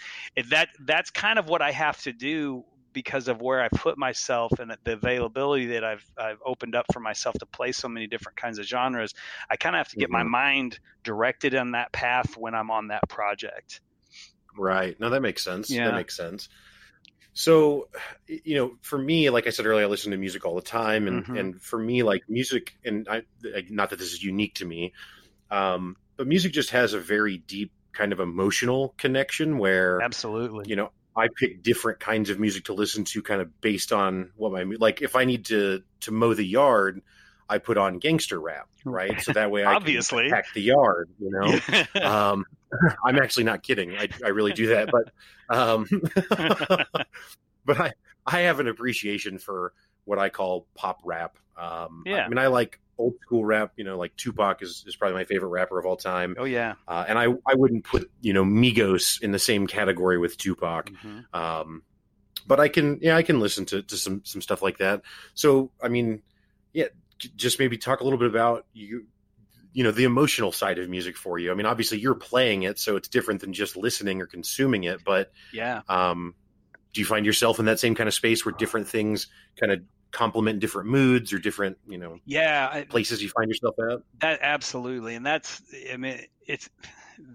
that 0.50 0.70
that's 0.80 1.10
kind 1.10 1.38
of 1.38 1.48
what 1.48 1.62
I 1.62 1.70
have 1.70 2.00
to 2.02 2.12
do 2.12 2.64
because 2.92 3.28
of 3.28 3.40
where 3.40 3.62
I 3.62 3.68
put 3.68 3.96
myself 3.96 4.58
and 4.58 4.76
the 4.84 4.92
availability 4.94 5.66
that 5.66 5.84
I've 5.84 6.04
I've 6.16 6.40
opened 6.44 6.74
up 6.74 6.86
for 6.92 7.00
myself 7.00 7.36
to 7.38 7.46
play 7.46 7.72
so 7.72 7.88
many 7.88 8.06
different 8.06 8.36
kinds 8.36 8.58
of 8.58 8.66
genres. 8.66 9.14
I 9.48 9.56
kind 9.56 9.76
of 9.76 9.78
have 9.78 9.88
to 9.90 9.96
get 9.96 10.06
mm-hmm. 10.06 10.30
my 10.30 10.38
mind 10.38 10.78
directed 11.04 11.54
on 11.54 11.72
that 11.72 11.92
path 11.92 12.36
when 12.36 12.54
I'm 12.54 12.70
on 12.70 12.88
that 12.88 13.08
project. 13.08 13.80
Right. 14.56 14.98
No, 15.00 15.10
that 15.10 15.22
makes 15.22 15.42
sense. 15.42 15.70
Yeah. 15.70 15.88
That 15.88 15.96
makes 15.96 16.16
sense. 16.16 16.48
So, 17.34 17.88
you 18.28 18.56
know, 18.56 18.76
for 18.82 18.98
me, 18.98 19.30
like 19.30 19.46
I 19.46 19.50
said 19.50 19.64
earlier, 19.64 19.86
I 19.86 19.88
listen 19.88 20.10
to 20.10 20.18
music 20.18 20.44
all 20.44 20.54
the 20.54 20.60
time, 20.60 21.08
and 21.08 21.24
mm-hmm. 21.24 21.36
and 21.36 21.62
for 21.62 21.78
me, 21.78 22.02
like 22.02 22.24
music, 22.28 22.74
and 22.84 23.08
I, 23.08 23.22
not 23.70 23.90
that 23.90 23.98
this 23.98 24.12
is 24.12 24.22
unique 24.22 24.56
to 24.56 24.66
me, 24.66 24.92
um, 25.50 25.96
but 26.16 26.26
music 26.26 26.52
just 26.52 26.70
has 26.70 26.92
a 26.92 27.00
very 27.00 27.38
deep 27.38 27.72
kind 27.92 28.12
of 28.12 28.20
emotional 28.20 28.94
connection 28.98 29.56
where, 29.56 30.02
absolutely, 30.02 30.66
you 30.68 30.76
know, 30.76 30.90
I 31.16 31.28
pick 31.34 31.62
different 31.62 32.00
kinds 32.00 32.28
of 32.28 32.38
music 32.38 32.66
to 32.66 32.74
listen 32.74 33.04
to, 33.04 33.22
kind 33.22 33.40
of 33.40 33.62
based 33.62 33.92
on 33.92 34.32
what 34.36 34.52
my 34.52 34.64
like. 34.78 35.00
If 35.00 35.16
I 35.16 35.24
need 35.24 35.46
to 35.46 35.82
to 36.00 36.10
mow 36.10 36.34
the 36.34 36.44
yard, 36.44 37.00
I 37.52 37.58
put 37.58 37.76
on 37.76 37.98
gangster 37.98 38.40
rap, 38.40 38.66
right? 38.86 39.20
So 39.20 39.34
that 39.34 39.50
way 39.50 39.62
I 39.62 39.74
obviously 39.74 40.24
can 40.24 40.32
pack 40.32 40.46
the 40.54 40.62
yard, 40.62 41.10
you 41.18 41.30
know. 41.30 42.02
um, 42.02 42.46
I'm 43.04 43.18
actually 43.18 43.44
not 43.44 43.62
kidding. 43.62 43.94
I, 43.94 44.08
I 44.24 44.28
really 44.28 44.54
do 44.54 44.68
that, 44.68 44.88
but 44.90 45.54
um, 45.54 45.86
but 47.66 47.78
I 47.78 47.92
I 48.26 48.40
have 48.40 48.58
an 48.58 48.68
appreciation 48.68 49.36
for 49.36 49.74
what 50.06 50.18
I 50.18 50.30
call 50.30 50.66
pop 50.74 51.00
rap. 51.04 51.36
Um, 51.58 52.04
yeah. 52.06 52.24
I 52.24 52.28
mean, 52.30 52.38
I 52.38 52.46
like 52.46 52.80
old 52.96 53.12
school 53.20 53.44
rap. 53.44 53.72
You 53.76 53.84
know, 53.84 53.98
like 53.98 54.16
Tupac 54.16 54.62
is, 54.62 54.82
is 54.86 54.96
probably 54.96 55.18
my 55.18 55.24
favorite 55.24 55.50
rapper 55.50 55.78
of 55.78 55.84
all 55.84 55.96
time. 55.96 56.34
Oh 56.38 56.44
yeah. 56.44 56.76
Uh, 56.88 57.04
and 57.06 57.18
I 57.18 57.26
I 57.46 57.54
wouldn't 57.54 57.84
put 57.84 58.10
you 58.22 58.32
know 58.32 58.44
Migos 58.44 59.20
in 59.20 59.32
the 59.32 59.38
same 59.38 59.66
category 59.66 60.16
with 60.16 60.38
Tupac. 60.38 60.88
Mm-hmm. 60.88 61.38
Um, 61.38 61.82
but 62.46 62.60
I 62.60 62.68
can 62.68 62.98
yeah 63.02 63.14
I 63.14 63.22
can 63.22 63.40
listen 63.40 63.66
to 63.66 63.82
to 63.82 63.96
some 63.98 64.22
some 64.24 64.40
stuff 64.40 64.62
like 64.62 64.78
that. 64.78 65.02
So 65.34 65.70
I 65.82 65.88
mean, 65.88 66.22
yeah, 66.72 66.86
just 67.36 67.58
maybe 67.58 67.78
talk 67.78 68.00
a 68.00 68.04
little 68.04 68.18
bit 68.18 68.28
about 68.28 68.66
you 68.72 69.06
you 69.72 69.84
know 69.84 69.90
the 69.90 70.04
emotional 70.04 70.52
side 70.52 70.78
of 70.78 70.88
music 70.88 71.16
for 71.16 71.38
you. 71.38 71.50
I 71.50 71.54
mean 71.54 71.66
obviously 71.66 71.98
you're 71.98 72.14
playing 72.14 72.62
it 72.64 72.78
so 72.78 72.96
it's 72.96 73.08
different 73.08 73.40
than 73.40 73.52
just 73.52 73.76
listening 73.76 74.20
or 74.20 74.26
consuming 74.26 74.84
it 74.84 75.02
but 75.04 75.32
yeah. 75.52 75.82
um 75.88 76.34
do 76.92 77.00
you 77.00 77.06
find 77.06 77.24
yourself 77.24 77.58
in 77.58 77.64
that 77.66 77.80
same 77.80 77.94
kind 77.94 78.08
of 78.08 78.14
space 78.14 78.44
where 78.44 78.54
different 78.54 78.88
things 78.88 79.28
kind 79.58 79.72
of 79.72 79.80
complement 80.10 80.60
different 80.60 80.90
moods 80.90 81.32
or 81.32 81.38
different 81.38 81.78
you 81.88 81.96
know 81.96 82.18
yeah 82.26 82.84
places 82.90 83.22
you 83.22 83.30
find 83.30 83.48
yourself 83.48 83.74
at? 83.90 84.00
That 84.20 84.40
absolutely 84.42 85.14
and 85.14 85.24
that's 85.24 85.62
i 85.90 85.96
mean 85.96 86.20
it's 86.46 86.68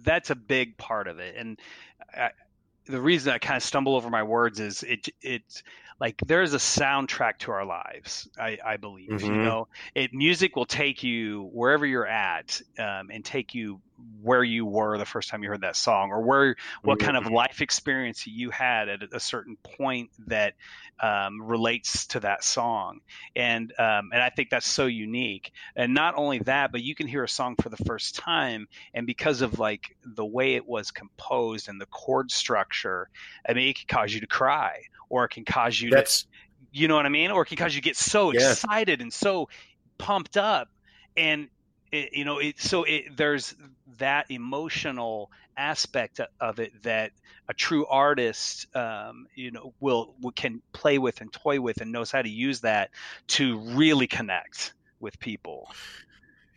that's 0.04 0.30
a 0.30 0.36
big 0.36 0.78
part 0.78 1.08
of 1.08 1.18
it 1.20 1.36
and 1.36 1.60
I, 2.14 2.30
the 2.86 3.02
reason 3.02 3.34
i 3.34 3.40
kind 3.40 3.58
of 3.58 3.64
stumble 3.64 3.96
over 3.96 4.12
my 4.12 4.22
words 4.22 4.60
is 4.60 4.84
it 4.84 5.10
it's 5.22 5.64
like 6.00 6.18
there's 6.26 6.54
a 6.54 6.58
soundtrack 6.58 7.38
to 7.39 7.52
our 7.52 7.66
lives 7.66 8.28
i, 8.39 8.58
I 8.64 8.78
believe 8.78 9.10
mm-hmm. 9.10 9.26
you 9.26 9.41
know 9.41 9.68
it 9.95 10.14
music 10.14 10.56
will 10.56 10.66
take 10.66 11.04
you 11.04 11.50
wherever 11.54 11.86
you're 11.86 12.08
at 12.08 12.62
um, 12.80 13.10
and 13.12 13.24
take 13.24 13.54
you 13.54 13.82
where 14.22 14.43
you 14.43 14.66
were 14.66 14.98
the 14.98 15.06
first 15.06 15.30
time 15.30 15.43
you 15.43 15.50
heard 15.50 15.62
that 15.62 15.76
song 15.76 16.12
or 16.12 16.22
where 16.22 16.56
what 16.84 17.00
mm-hmm. 17.00 17.06
kind 17.06 17.18
of 17.26 17.32
life 17.32 17.62
experience 17.62 18.28
you 18.28 18.50
had 18.50 18.89
at 18.89 19.02
a 19.12 19.20
certain 19.20 19.58
point 19.58 20.10
that 20.28 20.54
um, 21.00 21.41
relates 21.41 22.08
to 22.08 22.20
that 22.20 22.43
song 22.43 23.00
and 23.36 23.72
um, 23.80 24.10
and 24.14 24.22
I 24.22 24.30
think 24.30 24.50
that's 24.50 24.68
so 24.68 24.86
unique 24.86 25.52
and 25.76 25.93
not 25.93 26.16
only 26.16 26.39
that 26.39 26.72
but 26.72 26.82
you 26.82 26.95
can 26.95 27.08
hear 27.08 27.24
a 27.24 27.30
song 27.30 27.56
for 27.56 27.70
the 27.70 27.78
first 27.78 28.16
time 28.16 28.68
and 28.93 29.08
because 29.08 29.41
of 29.41 29.60
like 29.60 29.95
the 30.04 30.26
way 30.26 30.56
it 30.56 30.68
was 30.68 30.91
composed 30.91 31.70
and 31.70 31.80
the 31.80 31.86
chord 31.88 32.32
structure 32.32 33.10
I 33.48 33.54
mean 33.54 33.70
it 33.70 33.78
can 33.78 33.88
cause 33.88 34.14
you 34.14 34.22
to 34.22 34.28
cry 34.28 34.82
or 35.10 35.26
it 35.26 35.30
can 35.30 35.45
cause 35.45 35.80
you 35.80 35.89
That's, 35.89 36.24
to, 36.24 36.28
you 36.72 36.88
know 36.88 36.95
what 36.95 37.06
I 37.06 37.10
mean? 37.10 37.32
Or 37.32 37.43
it 37.43 37.45
can 37.48 37.58
cause 37.58 37.74
you 37.74 37.82
to 37.82 37.86
get 37.86 37.98
so 37.98 38.32
yeah. 38.32 38.52
excited 38.52 39.02
and 39.02 39.12
so 39.12 39.50
pumped 39.98 40.38
up. 40.38 40.70
And, 41.16 41.50
it, 41.92 42.14
you 42.14 42.26
know, 42.26 42.40
it, 42.40 42.60
so 42.60 42.84
it, 42.84 43.16
there's 43.16 43.56
that 43.98 44.30
emotional 44.30 45.32
aspect 45.56 46.20
of 46.40 46.60
it 46.60 46.84
that 46.84 47.12
a 47.50 47.54
true 47.54 47.86
artist, 47.88 48.68
um, 48.76 49.28
you 49.36 49.52
know, 49.52 49.74
will, 49.80 50.14
will 50.22 50.32
can 50.32 50.62
play 50.74 50.98
with 50.98 51.22
and 51.22 51.32
toy 51.32 51.60
with 51.60 51.82
and 51.82 51.92
knows 51.92 52.12
how 52.12 52.22
to 52.22 52.30
use 52.30 52.62
that 52.62 52.92
to 53.28 53.58
really 53.58 54.08
connect 54.08 54.74
with 55.00 55.20
people. 55.20 55.70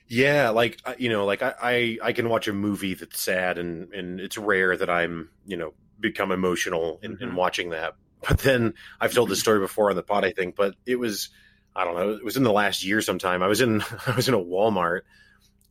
Yeah, 0.09 0.49
like 0.49 0.81
you 0.99 1.09
know, 1.09 1.24
like 1.24 1.41
I, 1.41 1.55
I, 1.62 1.99
I 2.03 2.12
can 2.12 2.28
watch 2.28 2.49
a 2.49 2.53
movie 2.53 2.95
that's 2.95 3.20
sad, 3.20 3.59
and 3.59 3.93
and 3.95 4.18
it's 4.18 4.37
rare 4.37 4.76
that 4.76 4.91
I'm 4.91 5.31
you 5.47 5.57
know 5.57 5.72
become 6.01 6.33
emotional 6.33 6.99
in, 7.01 7.12
mm-hmm. 7.12 7.22
in 7.22 7.35
watching 7.37 7.70
that. 7.70 7.95
But 8.28 8.39
then 8.39 8.74
I've 9.01 9.14
told 9.14 9.28
this 9.28 9.39
story 9.41 9.61
before 9.61 9.89
on 9.89 9.97
the 9.97 10.03
pod, 10.03 10.24
I 10.24 10.33
think, 10.33 10.57
but 10.57 10.74
it 10.85 10.97
was 10.97 11.28
I 11.75 11.85
don't 11.85 11.95
know, 11.95 12.11
it 12.11 12.25
was 12.25 12.37
in 12.37 12.43
the 12.43 12.53
last 12.53 12.85
year 12.85 13.01
sometime. 13.01 13.43
I 13.43 13.49
was 13.49 13.61
in 13.61 13.83
I 14.07 14.14
was 14.16 14.29
in 14.29 14.35
a 14.35 14.39
Walmart 14.39 15.03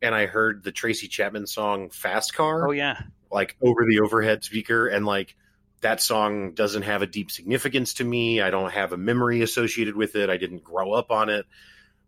and 0.02 0.16
I 0.16 0.26
heard 0.26 0.64
the 0.64 0.72
Tracy 0.72 1.08
Chapman 1.08 1.48
song 1.48 1.90
Fast 1.90 2.34
Car. 2.34 2.68
Oh 2.68 2.72
yeah. 2.72 3.02
Like 3.32 3.56
over 3.62 3.86
the 3.88 4.00
overhead 4.00 4.44
speaker 4.44 4.88
and 4.88 5.06
like 5.06 5.36
that 5.82 6.02
song 6.02 6.54
doesn't 6.54 6.84
have 6.84 7.02
a 7.02 7.08
deep 7.08 7.32
significance 7.32 7.96
to 7.96 8.04
me. 8.04 8.42
I 8.42 8.50
don't 8.50 8.72
have 8.72 8.92
a 8.92 8.98
memory 8.98 9.42
associated 9.42 9.96
with 9.96 10.16
it. 10.16 10.30
I 10.30 10.38
didn't 10.38 10.64
grow 10.64 10.94
up 10.94 11.12
on 11.12 11.30
it, 11.30 11.46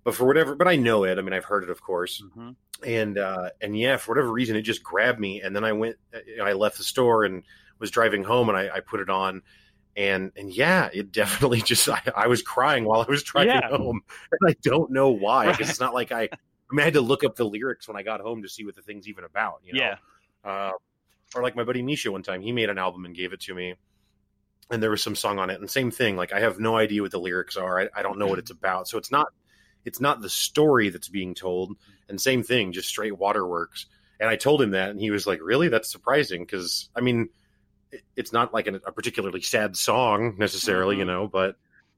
but 0.03 0.15
for 0.15 0.25
whatever, 0.25 0.55
but 0.55 0.67
I 0.67 0.75
know 0.75 1.03
it. 1.03 1.17
I 1.17 1.21
mean, 1.21 1.33
I've 1.33 1.45
heard 1.45 1.63
it, 1.63 1.69
of 1.69 1.81
course, 1.81 2.21
mm-hmm. 2.21 2.51
and 2.83 3.17
uh, 3.17 3.49
and 3.61 3.77
yeah, 3.77 3.97
for 3.97 4.11
whatever 4.11 4.31
reason, 4.31 4.55
it 4.55 4.63
just 4.63 4.83
grabbed 4.83 5.19
me. 5.19 5.41
And 5.41 5.55
then 5.55 5.63
I 5.63 5.71
went, 5.73 5.97
I 6.43 6.53
left 6.53 6.77
the 6.77 6.83
store 6.83 7.23
and 7.23 7.43
was 7.79 7.91
driving 7.91 8.23
home, 8.23 8.49
and 8.49 8.57
I, 8.57 8.69
I 8.75 8.79
put 8.81 8.99
it 8.99 9.09
on, 9.09 9.41
and 9.95 10.31
and 10.35 10.51
yeah, 10.51 10.89
it 10.93 11.11
definitely 11.11 11.61
just 11.65 11.87
I, 11.87 12.01
I 12.15 12.27
was 12.27 12.41
crying 12.41 12.85
while 12.85 13.01
I 13.01 13.09
was 13.09 13.23
driving 13.23 13.55
yeah. 13.55 13.69
home, 13.69 14.01
and 14.31 14.49
I 14.49 14.55
don't 14.61 14.91
know 14.91 15.09
why. 15.09 15.47
Right. 15.47 15.59
It's 15.59 15.79
not 15.79 15.93
like 15.93 16.11
I, 16.11 16.23
I, 16.23 16.29
mean, 16.71 16.81
I 16.81 16.83
had 16.83 16.93
to 16.93 17.01
look 17.01 17.23
up 17.23 17.35
the 17.35 17.45
lyrics 17.45 17.87
when 17.87 17.97
I 17.97 18.03
got 18.03 18.21
home 18.21 18.43
to 18.43 18.49
see 18.49 18.65
what 18.65 18.75
the 18.75 18.81
thing's 18.81 19.07
even 19.07 19.23
about. 19.23 19.61
You 19.63 19.73
know? 19.73 19.79
Yeah. 19.81 19.95
Uh, 20.43 20.71
or 21.35 21.43
like 21.43 21.55
my 21.55 21.63
buddy 21.63 21.81
Misha 21.81 22.11
one 22.11 22.23
time, 22.23 22.41
he 22.41 22.51
made 22.51 22.69
an 22.69 22.77
album 22.77 23.05
and 23.05 23.15
gave 23.15 23.33
it 23.33 23.41
to 23.41 23.53
me, 23.53 23.75
and 24.69 24.81
there 24.81 24.89
was 24.89 25.03
some 25.03 25.15
song 25.15 25.39
on 25.39 25.49
it, 25.49 25.59
and 25.59 25.69
same 25.69 25.91
thing. 25.91 26.15
Like 26.15 26.33
I 26.33 26.39
have 26.39 26.59
no 26.59 26.77
idea 26.77 27.01
what 27.01 27.11
the 27.11 27.19
lyrics 27.19 27.57
are. 27.57 27.81
I, 27.81 27.89
I 27.95 28.01
don't 28.01 28.19
know 28.19 28.27
what 28.27 28.39
it's 28.39 28.51
about. 28.51 28.87
So 28.87 28.97
it's 28.97 29.11
not 29.11 29.27
it's 29.85 30.01
not 30.01 30.21
the 30.21 30.29
story 30.29 30.89
that's 30.89 31.09
being 31.09 31.33
told. 31.33 31.75
And 32.09 32.19
same 32.19 32.43
thing, 32.43 32.73
just 32.73 32.89
straight 32.89 33.17
waterworks. 33.17 33.87
And 34.19 34.29
I 34.29 34.35
told 34.35 34.61
him 34.61 34.71
that, 34.71 34.89
and 34.89 34.99
he 34.99 35.09
was 35.09 35.25
like, 35.25 35.39
"Really? 35.41 35.69
That's 35.69 35.91
surprising." 35.91 36.43
Because 36.43 36.89
I 36.95 37.01
mean, 37.01 37.29
it's 38.15 38.33
not 38.33 38.53
like 38.53 38.67
an, 38.67 38.75
a 38.85 38.91
particularly 38.91 39.41
sad 39.41 39.75
song 39.75 40.35
necessarily, 40.37 40.95
mm-hmm. 40.95 40.99
you 40.99 41.05
know, 41.05 41.27
but 41.27 41.55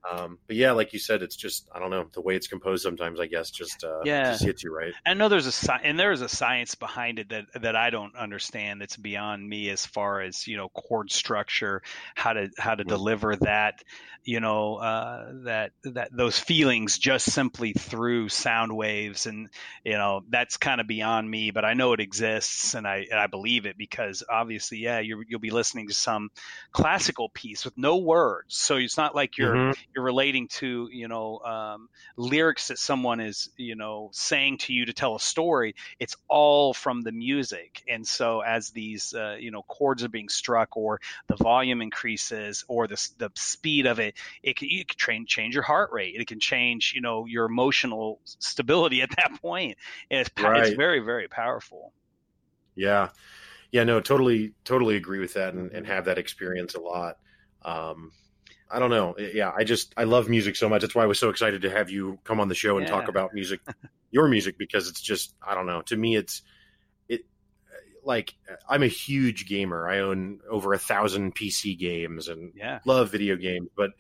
um, 0.10 0.38
but 0.48 0.58
yeah, 0.58 0.74
like 0.74 0.92
you 0.92 1.00
said, 1.00 1.22
it's 1.22 1.36
just 1.36 1.70
I 1.74 1.80
don't 1.80 1.90
know 1.90 2.06
the 2.12 2.20
way 2.20 2.36
it's 2.36 2.48
composed. 2.48 2.84
Sometimes 2.84 3.22
I 3.22 3.28
guess 3.28 3.50
just 3.50 3.86
uh, 3.86 4.02
yeah 4.04 4.32
just 4.32 4.44
hits 4.44 4.64
you 4.64 4.76
right. 4.76 4.94
I 5.06 5.14
know 5.14 5.30
there's 5.30 5.46
a 5.46 5.52
sci- 5.52 5.80
and 5.82 5.98
there 5.98 6.12
is 6.12 6.22
a 6.22 6.28
science 6.28 6.76
behind 6.76 7.20
it 7.20 7.30
that 7.30 7.46
that 7.62 7.76
I 7.78 7.90
don't 7.90 8.14
understand. 8.16 8.82
That's 8.82 8.98
beyond 8.98 9.48
me 9.48 9.70
as 9.70 9.86
far 9.86 10.20
as 10.20 10.46
you 10.46 10.58
know 10.58 10.68
chord 10.70 11.10
structure, 11.10 11.84
how 12.16 12.34
to 12.34 12.50
how 12.58 12.76
to 12.76 12.84
mm-hmm. 12.84 12.90
deliver 12.90 13.36
that, 13.38 13.82
you 14.24 14.40
know 14.40 14.76
uh, 14.76 15.32
that 15.44 15.72
that 15.84 16.10
those 16.12 16.40
feelings 16.40 16.98
just 16.98 17.32
simply 17.32 17.74
through 17.74 18.30
sound 18.30 18.76
waves, 18.76 19.26
and 19.26 19.50
you 19.84 19.94
know 19.94 20.24
that's 20.30 20.58
kind 20.58 20.82
of 20.82 20.88
beyond 20.88 21.30
me. 21.30 21.52
But 21.52 21.66
I 21.66 21.74
know 21.74 21.94
it 21.94 22.00
exists, 22.00 22.74
and 22.74 22.88
I 22.88 23.06
and 23.10 23.20
I 23.20 23.28
believe 23.28 23.66
it 23.66 23.78
because 23.78 24.24
obviously, 24.30 24.80
yeah, 24.80 25.00
you 25.00 25.24
you'll 25.28 25.40
be 25.40 25.52
listening 25.52 25.88
to 25.88 25.94
some 25.94 26.32
classical 26.72 27.30
piece 27.30 27.66
with 27.66 27.78
no 27.78 27.98
words, 27.98 28.56
so 28.56 28.78
it's 28.78 28.98
not 28.98 29.16
like 29.16 29.38
you're 29.38 29.56
mm-hmm. 29.56 29.82
you're 29.96 30.06
relating 30.06 30.48
to 30.50 30.90
you 30.92 31.08
know 31.08 31.40
um, 31.40 31.90
lyrics 32.18 32.70
that 32.70 32.78
someone 32.78 33.20
is 33.20 33.50
you 33.58 33.76
know 33.76 34.10
saying 34.14 34.58
to 34.60 34.74
you 34.74 34.86
to 34.86 34.94
tell 34.94 35.16
a 35.16 35.20
story. 35.20 35.76
It's 36.00 36.16
all 36.28 36.74
from 36.74 37.02
the 37.02 37.12
music. 37.12 37.84
And 37.88 38.08
so 38.08 38.42
as 38.42 38.72
these 38.72 39.14
uh, 39.14 39.38
you 39.40 39.52
know 39.52 39.64
chords 39.64 40.04
are 40.04 40.10
being 40.10 40.30
struck 40.30 40.76
or 40.78 41.02
the 41.28 41.36
volume 41.36 41.82
increases 41.82 42.64
or 42.68 42.88
the, 42.88 43.10
the 43.18 43.32
speed 43.36 43.86
of 43.86 44.00
it 44.00 44.13
it 44.42 44.56
can, 44.56 44.68
it 44.72 44.88
can 44.88 44.98
train, 44.98 45.26
change 45.26 45.54
your 45.54 45.64
heart 45.64 45.90
rate 45.92 46.16
it 46.18 46.28
can 46.28 46.40
change 46.40 46.94
you 46.96 47.02
know 47.02 47.26
your 47.26 47.46
emotional 47.46 48.20
stability 48.26 49.02
at 49.02 49.10
that 49.18 49.40
point 49.42 49.78
and 50.10 50.22
it's, 50.22 50.44
right. 50.44 50.68
it's 50.68 50.76
very 50.76 51.00
very 51.00 51.28
powerful 51.28 51.94
yeah 52.76 53.10
yeah 53.72 53.84
no 53.84 54.00
totally 54.00 54.54
totally 54.64 54.96
agree 54.96 55.20
with 55.20 55.34
that 55.34 55.54
and, 55.54 55.72
and 55.72 55.88
have 55.88 56.06
that 56.06 56.18
experience 56.18 56.76
a 56.76 56.80
lot 56.80 57.18
um, 57.66 58.12
I 58.70 58.80
don't 58.80 58.90
know. 58.90 59.16
Yeah, 59.18 59.52
I 59.56 59.64
just 59.64 59.94
I 59.96 60.04
love 60.04 60.28
music 60.28 60.56
so 60.56 60.68
much. 60.68 60.82
That's 60.82 60.96
why 60.96 61.04
I 61.04 61.06
was 61.06 61.20
so 61.20 61.30
excited 61.30 61.62
to 61.62 61.70
have 61.70 61.92
you 61.92 62.18
come 62.24 62.40
on 62.40 62.48
the 62.48 62.56
show 62.56 62.78
and 62.78 62.88
yeah. 62.88 62.92
talk 62.92 63.08
about 63.08 63.34
music, 63.34 63.60
your 64.12 64.28
music, 64.28 64.58
because 64.58 64.90
it's 64.90 65.00
just 65.00 65.36
I 65.48 65.54
don't 65.54 65.68
know. 65.68 65.84
To 65.84 65.96
me, 65.96 66.16
it's 66.16 66.40
it 66.40 66.44
like 68.06 68.34
I'm 68.68 68.84
a 68.84 68.88
huge 68.88 69.48
gamer. 69.48 69.88
I 69.88 70.00
own 70.00 70.40
over 70.50 70.74
a 70.74 70.80
thousand 70.80 71.36
PC 71.36 71.78
games 71.78 72.28
and 72.28 72.54
yeah. 72.56 72.80
love 72.86 73.12
video 73.12 73.36
games. 73.36 73.70
But 73.76 73.92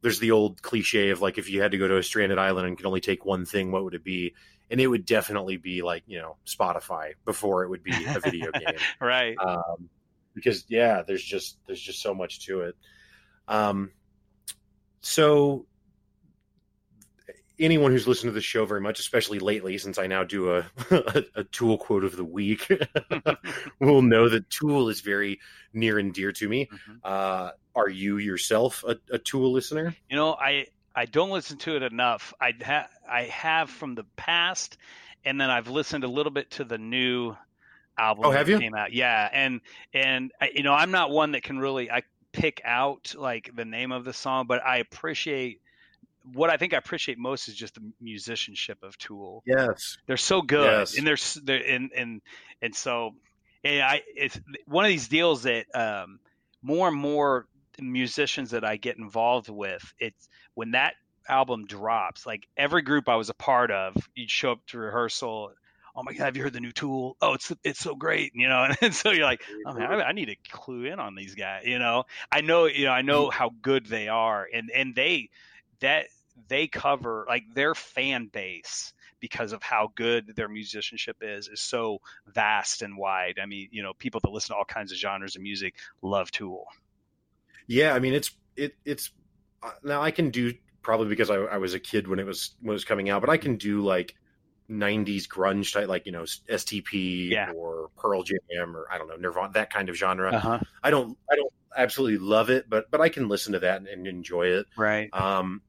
there's 0.00 0.18
the 0.18 0.30
old 0.30 0.62
cliche 0.62 1.10
of 1.10 1.20
like 1.20 1.38
if 1.38 1.50
you 1.50 1.60
had 1.60 1.72
to 1.72 1.78
go 1.78 1.88
to 1.88 1.98
a 1.98 2.02
stranded 2.02 2.38
island 2.38 2.66
and 2.66 2.76
could 2.76 2.86
only 2.86 3.00
take 3.00 3.24
one 3.24 3.44
thing, 3.44 3.72
what 3.72 3.84
would 3.84 3.94
it 3.94 4.04
be? 4.04 4.34
And 4.70 4.80
it 4.80 4.86
would 4.86 5.06
definitely 5.06 5.56
be 5.56 5.82
like 5.82 6.02
you 6.06 6.18
know 6.18 6.36
Spotify 6.46 7.12
before 7.24 7.64
it 7.64 7.68
would 7.68 7.82
be 7.82 8.04
a 8.06 8.20
video 8.20 8.50
game, 8.52 8.78
right? 9.00 9.36
Um, 9.38 9.88
because 10.34 10.64
yeah, 10.68 11.02
there's 11.06 11.24
just 11.24 11.58
there's 11.66 11.80
just 11.80 12.00
so 12.00 12.14
much 12.14 12.46
to 12.46 12.62
it. 12.62 12.76
Um, 13.48 13.92
so 15.00 15.66
anyone 17.58 17.92
who's 17.92 18.06
listened 18.06 18.30
to 18.30 18.34
the 18.34 18.40
show 18.40 18.64
very 18.64 18.80
much, 18.80 19.00
especially 19.00 19.38
lately, 19.38 19.78
since 19.78 19.98
I 19.98 20.06
now 20.06 20.24
do 20.24 20.52
a, 20.52 20.58
a, 20.90 21.24
a 21.36 21.44
Tool 21.44 21.78
quote 21.78 22.04
of 22.04 22.16
the 22.16 22.24
week, 22.24 22.70
will 23.80 24.02
know 24.02 24.28
that 24.28 24.48
Tool 24.50 24.88
is 24.88 25.00
very 25.00 25.40
near 25.72 25.98
and 25.98 26.12
dear 26.12 26.32
to 26.32 26.48
me. 26.48 26.66
Mm-hmm. 26.66 26.96
Uh, 27.04 27.50
are 27.74 27.88
you 27.88 28.18
yourself 28.18 28.84
a, 28.86 28.96
a, 29.12 29.18
Tool 29.18 29.52
listener? 29.52 29.94
You 30.10 30.16
know, 30.16 30.34
I 30.34 30.66
I 30.94 31.06
don't 31.06 31.30
listen 31.30 31.58
to 31.58 31.76
it 31.76 31.82
enough. 31.82 32.34
I 32.40 32.52
ha- 32.64 32.88
I 33.08 33.22
have 33.24 33.70
from 33.70 33.94
the 33.94 34.04
past, 34.16 34.78
and 35.24 35.40
then 35.40 35.50
I've 35.50 35.68
listened 35.68 36.04
a 36.04 36.08
little 36.08 36.32
bit 36.32 36.50
to 36.52 36.64
the 36.64 36.78
new 36.78 37.36
album. 37.96 38.24
Oh, 38.26 38.30
have 38.30 38.48
you? 38.48 38.58
Came 38.58 38.74
out, 38.74 38.92
yeah, 38.92 39.28
and 39.32 39.60
and 39.92 40.32
I, 40.40 40.50
you 40.54 40.62
know, 40.62 40.74
I'm 40.74 40.90
not 40.90 41.10
one 41.10 41.32
that 41.32 41.42
can 41.42 41.58
really. 41.58 41.90
I 41.90 42.02
pick 42.32 42.60
out 42.64 43.14
like 43.16 43.50
the 43.54 43.64
name 43.64 43.92
of 43.92 44.04
the 44.04 44.12
song, 44.12 44.46
but 44.46 44.64
I 44.64 44.78
appreciate 44.78 45.60
what 46.32 46.50
I 46.50 46.56
think 46.56 46.74
I 46.74 46.76
appreciate 46.76 47.18
most 47.18 47.48
is 47.48 47.54
just 47.54 47.74
the 47.74 47.92
musicianship 48.00 48.82
of 48.82 48.96
Tool. 48.98 49.42
Yes, 49.46 49.96
they're 50.06 50.16
so 50.16 50.42
good, 50.42 50.80
yes. 50.80 50.98
and 50.98 51.06
they're, 51.06 51.16
they're 51.42 51.74
and 51.74 51.90
and 51.96 52.22
and 52.62 52.74
so 52.74 53.14
and 53.64 53.82
I 53.82 54.02
it's 54.14 54.38
one 54.66 54.84
of 54.84 54.90
these 54.90 55.08
deals 55.08 55.44
that 55.44 55.66
um, 55.74 56.20
more 56.62 56.88
and 56.88 56.96
more 56.96 57.46
musicians 57.78 58.50
that 58.50 58.64
I 58.64 58.76
get 58.76 58.98
involved 58.98 59.48
with. 59.48 59.82
It's 59.98 60.28
when 60.54 60.72
that 60.72 60.94
album 61.28 61.66
drops, 61.66 62.26
like 62.26 62.46
every 62.56 62.82
group 62.82 63.08
I 63.08 63.16
was 63.16 63.28
a 63.28 63.34
part 63.34 63.70
of, 63.70 63.94
you'd 64.14 64.30
show 64.30 64.52
up 64.52 64.66
to 64.68 64.78
rehearsal 64.78 65.52
oh 65.98 66.02
my 66.04 66.12
god, 66.12 66.26
have 66.26 66.36
you 66.36 66.44
heard 66.44 66.52
the 66.52 66.60
new 66.60 66.70
Tool? 66.70 67.16
Oh, 67.20 67.34
it's 67.34 67.52
it's 67.64 67.80
so 67.80 67.94
great, 67.96 68.32
you 68.34 68.48
know. 68.48 68.68
And 68.80 68.94
so 68.94 69.10
you're 69.10 69.24
like, 69.24 69.42
oh 69.66 69.74
man, 69.74 69.90
I, 69.90 70.04
I 70.04 70.12
need 70.12 70.26
to 70.26 70.36
clue 70.50 70.84
in 70.84 71.00
on 71.00 71.16
these 71.16 71.34
guys. 71.34 71.64
You 71.66 71.78
know, 71.78 72.04
I 72.30 72.40
know, 72.40 72.66
you 72.66 72.84
know, 72.84 72.92
I 72.92 73.02
know 73.02 73.24
mm-hmm. 73.24 73.36
how 73.36 73.50
good 73.60 73.86
they 73.86 74.08
are, 74.08 74.46
and 74.52 74.70
and 74.70 74.94
they 74.94 75.30
that 75.80 76.06
they 76.48 76.66
cover 76.66 77.24
like 77.28 77.44
their 77.54 77.74
fan 77.74 78.26
base 78.26 78.92
because 79.20 79.52
of 79.52 79.62
how 79.62 79.90
good 79.94 80.34
their 80.36 80.48
musicianship 80.48 81.16
is 81.20 81.48
is 81.48 81.60
so 81.60 82.00
vast 82.26 82.82
and 82.82 82.96
wide. 82.96 83.38
I 83.42 83.46
mean, 83.46 83.68
you 83.72 83.82
know, 83.82 83.92
people 83.94 84.20
that 84.22 84.30
listen 84.30 84.54
to 84.54 84.58
all 84.58 84.64
kinds 84.64 84.92
of 84.92 84.98
genres 84.98 85.36
of 85.36 85.42
music 85.42 85.74
love 86.02 86.30
Tool. 86.30 86.66
Yeah, 87.66 87.94
I 87.94 87.98
mean, 87.98 88.14
it's 88.14 88.30
it 88.56 88.74
it's 88.84 89.10
uh, 89.62 89.70
now 89.82 90.02
I 90.02 90.10
can 90.10 90.30
do 90.30 90.54
probably 90.82 91.08
because 91.08 91.30
I, 91.30 91.36
I 91.36 91.58
was 91.58 91.74
a 91.74 91.80
kid 91.80 92.08
when 92.08 92.18
it 92.18 92.26
was 92.26 92.54
when 92.60 92.72
it 92.72 92.74
was 92.74 92.84
coming 92.84 93.10
out, 93.10 93.20
but 93.20 93.30
I 93.30 93.36
can 93.36 93.56
do 93.56 93.82
like 93.82 94.14
90s 94.70 95.26
grunge 95.26 95.72
type 95.72 95.88
like 95.88 96.04
you 96.06 96.12
know 96.12 96.22
STP 96.22 97.30
yeah. 97.30 97.52
or 97.52 97.88
Pearl 97.96 98.22
Jam 98.22 98.76
or 98.76 98.86
I 98.90 98.98
don't 98.98 99.08
know 99.08 99.16
Nirvana 99.16 99.52
that 99.54 99.72
kind 99.72 99.88
of 99.88 99.96
genre. 99.96 100.30
Uh-huh. 100.32 100.60
I 100.82 100.90
don't 100.90 101.16
I 101.30 101.36
don't 101.36 101.52
absolutely 101.76 102.18
love 102.18 102.50
it, 102.50 102.68
but 102.68 102.90
but 102.90 103.00
I 103.00 103.08
can 103.08 103.28
listen 103.28 103.54
to 103.54 103.60
that 103.60 103.78
and, 103.78 103.88
and 103.88 104.06
enjoy 104.06 104.48
it. 104.48 104.66
Right. 104.76 105.12
Um, 105.12 105.62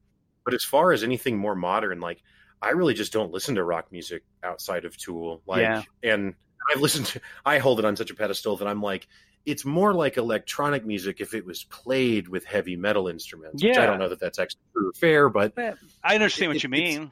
but 0.50 0.54
as 0.54 0.64
far 0.64 0.92
as 0.92 1.02
anything 1.02 1.38
more 1.38 1.54
modern, 1.54 2.00
like 2.00 2.22
I 2.60 2.70
really 2.70 2.94
just 2.94 3.12
don't 3.12 3.32
listen 3.32 3.54
to 3.54 3.64
rock 3.64 3.90
music 3.90 4.22
outside 4.42 4.84
of 4.84 4.96
Tool. 4.96 5.42
Like, 5.46 5.62
yeah. 5.62 5.82
and 6.02 6.34
I've 6.74 6.80
listened 6.80 7.06
to 7.06 7.20
I 7.44 7.58
hold 7.58 7.78
it 7.78 7.84
on 7.84 7.96
such 7.96 8.10
a 8.10 8.14
pedestal 8.14 8.56
that 8.58 8.68
I'm 8.68 8.82
like. 8.82 9.06
It's 9.46 9.64
more 9.64 9.94
like 9.94 10.18
electronic 10.18 10.84
music 10.84 11.22
if 11.22 11.32
it 11.32 11.46
was 11.46 11.64
played 11.64 12.28
with 12.28 12.44
heavy 12.44 12.76
metal 12.76 13.08
instruments. 13.08 13.62
Yeah. 13.62 13.70
Which 13.70 13.78
I 13.78 13.86
don't 13.86 13.98
know 13.98 14.10
that 14.10 14.20
that's 14.20 14.38
actually 14.38 14.60
true 14.74 14.90
or 14.90 14.92
fair, 14.92 15.30
but 15.30 15.54
I 16.04 16.14
understand 16.14 16.52
it, 16.52 16.56
what 16.56 16.62
you 16.62 16.68
mean 16.68 17.10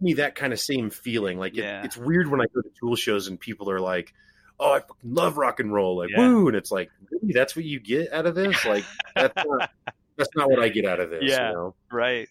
me 0.00 0.14
that 0.14 0.34
kind 0.34 0.52
of 0.52 0.60
same 0.60 0.90
feeling. 0.90 1.38
Like 1.38 1.56
it, 1.56 1.64
it's 1.84 1.96
weird 1.96 2.30
when 2.30 2.40
I 2.40 2.46
go 2.54 2.60
to 2.60 2.70
tool 2.78 2.96
shows 2.96 3.28
and 3.28 3.38
people 3.38 3.70
are 3.70 3.80
like, 3.80 4.12
"Oh, 4.58 4.72
I 4.72 4.82
love 5.02 5.36
rock 5.38 5.60
and 5.60 5.72
roll," 5.72 5.98
like 5.98 6.10
yeah. 6.10 6.18
woo, 6.18 6.48
and 6.48 6.56
it's 6.56 6.70
like, 6.70 6.90
really, 7.10 7.32
that's 7.32 7.56
what 7.56 7.64
you 7.64 7.80
get 7.80 8.12
out 8.12 8.26
of 8.26 8.34
this? 8.34 8.64
Like 8.64 8.84
that's 9.14 9.34
not 9.36 9.70
that's 10.16 10.34
not 10.36 10.50
what 10.50 10.60
I 10.60 10.68
get 10.68 10.84
out 10.84 11.00
of 11.00 11.10
this. 11.10 11.22
Yeah, 11.24 11.48
you 11.48 11.54
know? 11.54 11.74
right. 11.90 12.28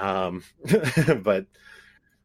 Um, 0.00 0.42
but 1.22 1.46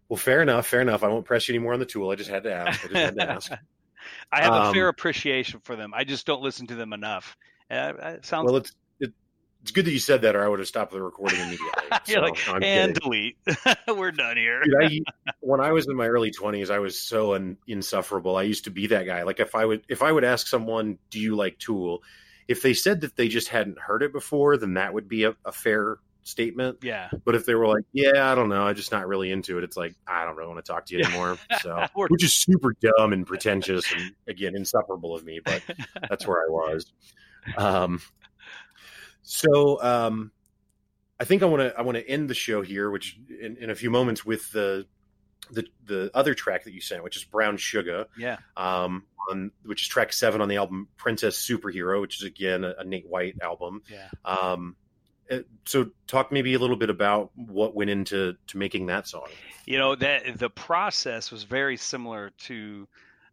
well, 0.09 0.17
fair 0.17 0.41
enough, 0.41 0.67
fair 0.67 0.81
enough. 0.81 1.03
I 1.03 1.07
won't 1.07 1.25
press 1.25 1.47
you 1.47 1.55
anymore 1.55 1.73
on 1.73 1.79
the 1.79 1.85
tool. 1.85 2.09
I 2.09 2.15
just 2.15 2.29
had 2.29 2.43
to 2.43 2.53
ask. 2.53 2.85
I 2.85 2.87
just 2.87 2.95
had 2.95 3.15
to 3.15 3.29
ask. 3.29 3.51
I 4.31 4.43
have 4.43 4.53
um, 4.53 4.67
a 4.67 4.73
fair 4.73 4.87
appreciation 4.87 5.59
for 5.63 5.75
them. 5.75 5.91
I 5.93 6.03
just 6.03 6.25
don't 6.27 6.41
listen 6.41 6.67
to 6.67 6.75
them 6.75 6.93
enough. 6.93 7.35
Uh, 7.71 8.17
sounds 8.21 8.45
well. 8.45 8.57
It's 8.57 8.71
it's 9.65 9.71
good 9.71 9.85
that 9.85 9.91
you 9.93 9.99
said 9.99 10.21
that, 10.21 10.35
or 10.35 10.45
I 10.45 10.47
would 10.47 10.59
have 10.59 10.67
stopped 10.67 10.91
the 10.91 11.01
recording 11.01 11.39
immediately. 11.39 11.71
You're 12.05 12.21
like, 12.21 12.37
and 12.61 12.93
delete. 12.93 13.35
We're 13.87 14.11
done 14.11 14.37
here. 14.37 14.61
Dude, 14.61 14.75
I, 14.79 14.99
when 15.39 15.59
I 15.59 15.71
was 15.71 15.87
in 15.87 15.95
my 15.95 16.05
early 16.05 16.29
twenties, 16.29 16.69
I 16.69 16.77
was 16.77 17.01
so 17.01 17.33
un, 17.33 17.57
insufferable. 17.65 18.37
I 18.37 18.43
used 18.43 18.65
to 18.65 18.69
be 18.69 18.85
that 18.85 19.07
guy. 19.07 19.23
Like 19.23 19.39
if 19.39 19.55
I 19.55 19.65
would, 19.65 19.83
if 19.89 20.03
I 20.03 20.11
would 20.11 20.23
ask 20.23 20.45
someone, 20.45 20.99
"Do 21.09 21.19
you 21.19 21.35
like 21.35 21.57
Tool?" 21.57 22.03
If 22.47 22.61
they 22.61 22.75
said 22.75 23.01
that 23.01 23.15
they 23.15 23.27
just 23.27 23.47
hadn't 23.47 23.79
heard 23.79 24.03
it 24.03 24.13
before, 24.13 24.55
then 24.55 24.75
that 24.75 24.93
would 24.93 25.07
be 25.07 25.23
a, 25.23 25.35
a 25.45 25.51
fair 25.51 25.97
statement. 26.25 26.79
Yeah. 26.81 27.09
But 27.23 27.35
if 27.35 27.45
they 27.45 27.55
were 27.55 27.67
like, 27.67 27.83
"Yeah, 27.93 28.31
I 28.31 28.35
don't 28.35 28.49
know, 28.49 28.63
I'm 28.63 28.75
just 28.75 28.91
not 28.91 29.07
really 29.07 29.31
into 29.31 29.57
it," 29.57 29.63
it's 29.63 29.77
like 29.77 29.95
I 30.05 30.25
don't 30.25 30.35
really 30.35 30.53
want 30.53 30.65
to 30.65 30.71
talk 30.71 30.85
to 30.87 30.97
you 30.97 31.03
anymore. 31.03 31.37
So, 31.61 31.87
which 31.95 32.23
is 32.23 32.33
super 32.33 32.75
dumb 32.81 33.13
and 33.13 33.25
pretentious, 33.25 33.91
and 33.91 34.13
again, 34.27 34.55
insufferable 34.55 35.15
of 35.15 35.23
me. 35.23 35.39
But 35.43 35.61
that's 36.09 36.27
where 36.27 36.41
I 36.41 36.49
was. 36.49 36.91
Um, 37.57 38.01
so 39.21 39.81
um, 39.81 40.31
I 41.19 41.23
think 41.23 41.43
I 41.43 41.45
want 41.45 41.61
to 41.61 41.77
I 41.77 41.81
want 41.81 41.97
to 41.97 42.07
end 42.07 42.29
the 42.29 42.33
show 42.33 42.61
here, 42.61 42.91
which 42.91 43.17
in, 43.41 43.57
in 43.57 43.69
a 43.69 43.75
few 43.75 43.89
moments 43.89 44.25
with 44.25 44.51
the 44.51 44.85
the 45.51 45.65
the 45.85 46.11
other 46.13 46.33
track 46.33 46.65
that 46.65 46.73
you 46.73 46.81
sent, 46.81 47.03
which 47.03 47.17
is 47.17 47.23
Brown 47.23 47.57
Sugar. 47.57 48.05
Yeah. 48.17 48.37
Um, 48.57 49.05
on 49.29 49.51
which 49.63 49.83
is 49.83 49.87
track 49.87 50.13
seven 50.13 50.41
on 50.41 50.49
the 50.49 50.57
album 50.57 50.87
Princess 50.97 51.37
Superhero, 51.37 52.01
which 52.01 52.17
is 52.17 52.23
again 52.23 52.63
a, 52.63 52.75
a 52.79 52.83
Nate 52.83 53.07
White 53.07 53.37
album. 53.41 53.81
Yeah. 53.89 54.09
Um, 54.23 54.75
so 55.65 55.89
talk 56.07 56.31
maybe 56.31 56.53
a 56.53 56.59
little 56.59 56.75
bit 56.75 56.89
about 56.89 57.31
what 57.35 57.75
went 57.75 57.89
into 57.89 58.35
to 58.47 58.57
making 58.57 58.87
that 58.87 59.07
song. 59.07 59.27
You 59.65 59.77
know 59.77 59.95
that 59.95 60.37
the 60.37 60.49
process 60.49 61.31
was 61.31 61.43
very 61.43 61.77
similar 61.77 62.31
to 62.45 62.87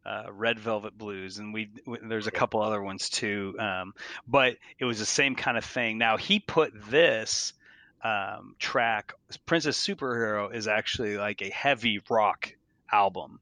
uh, 0.04 0.24
Red 0.32 0.58
Velvet 0.58 0.96
Blues, 0.96 1.38
and 1.38 1.52
we, 1.52 1.70
we, 1.86 1.98
there's 2.02 2.26
a 2.26 2.32
couple 2.32 2.60
other 2.60 2.82
ones 2.82 3.08
too. 3.08 3.54
Um, 3.58 3.94
but 4.26 4.56
it 4.78 4.84
was 4.84 4.98
the 4.98 5.06
same 5.06 5.34
kind 5.34 5.56
of 5.56 5.64
thing. 5.64 5.98
Now 5.98 6.16
he 6.16 6.40
put 6.40 6.72
this 6.90 7.52
um, 8.02 8.56
track, 8.58 9.12
Princess 9.46 9.78
Superhero, 9.78 10.52
is 10.54 10.66
actually 10.66 11.16
like 11.16 11.42
a 11.42 11.50
heavy 11.50 12.00
rock 12.08 12.54
album. 12.90 13.40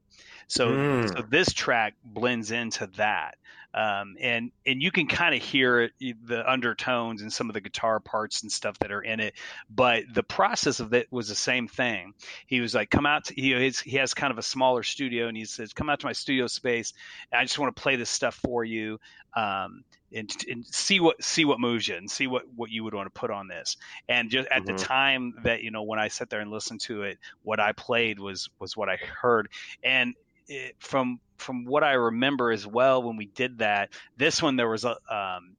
So, 0.48 0.68
mm. 0.68 1.08
so 1.08 1.22
this 1.22 1.52
track 1.52 1.94
blends 2.04 2.50
into 2.50 2.88
that 2.96 3.36
um, 3.72 4.16
and 4.20 4.50
and 4.66 4.82
you 4.82 4.90
can 4.90 5.06
kind 5.06 5.34
of 5.34 5.42
hear 5.42 5.82
it, 5.82 5.92
the 6.24 6.50
undertones 6.50 7.22
and 7.22 7.32
some 7.32 7.48
of 7.48 7.54
the 7.54 7.60
guitar 7.60 8.00
parts 8.00 8.42
and 8.42 8.50
stuff 8.50 8.78
that 8.80 8.90
are 8.90 9.02
in 9.02 9.20
it. 9.20 9.34
But 9.68 10.04
the 10.12 10.22
process 10.22 10.80
of 10.80 10.92
it 10.92 11.06
was 11.10 11.28
the 11.28 11.34
same 11.34 11.68
thing. 11.68 12.14
He 12.46 12.60
was 12.60 12.74
like, 12.74 12.90
"Come 12.90 13.06
out." 13.06 13.26
To, 13.26 13.34
he 13.34 13.50
has, 13.50 13.78
he 13.78 13.96
has 13.98 14.12
kind 14.12 14.32
of 14.32 14.38
a 14.38 14.42
smaller 14.42 14.82
studio, 14.82 15.28
and 15.28 15.36
he 15.36 15.44
says, 15.44 15.72
"Come 15.72 15.88
out 15.88 16.00
to 16.00 16.06
my 16.06 16.12
studio 16.12 16.48
space. 16.48 16.92
I 17.32 17.44
just 17.44 17.58
want 17.58 17.74
to 17.74 17.80
play 17.80 17.96
this 17.96 18.10
stuff 18.10 18.34
for 18.34 18.64
you." 18.64 18.98
Um, 19.34 19.84
and, 20.12 20.28
and, 20.48 20.66
see 20.66 20.98
what 20.98 21.22
see 21.22 21.44
what 21.44 21.60
moves 21.60 21.86
you 21.86 21.94
and 21.94 22.10
see 22.10 22.26
what 22.26 22.42
what 22.56 22.70
you 22.70 22.82
would 22.82 22.94
want 22.94 23.06
to 23.06 23.16
put 23.16 23.30
on 23.30 23.46
this 23.46 23.76
and 24.08 24.28
just 24.28 24.48
at 24.48 24.64
mm-hmm. 24.64 24.76
the 24.76 24.82
time 24.82 25.34
that 25.44 25.62
you 25.62 25.70
know 25.70 25.84
when 25.84 26.00
i 26.00 26.08
sat 26.08 26.28
there 26.30 26.40
and 26.40 26.50
listened 26.50 26.80
to 26.80 27.02
it 27.02 27.16
what 27.44 27.60
i 27.60 27.70
played 27.70 28.18
was 28.18 28.50
was 28.58 28.76
what 28.76 28.88
i 28.88 28.96
heard 28.96 29.48
and 29.84 30.16
it, 30.50 30.76
from 30.78 31.20
from 31.38 31.64
what 31.64 31.82
I 31.82 31.92
remember 31.92 32.50
as 32.50 32.66
well 32.66 33.02
when 33.02 33.16
we 33.16 33.26
did 33.26 33.58
that, 33.58 33.90
this 34.16 34.42
one 34.42 34.56
there 34.56 34.68
was 34.68 34.84
a 34.84 34.96
um, 35.08 35.56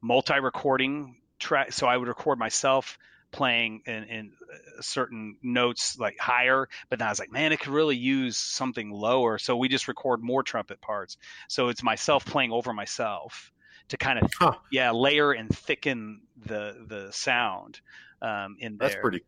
multi-recording 0.00 1.16
track, 1.38 1.72
so 1.72 1.86
I 1.86 1.96
would 1.96 2.06
record 2.06 2.38
myself 2.38 2.98
playing 3.32 3.82
in, 3.86 4.04
in, 4.04 4.32
uh, 4.52 4.80
certain 4.82 5.36
notes 5.42 5.98
like 5.98 6.16
higher, 6.18 6.68
but 6.88 7.00
then 7.00 7.08
I 7.08 7.10
was 7.10 7.18
like, 7.18 7.32
man, 7.32 7.52
it 7.52 7.58
could 7.58 7.72
really 7.72 7.96
use 7.96 8.36
something 8.36 8.90
lower, 8.90 9.38
so 9.38 9.56
we 9.56 9.68
just 9.68 9.88
record 9.88 10.22
more 10.22 10.44
trumpet 10.44 10.80
parts. 10.80 11.16
So 11.48 11.68
it's 11.68 11.82
myself 11.82 12.24
playing 12.24 12.52
over 12.52 12.72
myself 12.72 13.50
to 13.88 13.96
kind 13.96 14.18
of 14.18 14.30
huh. 14.38 14.52
yeah 14.70 14.90
layer 14.90 15.32
and 15.32 15.48
thicken 15.54 16.20
the 16.44 16.84
the 16.86 17.12
sound 17.12 17.80
um, 18.22 18.56
in 18.60 18.76
there. 18.76 18.88
That's 18.88 19.00
pretty 19.00 19.24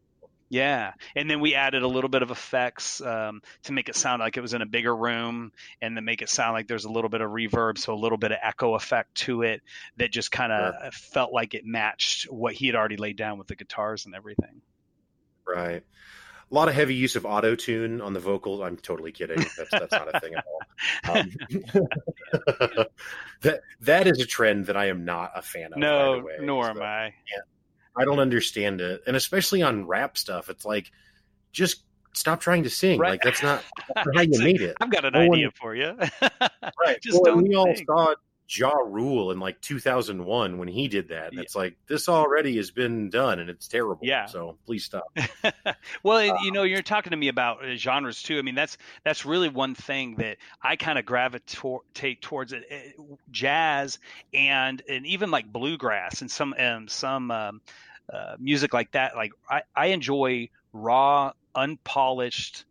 yeah, 0.48 0.92
and 1.14 1.30
then 1.30 1.40
we 1.40 1.54
added 1.54 1.82
a 1.82 1.88
little 1.88 2.08
bit 2.08 2.22
of 2.22 2.30
effects 2.30 3.00
um, 3.02 3.42
to 3.64 3.72
make 3.72 3.88
it 3.88 3.96
sound 3.96 4.20
like 4.20 4.36
it 4.36 4.40
was 4.40 4.54
in 4.54 4.62
a 4.62 4.66
bigger 4.66 4.94
room, 4.94 5.52
and 5.82 5.96
then 5.96 6.04
make 6.04 6.22
it 6.22 6.30
sound 6.30 6.54
like 6.54 6.66
there's 6.66 6.86
a 6.86 6.90
little 6.90 7.10
bit 7.10 7.20
of 7.20 7.30
reverb, 7.30 7.76
so 7.78 7.92
a 7.92 7.96
little 7.96 8.18
bit 8.18 8.32
of 8.32 8.38
echo 8.42 8.74
effect 8.74 9.14
to 9.16 9.42
it 9.42 9.62
that 9.98 10.10
just 10.10 10.30
kind 10.30 10.52
of 10.52 10.74
sure. 10.80 10.90
felt 10.90 11.32
like 11.32 11.54
it 11.54 11.66
matched 11.66 12.24
what 12.30 12.54
he 12.54 12.66
had 12.66 12.76
already 12.76 12.96
laid 12.96 13.16
down 13.16 13.38
with 13.38 13.46
the 13.46 13.56
guitars 13.56 14.06
and 14.06 14.14
everything. 14.14 14.62
Right. 15.46 15.82
A 16.50 16.54
lot 16.54 16.68
of 16.68 16.74
heavy 16.74 16.94
use 16.94 17.14
of 17.14 17.26
auto 17.26 17.54
tune 17.54 18.00
on 18.00 18.14
the 18.14 18.20
vocals. 18.20 18.62
I'm 18.62 18.78
totally 18.78 19.12
kidding. 19.12 19.44
That's 19.58 19.70
that's 19.70 19.92
not 19.92 20.14
a 20.14 20.20
thing 20.20 20.34
at 20.34 20.44
all. 20.46 21.16
Um, 21.18 21.30
that 23.42 23.60
that 23.82 24.06
is 24.06 24.18
a 24.18 24.24
trend 24.24 24.66
that 24.66 24.76
I 24.76 24.86
am 24.86 25.04
not 25.04 25.32
a 25.34 25.42
fan 25.42 25.74
of. 25.74 25.78
No, 25.78 26.26
nor 26.40 26.70
am 26.70 26.80
I. 26.80 27.04
Yeah 27.04 27.42
I 27.98 28.04
don't 28.04 28.20
understand 28.20 28.80
it, 28.80 29.02
and 29.06 29.16
especially 29.16 29.62
on 29.62 29.86
rap 29.86 30.16
stuff, 30.16 30.48
it's 30.48 30.64
like 30.64 30.90
just 31.52 31.82
stop 32.12 32.40
trying 32.40 32.64
to 32.64 32.70
sing. 32.70 32.98
Right. 32.98 33.12
Like 33.12 33.22
that's 33.22 33.42
not 33.42 33.62
that's 33.94 34.08
how 34.14 34.22
you 34.22 34.38
made 34.38 34.60
it. 34.60 34.76
I've 34.80 34.90
got 34.90 35.04
an 35.04 35.14
no 35.14 35.20
idea 35.20 35.46
one, 35.46 35.52
for 35.54 35.74
you. 35.74 35.96
right. 36.84 37.00
Just 37.00 37.20
well, 37.22 37.36
we 37.36 37.54
all 37.54 37.74
saw 37.86 38.14
Ja 38.50 38.70
Rule 38.70 39.30
in 39.30 39.40
like 39.40 39.60
2001 39.60 40.58
when 40.58 40.68
he 40.68 40.88
did 40.88 41.08
that. 41.08 41.28
And 41.28 41.34
yeah. 41.34 41.42
it's 41.42 41.54
like 41.54 41.76
this 41.86 42.08
already 42.08 42.56
has 42.56 42.70
been 42.70 43.10
done 43.10 43.40
and 43.40 43.50
it's 43.50 43.68
terrible. 43.68 44.06
Yeah. 44.06 44.26
So 44.26 44.58
please 44.64 44.84
stop. 44.84 45.04
well, 46.02 46.18
uh, 46.18 46.38
you 46.42 46.50
know, 46.50 46.62
you're 46.62 46.82
talking 46.82 47.10
to 47.10 47.16
me 47.16 47.28
about 47.28 47.64
uh, 47.64 47.76
genres 47.76 48.22
too. 48.22 48.38
I 48.38 48.42
mean, 48.42 48.54
that's 48.54 48.78
that's 49.04 49.26
really 49.26 49.50
one 49.50 49.74
thing 49.74 50.16
that 50.16 50.38
I 50.62 50.76
kind 50.76 50.98
of 50.98 51.04
gravitate 51.04 52.22
towards 52.22 52.52
it. 52.52 52.64
Eh, 52.70 52.92
jazz 53.30 53.98
and 54.32 54.82
and 54.88 55.06
even 55.06 55.30
like 55.30 55.52
bluegrass 55.52 56.22
and 56.22 56.30
some 56.30 56.54
um, 56.58 56.88
some 56.88 57.30
um, 57.30 57.60
uh, 58.12 58.36
music 58.38 58.72
like 58.72 58.92
that. 58.92 59.16
Like 59.16 59.32
I, 59.48 59.62
I 59.74 59.86
enjoy 59.86 60.50
raw, 60.72 61.32
unpolished 61.54 62.64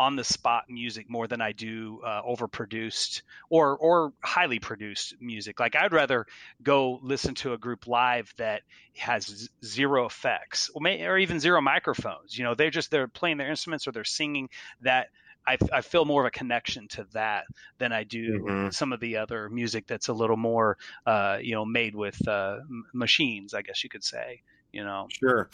on 0.00 0.16
the 0.16 0.24
spot 0.24 0.64
music 0.70 1.10
more 1.10 1.26
than 1.26 1.42
I 1.42 1.52
do 1.52 2.00
uh, 2.02 2.22
overproduced 2.22 3.20
or 3.50 3.76
or 3.76 4.14
highly 4.24 4.58
produced 4.58 5.14
music. 5.20 5.60
Like 5.60 5.76
I'd 5.76 5.92
rather 5.92 6.26
go 6.62 6.98
listen 7.02 7.34
to 7.36 7.52
a 7.52 7.58
group 7.58 7.86
live 7.86 8.32
that 8.38 8.62
has 8.96 9.50
zero 9.62 10.06
effects 10.06 10.70
or, 10.74 10.80
may, 10.80 11.06
or 11.06 11.18
even 11.18 11.38
zero 11.38 11.60
microphones. 11.60 12.36
You 12.36 12.44
know, 12.44 12.54
they're 12.54 12.70
just 12.70 12.90
they're 12.90 13.08
playing 13.08 13.36
their 13.36 13.50
instruments 13.50 13.86
or 13.86 13.92
they're 13.92 14.04
singing 14.04 14.48
that. 14.80 15.08
I, 15.46 15.56
I 15.72 15.80
feel 15.80 16.04
more 16.04 16.20
of 16.20 16.26
a 16.26 16.30
connection 16.30 16.86
to 16.88 17.06
that 17.14 17.44
than 17.78 17.92
I 17.92 18.04
do 18.04 18.40
mm-hmm. 18.40 18.70
some 18.70 18.92
of 18.92 19.00
the 19.00 19.16
other 19.16 19.48
music 19.48 19.86
that's 19.86 20.08
a 20.08 20.12
little 20.12 20.36
more, 20.36 20.76
uh, 21.06 21.38
you 21.40 21.54
know, 21.54 21.64
made 21.64 21.94
with 21.94 22.28
uh, 22.28 22.58
machines, 22.92 23.54
I 23.54 23.62
guess 23.62 23.82
you 23.82 23.88
could 23.88 24.04
say. 24.04 24.42
You 24.72 24.84
know, 24.84 25.08
sure. 25.10 25.50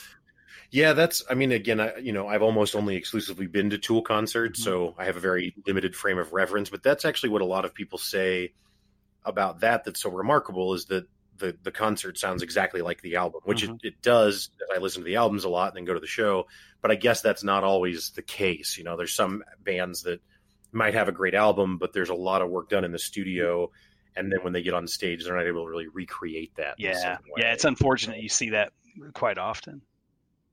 Yeah, 0.70 0.92
that's. 0.92 1.24
I 1.30 1.34
mean, 1.34 1.52
again, 1.52 1.80
I, 1.80 1.96
you 1.96 2.12
know, 2.12 2.26
I've 2.26 2.42
almost 2.42 2.74
only 2.74 2.96
exclusively 2.96 3.46
been 3.46 3.70
to 3.70 3.78
Tool 3.78 4.02
concerts, 4.02 4.60
mm-hmm. 4.60 4.70
so 4.70 4.94
I 4.98 5.04
have 5.04 5.16
a 5.16 5.20
very 5.20 5.54
limited 5.66 5.94
frame 5.94 6.18
of 6.18 6.32
reference. 6.32 6.70
But 6.70 6.82
that's 6.82 7.04
actually 7.04 7.30
what 7.30 7.42
a 7.42 7.46
lot 7.46 7.64
of 7.64 7.74
people 7.74 7.98
say 7.98 8.52
about 9.24 9.60
that. 9.60 9.84
That's 9.84 10.00
so 10.00 10.10
remarkable 10.10 10.74
is 10.74 10.86
that 10.86 11.06
the 11.38 11.56
the 11.62 11.70
concert 11.70 12.18
sounds 12.18 12.42
exactly 12.42 12.82
like 12.82 13.00
the 13.02 13.16
album, 13.16 13.40
which 13.44 13.62
mm-hmm. 13.62 13.74
it, 13.74 13.88
it 13.88 14.02
does. 14.02 14.50
I 14.74 14.78
listen 14.78 15.02
to 15.02 15.06
the 15.06 15.16
albums 15.16 15.44
a 15.44 15.48
lot 15.48 15.68
and 15.68 15.76
then 15.76 15.84
go 15.84 15.94
to 15.94 16.00
the 16.00 16.06
show, 16.06 16.46
but 16.82 16.90
I 16.90 16.94
guess 16.94 17.20
that's 17.20 17.44
not 17.44 17.64
always 17.64 18.10
the 18.10 18.22
case. 18.22 18.76
You 18.76 18.84
know, 18.84 18.96
there's 18.96 19.14
some 19.14 19.44
bands 19.62 20.02
that 20.02 20.20
might 20.72 20.94
have 20.94 21.08
a 21.08 21.12
great 21.12 21.34
album, 21.34 21.78
but 21.78 21.92
there's 21.92 22.10
a 22.10 22.14
lot 22.14 22.42
of 22.42 22.50
work 22.50 22.70
done 22.70 22.84
in 22.84 22.92
the 22.92 22.98
studio 22.98 23.70
and 24.16 24.32
then 24.32 24.42
when 24.42 24.52
they 24.52 24.62
get 24.62 24.74
on 24.74 24.86
stage, 24.88 25.24
they're 25.24 25.36
not 25.36 25.46
able 25.46 25.64
to 25.64 25.70
really 25.70 25.88
recreate 25.88 26.56
that. 26.56 26.76
Yeah, 26.78 27.18
yeah, 27.36 27.52
it's 27.52 27.64
unfortunate 27.64 28.22
you 28.22 28.30
see 28.30 28.50
that 28.50 28.72
quite 29.12 29.38
often. 29.38 29.82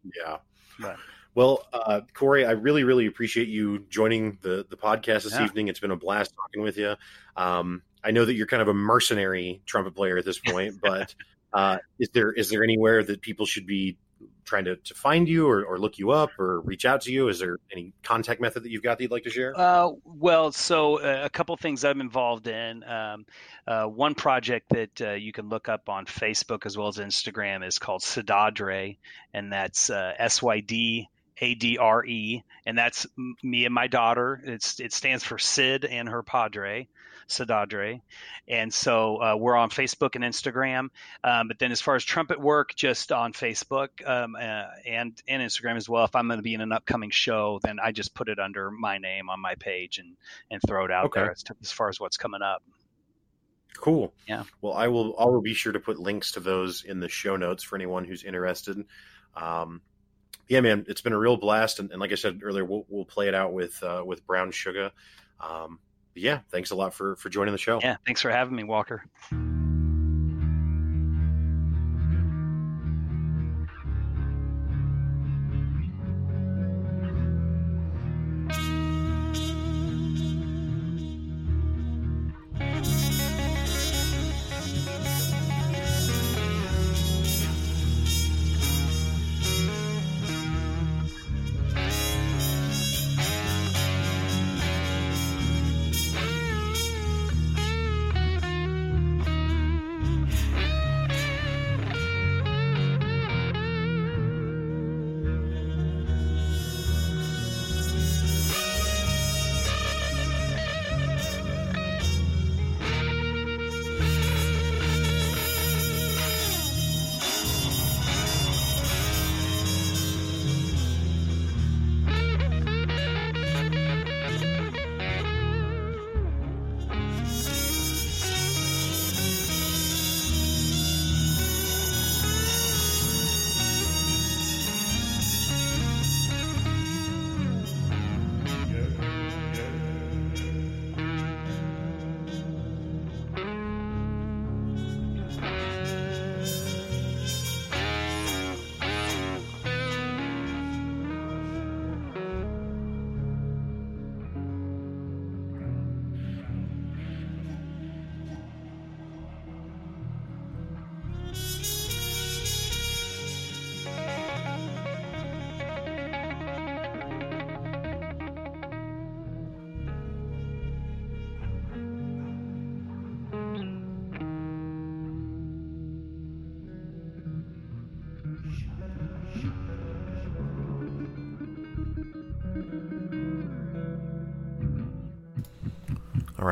Yeah. 0.03 0.38
But. 0.80 0.98
Well, 1.36 1.65
uh, 1.74 2.02
Corey, 2.14 2.45
I 2.45 2.52
really, 2.52 2.84
really 2.84 3.07
appreciate 3.07 3.48
you 3.48 3.86
joining 3.90 4.38
the 4.41 4.65
the 4.70 4.78
podcast 4.78 5.24
this 5.24 5.34
yeah. 5.34 5.45
evening. 5.45 5.68
It's 5.68 5.80
been 5.80 5.91
a 5.91 5.95
blast 5.95 6.34
talking 6.36 6.61
with 6.61 6.78
you. 6.78 6.95
Um, 7.36 7.82
I 8.03 8.11
know 8.11 8.26
that 8.26 8.34
you're 8.34 8.48
kind 8.48 8.61
of 8.61 8.68
a 8.68 8.74
mercenary 8.74 9.61
trumpet 9.65 9.95
player 9.95 10.18
at 10.18 10.26
this 10.26 10.38
point, 10.38 10.80
but 10.82 11.15
uh, 11.52 11.78
is 11.98 12.10
there 12.14 12.32
is 12.32 12.49
there 12.49 12.64
anywhere 12.64 13.03
that 13.03 13.22
people 13.22 13.45
should 13.45 13.65
be 13.65 13.98
trying 14.44 14.65
to, 14.65 14.76
to 14.76 14.94
find 14.94 15.28
you 15.28 15.48
or, 15.48 15.64
or 15.64 15.78
look 15.78 15.98
you 15.98 16.11
up 16.11 16.30
or 16.40 16.61
reach 16.61 16.86
out 16.86 17.02
to 17.02 17.11
you? 17.11 17.28
Is 17.30 17.40
there 17.40 17.57
any 17.72 17.94
contact 18.03 18.41
method 18.41 18.64
that 18.64 18.72
you've 18.72 18.84
got 18.84 18.98
that 18.98 19.03
you'd 19.03 19.11
like 19.11 19.24
to 19.24 19.30
share? 19.30 19.53
Uh, 19.57 19.91
well, 20.06 20.52
so 20.52 20.99
uh, 20.99 21.22
a 21.24 21.30
couple 21.30 21.56
things 21.57 21.84
I'm 21.84 22.02
involved 22.02 22.48
in. 22.48 22.84
Um, 22.84 23.26
uh, 23.68 23.86
one 23.86 24.15
project 24.15 24.70
that 24.70 25.02
uh, 25.02 25.11
you 25.11 25.32
can 25.32 25.49
look 25.49 25.70
up 25.70 25.90
on 25.90 26.06
Facebook 26.06 26.65
as 26.65 26.78
well 26.78 26.88
as 26.88 26.98
Instagram 26.98 27.65
is 27.65 27.80
called 27.80 28.02
Sydadre, 28.02 28.98
and 29.34 29.52
that's 29.52 29.90
uh, 29.90 30.14
S 30.18 30.41
Y 30.41 30.60
D 30.60 31.10
A 31.40 31.56
D 31.56 31.78
R 31.78 32.06
E, 32.06 32.44
and 32.65 32.78
that's 32.78 33.07
me 33.41 33.65
and 33.65 33.74
my 33.74 33.88
daughter. 33.88 34.41
It's 34.45 34.80
it 34.80 34.94
stands 34.94 35.24
for 35.24 35.38
Sid 35.38 35.86
and 35.86 36.10
her 36.10 36.24
padre. 36.24 36.88
Sydadre. 37.34 38.01
And 38.47 38.73
so 38.73 39.22
uh, 39.22 39.35
we're 39.35 39.55
on 39.55 39.69
Facebook 39.69 40.15
and 40.15 40.23
Instagram. 40.23 40.89
Um, 41.23 41.47
but 41.47 41.60
then 41.60 41.72
as 41.72 41.81
far 41.81 41.95
as 41.95 42.03
trumpet 42.03 42.39
work, 42.39 42.76
just 42.76 43.11
on 43.11 43.34
Facebook 43.34 43.89
um, 44.07 44.35
uh, 44.35 44.65
and, 44.85 45.22
and 45.27 45.41
Instagram 45.41 45.77
as 45.77 45.89
well. 45.89 46.05
If 46.05 46.15
I'm 46.15 46.27
going 46.27 46.39
to 46.39 46.43
be 46.43 46.53
in 46.53 46.61
an 46.61 46.72
upcoming 46.72 47.10
show, 47.10 47.60
then 47.64 47.80
I 47.81 47.91
just 47.91 48.14
put 48.14 48.30
it 48.30 48.39
under 48.39 48.72
my 48.72 48.97
name 48.97 49.30
on 49.30 49.39
my 49.39 49.55
page 49.55 49.99
and, 49.99 50.15
and 50.51 50.61
throw 50.65 50.85
it 50.85 50.91
out 50.91 51.05
okay. 51.05 51.22
there 51.22 51.31
as, 51.31 51.43
to, 51.43 51.55
as 51.61 51.72
far 51.72 51.89
as 51.89 51.99
what's 51.99 52.18
coming 52.18 52.41
up. 52.41 52.64
Cool. 53.76 54.14
Yeah. 54.27 54.43
Well, 54.61 54.73
I 54.73 54.88
will. 54.88 55.15
I 55.19 55.26
will 55.26 55.41
be 55.41 55.53
sure 55.53 55.73
to 55.73 55.80
put 55.80 55.99
links 55.99 56.34
to 56.34 56.39
those 56.39 56.84
in 56.84 56.99
the 56.99 57.10
show 57.10 57.35
notes 57.35 57.64
for 57.64 57.76
anyone 57.76 58.05
who's 58.05 58.23
interested. 58.23 58.85
Um, 59.35 59.81
yeah, 60.47 60.61
man, 60.61 60.85
it's 60.88 61.01
been 61.01 61.14
a 61.14 61.18
real 61.18 61.38
blast, 61.38 61.80
and, 61.80 61.91
and 61.91 61.99
like 61.99 62.11
I 62.11 62.15
said 62.15 62.41
earlier, 62.43 62.64
we'll, 62.64 62.85
we'll 62.88 63.05
play 63.05 63.27
it 63.27 63.35
out 63.35 63.51
with 63.51 63.81
uh, 63.81 64.03
with 64.05 64.26
Brown 64.27 64.51
Sugar. 64.51 64.91
Um, 65.39 65.80
yeah, 66.15 66.40
thanks 66.49 66.72
a 66.72 66.76
lot 66.76 66.94
for 66.94 67.15
for 67.15 67.30
joining 67.30 67.52
the 67.52 67.57
show. 67.57 67.80
Yeah, 67.81 67.98
thanks 68.06 68.22
for 68.22 68.31
having 68.31 68.56
me, 68.56 68.64
Walker. 68.64 69.03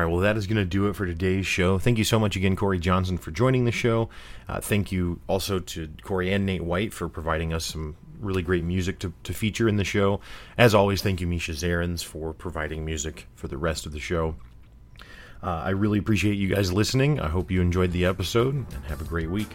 Right, 0.02 0.10
well, 0.10 0.22
that 0.22 0.36
is 0.36 0.48
going 0.48 0.56
to 0.56 0.64
do 0.64 0.88
it 0.88 0.96
for 0.96 1.06
today's 1.06 1.46
show. 1.46 1.78
Thank 1.78 1.96
you 1.96 2.02
so 2.02 2.18
much 2.18 2.34
again, 2.34 2.56
Corey 2.56 2.80
Johnson, 2.80 3.18
for 3.18 3.30
joining 3.30 3.66
the 3.66 3.70
show. 3.70 4.08
Uh, 4.48 4.60
thank 4.60 4.90
you 4.90 5.20
also 5.28 5.60
to 5.60 5.90
Corey 6.02 6.32
and 6.32 6.44
Nate 6.44 6.64
White 6.64 6.92
for 6.92 7.08
providing 7.08 7.52
us 7.52 7.64
some 7.64 7.94
really 8.18 8.42
great 8.42 8.64
music 8.64 8.98
to, 8.98 9.12
to 9.22 9.32
feature 9.32 9.68
in 9.68 9.76
the 9.76 9.84
show. 9.84 10.20
As 10.58 10.74
always, 10.74 11.02
thank 11.02 11.20
you, 11.20 11.28
Misha 11.28 11.52
Zarins, 11.52 12.02
for 12.02 12.32
providing 12.32 12.84
music 12.84 13.28
for 13.36 13.46
the 13.46 13.56
rest 13.56 13.86
of 13.86 13.92
the 13.92 14.00
show. 14.00 14.34
Uh, 15.40 15.62
I 15.66 15.70
really 15.70 16.00
appreciate 16.00 16.34
you 16.34 16.52
guys 16.52 16.72
listening. 16.72 17.20
I 17.20 17.28
hope 17.28 17.52
you 17.52 17.60
enjoyed 17.60 17.92
the 17.92 18.04
episode 18.04 18.54
and 18.56 18.84
have 18.88 19.00
a 19.00 19.04
great 19.04 19.30
week. 19.30 19.50